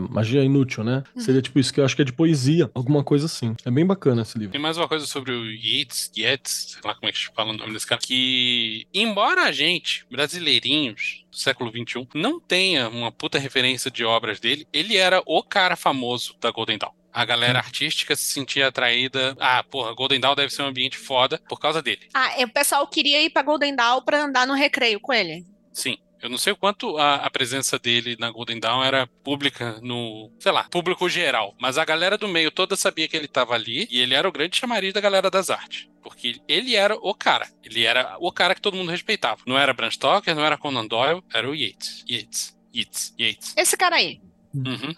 magia 0.10 0.44
inútil, 0.44 0.84
né? 0.84 1.04
Uhum. 1.16 1.22
Seria 1.22 1.42
tipo 1.42 1.60
isso, 1.60 1.74
que 1.74 1.80
eu 1.80 1.86
acho 1.86 1.96
que 1.96 2.02
é 2.02 2.06
de 2.06 2.14
poesia, 2.14 2.70
alguma 2.74 3.04
coisa 3.04 3.26
assim. 3.26 3.56
É 3.66 3.72
bem 3.72 3.86
bacana 3.86 4.22
esse 4.22 4.38
livro. 4.38 4.52
Tem 4.52 4.62
mais 4.62 4.78
uma 4.78 4.88
coisa 4.88 5.06
sobre 5.06 5.32
o 5.32 5.46
Yeats, 5.46 6.12
Yeats, 6.16 6.72
sei 6.74 6.82
lá 6.84 6.96
como 6.96 7.10
é 7.10 7.12
que 7.12 7.18
se 7.18 7.30
fala 7.34 7.52
o 7.52 7.58
nome 7.58 7.74
desse 7.74 7.88
cara, 7.88 8.02
que 8.02 8.86
embora 8.94 9.44
a 9.44 9.52
gente, 9.52 10.06
brasileirinhos 10.12 11.26
do 11.32 11.38
século 11.38 11.72
XXI, 11.72 12.08
não 12.14 12.40
tenha 12.40 12.90
uma 12.90 13.12
puta 13.12 13.40
referência 13.40 13.90
de 13.90 14.04
obras 14.04 14.40
dele, 14.40 14.68
ele 14.74 14.98
era 14.98 15.22
o 15.26 15.42
cara 15.42 15.76
famoso 15.76 16.36
da 16.40 16.52
Golden 16.52 16.78
Dawn. 16.78 16.92
A 17.14 17.26
galera 17.26 17.60
artística 17.60 18.16
se 18.16 18.24
sentia 18.24 18.68
atraída. 18.68 19.36
Ah, 19.38 19.62
porra, 19.64 19.94
Golden 19.94 20.20
Dawn 20.20 20.34
deve 20.34 20.54
ser 20.54 20.62
um 20.62 20.68
ambiente 20.68 20.98
foda 20.98 21.42
por 21.50 21.60
causa 21.60 21.82
dele. 21.82 22.08
Ah, 22.14 22.40
e 22.40 22.46
o 22.46 22.50
pessoal 22.50 22.88
queria 22.88 23.22
ir 23.22 23.30
pra 23.30 23.42
Golden 23.42 23.76
Dawn 23.76 24.02
pra 24.02 24.24
andar 24.24 24.48
no 24.48 24.54
recreio 24.54 25.00
com 25.00 25.12
ele. 25.12 25.46
Sim. 25.74 25.98
Eu 26.22 26.30
não 26.30 26.38
sei 26.38 26.54
o 26.54 26.56
quanto 26.56 26.98
a, 26.98 27.16
a 27.16 27.30
presença 27.32 27.80
dele 27.80 28.16
na 28.20 28.30
Golden 28.30 28.60
Dawn 28.60 28.84
era 28.84 29.08
pública 29.24 29.80
no, 29.82 30.32
sei 30.40 30.52
lá, 30.52 30.66
público 30.66 31.10
geral. 31.10 31.56
Mas 31.60 31.78
a 31.78 31.86
galera 31.86 32.18
do 32.18 32.28
meio 32.28 32.52
toda 32.52 32.76
sabia 32.76 33.08
que 33.08 33.18
ele 33.18 33.28
tava 33.28 33.56
ali 33.56 33.88
e 33.90 34.00
ele 34.00 34.14
era 34.14 34.28
o 34.28 34.32
grande 34.32 34.58
chamariz 34.58 34.94
da 34.94 35.02
galera 35.02 35.32
das 35.32 35.50
artes. 35.50 35.90
Porque 36.04 36.40
ele 36.48 36.76
era 36.76 36.96
o 36.96 37.14
cara. 37.14 37.48
Ele 37.64 37.86
era 37.86 38.18
o 38.20 38.32
cara 38.32 38.54
que 38.54 38.62
todo 38.62 38.78
mundo 38.78 38.92
respeitava. 38.92 39.42
Não 39.48 39.58
era 39.58 39.74
Bram 39.74 39.90
Stoker, 39.90 40.36
não 40.36 40.46
era 40.46 40.58
Conan 40.58 40.86
Doyle, 40.86 41.24
era 41.34 41.50
o 41.50 41.56
Yates. 41.56 42.04
Yates. 42.08 42.56
Yates. 42.74 43.14
Yates. 43.20 43.54
Esse 43.58 43.76
cara 43.76 43.96
aí. 43.96 44.22
Uhum. 44.54 44.96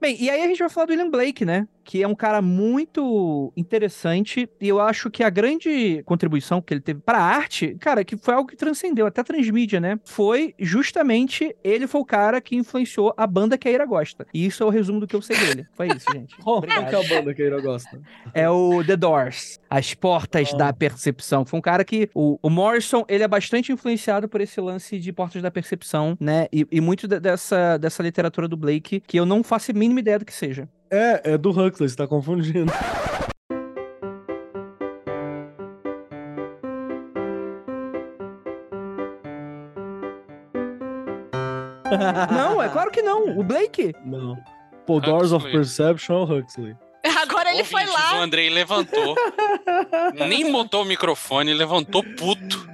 Bem, 0.00 0.16
e 0.20 0.28
aí 0.28 0.42
a 0.42 0.46
gente 0.48 0.58
vai 0.58 0.68
falar 0.68 0.86
do 0.86 0.90
William 0.90 1.10
Blake, 1.10 1.44
né? 1.44 1.68
Que 1.84 2.02
é 2.02 2.08
um 2.08 2.14
cara 2.14 2.40
muito 2.40 3.52
interessante 3.56 4.48
e 4.60 4.68
eu 4.68 4.80
acho 4.80 5.10
que 5.10 5.22
a 5.22 5.30
grande 5.30 6.02
contribuição 6.04 6.60
que 6.62 6.72
ele 6.74 6.80
teve 6.80 7.00
para 7.00 7.18
a 7.18 7.22
arte, 7.22 7.76
cara, 7.80 8.04
que 8.04 8.16
foi 8.16 8.34
algo 8.34 8.48
que 8.48 8.56
transcendeu 8.56 9.06
até 9.06 9.20
a 9.20 9.24
transmídia, 9.24 9.80
né? 9.80 9.98
Foi 10.04 10.54
justamente 10.58 11.54
ele 11.62 11.86
foi 11.86 12.00
o 12.00 12.04
cara 12.04 12.40
que 12.40 12.56
influenciou 12.56 13.12
a 13.16 13.26
banda 13.26 13.56
que 13.58 13.68
a 13.68 13.72
Ira 13.72 13.86
gosta. 13.86 14.26
E 14.32 14.46
isso 14.46 14.62
é 14.62 14.66
o 14.66 14.70
resumo 14.70 15.00
do 15.00 15.06
que 15.06 15.16
eu 15.16 15.22
sei 15.22 15.36
dele. 15.36 15.66
Foi 15.74 15.88
isso, 15.88 16.06
gente. 16.12 16.36
Qual 16.42 16.62
é 16.64 16.94
a 16.94 17.08
banda 17.08 17.34
que 17.34 17.42
a 17.42 17.46
Ira 17.46 17.60
gosta? 17.60 18.00
É 18.34 18.48
o 18.48 18.82
The 18.84 18.96
Doors, 18.96 19.58
As 19.68 19.94
Portas 19.94 20.52
Ah. 20.54 20.56
da 20.56 20.72
Percepção. 20.72 21.44
Foi 21.44 21.58
um 21.58 21.62
cara 21.62 21.84
que 21.84 22.08
o, 22.14 22.38
o 22.42 22.50
Morrison, 22.50 23.04
ele 23.08 23.22
é 23.24 23.28
bastante 23.28 23.72
influenciado 23.72 24.28
por 24.28 24.40
esse 24.40 24.60
lance 24.60 24.98
de 24.98 25.12
Portas 25.12 25.42
da 25.42 25.50
Percepção, 25.50 26.16
né? 26.20 26.46
E, 26.52 26.66
e 26.70 26.80
muito 26.80 27.06
de- 27.08 27.20
dessa, 27.20 27.76
dessa 27.78 28.02
literatura 28.02 28.46
do 28.48 28.56
Blake, 28.56 29.00
que 29.06 29.18
eu 29.18 29.26
não 29.26 29.42
faço 29.42 29.70
a 29.70 29.74
mínima 29.74 30.00
ideia 30.00 30.18
do 30.18 30.24
que 30.24 30.32
seja. 30.34 30.68
É, 30.92 31.32
é 31.32 31.38
do 31.38 31.48
Huxley, 31.50 31.88
você 31.88 31.96
tá 31.96 32.06
confundindo. 32.06 32.70
não, 42.30 42.62
é 42.62 42.68
claro 42.68 42.90
que 42.90 43.02
não. 43.02 43.38
O 43.38 43.42
Blake. 43.42 43.94
Não. 44.04 44.36
Pô, 44.86 45.00
Doors 45.00 45.32
of 45.32 45.44
Huxley. 45.46 45.52
Perception 45.52 46.14
é 46.16 46.18
o 46.18 46.38
Huxley. 46.38 46.76
Agora 47.20 47.50
ele 47.50 47.64
foi 47.64 47.80
Ouvintes, 47.82 48.00
O 48.00 48.14
lá. 48.14 48.22
Andrei 48.22 48.48
levantou, 48.48 49.16
nem 50.14 50.50
botou 50.52 50.82
o 50.82 50.84
microfone, 50.84 51.52
levantou 51.52 52.02
puto 52.16 52.68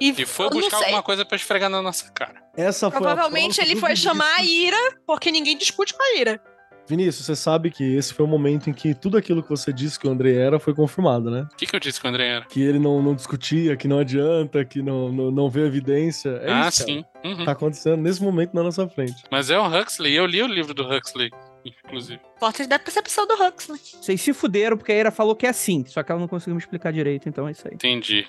E 0.00 0.10
e 0.10 0.26
foi 0.26 0.50
buscar 0.50 0.78
sei. 0.78 0.86
alguma 0.86 1.02
coisa 1.02 1.24
pra 1.24 1.36
esfregar 1.36 1.70
na 1.70 1.80
nossa 1.80 2.10
cara. 2.10 2.42
Essa 2.56 2.90
Provavelmente 2.90 3.56
prova 3.56 3.70
ele 3.70 3.78
foi 3.80 3.94
chamar 3.94 4.34
a 4.38 4.42
Ira, 4.42 4.76
porque 5.06 5.30
ninguém 5.30 5.56
discute 5.56 5.94
com 5.94 6.02
a 6.02 6.18
Ira. 6.18 6.40
Vinícius, 6.88 7.26
você 7.26 7.36
sabe 7.36 7.70
que 7.70 7.84
esse 7.96 8.12
foi 8.12 8.24
o 8.24 8.28
momento 8.28 8.68
em 8.68 8.72
que 8.72 8.94
tudo 8.94 9.16
aquilo 9.16 9.42
que 9.42 9.48
você 9.48 9.72
disse 9.72 9.98
que 9.98 10.06
o 10.06 10.10
André 10.10 10.34
era 10.34 10.58
foi 10.58 10.74
confirmado, 10.74 11.30
né? 11.30 11.46
O 11.52 11.56
que, 11.56 11.66
que 11.66 11.76
eu 11.76 11.80
disse 11.80 12.00
que 12.00 12.06
o 12.06 12.10
Andrei 12.10 12.28
era? 12.28 12.44
Que 12.44 12.62
ele 12.62 12.78
não, 12.78 13.02
não 13.02 13.14
discutia, 13.14 13.76
que 13.76 13.86
não 13.86 13.98
adianta, 13.98 14.64
que 14.64 14.82
não, 14.82 15.10
não, 15.10 15.30
não 15.30 15.50
vê 15.50 15.66
evidência. 15.66 16.30
É 16.42 16.52
ah, 16.52 16.68
isso, 16.68 16.84
sim. 16.84 17.04
Uhum. 17.24 17.44
Tá 17.44 17.52
acontecendo 17.52 18.02
nesse 18.02 18.22
momento 18.22 18.54
na 18.54 18.62
nossa 18.62 18.88
frente. 18.88 19.22
Mas 19.30 19.50
é 19.50 19.58
o 19.58 19.66
Huxley, 19.66 20.14
eu 20.14 20.26
li 20.26 20.42
o 20.42 20.46
livro 20.46 20.74
do 20.74 20.82
Huxley, 20.82 21.30
inclusive. 21.64 22.20
Portas 22.38 22.66
da 22.66 22.78
percepção 22.78 23.26
do 23.26 23.34
Huxley. 23.34 23.78
Vocês 23.78 24.20
se 24.20 24.32
fuderam 24.32 24.76
porque 24.76 24.92
a 24.92 24.96
Ira 24.96 25.10
falou 25.10 25.36
que 25.36 25.46
é 25.46 25.50
assim, 25.50 25.84
só 25.86 26.02
que 26.02 26.10
ela 26.10 26.20
não 26.20 26.28
conseguiu 26.28 26.54
me 26.54 26.60
explicar 26.60 26.92
direito, 26.92 27.28
então 27.28 27.46
é 27.46 27.52
isso 27.52 27.66
aí. 27.68 27.74
Entendi. 27.74 28.26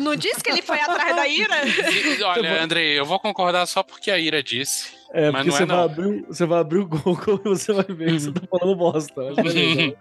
Não 0.00 0.16
disse 0.16 0.42
que 0.42 0.50
ele 0.50 0.62
foi 0.62 0.80
atrás 0.80 1.14
da 1.14 1.26
Ira? 1.26 1.54
Olha, 2.26 2.62
Andrei, 2.62 2.98
eu 2.98 3.04
vou 3.04 3.18
concordar 3.18 3.66
só 3.66 3.82
porque 3.82 4.10
a 4.10 4.18
Ira 4.18 4.42
disse. 4.42 4.92
É, 5.12 5.30
Mas 5.30 5.46
porque 5.46 5.48
não 5.48 5.54
é 5.54 5.58
você, 5.58 5.66
vai 5.66 5.76
não. 5.76 5.84
abrir, 5.84 6.26
você 6.26 6.46
vai 6.46 6.60
abrir 6.60 6.78
o 6.78 6.86
Google 6.86 7.40
e 7.44 7.48
você 7.48 7.72
vai 7.72 7.84
ver 7.84 8.12
que 8.12 8.20
você 8.20 8.32
tá 8.32 8.40
falando 8.50 8.76
bosta. 8.76 9.12
Mas 9.36 9.54
beleza. 9.54 9.96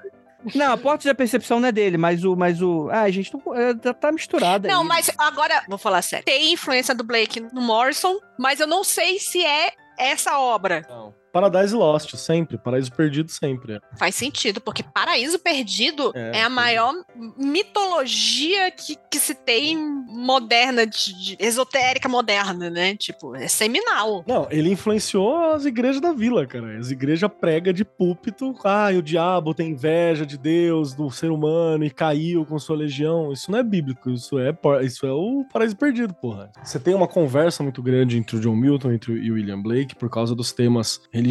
Não, 0.56 0.74
a 0.74 0.78
Portas 0.78 1.06
da 1.06 1.16
Percepção 1.16 1.60
não 1.60 1.70
é 1.70 1.72
dele, 1.72 1.98
mas 1.98 2.24
o. 2.26 2.36
Mas 2.36 2.62
o 2.62 2.90
ah, 2.92 3.10
gente, 3.10 3.32
não, 3.34 3.56
é, 3.56 3.74
tá, 3.74 3.94
tá 3.94 4.12
misturado 4.12 4.68
Não, 4.68 4.82
aí. 4.82 4.88
mas 4.88 5.12
agora, 5.18 5.64
vou 5.70 5.78
falar 5.78 6.02
sério. 6.02 6.26
Tem 6.26 6.52
influência 6.52 6.94
do 6.94 7.04
Blake 7.04 7.40
no 7.40 7.62
Morrison, 7.62 8.20
mas 8.38 8.60
eu 8.60 8.68
não 8.68 8.84
sei 8.84 9.20
se 9.20 9.44
é 9.46 9.72
essa 9.98 10.38
obra. 10.40 10.86
Não. 10.90 11.14
Paradise 11.34 11.74
Lost, 11.74 12.16
sempre. 12.16 12.58
Paraíso 12.60 12.92
Perdido, 12.92 13.32
sempre. 13.32 13.80
Faz 13.98 14.14
sentido, 14.14 14.62
porque 14.62 14.84
Paraíso 14.84 15.40
Perdido 15.40 16.12
É, 16.16 16.38
é, 16.40 16.44
a 16.44 16.50
maior 16.50 16.94
mitologia 17.36 18.70
que, 18.72 18.96
que 19.10 19.20
se 19.20 19.34
tem 19.34 19.76
moderna, 19.76 20.86
de, 20.86 21.14
de- 21.14 21.38
esotérica 21.40 22.08
moderna, 22.08 22.70
né? 22.70 22.96
Tipo, 22.96 23.36
é 23.36 23.48
seminal. 23.48 24.24
Não, 24.28 24.48
ele 24.52 24.70
influenciou 24.70 25.36
as 25.54 25.66
igrejas 25.66 26.00
da 26.00 26.14
vila, 26.14 26.46
cara. 26.46 26.78
As 26.78 26.92
igrejas 26.92 27.30
prega 27.40 27.74
de 27.74 27.84
púlpito. 27.84 28.54
Ah, 28.64 28.90
o 28.96 29.02
diabo 29.02 29.54
tem 29.56 29.72
inveja 29.72 30.26
de 30.26 30.38
Deus, 30.38 30.94
do 30.94 31.10
ser 31.10 31.32
humano, 31.32 31.84
e 31.84 31.90
caiu 31.90 32.46
com 32.46 32.60
sua 32.60 32.76
legião. 32.76 33.32
Isso 33.34 33.52
não 33.52 33.58
é 33.60 33.64
bíblico, 33.64 34.12
isso 34.12 34.38
é, 34.38 34.56
isso 34.84 35.06
é 35.06 35.12
o 35.12 35.46
paraíso 35.52 35.76
perdido, 35.76 36.14
porra. 36.14 36.52
Você 36.64 36.80
tem 36.80 36.94
uma 36.94 37.08
conversa 37.08 37.64
muito 37.64 37.82
grande 37.82 38.18
entre 38.18 38.36
o 38.36 38.40
John 38.40 38.56
Milton 38.56 38.92
entre 38.92 39.14
e 39.14 39.32
o 39.32 39.36
William 39.36 39.62
Blake 39.62 39.96
por 39.96 40.10
causa 40.10 40.36
dos 40.36 40.52
temas 40.52 41.02
religiosos, 41.12 41.23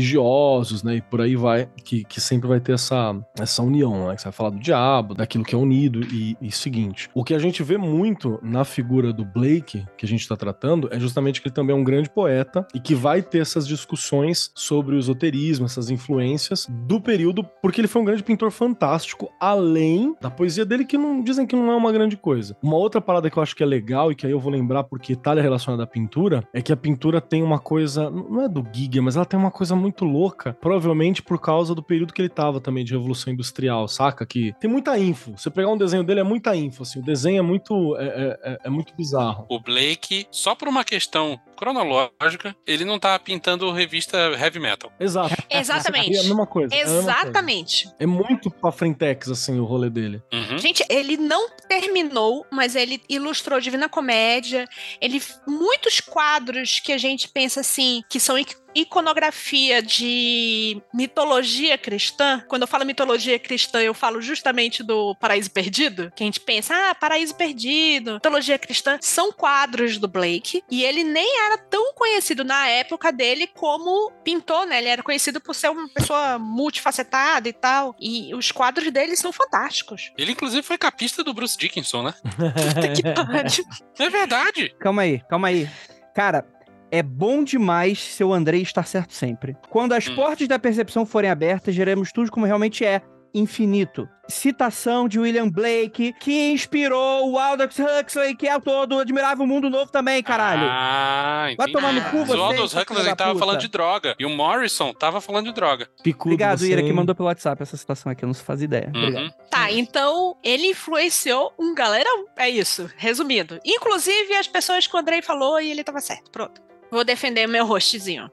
né? 0.82 0.96
E 0.96 1.00
por 1.00 1.20
aí 1.20 1.36
vai, 1.36 1.68
que, 1.84 2.04
que 2.04 2.20
sempre 2.20 2.48
vai 2.48 2.60
ter 2.60 2.72
essa, 2.72 3.14
essa 3.38 3.62
união, 3.62 4.08
né? 4.08 4.14
Que 4.14 4.22
você 4.22 4.28
vai 4.28 4.32
falar 4.32 4.50
do 4.50 4.60
diabo, 4.60 5.14
daquilo 5.14 5.44
que 5.44 5.54
é 5.54 5.58
unido 5.58 6.00
e, 6.12 6.36
e 6.40 6.50
seguinte. 6.50 7.10
O 7.14 7.24
que 7.24 7.34
a 7.34 7.38
gente 7.38 7.62
vê 7.62 7.76
muito 7.76 8.38
na 8.42 8.64
figura 8.64 9.12
do 9.12 9.24
Blake, 9.24 9.84
que 9.96 10.06
a 10.06 10.08
gente 10.08 10.26
tá 10.26 10.36
tratando, 10.36 10.88
é 10.92 10.98
justamente 10.98 11.40
que 11.40 11.48
ele 11.48 11.54
também 11.54 11.74
é 11.74 11.78
um 11.78 11.84
grande 11.84 12.08
poeta 12.08 12.66
e 12.74 12.80
que 12.80 12.94
vai 12.94 13.22
ter 13.22 13.40
essas 13.40 13.66
discussões 13.66 14.50
sobre 14.54 14.94
o 14.94 14.98
esoterismo, 14.98 15.66
essas 15.66 15.90
influências 15.90 16.66
do 16.70 17.00
período, 17.00 17.44
porque 17.60 17.80
ele 17.80 17.88
foi 17.88 18.02
um 18.02 18.04
grande 18.04 18.22
pintor 18.22 18.50
fantástico, 18.50 19.30
além 19.40 20.14
da 20.20 20.30
poesia 20.30 20.64
dele, 20.64 20.84
que 20.84 20.96
não 20.96 21.22
dizem 21.22 21.46
que 21.46 21.56
não 21.56 21.72
é 21.72 21.76
uma 21.76 21.92
grande 21.92 22.16
coisa. 22.16 22.56
Uma 22.62 22.76
outra 22.76 23.00
parada 23.00 23.28
que 23.28 23.36
eu 23.36 23.42
acho 23.42 23.56
que 23.56 23.62
é 23.62 23.66
legal 23.66 24.12
e 24.12 24.14
que 24.14 24.26
aí 24.26 24.32
eu 24.32 24.40
vou 24.40 24.52
lembrar 24.52 24.84
porque 24.84 25.16
tá 25.16 25.32
relacionada 25.34 25.84
à 25.84 25.86
pintura, 25.86 26.44
é 26.52 26.60
que 26.60 26.72
a 26.72 26.76
pintura 26.76 27.20
tem 27.20 27.42
uma 27.42 27.58
coisa, 27.58 28.10
não 28.10 28.42
é 28.42 28.48
do 28.48 28.64
Giger, 28.72 29.02
mas 29.02 29.16
ela 29.16 29.24
tem 29.24 29.38
uma 29.38 29.50
coisa 29.50 29.74
muito 29.82 30.04
louca, 30.04 30.56
provavelmente 30.60 31.22
por 31.22 31.38
causa 31.40 31.74
do 31.74 31.82
período 31.82 32.12
que 32.12 32.22
ele 32.22 32.28
tava 32.28 32.60
também 32.60 32.84
de 32.84 32.92
revolução 32.92 33.32
industrial, 33.32 33.86
saca? 33.88 34.24
Que 34.24 34.54
tem 34.60 34.70
muita 34.70 34.98
info. 34.98 35.32
Você 35.36 35.50
pegar 35.50 35.68
um 35.68 35.76
desenho 35.76 36.04
dele 36.04 36.20
é 36.20 36.24
muita 36.24 36.54
info, 36.56 36.82
assim, 36.82 37.00
o 37.00 37.02
desenho 37.04 37.38
é 37.38 37.42
muito 37.42 37.96
é, 37.96 38.04
é- 38.06 38.38
é- 38.52 38.58
é 38.64 38.70
muito 38.70 38.94
bizarro. 38.96 39.44
O 39.48 39.58
Blake, 39.60 40.26
só 40.30 40.54
por 40.54 40.68
uma 40.68 40.84
questão 40.84 41.38
cronológica, 41.56 42.54
ele 42.66 42.84
não 42.84 42.98
tava 42.98 43.18
pintando 43.18 43.70
revista 43.72 44.16
heavy 44.38 44.58
metal. 44.58 44.92
Exato. 44.98 45.34
Exatamente. 45.50 46.16
É 46.16 46.20
a 46.20 46.22
mesma 46.24 46.46
coisa. 46.46 46.74
é 46.74 46.82
a 46.82 46.84
mesma 46.86 47.02
coisa. 47.04 47.10
Exatamente. 47.20 47.88
É 47.98 48.06
muito 48.06 48.50
pra 48.50 48.70
frentex, 48.72 49.28
assim, 49.28 49.58
o 49.58 49.64
rolê 49.64 49.90
dele. 49.90 50.22
Uhum. 50.32 50.58
Gente, 50.58 50.84
ele 50.88 51.16
não 51.16 51.48
terminou, 51.68 52.46
mas 52.50 52.76
ele 52.76 53.00
ilustrou 53.08 53.60
Divina 53.60 53.88
Comédia. 53.88 54.66
Ele 55.00 55.20
muitos 55.46 56.00
quadros 56.00 56.80
que 56.80 56.92
a 56.92 56.98
gente 56.98 57.28
pensa 57.28 57.60
assim, 57.60 58.02
que 58.08 58.20
são 58.20 58.36
iconografia 58.74 59.82
de 59.82 60.80
mitologia 60.92 61.76
cristã, 61.76 62.42
quando 62.48 62.62
eu 62.62 62.68
falo 62.68 62.84
mitologia 62.84 63.38
cristã, 63.38 63.80
eu 63.80 63.94
falo 63.94 64.20
justamente 64.20 64.82
do 64.82 65.14
Paraíso 65.16 65.50
Perdido, 65.50 66.12
que 66.14 66.22
a 66.22 66.26
gente 66.26 66.40
pensa, 66.40 66.74
ah, 66.74 66.94
Paraíso 66.94 67.34
Perdido, 67.34 68.14
mitologia 68.14 68.58
cristã, 68.58 68.98
são 69.00 69.32
quadros 69.32 69.98
do 69.98 70.08
Blake, 70.08 70.62
e 70.70 70.84
ele 70.84 71.04
nem 71.04 71.40
era 71.46 71.58
tão 71.58 71.94
conhecido 71.94 72.44
na 72.44 72.66
época 72.68 73.12
dele 73.12 73.46
como 73.46 74.10
pintor, 74.24 74.66
né? 74.66 74.78
Ele 74.78 74.88
era 74.88 75.02
conhecido 75.02 75.40
por 75.40 75.54
ser 75.54 75.70
uma 75.70 75.88
pessoa 75.88 76.38
multifacetada 76.38 77.48
e 77.48 77.52
tal, 77.52 77.94
e 78.00 78.34
os 78.34 78.50
quadros 78.50 78.90
dele 78.90 79.16
são 79.16 79.32
fantásticos. 79.32 80.12
Ele, 80.16 80.32
inclusive, 80.32 80.62
foi 80.62 80.78
capista 80.78 81.22
do 81.22 81.34
Bruce 81.34 81.56
Dickinson, 81.56 82.02
né? 82.02 82.14
Puta 82.22 82.88
que 82.88 83.02
pariu. 83.14 83.64
É 83.98 84.10
verdade. 84.10 84.74
Calma 84.78 85.02
aí, 85.02 85.20
calma 85.28 85.48
aí. 85.48 85.68
Cara, 86.14 86.46
é 86.92 87.02
bom 87.02 87.42
demais 87.42 87.98
seu 87.98 88.32
Andrei 88.32 88.60
estar 88.62 88.86
certo 88.86 89.12
sempre. 89.14 89.56
Quando 89.70 89.94
as 89.94 90.06
Hum. 90.06 90.14
portas 90.14 90.46
da 90.46 90.58
percepção 90.58 91.04
forem 91.06 91.30
abertas, 91.30 91.74
geremos 91.74 92.12
tudo 92.12 92.30
como 92.30 92.46
realmente 92.46 92.84
é. 92.84 93.00
Infinito. 93.34 94.06
Citação 94.28 95.08
de 95.08 95.18
William 95.18 95.48
Blake, 95.48 96.12
que 96.20 96.50
inspirou 96.52 97.30
o 97.30 97.38
Aldous 97.38 97.78
Huxley, 97.78 98.36
que 98.36 98.46
é 98.46 98.50
autor 98.52 98.86
do 98.86 98.98
Admirável 98.98 99.46
Mundo 99.46 99.70
Novo 99.70 99.90
também, 99.90 100.22
caralho. 100.22 100.66
Ah, 100.68 101.44
entendi. 101.46 101.56
Vai 101.56 101.68
tomar 101.72 101.92
no 101.94 102.02
cu, 102.10 102.26
você, 102.26 102.36
O 102.38 102.42
Aldous 102.42 102.74
Huxley 102.74 103.16
tava 103.16 103.32
puta. 103.32 103.38
falando 103.46 103.60
de 103.60 103.68
droga. 103.68 104.14
E 104.18 104.26
o 104.26 104.28
Morrison 104.28 104.92
tava 104.92 105.18
falando 105.22 105.46
de 105.46 105.52
droga. 105.54 105.88
Picudo 106.02 106.34
Obrigado, 106.34 106.58
você, 106.58 106.72
Ira, 106.72 106.82
que 106.82 106.92
mandou 106.92 107.14
pelo 107.14 107.28
WhatsApp 107.28 107.62
essa 107.62 107.74
citação 107.78 108.12
aqui, 108.12 108.22
eu 108.22 108.26
não 108.26 108.34
fazia 108.34 108.66
ideia. 108.66 108.88
Obrigado. 108.94 109.22
Uhum. 109.24 109.30
Tá, 109.50 109.72
então 109.72 110.36
ele 110.44 110.66
influenciou 110.66 111.54
um 111.58 111.74
galerão. 111.74 112.26
É 112.36 112.50
isso, 112.50 112.90
resumindo. 112.98 113.58
Inclusive 113.64 114.34
as 114.34 114.46
pessoas 114.46 114.86
que 114.86 114.94
o 114.94 114.98
Andrei 115.00 115.22
falou 115.22 115.58
e 115.58 115.70
ele 115.70 115.82
tava 115.82 116.00
certo. 116.00 116.30
Pronto. 116.30 116.60
Vou 116.92 117.04
defender 117.04 117.46
meu 117.46 117.64
hostzinho. 117.64 118.30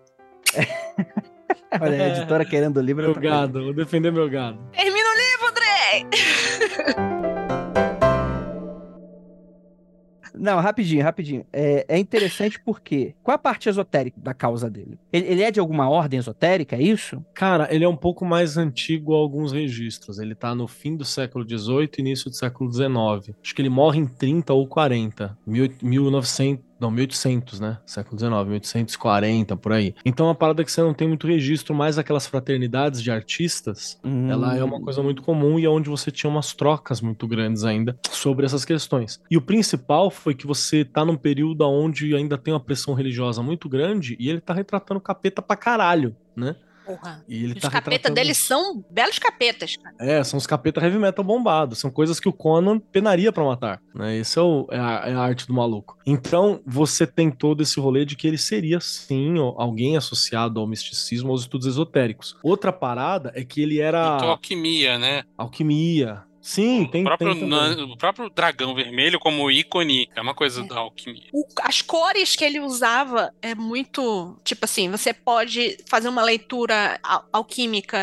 Olha, 1.80 2.04
a 2.04 2.10
editora 2.10 2.44
querendo 2.44 2.76
o 2.76 2.82
livro. 2.82 3.04
Meu 3.04 3.16
gado, 3.16 3.64
vou 3.64 3.74
defender 3.74 4.12
meu 4.12 4.30
gado. 4.30 4.60
Termina 4.74 5.08
o 5.08 5.16
livro, 5.18 5.48
Andrei! 5.48 6.06
Não, 10.40 10.60
rapidinho, 10.60 11.04
rapidinho. 11.04 11.46
É, 11.52 11.86
é 11.88 11.98
interessante 11.98 12.60
porque. 12.60 13.14
Qual 13.24 13.36
a 13.36 13.38
parte 13.38 13.70
esotérica 13.70 14.20
da 14.20 14.34
causa 14.34 14.70
dele? 14.70 15.00
Ele, 15.12 15.28
ele 15.28 15.42
é 15.42 15.52
de 15.52 15.60
alguma 15.60 15.90
ordem 15.90 16.20
esotérica, 16.20 16.76
é 16.76 16.82
isso? 16.82 17.24
Cara, 17.34 17.68
ele 17.74 17.84
é 17.84 17.90
um 17.90 17.96
pouco 17.96 18.26
mais 18.26 18.58
antigo 18.58 19.14
a 19.14 19.18
alguns 19.18 19.52
registros. 19.52 20.20
Ele 20.20 20.36
tá 20.36 20.54
no 20.54 20.68
fim 20.68 20.96
do 20.96 21.06
século 21.06 21.46
XVIII 21.48 21.90
e 21.98 22.02
início 22.02 22.30
do 22.30 22.36
século 22.36 22.72
XIX. 22.72 23.36
Acho 23.42 23.56
que 23.56 23.62
ele 23.62 23.70
morre 23.70 24.00
em 24.00 24.06
30 24.06 24.54
ou 24.54 24.68
40. 24.68 25.38
1900, 25.46 26.69
não, 26.80 26.90
1800, 26.92 27.60
né? 27.60 27.78
Século 27.86 28.18
XIX, 28.18 28.32
1840, 28.48 29.56
por 29.58 29.72
aí. 29.74 29.94
Então 30.06 30.26
é 30.26 30.30
uma 30.30 30.36
parada 30.36 30.64
que 30.64 30.72
você 30.72 30.82
não 30.82 30.94
tem 30.94 31.08
muito 31.08 31.28
registro, 31.28 31.74
mais 31.76 31.98
aquelas 31.98 32.26
fraternidades 32.28 33.02
de 33.02 33.12
artistas, 33.12 34.00
ela 34.30 34.56
é 34.58 34.64
Hum. 34.64 34.68
uma 34.68 34.82
coisa 34.82 35.02
muito 35.04 35.22
comum 35.22 35.60
e 35.60 35.66
é 35.66 35.70
onde 35.70 35.90
você 35.90 36.12
tinha 36.12 36.30
umas 36.30 36.54
trocas 36.54 37.02
muito 37.02 37.28
grandes 37.28 37.64
ainda 37.64 37.98
sobre 38.10 38.46
essas 38.46 38.64
questões. 38.66 39.20
E 39.30 39.38
o 39.38 39.42
principal 39.42 40.10
foi 40.10 40.34
que 40.34 40.48
você 40.48 40.84
tá 40.86 41.04
num 41.04 41.16
período 41.18 41.68
onde 41.68 42.16
ainda 42.16 42.38
tem 42.38 42.54
uma 42.54 42.60
pressão 42.60 42.94
religiosa 42.94 43.42
muito 43.42 43.68
grande 43.68 44.16
e 44.20 44.30
ele 44.30 44.40
tá 44.42 44.54
retratando 44.54 45.00
capeta 45.00 45.42
pra 45.42 45.56
caralho, 45.56 46.16
né? 46.36 46.56
Porra. 46.90 47.24
E 47.28 47.44
ele 47.44 47.54
Os 47.54 47.62
tá 47.62 47.70
capetas 47.70 47.92
retratando... 47.94 48.16
deles 48.16 48.38
são 48.38 48.84
belos 48.90 49.20
capetas, 49.20 49.76
cara. 49.76 49.96
É, 50.00 50.24
são 50.24 50.38
os 50.38 50.48
capeta 50.48 50.82
heavy 50.82 50.98
metal 50.98 51.24
bombados. 51.24 51.78
São 51.78 51.92
coisas 51.92 52.20
que 52.20 52.28
o 52.28 52.34
Conan 52.34 52.80
penaria 52.80 53.32
pra 53.32 53.44
matar. 53.44 53.80
Né? 53.94 54.18
Esse 54.18 54.40
é, 54.40 54.42
o- 54.42 54.68
é 54.72 54.80
a, 54.80 55.04
é 55.08 55.14
a 55.14 55.20
arte 55.20 55.46
do 55.46 55.54
maluco. 55.54 55.98
Então, 56.06 56.62
você 56.66 57.06
tem 57.06 57.30
todo 57.30 57.62
esse 57.62 57.80
rolê 57.80 58.06
de 58.06 58.16
que 58.16 58.28
ele 58.28 58.38
seria, 58.40 58.80
sim, 58.80 59.36
alguém 59.58 59.98
associado 59.98 60.60
ao 60.60 60.66
misticismo, 60.66 61.30
aos 61.32 61.42
estudos 61.42 61.68
esotéricos. 61.68 62.36
Outra 62.42 62.72
parada 62.74 63.32
é 63.36 63.44
que 63.46 63.62
ele 63.62 63.80
era 63.80 64.16
Então, 64.18 64.30
alquimia, 64.30 64.98
né? 64.98 65.24
alquimia. 65.38 66.24
Sim, 66.42 66.86
tem, 66.86 67.02
o, 67.02 67.06
próprio 67.06 67.36
tem 67.36 67.48
nan- 67.48 67.84
o 67.86 67.98
próprio 67.98 68.30
dragão 68.30 68.74
vermelho 68.74 69.20
como 69.20 69.52
ícone 69.52 70.10
é 70.16 70.22
uma 70.22 70.34
coisa 70.34 70.64
da 70.64 70.78
alquimia. 70.78 71.24
O- 71.34 71.46
as 71.64 71.82
cores 71.82 72.36
que 72.36 72.44
ele 72.46 72.60
usava 72.60 73.34
é 73.42 73.54
muito. 73.54 74.40
Tipo 74.44 74.66
assim, 74.66 74.90
você 74.90 75.14
pode 75.14 75.78
fazer 75.88 76.08
uma 76.08 76.24
leitura 76.24 77.00
al- 77.04 77.26
alquímica, 77.34 77.98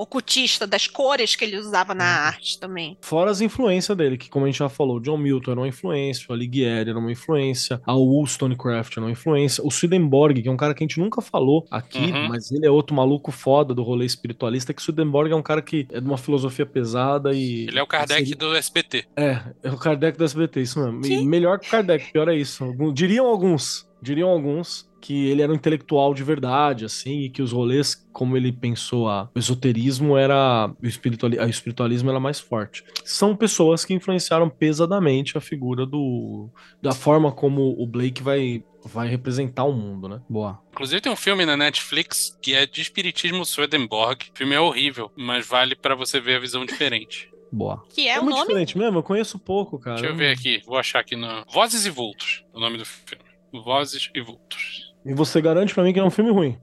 ocultista 0.00 0.66
das 0.66 0.86
cores 0.86 1.36
que 1.36 1.44
ele 1.44 1.56
usava 1.58 1.94
na 1.94 2.04
Uhum. 2.04 2.26
arte 2.26 2.58
também. 2.58 2.96
Fora 3.00 3.30
as 3.30 3.40
influências 3.40 3.96
dele, 3.96 4.16
que 4.18 4.28
como 4.28 4.44
a 4.44 4.48
gente 4.48 4.58
já 4.58 4.68
falou, 4.68 5.00
John 5.00 5.16
Milton 5.18 5.50
era 5.52 5.60
uma 5.60 5.68
influência, 5.68 6.26
o 6.28 6.32
Alighieri 6.32 6.90
era 6.90 6.98
uma 6.98 7.10
influência, 7.12 7.80
a 7.84 7.92
Wollstonecraft 7.94 8.96
era 8.96 9.06
uma 9.06 9.10
influência, 9.12 9.64
o 9.64 9.70
Swedenborg, 9.70 10.42
que 10.42 10.48
é 10.48 10.52
um 10.52 10.56
cara 10.56 10.74
que 10.74 10.82
a 10.82 10.86
gente 10.86 11.00
nunca 11.00 11.20
falou 11.20 11.66
aqui, 11.70 11.98
Uhum. 11.98 12.28
mas 12.28 12.50
ele 12.50 12.66
é 12.66 12.70
outro 12.70 12.94
maluco 12.94 13.30
foda 13.30 13.74
do 13.74 13.82
rolê 13.82 14.04
espiritualista, 14.06 14.72
que 14.72 14.80
o 14.80 14.84
Swedenborg 14.84 15.32
é 15.32 15.36
um 15.36 15.42
cara 15.42 15.62
que 15.62 15.86
é 15.90 16.00
de 16.00 16.06
uma 16.06 16.18
filosofia 16.18 16.66
pesada 16.66 17.32
e... 17.32 17.66
Ele 17.68 17.78
é 17.78 17.82
o 17.82 17.86
Kardec 17.86 18.20
seria- 18.20 18.36
do 18.36 18.54
SBT. 18.54 19.04
É, 19.16 19.40
é 19.62 19.70
o 19.70 19.76
Kardec 19.76 20.16
do 20.18 20.24
SBT, 20.24 20.60
isso 20.62 20.80
mesmo. 20.80 21.04
Sim. 21.04 21.26
melhor 21.26 21.58
que 21.58 21.68
o 21.68 21.70
Kardec, 21.70 22.12
pior 22.12 22.28
é 22.28 22.36
isso. 22.36 22.64
Diriam 22.92 23.26
alguns, 23.26 23.86
diriam 24.02 24.28
alguns 24.28 24.88
que 25.00 25.28
ele 25.28 25.40
era 25.42 25.50
um 25.50 25.54
intelectual 25.54 26.12
de 26.12 26.22
verdade, 26.22 26.84
assim, 26.84 27.22
e 27.22 27.30
que 27.30 27.40
os 27.40 27.52
rolês, 27.52 28.06
como 28.12 28.36
ele 28.36 28.52
pensou, 28.52 29.08
a, 29.08 29.30
o 29.34 29.38
esoterismo 29.38 30.16
era. 30.16 30.70
O 30.82 30.86
espirituali, 30.86 31.38
a 31.38 31.46
espiritualismo 31.46 32.10
era 32.10 32.20
mais 32.20 32.38
forte. 32.38 32.84
São 33.04 33.34
pessoas 33.34 33.84
que 33.84 33.94
influenciaram 33.94 34.48
pesadamente 34.48 35.38
a 35.38 35.40
figura 35.40 35.86
do. 35.86 36.50
da 36.82 36.92
forma 36.92 37.32
como 37.32 37.74
o 37.78 37.86
Blake 37.86 38.22
vai, 38.22 38.62
vai 38.84 39.08
representar 39.08 39.64
o 39.64 39.72
mundo, 39.72 40.08
né? 40.08 40.20
Boa. 40.28 40.60
Inclusive 40.72 41.00
tem 41.00 41.10
um 41.10 41.16
filme 41.16 41.46
na 41.46 41.56
Netflix 41.56 42.38
que 42.42 42.54
é 42.54 42.66
de 42.66 42.82
espiritismo 42.82 43.44
Swedenborg. 43.44 44.26
O 44.34 44.38
filme 44.38 44.54
é 44.54 44.60
horrível, 44.60 45.10
mas 45.16 45.46
vale 45.46 45.74
pra 45.74 45.94
você 45.94 46.20
ver 46.20 46.36
a 46.36 46.40
visão 46.40 46.64
diferente. 46.66 47.30
Boa. 47.52 47.82
Que 47.88 48.06
é, 48.06 48.18
o 48.18 48.22
muito 48.22 48.36
nome. 48.36 48.46
diferente 48.48 48.78
mesmo, 48.78 48.98
eu 48.98 49.02
conheço 49.02 49.38
pouco, 49.38 49.78
cara. 49.78 49.96
Deixa 49.96 50.12
eu 50.12 50.16
ver 50.16 50.30
aqui, 50.30 50.62
vou 50.64 50.78
achar 50.78 51.00
aqui 51.00 51.16
no 51.16 51.44
Vozes 51.52 51.84
e 51.84 51.90
Vultos, 51.90 52.44
o 52.52 52.60
nome 52.60 52.78
do 52.78 52.84
filme. 52.84 53.29
Vozes 53.52 54.10
e 54.14 54.20
Vultos. 54.20 54.94
E 55.04 55.14
você 55.14 55.40
garante 55.40 55.74
pra 55.74 55.82
mim 55.82 55.92
que 55.92 55.98
é 55.98 56.04
um 56.04 56.10
filme 56.10 56.30
ruim. 56.30 56.58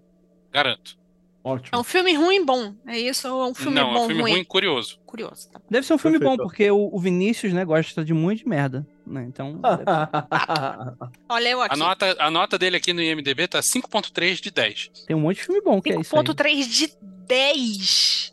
Garanto. 0.52 0.98
Ótimo. 1.44 1.70
É 1.72 1.78
um 1.78 1.84
filme 1.84 2.14
ruim 2.14 2.46
bom. 2.46 2.76
É 2.86 3.00
isso? 3.00 3.28
Ou 3.34 3.46
é 3.46 3.48
um 3.50 3.56
filme 3.56 3.76
Não, 3.76 3.94
bom 3.94 4.00
é 4.00 4.02
um 4.02 4.08
filme 4.08 4.22
ruim? 4.22 4.32
ruim 4.34 4.44
curioso. 4.44 5.00
Curioso. 5.06 5.50
Tá. 5.50 5.62
Deve 5.70 5.88
ser 5.88 5.94
um 5.94 5.98
filme 5.98 6.20
Perfeito. 6.20 6.38
bom, 6.40 6.44
porque 6.44 6.70
o, 6.70 6.90
o 6.94 7.00
Vinícius, 7.00 7.54
né, 7.54 7.64
gosta 7.64 8.04
de 8.04 8.14
muito 8.14 8.48
merda. 8.48 8.86
Né? 9.06 9.24
Então. 9.30 9.62
Olha 11.30 11.50
eu 11.50 11.62
aqui. 11.62 11.74
A 11.74 11.78
nota, 11.78 12.16
a 12.20 12.30
nota 12.30 12.58
dele 12.58 12.76
aqui 12.78 12.92
no 12.92 13.02
IMDB 13.02 13.48
tá 13.48 13.60
5.3 13.60 14.42
de 14.42 14.52
10. 14.52 14.92
tem 15.08 15.16
um 15.16 15.22
monte 15.22 15.38
de 15.38 15.44
filme 15.46 15.62
bom 15.62 15.82
que 15.82 15.94
é 15.94 16.00
isso. 16.02 16.16
aí. 16.16 16.24
5.3 16.24 16.64
de 16.68 16.88
10. 16.88 16.98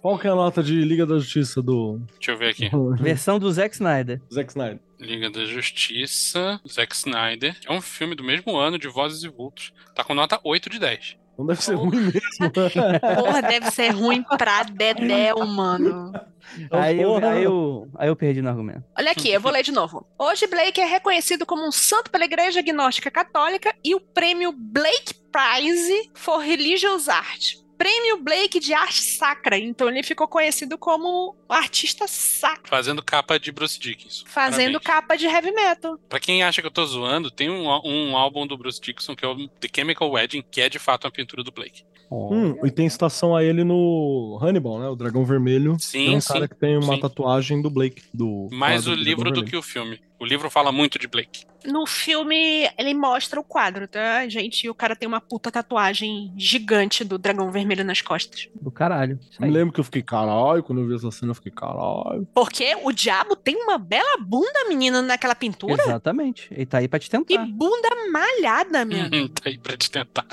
Qual 0.00 0.18
que 0.18 0.26
é 0.26 0.30
a 0.30 0.34
nota 0.34 0.62
de 0.62 0.74
Liga 0.74 1.06
da 1.06 1.18
Justiça 1.18 1.62
do 1.62 2.00
Deixa 2.14 2.32
eu 2.32 2.38
ver 2.38 2.50
aqui. 2.50 2.70
Versão 3.00 3.38
do 3.38 3.50
Zack 3.50 3.74
Snyder. 3.74 4.20
Zack 4.32 4.50
Snyder? 4.50 4.80
Liga 5.00 5.30
da 5.30 5.44
Justiça, 5.44 6.60
Zack 6.68 6.94
Snyder. 6.94 7.56
É 7.66 7.72
um 7.72 7.80
filme 7.80 8.14
do 8.14 8.24
mesmo 8.24 8.56
ano 8.56 8.78
de 8.78 8.88
Vozes 8.88 9.22
e 9.22 9.28
Vultos. 9.28 9.72
Tá 9.94 10.04
com 10.04 10.14
nota 10.14 10.40
8 10.42 10.70
de 10.70 10.78
10. 10.78 11.16
Não 11.36 11.46
deve 11.46 11.62
ser 11.62 11.74
ruim 11.74 11.96
mesmo. 11.96 12.50
Porra, 13.16 13.42
deve 13.42 13.70
ser 13.70 13.88
ruim 13.90 14.22
pra 14.22 14.62
dedéu, 14.62 15.44
mano. 15.44 16.12
Então, 16.58 16.78
Aí 16.80 17.00
eu, 17.00 17.16
aí, 17.16 17.42
eu, 17.42 17.88
aí 17.96 18.08
eu 18.08 18.14
perdi 18.14 18.40
no 18.40 18.48
argumento. 18.48 18.84
Olha 18.96 19.10
aqui, 19.10 19.30
eu 19.30 19.40
vou 19.40 19.50
ler 19.50 19.62
de 19.62 19.72
novo. 19.72 20.06
Hoje, 20.18 20.46
Blake 20.46 20.80
é 20.80 20.84
reconhecido 20.84 21.44
como 21.44 21.66
um 21.66 21.72
santo 21.72 22.10
pela 22.10 22.24
Igreja 22.24 22.60
Agnóstica 22.60 23.10
Católica 23.10 23.74
e 23.82 23.94
o 23.94 24.00
prêmio 24.00 24.52
Blake 24.52 25.14
Prize 25.32 26.10
for 26.14 26.38
Religious 26.38 27.08
Art. 27.08 27.54
Prêmio 27.84 28.16
Blake 28.16 28.58
de 28.60 28.72
Arte 28.72 29.02
Sacra. 29.02 29.58
Então 29.58 29.90
ele 29.90 30.02
ficou 30.02 30.26
conhecido 30.26 30.78
como 30.78 31.36
artista 31.46 32.08
sacro, 32.08 32.66
Fazendo 32.66 33.02
capa 33.02 33.38
de 33.38 33.52
Bruce 33.52 33.78
Dickinson. 33.78 34.24
fazendo 34.26 34.80
Parabéns. 34.80 35.02
capa 35.02 35.16
de 35.18 35.26
heavy 35.26 35.52
metal. 35.52 35.98
Pra 36.08 36.18
quem 36.18 36.42
acha 36.42 36.62
que 36.62 36.66
eu 36.66 36.70
tô 36.70 36.86
zoando, 36.86 37.30
tem 37.30 37.50
um, 37.50 37.66
um 37.84 38.16
álbum 38.16 38.46
do 38.46 38.56
Bruce 38.56 38.80
Dickinson 38.80 39.14
que 39.14 39.22
é 39.22 39.28
o 39.28 39.46
The 39.60 39.68
Chemical 39.76 40.10
Wedding, 40.10 40.42
que 40.50 40.62
é 40.62 40.70
de 40.70 40.78
fato 40.78 41.04
uma 41.04 41.10
pintura 41.10 41.44
do 41.44 41.52
Blake. 41.52 41.84
Hum, 42.32 42.56
e 42.64 42.70
tem 42.70 42.88
citação 42.88 43.34
a 43.34 43.42
ele 43.42 43.64
no 43.64 44.38
Hannibal, 44.42 44.78
né? 44.78 44.88
O 44.88 44.96
Dragão 44.96 45.24
Vermelho. 45.24 45.76
Sim, 45.78 46.14
é 46.14 46.16
um 46.16 46.20
sim, 46.20 46.32
cara 46.32 46.48
que 46.48 46.56
tem 46.56 46.76
uma 46.76 46.94
sim. 46.94 47.00
tatuagem 47.00 47.60
do 47.60 47.70
Blake. 47.70 48.02
Do 48.12 48.48
Mais 48.52 48.86
o 48.86 48.90
quadro 48.90 49.02
livro 49.04 49.24
Dragão 49.24 49.42
do 49.42 49.50
que 49.50 49.56
o 49.56 49.62
filme. 49.62 50.00
O 50.18 50.24
livro 50.24 50.48
fala 50.48 50.70
muito 50.72 50.98
de 50.98 51.06
Blake. 51.06 51.44
No 51.66 51.86
filme, 51.86 52.68
ele 52.78 52.94
mostra 52.94 53.40
o 53.40 53.44
quadro, 53.44 53.88
tá, 53.88 54.26
gente? 54.28 54.64
E 54.64 54.70
o 54.70 54.74
cara 54.74 54.94
tem 54.94 55.08
uma 55.08 55.20
puta 55.20 55.50
tatuagem 55.50 56.32
gigante 56.36 57.02
do 57.04 57.18
dragão 57.18 57.50
vermelho 57.50 57.84
nas 57.84 58.00
costas. 58.00 58.48
Do 58.60 58.70
caralho. 58.70 59.18
Eu 59.40 59.46
me 59.46 59.52
lembro 59.52 59.72
que 59.72 59.80
eu 59.80 59.84
fiquei 59.84 60.02
caralho, 60.02 60.62
quando 60.62 60.82
eu 60.82 60.86
vi 60.86 60.94
essa 60.94 61.10
cena 61.10 61.30
eu 61.30 61.34
fiquei 61.34 61.52
caralho. 61.52 62.26
Porque 62.34 62.76
o 62.82 62.92
diabo 62.92 63.34
tem 63.34 63.56
uma 63.56 63.78
bela 63.78 64.18
bunda, 64.18 64.68
menina, 64.68 65.02
naquela 65.02 65.34
pintura. 65.34 65.82
Exatamente. 65.82 66.48
Ele 66.50 66.66
tá 66.66 66.78
aí 66.78 66.88
pra 66.88 66.98
te 66.98 67.06
E 67.06 67.10
tentar. 67.10 67.46
bunda 67.46 67.88
malhada, 68.12 68.84
meu. 68.84 69.08
tá 69.30 69.42
aí 69.46 69.58
pra 69.58 69.76
te 69.76 69.90
tentar. 69.90 70.26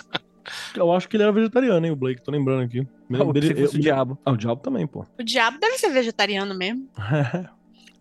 Eu 0.76 0.92
acho 0.92 1.08
que 1.08 1.16
ele 1.16 1.24
era 1.24 1.32
vegetariano, 1.32 1.86
hein, 1.86 1.92
o 1.92 1.96
Blake, 1.96 2.22
tô 2.24 2.32
lembrando 2.32 2.64
aqui. 2.64 2.82
Me 3.10 3.18
Ah, 3.22 3.24
dele- 3.26 3.34
pensei 3.34 3.54
que 3.56 3.62
fosse 3.62 3.76
eu- 3.76 3.80
o 3.80 3.82
diabo. 3.84 4.18
Ah, 4.26 4.32
o 4.32 4.38
diabo 4.38 4.62
também, 4.62 4.88
pô. 4.88 5.06
O 5.20 5.24
diabo 5.24 5.58
deve 5.60 5.78
ser 5.78 5.90
vegetariano 5.90 6.56
mesmo. 6.56 6.88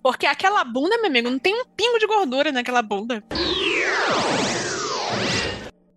Porque 0.03 0.25
aquela 0.27 0.65
bunda, 0.65 0.97
meu 0.99 1.07
amigo, 1.09 1.29
não 1.31 1.39
tem 1.39 1.55
um 1.55 1.65
pingo 1.77 1.99
de 1.99 2.07
gordura 2.07 2.51
naquela 2.51 2.81
bunda. 2.81 3.23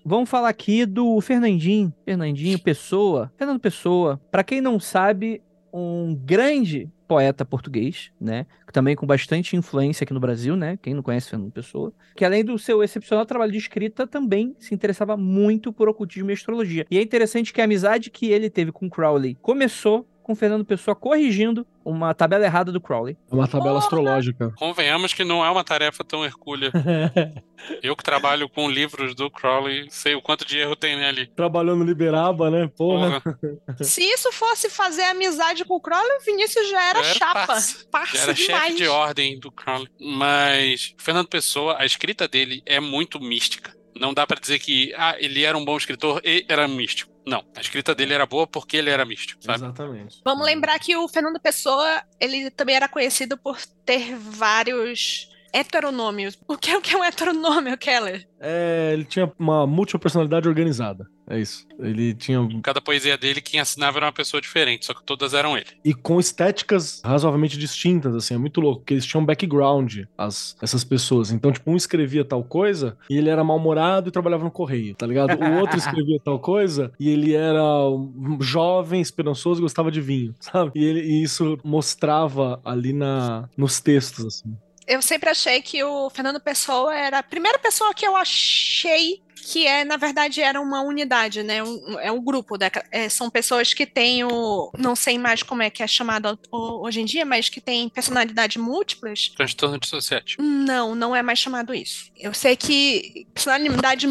vamos 0.06 0.30
falar 0.30 0.50
aqui 0.50 0.86
do 0.86 1.20
Fernandinho. 1.22 1.94
Fernandinho 2.06 2.60
Pessoa. 2.60 3.32
Fernando 3.38 3.60
Pessoa. 3.60 4.20
Para 4.32 4.44
quem 4.44 4.60
não 4.62 4.80
sabe, 4.80 5.42
um 5.74 6.16
grande 6.16 6.90
poeta 7.08 7.44
português, 7.44 8.12
né? 8.20 8.46
Também 8.72 8.96
com 8.96 9.06
bastante 9.06 9.56
influência 9.56 10.04
aqui 10.04 10.14
no 10.14 10.20
Brasil, 10.20 10.56
né? 10.56 10.78
Quem 10.82 10.94
não 10.94 11.04
conhece 11.04 11.30
Fernando 11.30 11.52
Pessoa. 11.52 11.94
Que 12.16 12.24
além 12.24 12.44
do 12.44 12.58
seu 12.58 12.84
excepcional 12.84 13.26
trabalho 13.26 13.52
de 13.52 13.58
escrita, 13.58 14.06
também 14.06 14.56
se 14.60 14.74
interessava 14.74 15.18
muito 15.18 15.74
por 15.74 15.90
ocultismo 15.90 16.30
e 16.30 16.34
astrologia. 16.34 16.86
E 16.90 16.98
é 16.98 17.02
interessante 17.02 17.52
que 17.52 17.62
a 17.62 17.64
amizade 17.64 18.10
que 18.10 18.28
ele 18.28 18.50
teve 18.50 18.72
com 18.72 18.90
Crowley 18.90 19.38
começou 19.42 20.08
com 20.24 20.36
Fernando 20.36 20.66
Pessoa 20.66 20.96
corrigindo 20.96 21.68
uma 21.86 22.14
tabela 22.14 22.46
errada 22.46 22.72
do 22.72 22.80
Crowley. 22.80 23.18
É 23.30 23.36
uma 23.36 23.48
tabela 23.48 23.74
Porra! 23.74 23.84
astrológica. 23.84 24.54
Convenhamos 24.58 25.14
que 25.14 25.24
não 25.24 25.44
é 25.44 25.50
uma 25.50 25.64
tarefa 25.64 26.04
tão 26.04 26.24
hercúlea. 26.24 26.72
Eu 27.84 27.96
que 27.96 28.04
trabalho 28.04 28.50
com 28.50 28.70
livros 28.70 29.14
do 29.14 29.30
Crowley, 29.30 29.88
sei 29.90 30.16
o 30.16 30.22
quanto 30.22 30.46
de 30.46 30.58
erro 30.58 30.76
tem 30.76 30.96
nele. 30.96 31.28
Trabalhando 31.28 31.80
no 31.80 31.86
Liberaba, 31.86 32.50
né? 32.50 32.70
Porra. 32.76 33.22
Porra. 33.22 33.38
Se 33.84 34.02
isso 34.02 34.32
fosse 34.32 34.70
fazer 34.70 35.04
amizade 35.04 35.66
com 35.66 35.76
o 35.76 35.82
Crowley, 35.82 36.18
o 36.18 36.26
Vinícius 36.26 36.70
já 36.70 36.90
era, 36.90 37.00
era 37.00 37.14
chapa. 37.14 37.48
Parça. 37.48 37.86
parça 37.92 38.18
já 38.18 38.24
era 38.24 38.34
demais. 38.34 38.64
chefe 38.64 38.76
de 38.78 38.88
ordem 38.88 39.40
do 39.40 39.52
Crowley. 39.52 39.90
Mas 40.00 40.96
Fernando 40.98 41.28
Pessoa, 41.28 41.76
a 41.78 41.86
escrita 41.86 42.28
dele 42.28 42.62
é 42.66 42.80
muito 42.80 43.20
mística. 43.20 43.74
Não 43.96 44.14
dá 44.14 44.26
para 44.26 44.40
dizer 44.40 44.60
que 44.60 44.94
ah, 44.98 45.16
ele 45.20 45.44
era 45.44 45.58
um 45.58 45.64
bom 45.64 45.78
escritor 45.78 46.22
e 46.24 46.46
era 46.50 46.68
místico. 46.68 47.13
Não, 47.26 47.44
a 47.56 47.62
escrita 47.62 47.96
dele 47.96 48.14
era 48.14 48.26
boa 48.26 48.46
porque 48.46 48.78
ele 48.78 48.90
era 48.90 49.06
místico, 49.06 49.44
sabe? 49.44 49.60
Exatamente. 49.60 50.22
Vamos 50.26 50.46
lembrar 50.46 50.78
que 50.80 50.96
o 50.96 51.08
Fernando 51.08 51.40
Pessoa, 51.40 52.04
ele 52.20 52.50
também 52.52 52.76
era 52.76 52.88
conhecido 52.88 53.38
por 53.38 53.58
ter 53.86 54.16
vários 54.16 55.30
heteronômios. 55.54 56.38
O 56.48 56.58
que, 56.58 56.76
o 56.76 56.82
que 56.82 56.96
é 56.96 56.98
um 56.98 57.04
heteronômio, 57.04 57.78
Keller? 57.78 58.28
É, 58.40 58.90
ele 58.94 59.06
tinha 59.06 59.32
uma 59.38 59.68
múltipla 59.68 60.00
personalidade 60.00 60.48
organizada. 60.50 61.08
É 61.34 61.40
isso. 61.40 61.66
Ele 61.80 62.14
tinha. 62.14 62.48
Cada 62.62 62.80
poesia 62.80 63.18
dele, 63.18 63.42
quem 63.42 63.60
assinava 63.60 63.98
era 63.98 64.06
uma 64.06 64.14
pessoa 64.14 64.40
diferente, 64.40 64.86
só 64.86 64.94
que 64.94 65.04
todas 65.04 65.34
eram 65.34 65.58
ele. 65.58 65.66
E 65.84 65.92
com 65.92 66.20
estéticas 66.20 67.02
razoavelmente 67.04 67.58
distintas, 67.58 68.16
assim, 68.16 68.36
é 68.36 68.38
muito 68.38 68.62
louco, 68.62 68.82
porque 68.82 68.94
eles 68.94 69.06
tinham 69.06 69.26
background, 69.26 70.02
as, 70.16 70.56
essas 70.62 70.84
pessoas. 70.84 71.32
Então, 71.32 71.52
tipo, 71.52 71.72
um 71.72 71.76
escrevia 71.76 72.24
tal 72.24 72.44
coisa 72.44 72.96
e 73.10 73.18
ele 73.18 73.30
era 73.30 73.44
mal-humorado 73.44 74.10
e 74.10 74.12
trabalhava 74.12 74.44
no 74.44 74.52
correio, 74.52 74.94
tá 74.94 75.08
ligado? 75.08 75.36
O 75.42 75.60
outro 75.60 75.78
escrevia 75.80 76.20
tal 76.24 76.40
coisa 76.40 76.92
e 77.00 77.10
ele 77.10 77.34
era 77.34 77.64
um 77.90 78.40
jovem, 78.40 79.02
esperançoso 79.02 79.60
e 79.60 79.64
gostava 79.64 79.90
de 79.90 80.02
vinho, 80.02 80.36
sabe? 80.40 80.72
E, 80.76 80.84
ele, 80.86 81.02
e 81.02 81.24
isso 81.24 81.58
mostrava 81.64 82.62
ali 82.64 82.94
na, 82.94 83.50
nos 83.58 83.80
textos, 83.80 84.26
assim 84.26 84.56
eu 84.88 85.02
sempre 85.02 85.30
achei 85.30 85.62
que 85.62 85.84
o 85.84 86.10
Fernando 86.10 86.40
Pessoa 86.40 86.96
era 86.96 87.20
a 87.20 87.24
primeira 87.24 87.60
pessoa 87.60 87.94
que 87.94 88.06
eu 88.06 88.16
achei 88.16 89.22
que 89.44 89.68
é, 89.68 89.84
na 89.84 89.98
verdade, 89.98 90.42
era 90.42 90.60
uma 90.60 90.82
unidade, 90.82 91.44
né? 91.44 91.62
Um, 91.62 92.00
é 92.00 92.12
um 92.12 92.24
grupo. 92.24 92.58
Da, 92.58 92.72
é, 92.92 93.10
são 93.10 93.30
pessoas 93.30 93.74
que 93.74 93.86
têm 93.86 94.24
o. 94.24 94.72
Não 94.78 94.96
sei 94.96 95.18
mais 95.20 95.44
como 95.44 95.62
é 95.62 95.70
que 95.70 95.84
é 95.84 95.88
chamado 95.88 96.40
hoje 96.52 97.02
em 97.02 97.06
dia, 97.06 97.26
mas 97.26 97.50
que 97.50 97.60
têm 97.60 97.90
personalidade 97.90 98.58
múltiplas. 98.58 99.30
Transtorno 99.36 99.78
dissociativo. 99.78 100.42
Não, 100.42 100.96
não 100.96 101.16
é 101.16 101.22
mais 101.22 101.40
chamado 101.40 101.74
isso. 101.74 102.12
Eu 102.18 102.34
sei 102.34 102.56
que 102.56 103.28
personalidade 103.34 104.08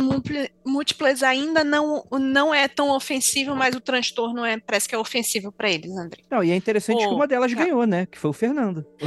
múltiplas 0.65 1.23
ainda 1.23 1.65
não, 1.65 2.05
não 2.12 2.55
é 2.55 2.69
tão 2.69 2.90
ofensivo, 2.90 3.55
mas 3.55 3.74
o 3.74 3.81
transtorno 3.81 4.44
é, 4.44 4.59
parece 4.59 4.89
que 4.89 4.94
é 4.94 4.99
ofensivo 4.99 5.51
para 5.51 5.70
eles, 5.70 5.90
André. 5.97 6.23
Não, 6.31 6.44
e 6.44 6.51
é 6.51 6.57
interessante 6.57 7.05
oh, 7.05 7.09
que 7.09 7.15
uma 7.15 7.27
delas 7.27 7.53
ganhou, 7.53 7.86
né? 7.86 8.07
Que 8.07 8.19
foi 8.19 8.31
o 8.31 8.35
Fernando. 8.35 8.85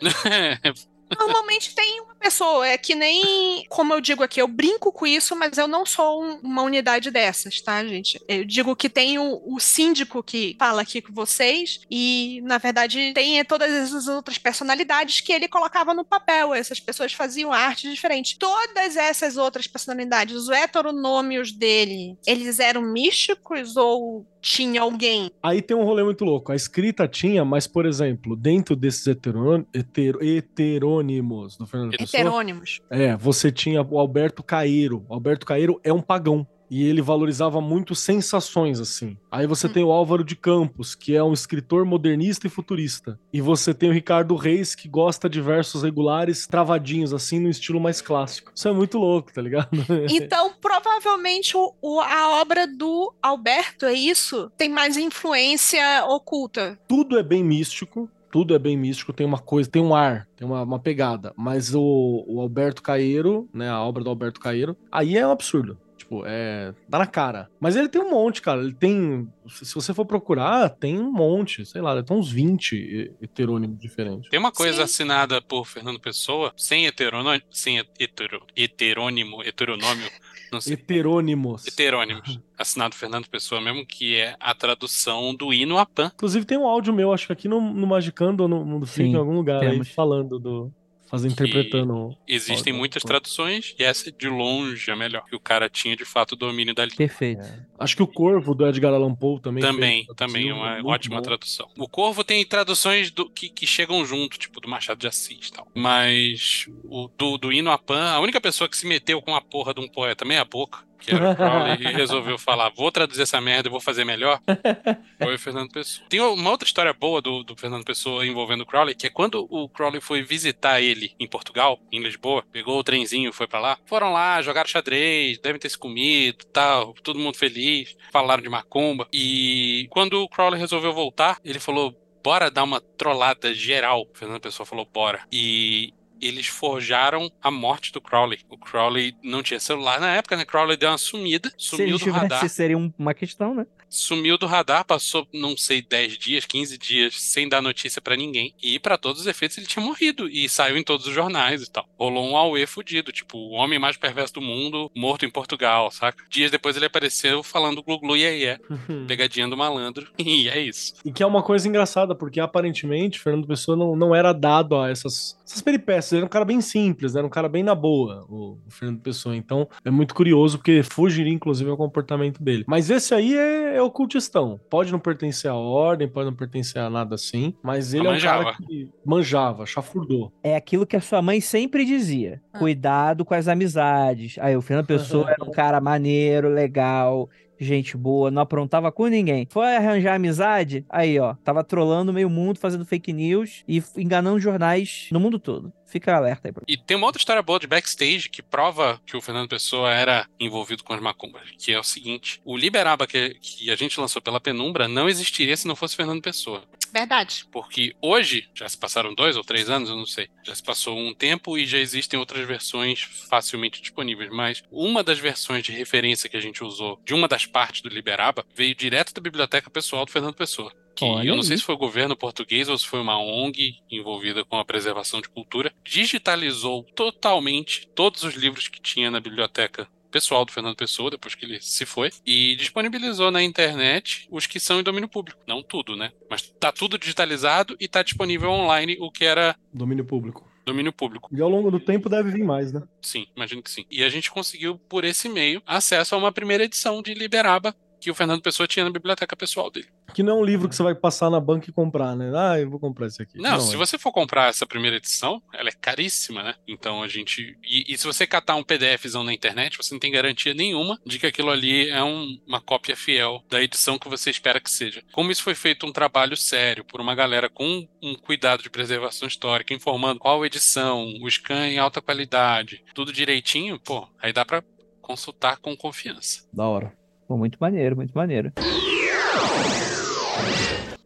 Normalmente 1.18 1.74
tem 1.74 2.02
pessoa, 2.20 2.68
é 2.68 2.76
que 2.76 2.94
nem, 2.94 3.64
como 3.68 3.94
eu 3.94 4.00
digo 4.00 4.22
aqui, 4.22 4.40
eu 4.40 4.46
brinco 4.46 4.92
com 4.92 5.06
isso, 5.06 5.34
mas 5.34 5.56
eu 5.56 5.66
não 5.66 5.86
sou 5.86 6.22
um, 6.22 6.40
uma 6.42 6.62
unidade 6.62 7.10
dessas, 7.10 7.60
tá, 7.60 7.82
gente? 7.84 8.20
Eu 8.28 8.44
digo 8.44 8.76
que 8.76 8.88
tem 8.88 9.18
o, 9.18 9.40
o, 9.44 9.58
síndico 9.58 10.22
que 10.22 10.54
fala 10.58 10.82
aqui 10.82 11.00
com 11.00 11.12
vocês, 11.12 11.80
e 11.90 12.42
na 12.44 12.58
verdade 12.58 13.12
tem 13.14 13.42
todas 13.44 13.72
essas 13.72 14.06
outras 14.06 14.36
personalidades 14.36 15.20
que 15.20 15.32
ele 15.32 15.48
colocava 15.48 15.94
no 15.94 16.04
papel. 16.04 16.52
Essas 16.52 16.78
pessoas 16.78 17.12
faziam 17.12 17.52
arte 17.52 17.90
diferente. 17.90 18.38
Todas 18.38 18.96
essas 18.96 19.36
outras 19.36 19.66
personalidades, 19.66 20.36
os 20.36 20.48
heteronômios 20.50 21.52
dele, 21.52 22.18
eles 22.26 22.60
eram 22.60 22.82
místicos 22.82 23.76
ou 23.76 24.26
tinha 24.40 24.80
alguém. 24.80 25.30
Aí 25.42 25.60
tem 25.60 25.76
um 25.76 25.84
rolê 25.84 26.02
muito 26.02 26.24
louco. 26.24 26.52
A 26.52 26.56
escrita 26.56 27.06
tinha, 27.06 27.44
mas, 27.44 27.66
por 27.66 27.86
exemplo, 27.86 28.34
dentro 28.34 28.74
desses 28.74 29.06
heter... 29.06 30.16
heterônimos 30.20 31.56
do 31.56 31.66
Fernando 31.66 31.94
Pessoa. 32.10 32.20
Heterônimos. 32.20 32.80
É, 32.90 33.16
você 33.16 33.50
tinha 33.50 33.82
o 33.82 33.98
Alberto 33.98 34.42
Caeiro. 34.42 35.04
O 35.08 35.14
Alberto 35.14 35.46
Caeiro 35.46 35.80
é 35.84 35.92
um 35.92 36.00
pagão 36.00 36.46
e 36.70 36.86
ele 36.86 37.02
valorizava 37.02 37.60
muito 37.60 37.96
sensações, 37.96 38.78
assim. 38.78 39.16
Aí 39.30 39.46
você 39.46 39.66
hum. 39.66 39.72
tem 39.72 39.82
o 39.84 39.90
Álvaro 39.90 40.22
de 40.22 40.36
Campos, 40.36 40.94
que 40.94 41.16
é 41.16 41.22
um 41.22 41.32
escritor 41.32 41.84
modernista 41.84 42.46
e 42.46 42.50
futurista. 42.50 43.18
E 43.32 43.40
você 43.40 43.74
tem 43.74 43.90
o 43.90 43.92
Ricardo 43.92 44.36
Reis, 44.36 44.74
que 44.76 44.88
gosta 44.88 45.28
de 45.28 45.40
versos 45.40 45.82
regulares 45.82 46.46
travadinhos, 46.46 47.12
assim, 47.12 47.40
no 47.40 47.48
estilo 47.48 47.80
mais 47.80 48.00
clássico. 48.00 48.52
Isso 48.54 48.68
é 48.68 48.72
muito 48.72 48.98
louco, 48.98 49.32
tá 49.32 49.42
ligado? 49.42 49.68
Então, 50.10 50.52
provavelmente, 50.60 51.56
o, 51.56 51.74
o, 51.80 52.00
a 52.00 52.40
obra 52.40 52.66
do 52.66 53.12
Alberto, 53.22 53.86
é 53.86 53.92
isso? 53.92 54.50
Tem 54.56 54.68
mais 54.68 54.96
influência 54.96 56.04
oculta. 56.06 56.78
Tudo 56.86 57.18
é 57.18 57.22
bem 57.22 57.42
místico, 57.42 58.08
tudo 58.30 58.54
é 58.54 58.58
bem 58.58 58.76
místico, 58.76 59.12
tem 59.12 59.26
uma 59.26 59.38
coisa, 59.38 59.70
tem 59.70 59.82
um 59.82 59.94
ar, 59.94 60.26
tem 60.36 60.46
uma, 60.46 60.62
uma 60.62 60.78
pegada. 60.78 61.32
Mas 61.36 61.74
o, 61.74 62.24
o 62.26 62.40
Alberto 62.40 62.82
Caeiro, 62.82 63.48
né, 63.52 63.68
a 63.68 63.82
obra 63.82 64.04
do 64.04 64.10
Alberto 64.10 64.40
Caeiro, 64.40 64.76
aí 64.90 65.16
é 65.16 65.26
um 65.26 65.30
absurdo. 65.30 65.78
Tipo, 66.10 66.24
é. 66.26 66.74
Dá 66.88 66.98
na 66.98 67.06
cara. 67.06 67.48
Mas 67.60 67.76
ele 67.76 67.88
tem 67.88 68.00
um 68.00 68.10
monte, 68.10 68.42
cara. 68.42 68.60
Ele 68.60 68.74
tem. 68.74 69.28
Se 69.48 69.72
você 69.74 69.94
for 69.94 70.04
procurar, 70.04 70.68
tem 70.68 70.98
um 70.98 71.12
monte. 71.12 71.64
Sei 71.64 71.80
lá, 71.80 72.02
tem 72.02 72.16
uns 72.16 72.32
20 72.32 73.16
heterônimos 73.22 73.78
diferentes. 73.78 74.28
Tem 74.28 74.40
uma 74.40 74.50
coisa 74.50 74.78
Sim. 74.78 74.82
assinada 74.82 75.40
por 75.40 75.66
Fernando 75.66 76.00
Pessoa, 76.00 76.52
sem 76.56 76.86
heterônimo. 76.86 77.40
Sem 77.50 77.78
hetero, 77.78 78.44
heterônimo, 78.56 79.42
heteronômio. 79.42 80.10
Não 80.52 80.60
sei. 80.60 80.74
Heterônimos. 80.74 81.66
Heterônimos. 81.66 82.40
Assinado 82.58 82.94
Fernando 82.94 83.28
Pessoa 83.28 83.60
mesmo, 83.60 83.86
que 83.86 84.16
é 84.16 84.36
a 84.38 84.54
tradução 84.54 85.34
do 85.34 85.52
hino 85.52 85.78
a 85.78 85.86
Pan. 85.86 86.10
Inclusive 86.14 86.44
tem 86.44 86.58
um 86.58 86.66
áudio 86.66 86.92
meu, 86.92 87.12
acho 87.12 87.26
que 87.26 87.32
aqui 87.32 87.48
no, 87.48 87.60
no 87.60 87.86
Magicando 87.86 88.42
ou 88.42 88.48
no, 88.48 88.64
no 88.64 88.86
Sim, 88.86 89.04
em 89.04 89.14
algum 89.14 89.34
lugar 89.34 89.62
aí, 89.62 89.84
falando 89.84 90.38
do, 90.38 90.72
fazer 91.10 91.28
interpretando. 91.28 92.16
Existem 92.26 92.72
muitas 92.72 93.02
traduções 93.02 93.74
e 93.78 93.82
essa 93.82 94.08
é 94.08 94.12
de 94.12 94.28
longe 94.28 94.90
a 94.90 94.96
melhor. 94.96 95.24
Que 95.24 95.34
o 95.34 95.40
cara 95.40 95.68
tinha 95.68 95.96
de 95.96 96.04
fato 96.04 96.32
o 96.32 96.36
domínio 96.36 96.74
da 96.74 96.84
língua. 96.84 96.96
Perfeito. 96.96 97.42
É. 97.42 97.66
Acho 97.78 97.96
que 97.96 98.02
o 98.02 98.06
Corvo 98.06 98.54
do 98.54 98.66
Edgar 98.66 98.94
Allan 98.94 99.14
Poe 99.14 99.40
também. 99.40 99.62
Também, 99.62 100.06
também, 100.16 100.48
é 100.48 100.54
uma 100.54 100.80
ótima 100.84 101.16
bom. 101.16 101.22
tradução. 101.22 101.68
O 101.76 101.88
Corvo 101.88 102.22
tem 102.22 102.44
traduções 102.44 103.10
do, 103.10 103.28
que, 103.28 103.48
que 103.48 103.66
chegam 103.66 104.04
junto, 104.04 104.38
tipo 104.38 104.60
do 104.60 104.68
Machado 104.68 105.00
de 105.00 105.08
Assis 105.08 105.48
e 105.48 105.52
tal. 105.52 105.66
Mas 105.74 106.66
o 106.84 107.08
do, 107.18 107.36
do 107.36 107.52
Hino 107.52 107.70
a 107.70 107.78
Pan, 107.78 108.10
a 108.10 108.20
única 108.20 108.40
pessoa 108.40 108.68
que 108.68 108.76
se 108.76 108.86
meteu 108.86 109.20
com 109.20 109.34
a 109.34 109.40
porra 109.40 109.74
de 109.74 109.80
um 109.80 109.88
poeta 109.88 110.24
meia 110.24 110.44
boca 110.44 110.89
que 111.00 111.14
era 111.14 111.30
o 111.30 111.36
Crowley, 111.36 111.78
e 111.80 111.92
resolveu 111.92 112.38
falar: 112.38 112.70
vou 112.70 112.90
traduzir 112.92 113.22
essa 113.22 113.40
merda 113.40 113.68
e 113.68 113.70
vou 113.70 113.80
fazer 113.80 114.04
melhor, 114.04 114.40
foi 115.18 115.34
o 115.34 115.38
Fernando 115.38 115.70
Pessoa. 115.70 116.06
Tem 116.08 116.20
uma 116.20 116.50
outra 116.50 116.66
história 116.66 116.92
boa 116.92 117.20
do, 117.20 117.42
do 117.42 117.56
Fernando 117.56 117.84
Pessoa 117.84 118.26
envolvendo 118.26 118.62
o 118.62 118.66
Crowley, 118.66 118.94
que 118.94 119.06
é 119.06 119.10
quando 119.10 119.46
o 119.50 119.68
Crowley 119.68 120.00
foi 120.00 120.22
visitar 120.22 120.80
ele 120.80 121.14
em 121.18 121.26
Portugal, 121.26 121.78
em 121.90 122.00
Lisboa, 122.00 122.44
pegou 122.52 122.78
o 122.78 122.84
trenzinho, 122.84 123.32
foi 123.32 123.46
para 123.46 123.60
lá, 123.60 123.78
foram 123.86 124.12
lá, 124.12 124.40
jogaram 124.42 124.68
xadrez, 124.68 125.38
devem 125.38 125.60
ter 125.60 125.68
se 125.68 125.78
comido, 125.78 126.44
tal, 126.46 126.94
todo 127.02 127.18
mundo 127.18 127.36
feliz, 127.36 127.96
falaram 128.12 128.42
de 128.42 128.48
macumba. 128.48 129.08
E 129.12 129.86
quando 129.90 130.22
o 130.22 130.28
Crowley 130.28 130.60
resolveu 130.60 130.92
voltar, 130.92 131.38
ele 131.44 131.58
falou: 131.58 131.94
bora 132.22 132.50
dar 132.50 132.64
uma 132.64 132.80
trollada 132.80 133.52
geral. 133.54 134.02
O 134.02 134.16
Fernando 134.18 134.40
Pessoa 134.40 134.66
falou, 134.66 134.86
bora. 134.92 135.20
E 135.32 135.92
eles 136.20 136.46
forjaram 136.46 137.30
a 137.42 137.50
morte 137.50 137.92
do 137.92 138.00
Crowley. 138.00 138.40
O 138.48 138.56
Crowley 138.58 139.14
não 139.22 139.42
tinha 139.42 139.58
celular 139.60 140.00
na 140.00 140.14
época, 140.14 140.36
né? 140.36 140.44
Crowley 140.44 140.76
deu 140.76 140.90
uma 140.90 140.98
sumida, 140.98 141.52
sumiu 141.56 141.98
Se 141.98 142.04
do 142.04 142.10
radar. 142.10 142.48
seria 142.48 142.76
uma 142.76 143.14
questão, 143.14 143.54
né? 143.54 143.66
Sumiu 143.90 144.38
do 144.38 144.46
radar, 144.46 144.84
passou, 144.84 145.26
não 145.34 145.56
sei, 145.56 145.82
10 145.82 146.16
dias, 146.16 146.44
15 146.44 146.78
dias 146.78 147.20
sem 147.20 147.48
dar 147.48 147.60
notícia 147.60 148.00
para 148.00 148.16
ninguém. 148.16 148.54
E 148.62 148.78
para 148.78 148.96
todos 148.96 149.22
os 149.22 149.26
efeitos 149.26 149.58
ele 149.58 149.66
tinha 149.66 149.84
morrido 149.84 150.28
e 150.28 150.48
saiu 150.48 150.76
em 150.76 150.84
todos 150.84 151.06
os 151.06 151.12
jornais 151.12 151.62
e 151.62 151.70
tal. 151.70 151.88
Rolou 151.98 152.24
um 152.24 152.36
auê 152.36 152.66
fudido, 152.66 153.12
tipo, 153.12 153.36
o 153.36 153.50
homem 153.50 153.78
mais 153.78 153.96
perverso 153.96 154.34
do 154.34 154.40
mundo, 154.40 154.90
morto 154.96 155.26
em 155.26 155.30
Portugal, 155.30 155.90
saca? 155.90 156.24
Dias 156.30 156.50
depois 156.50 156.76
ele 156.76 156.86
apareceu 156.86 157.42
falando 157.42 157.82
glu 157.82 157.98
glu 157.98 158.16
e 158.16 158.44
é, 158.44 158.58
pegadinha 159.06 159.48
do 159.48 159.56
malandro. 159.56 160.08
E 160.30 160.48
é 160.48 160.60
isso. 160.60 160.94
E 161.04 161.10
que 161.10 161.24
é 161.24 161.26
uma 161.26 161.42
coisa 161.42 161.66
engraçada, 161.66 162.14
porque 162.14 162.38
aparentemente 162.38 163.18
Fernando 163.18 163.48
Pessoa 163.48 163.76
não, 163.76 163.96
não 163.96 164.14
era 164.14 164.32
dado 164.32 164.78
a 164.78 164.88
essas, 164.88 165.36
essas 165.44 165.60
peripécias 165.60 166.12
ele 166.12 166.20
era 166.20 166.26
um 166.26 166.28
cara 166.28 166.44
bem 166.44 166.60
simples, 166.60 167.16
era 167.16 167.26
um 167.26 167.30
cara 167.30 167.48
bem 167.48 167.64
na 167.64 167.74
boa, 167.74 168.24
o, 168.28 168.58
o 168.64 168.70
Fernando 168.70 169.00
Pessoa. 169.00 169.34
Então 169.34 169.68
é 169.84 169.90
muito 169.90 170.14
curioso, 170.14 170.58
porque 170.58 170.82
fugiria, 170.84 171.32
inclusive, 171.32 171.68
ao 171.68 171.76
comportamento 171.76 172.40
dele. 172.42 172.64
Mas 172.68 172.90
esse 172.90 173.12
aí 173.12 173.34
é, 173.34 173.79
é 173.80 173.82
ocultistão. 173.82 174.60
Pode 174.68 174.92
não 174.92 174.98
pertencer 174.98 175.50
à 175.50 175.54
ordem, 175.54 176.08
pode 176.08 176.26
não 176.26 176.36
pertencer 176.36 176.80
a 176.80 176.90
nada 176.90 177.14
assim, 177.14 177.54
mas 177.62 177.92
ele 177.94 178.06
é 178.06 178.10
um 178.10 178.20
cara 178.20 178.54
que 178.54 178.90
manjava, 179.04 179.66
chafurdou. 179.66 180.32
É 180.42 180.54
aquilo 180.54 180.86
que 180.86 180.96
a 180.96 181.00
sua 181.00 181.20
mãe 181.20 181.40
sempre 181.40 181.84
dizia: 181.84 182.40
ah. 182.52 182.58
cuidado 182.58 183.24
com 183.24 183.34
as 183.34 183.48
amizades. 183.48 184.36
Aí 184.38 184.56
o 184.56 184.62
Fernando 184.62 184.86
Pessoa 184.86 185.30
era 185.30 185.44
um 185.44 185.50
cara 185.50 185.80
maneiro, 185.80 186.48
legal, 186.48 187.28
gente 187.60 187.96
boa, 187.96 188.30
não 188.30 188.42
aprontava 188.42 188.90
com 188.90 189.06
ninguém. 189.06 189.46
Foi 189.50 189.76
arranjar 189.76 190.14
amizade, 190.14 190.84
aí 190.88 191.18
ó, 191.18 191.34
tava 191.44 191.62
trolando 191.62 192.12
meio 192.12 192.30
mundo, 192.30 192.58
fazendo 192.58 192.84
fake 192.84 193.12
news 193.12 193.62
e 193.68 193.82
enganando 193.96 194.40
jornais 194.40 195.08
no 195.12 195.20
mundo 195.20 195.38
todo. 195.38 195.72
Fica 195.86 196.14
alerta 196.14 196.48
aí. 196.48 196.54
E 196.68 196.76
tem 196.76 196.96
uma 196.96 197.06
outra 197.06 197.18
história 197.18 197.42
boa 197.42 197.58
de 197.58 197.66
backstage 197.66 198.28
que 198.28 198.42
prova 198.42 199.00
que 199.04 199.16
o 199.16 199.20
Fernando 199.20 199.48
Pessoa 199.48 199.92
era 199.92 200.24
envolvido 200.38 200.84
com 200.84 200.92
as 200.92 201.00
macumbas, 201.00 201.42
que 201.58 201.72
é 201.72 201.80
o 201.80 201.82
seguinte: 201.82 202.40
o 202.44 202.56
Liberaba 202.56 203.08
que, 203.08 203.34
que 203.40 203.70
a 203.70 203.76
gente 203.76 203.98
lançou 203.98 204.22
pela 204.22 204.40
Penumbra 204.40 204.86
não 204.86 205.08
existiria 205.08 205.56
se 205.56 205.66
não 205.66 205.74
fosse 205.74 205.96
Fernando 205.96 206.22
Pessoa. 206.22 206.62
Verdade. 206.92 207.46
Porque 207.50 207.94
hoje, 208.00 208.48
já 208.54 208.68
se 208.68 208.76
passaram 208.76 209.14
dois 209.14 209.36
ou 209.36 209.44
três 209.44 209.70
anos, 209.70 209.88
eu 209.88 209.96
não 209.96 210.06
sei. 210.06 210.28
Já 210.44 210.54
se 210.54 210.62
passou 210.62 210.98
um 210.98 211.14
tempo 211.14 211.56
e 211.56 211.66
já 211.66 211.78
existem 211.78 212.18
outras 212.18 212.46
versões 212.46 213.02
facilmente 213.28 213.80
disponíveis. 213.80 214.30
Mas 214.30 214.62
uma 214.70 215.02
das 215.02 215.18
versões 215.18 215.62
de 215.62 215.72
referência 215.72 216.28
que 216.28 216.36
a 216.36 216.40
gente 216.40 216.64
usou 216.64 217.00
de 217.04 217.14
uma 217.14 217.28
das 217.28 217.46
partes 217.46 217.82
do 217.82 217.88
Liberaba 217.88 218.44
veio 218.54 218.74
direto 218.74 219.14
da 219.14 219.20
biblioteca 219.20 219.70
pessoal 219.70 220.04
do 220.04 220.12
Fernando 220.12 220.34
Pessoa. 220.34 220.72
Que 220.94 221.04
Olha 221.04 221.28
eu 221.28 221.34
não 221.34 221.42
aí. 221.42 221.46
sei 221.46 221.56
se 221.56 221.62
foi 221.62 221.74
o 221.74 221.78
governo 221.78 222.16
português 222.16 222.68
ou 222.68 222.76
se 222.76 222.86
foi 222.86 223.00
uma 223.00 223.18
ONG 223.18 223.76
envolvida 223.90 224.44
com 224.44 224.58
a 224.58 224.64
preservação 224.64 225.20
de 225.20 225.28
cultura, 225.28 225.72
digitalizou 225.84 226.82
totalmente 226.94 227.88
todos 227.94 228.22
os 228.22 228.34
livros 228.34 228.68
que 228.68 228.80
tinha 228.80 229.10
na 229.10 229.20
biblioteca 229.20 229.88
pessoal 230.10 230.44
do 230.44 230.52
Fernando 230.52 230.76
Pessoa, 230.76 231.10
depois 231.10 231.34
que 231.34 231.44
ele 231.44 231.60
se 231.60 231.86
foi, 231.86 232.10
e 232.26 232.56
disponibilizou 232.56 233.30
na 233.30 233.42
internet 233.42 234.26
os 234.30 234.46
que 234.46 234.60
são 234.60 234.80
em 234.80 234.82
domínio 234.82 235.08
público. 235.08 235.40
Não 235.46 235.62
tudo, 235.62 235.96
né? 235.96 236.12
Mas 236.28 236.42
tá 236.42 236.72
tudo 236.72 236.98
digitalizado 236.98 237.76
e 237.80 237.88
tá 237.88 238.02
disponível 238.02 238.50
online, 238.50 238.96
o 239.00 239.10
que 239.10 239.24
era. 239.24 239.56
Domínio 239.72 240.04
público. 240.04 240.48
Domínio 240.64 240.92
público. 240.92 241.28
E 241.32 241.40
ao 241.40 241.48
longo 241.48 241.70
do 241.70 241.80
tempo 241.80 242.08
deve 242.08 242.30
vir 242.30 242.44
mais, 242.44 242.72
né? 242.72 242.82
Sim, 243.00 243.26
imagino 243.34 243.62
que 243.62 243.70
sim. 243.70 243.84
E 243.90 244.04
a 244.04 244.08
gente 244.08 244.30
conseguiu, 244.30 244.78
por 244.78 245.04
esse 245.04 245.28
meio, 245.28 245.62
acesso 245.66 246.14
a 246.14 246.18
uma 246.18 246.30
primeira 246.30 246.64
edição 246.64 247.02
de 247.02 247.14
Liberaba, 247.14 247.74
que 248.00 248.10
o 248.10 248.14
Fernando 248.14 248.42
Pessoa 248.42 248.66
tinha 248.66 248.84
na 248.84 248.90
biblioteca 248.90 249.36
pessoal 249.36 249.70
dele. 249.70 249.88
Que 250.14 250.22
não 250.22 250.38
é 250.38 250.40
um 250.40 250.44
livro 250.44 250.68
que 250.68 250.74
você 250.74 250.82
vai 250.82 250.94
passar 250.94 251.30
na 251.30 251.38
banca 251.38 251.68
e 251.68 251.72
comprar, 251.72 252.16
né? 252.16 252.32
Ah, 252.34 252.58
eu 252.58 252.68
vou 252.68 252.80
comprar 252.80 253.06
esse 253.06 253.22
aqui. 253.22 253.38
Não, 253.38 253.52
não 253.52 253.60
se 253.60 253.74
é. 253.74 253.76
você 253.76 253.98
for 253.98 254.10
comprar 254.10 254.48
essa 254.48 254.66
primeira 254.66 254.96
edição, 254.96 255.42
ela 255.52 255.68
é 255.68 255.72
caríssima, 255.72 256.42
né? 256.42 256.54
Então 256.66 257.02
a 257.02 257.08
gente. 257.08 257.56
E, 257.62 257.92
e, 257.92 257.98
se 257.98 258.06
você 258.06 258.26
catar 258.26 258.56
um 258.56 258.64
PDFzão 258.64 259.22
na 259.22 259.32
internet, 259.32 259.76
você 259.76 259.94
não 259.94 260.00
tem 260.00 260.10
garantia 260.10 260.54
nenhuma 260.54 260.98
de 261.04 261.18
que 261.18 261.26
aquilo 261.26 261.50
ali 261.50 261.88
é 261.90 262.02
um, 262.02 262.40
uma 262.46 262.60
cópia 262.60 262.96
fiel 262.96 263.44
da 263.48 263.62
edição 263.62 263.98
que 263.98 264.08
você 264.08 264.30
espera 264.30 264.60
que 264.60 264.70
seja. 264.70 265.02
Como 265.12 265.30
isso 265.30 265.42
foi 265.42 265.54
feito 265.54 265.86
um 265.86 265.92
trabalho 265.92 266.36
sério 266.36 266.84
por 266.84 267.00
uma 267.00 267.14
galera 267.14 267.48
com 267.48 267.86
um 268.02 268.14
cuidado 268.14 268.62
de 268.62 268.70
preservação 268.70 269.28
histórica, 269.28 269.74
informando 269.74 270.18
qual 270.20 270.44
edição, 270.44 271.12
o 271.20 271.30
scan 271.30 271.68
em 271.68 271.78
alta 271.78 272.00
qualidade, 272.00 272.82
tudo 272.94 273.12
direitinho, 273.12 273.78
pô, 273.78 274.08
aí 274.20 274.32
dá 274.32 274.44
para 274.44 274.64
consultar 275.00 275.58
com 275.58 275.76
confiança. 275.76 276.48
Da 276.52 276.66
hora. 276.66 276.99
Pô, 277.30 277.36
muito 277.36 277.58
maneiro, 277.60 277.94
muito 277.94 278.12
maneiro. 278.12 278.52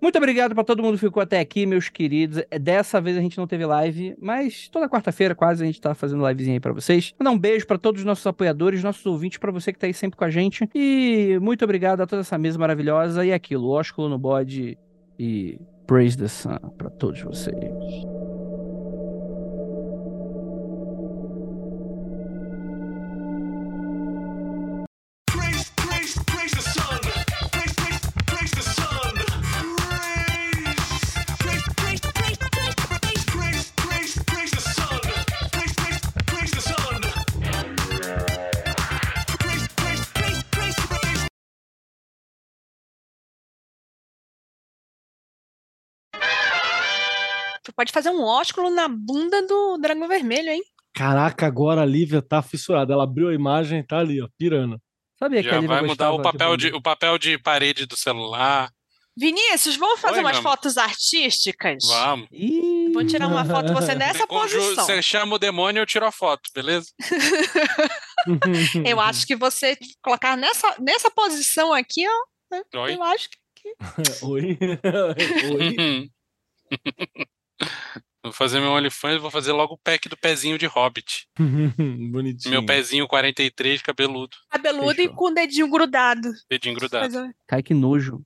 Muito 0.00 0.16
obrigado 0.16 0.54
para 0.54 0.64
todo 0.64 0.82
mundo 0.82 0.94
que 0.94 1.04
ficou 1.04 1.22
até 1.22 1.38
aqui, 1.38 1.66
meus 1.66 1.90
queridos. 1.90 2.42
Dessa 2.62 2.98
vez 2.98 3.18
a 3.18 3.20
gente 3.20 3.36
não 3.36 3.46
teve 3.46 3.66
live, 3.66 4.16
mas 4.18 4.66
toda 4.68 4.88
quarta-feira 4.88 5.34
quase 5.34 5.62
a 5.62 5.66
gente 5.66 5.78
tá 5.78 5.94
fazendo 5.94 6.26
livezinha 6.26 6.56
aí 6.56 6.60
para 6.60 6.72
vocês. 6.72 7.12
Mandar 7.18 7.30
um 7.30 7.38
beijo 7.38 7.66
para 7.66 7.76
todos 7.76 8.00
os 8.00 8.06
nossos 8.06 8.26
apoiadores, 8.26 8.82
nossos 8.82 9.04
ouvintes, 9.04 9.36
para 9.36 9.52
você 9.52 9.70
que 9.70 9.78
tá 9.78 9.86
aí 9.86 9.92
sempre 9.92 10.16
com 10.16 10.24
a 10.24 10.30
gente. 10.30 10.66
E 10.74 11.38
muito 11.42 11.62
obrigado 11.62 12.00
a 12.00 12.06
toda 12.06 12.22
essa 12.22 12.38
mesa 12.38 12.58
maravilhosa 12.58 13.22
e 13.22 13.30
aquilo, 13.30 13.68
ósculo 13.68 14.08
no 14.08 14.18
bode 14.18 14.78
e 15.18 15.60
praise 15.86 16.16
the 16.16 16.26
sun 16.26 16.56
para 16.78 16.88
todos 16.88 17.20
vocês. 17.20 17.54
Pode 47.72 47.92
fazer 47.92 48.10
um 48.10 48.22
ósculo 48.22 48.70
na 48.70 48.88
bunda 48.88 49.46
do 49.46 49.78
dragão 49.78 50.08
vermelho, 50.08 50.50
hein? 50.50 50.62
Caraca, 50.94 51.46
agora 51.46 51.82
a 51.82 51.86
Lívia 51.86 52.22
tá 52.22 52.40
fissurada. 52.40 52.92
Ela 52.92 53.04
abriu 53.04 53.28
a 53.28 53.34
imagem 53.34 53.80
e 53.80 53.86
tá 53.86 53.98
ali, 53.98 54.22
ó, 54.22 54.28
pirando. 54.38 54.80
Sabia 55.18 55.42
Já 55.42 55.50
que 55.50 55.54
a 55.56 55.60
Lívia 55.60 55.76
vai 55.76 55.86
mudar 55.86 56.12
o 56.12 56.22
papel, 56.22 56.56
de, 56.56 56.68
o 56.68 56.80
papel 56.80 57.18
de 57.18 57.38
parede 57.38 57.86
do 57.86 57.96
celular. 57.96 58.70
Vinícius, 59.16 59.76
vamos 59.76 60.00
fazer 60.00 60.18
Oi, 60.18 60.24
umas 60.24 60.38
fotos 60.38 60.76
artísticas? 60.76 61.84
Vamos. 61.86 62.28
Vou 62.92 63.06
tirar 63.06 63.28
uma 63.28 63.44
foto 63.44 63.72
você 63.72 63.94
nessa 63.96 64.26
posição. 64.26 64.84
Você 64.84 65.00
chama 65.02 65.36
o 65.36 65.38
demônio 65.38 65.80
e 65.80 65.82
eu 65.82 65.86
tiro 65.86 66.04
a 66.04 66.10
foto, 66.12 66.50
beleza? 66.54 66.86
eu 68.84 69.00
acho 69.00 69.24
que 69.26 69.36
você 69.36 69.78
colocar 70.02 70.36
nessa, 70.36 70.76
nessa 70.80 71.10
posição 71.10 71.72
aqui, 71.72 72.04
ó. 72.08 72.80
Oi? 72.80 72.94
Eu 72.94 73.02
acho 73.02 73.28
que. 73.54 73.74
Oi? 74.22 74.58
Oi? 75.58 76.10
Vou 78.22 78.32
fazer 78.32 78.58
meu 78.58 78.70
OnlyFans, 78.70 79.20
vou 79.20 79.30
fazer 79.30 79.52
logo 79.52 79.74
o 79.74 79.78
pack 79.78 80.08
do 80.08 80.16
pezinho 80.16 80.56
de 80.56 80.64
Hobbit. 80.64 81.26
Bonitinho. 82.10 82.52
Meu 82.52 82.64
pezinho 82.64 83.06
43, 83.06 83.82
cabeludo. 83.82 84.34
Cabeludo 84.48 84.94
Fechou. 84.94 85.12
e 85.12 85.14
com 85.14 85.26
o 85.26 85.34
dedinho 85.34 85.68
grudado. 85.68 86.32
Dedinho 86.48 86.74
grudado. 86.74 87.30
Cai 87.46 87.62
que 87.62 87.74
nojo 87.74 88.22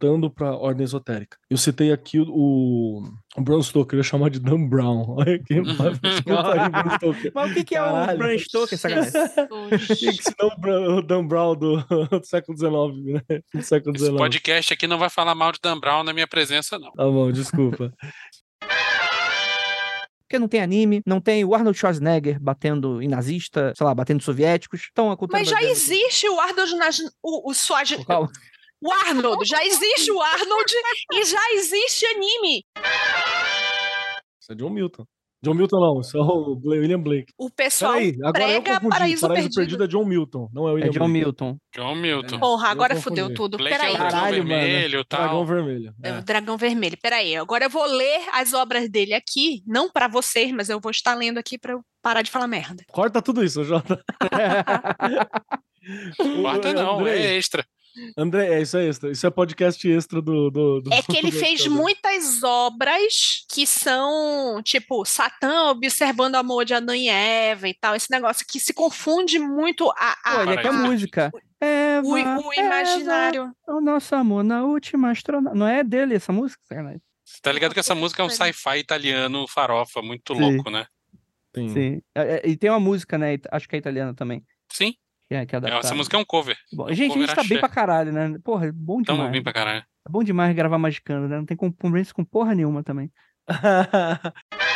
voltando 0.00 0.30
para 0.30 0.56
ordem 0.56 0.84
esotérica. 0.84 1.36
Eu 1.50 1.58
citei 1.58 1.92
aqui 1.92 2.18
o, 2.18 3.02
o 3.36 3.40
Bram 3.40 3.62
Stoker, 3.62 3.96
eu 3.96 4.00
ia 4.00 4.02
chamar 4.02 4.30
de 4.30 4.40
Dan 4.40 4.66
Brown. 4.66 5.16
Olha 5.18 5.34
aqui, 5.34 5.60
desculpa 5.60 6.52
aí, 6.52 6.70
Bram 6.70 6.96
Stoker. 6.96 7.32
Mas 7.34 7.50
o 7.50 7.54
que, 7.54 7.64
que 7.64 7.76
é 7.76 7.82
o 7.82 8.16
Bram 8.16 8.38
Stoker, 8.38 8.78
sacanagem? 8.78 9.12
Senão 9.12 10.98
o 10.98 11.02
Dan 11.02 11.26
Brown 11.26 11.54
do, 11.54 11.76
do 12.08 12.24
século 12.24 12.56
XIX, 12.56 13.24
né? 13.28 13.40
Do 13.52 13.62
século 13.62 13.96
XIX. 13.96 14.10
Esse 14.10 14.18
podcast 14.18 14.72
aqui 14.72 14.86
não 14.86 14.98
vai 14.98 15.10
falar 15.10 15.34
mal 15.34 15.52
de 15.52 15.58
Dan 15.62 15.78
Brown 15.78 16.02
na 16.02 16.14
minha 16.14 16.26
presença, 16.26 16.78
não. 16.78 16.92
Tá 16.92 17.04
bom, 17.04 17.30
desculpa. 17.30 17.92
porque 20.22 20.38
não 20.38 20.46
tem 20.46 20.60
anime, 20.60 21.02
não 21.04 21.20
tem 21.20 21.44
o 21.44 21.56
Arnold 21.56 21.76
Schwarzenegger 21.76 22.38
batendo 22.40 23.02
em 23.02 23.08
nazista, 23.08 23.74
sei 23.76 23.84
lá, 23.84 23.92
batendo 23.92 24.22
soviéticos. 24.22 24.88
Então, 24.92 25.10
a 25.10 25.16
cultura 25.16 25.40
Mas 25.40 25.48
já 25.48 25.60
existe 25.60 26.28
o 26.28 26.38
Arnold 26.38 26.72
o, 27.20 27.50
o 27.50 27.52
Schwarzenegger. 27.52 28.28
O 28.82 28.90
Arnold, 28.92 29.44
já 29.46 29.64
existe 29.64 30.10
o 30.10 30.20
Arnold 30.20 30.72
e 31.12 31.24
já 31.24 31.52
existe 31.54 32.06
anime. 32.06 32.64
Isso 34.40 34.52
é 34.52 34.54
John 34.54 34.70
Milton. 34.70 35.04
John 35.42 35.54
Milton 35.54 35.80
não, 35.80 36.00
isso 36.02 36.18
é 36.18 36.20
o 36.20 36.60
William 36.64 37.00
Blake. 37.00 37.32
O 37.38 37.50
pessoal 37.50 37.94
Peraí, 37.94 38.14
agora 38.22 38.32
prega 38.32 38.70
eu 38.72 38.74
confundi. 38.74 38.88
Paraíso, 38.90 39.20
Paraíso 39.26 39.28
Perdido. 39.28 39.54
Perdido 39.54 39.84
é 39.84 39.86
John 39.86 40.04
Milton, 40.04 40.50
não 40.52 40.68
é 40.68 40.72
William 40.72 40.88
É 40.88 40.90
John 40.90 40.98
Blake. 40.98 41.12
Milton. 41.12 41.56
John 41.74 41.94
Milton. 41.94 42.38
Porra, 42.40 42.68
agora 42.68 42.96
fudeu 42.96 43.32
tudo. 43.32 43.56
Blake 43.56 43.74
Peraí. 43.74 43.92
É 43.92 43.94
o 43.94 43.98
dragão 43.98 44.10
Caralho, 44.20 44.44
vermelho, 44.44 44.92
mano. 44.92 45.04
tal. 45.08 45.20
Dragão 45.20 45.46
Vermelho. 45.46 45.94
É 46.02 46.12
o 46.18 46.22
Dragão 46.22 46.56
Vermelho. 46.58 46.98
Peraí, 47.02 47.36
agora 47.36 47.64
eu 47.64 47.70
vou 47.70 47.86
ler 47.86 48.20
as 48.32 48.52
obras 48.52 48.88
dele 48.90 49.14
aqui, 49.14 49.62
não 49.66 49.90
pra 49.90 50.08
vocês, 50.08 50.52
mas 50.52 50.68
eu 50.68 50.78
vou 50.78 50.90
estar 50.90 51.14
lendo 51.14 51.38
aqui 51.38 51.56
pra 51.58 51.72
eu 51.72 51.80
parar 52.02 52.20
de 52.20 52.30
falar 52.30 52.46
merda. 52.46 52.84
Corta 52.90 53.22
tudo 53.22 53.42
isso, 53.42 53.64
Jota. 53.64 53.98
Corta 56.42 56.72
não, 56.74 57.06
é 57.06 57.36
extra. 57.36 57.64
André, 58.16 58.54
é 58.54 58.62
isso 58.62 58.76
é 58.76 58.86
extra. 58.86 59.10
Isso 59.10 59.26
é 59.26 59.30
podcast 59.30 59.88
extra 59.88 60.22
do. 60.22 60.50
do, 60.50 60.80
do 60.80 60.92
É 60.92 61.02
que 61.02 61.16
ele 61.16 61.30
do- 61.30 61.38
fez 61.38 61.66
muitas 61.66 62.42
obras 62.42 63.44
que 63.50 63.66
são, 63.66 64.62
tipo, 64.62 65.04
Satã 65.04 65.70
observando 65.70 66.34
o 66.34 66.38
amor 66.38 66.64
de 66.64 66.74
Adão 66.74 66.94
e 66.94 67.08
Eva 67.08 67.68
e 67.68 67.74
tal. 67.74 67.94
Esse 67.96 68.10
negócio 68.10 68.46
que 68.48 68.60
se 68.60 68.72
confunde 68.72 69.38
muito 69.38 69.90
a, 69.96 70.16
a- 70.24 70.36
Pô, 70.36 70.42
ele 70.42 70.52
é 70.54 70.62
que 70.62 70.68
a 70.68 70.72
música. 70.72 71.30
Eva, 71.60 72.06
o, 72.06 72.12
o 72.48 72.54
imaginário. 72.54 73.42
Eva, 73.42 73.76
o 73.78 73.80
nosso 73.80 74.14
amor 74.14 74.42
na 74.42 74.64
última 74.64 75.10
astronauta. 75.10 75.58
Não 75.58 75.66
é 75.66 75.84
dele 75.84 76.14
essa 76.14 76.32
música? 76.32 76.60
Você 76.70 77.40
tá 77.42 77.52
ligado 77.52 77.74
que 77.74 77.80
essa 77.80 77.94
música 77.94 78.22
é 78.22 78.24
um 78.24 78.30
sci-fi 78.30 78.78
italiano 78.78 79.46
farofa, 79.46 80.00
muito 80.00 80.34
Sim. 80.34 80.40
louco, 80.40 80.70
né? 80.70 80.86
Sim. 81.54 81.68
Sim. 81.68 82.02
É, 82.14 82.36
é, 82.36 82.48
E 82.48 82.56
tem 82.56 82.70
uma 82.70 82.80
música, 82.80 83.18
né? 83.18 83.36
Acho 83.50 83.68
que 83.68 83.76
é 83.76 83.78
italiana 83.78 84.14
também. 84.14 84.42
Sim, 84.72 84.94
Que 85.30 85.36
é, 85.36 85.46
que 85.46 85.54
é 85.54 85.60
essa 85.78 85.94
música 85.94 86.16
é 86.16 86.20
um 86.20 86.24
cover. 86.24 86.58
Bom, 86.72 86.88
gente, 86.92 87.04
a 87.04 87.08
cover 87.14 87.22
gente 87.28 87.34
tá 87.36 87.42
axé. 87.42 87.54
bem 87.54 87.60
pra 87.60 87.68
caralho, 87.68 88.12
né? 88.12 88.36
Porra, 88.42 88.66
é 88.66 88.72
bom 88.72 89.00
Tamo 89.00 89.18
demais. 89.18 89.30
bem 89.32 89.40
pra 89.40 89.52
caralho. 89.52 89.84
É 90.04 90.10
bom 90.10 90.24
demais 90.24 90.52
gravar 90.56 90.76
magicando, 90.76 91.28
né? 91.28 91.36
Não 91.36 91.46
tem 91.46 91.56
concorrência 91.56 92.12
com 92.12 92.24
porra 92.24 92.52
nenhuma 92.52 92.82
também. 92.82 93.12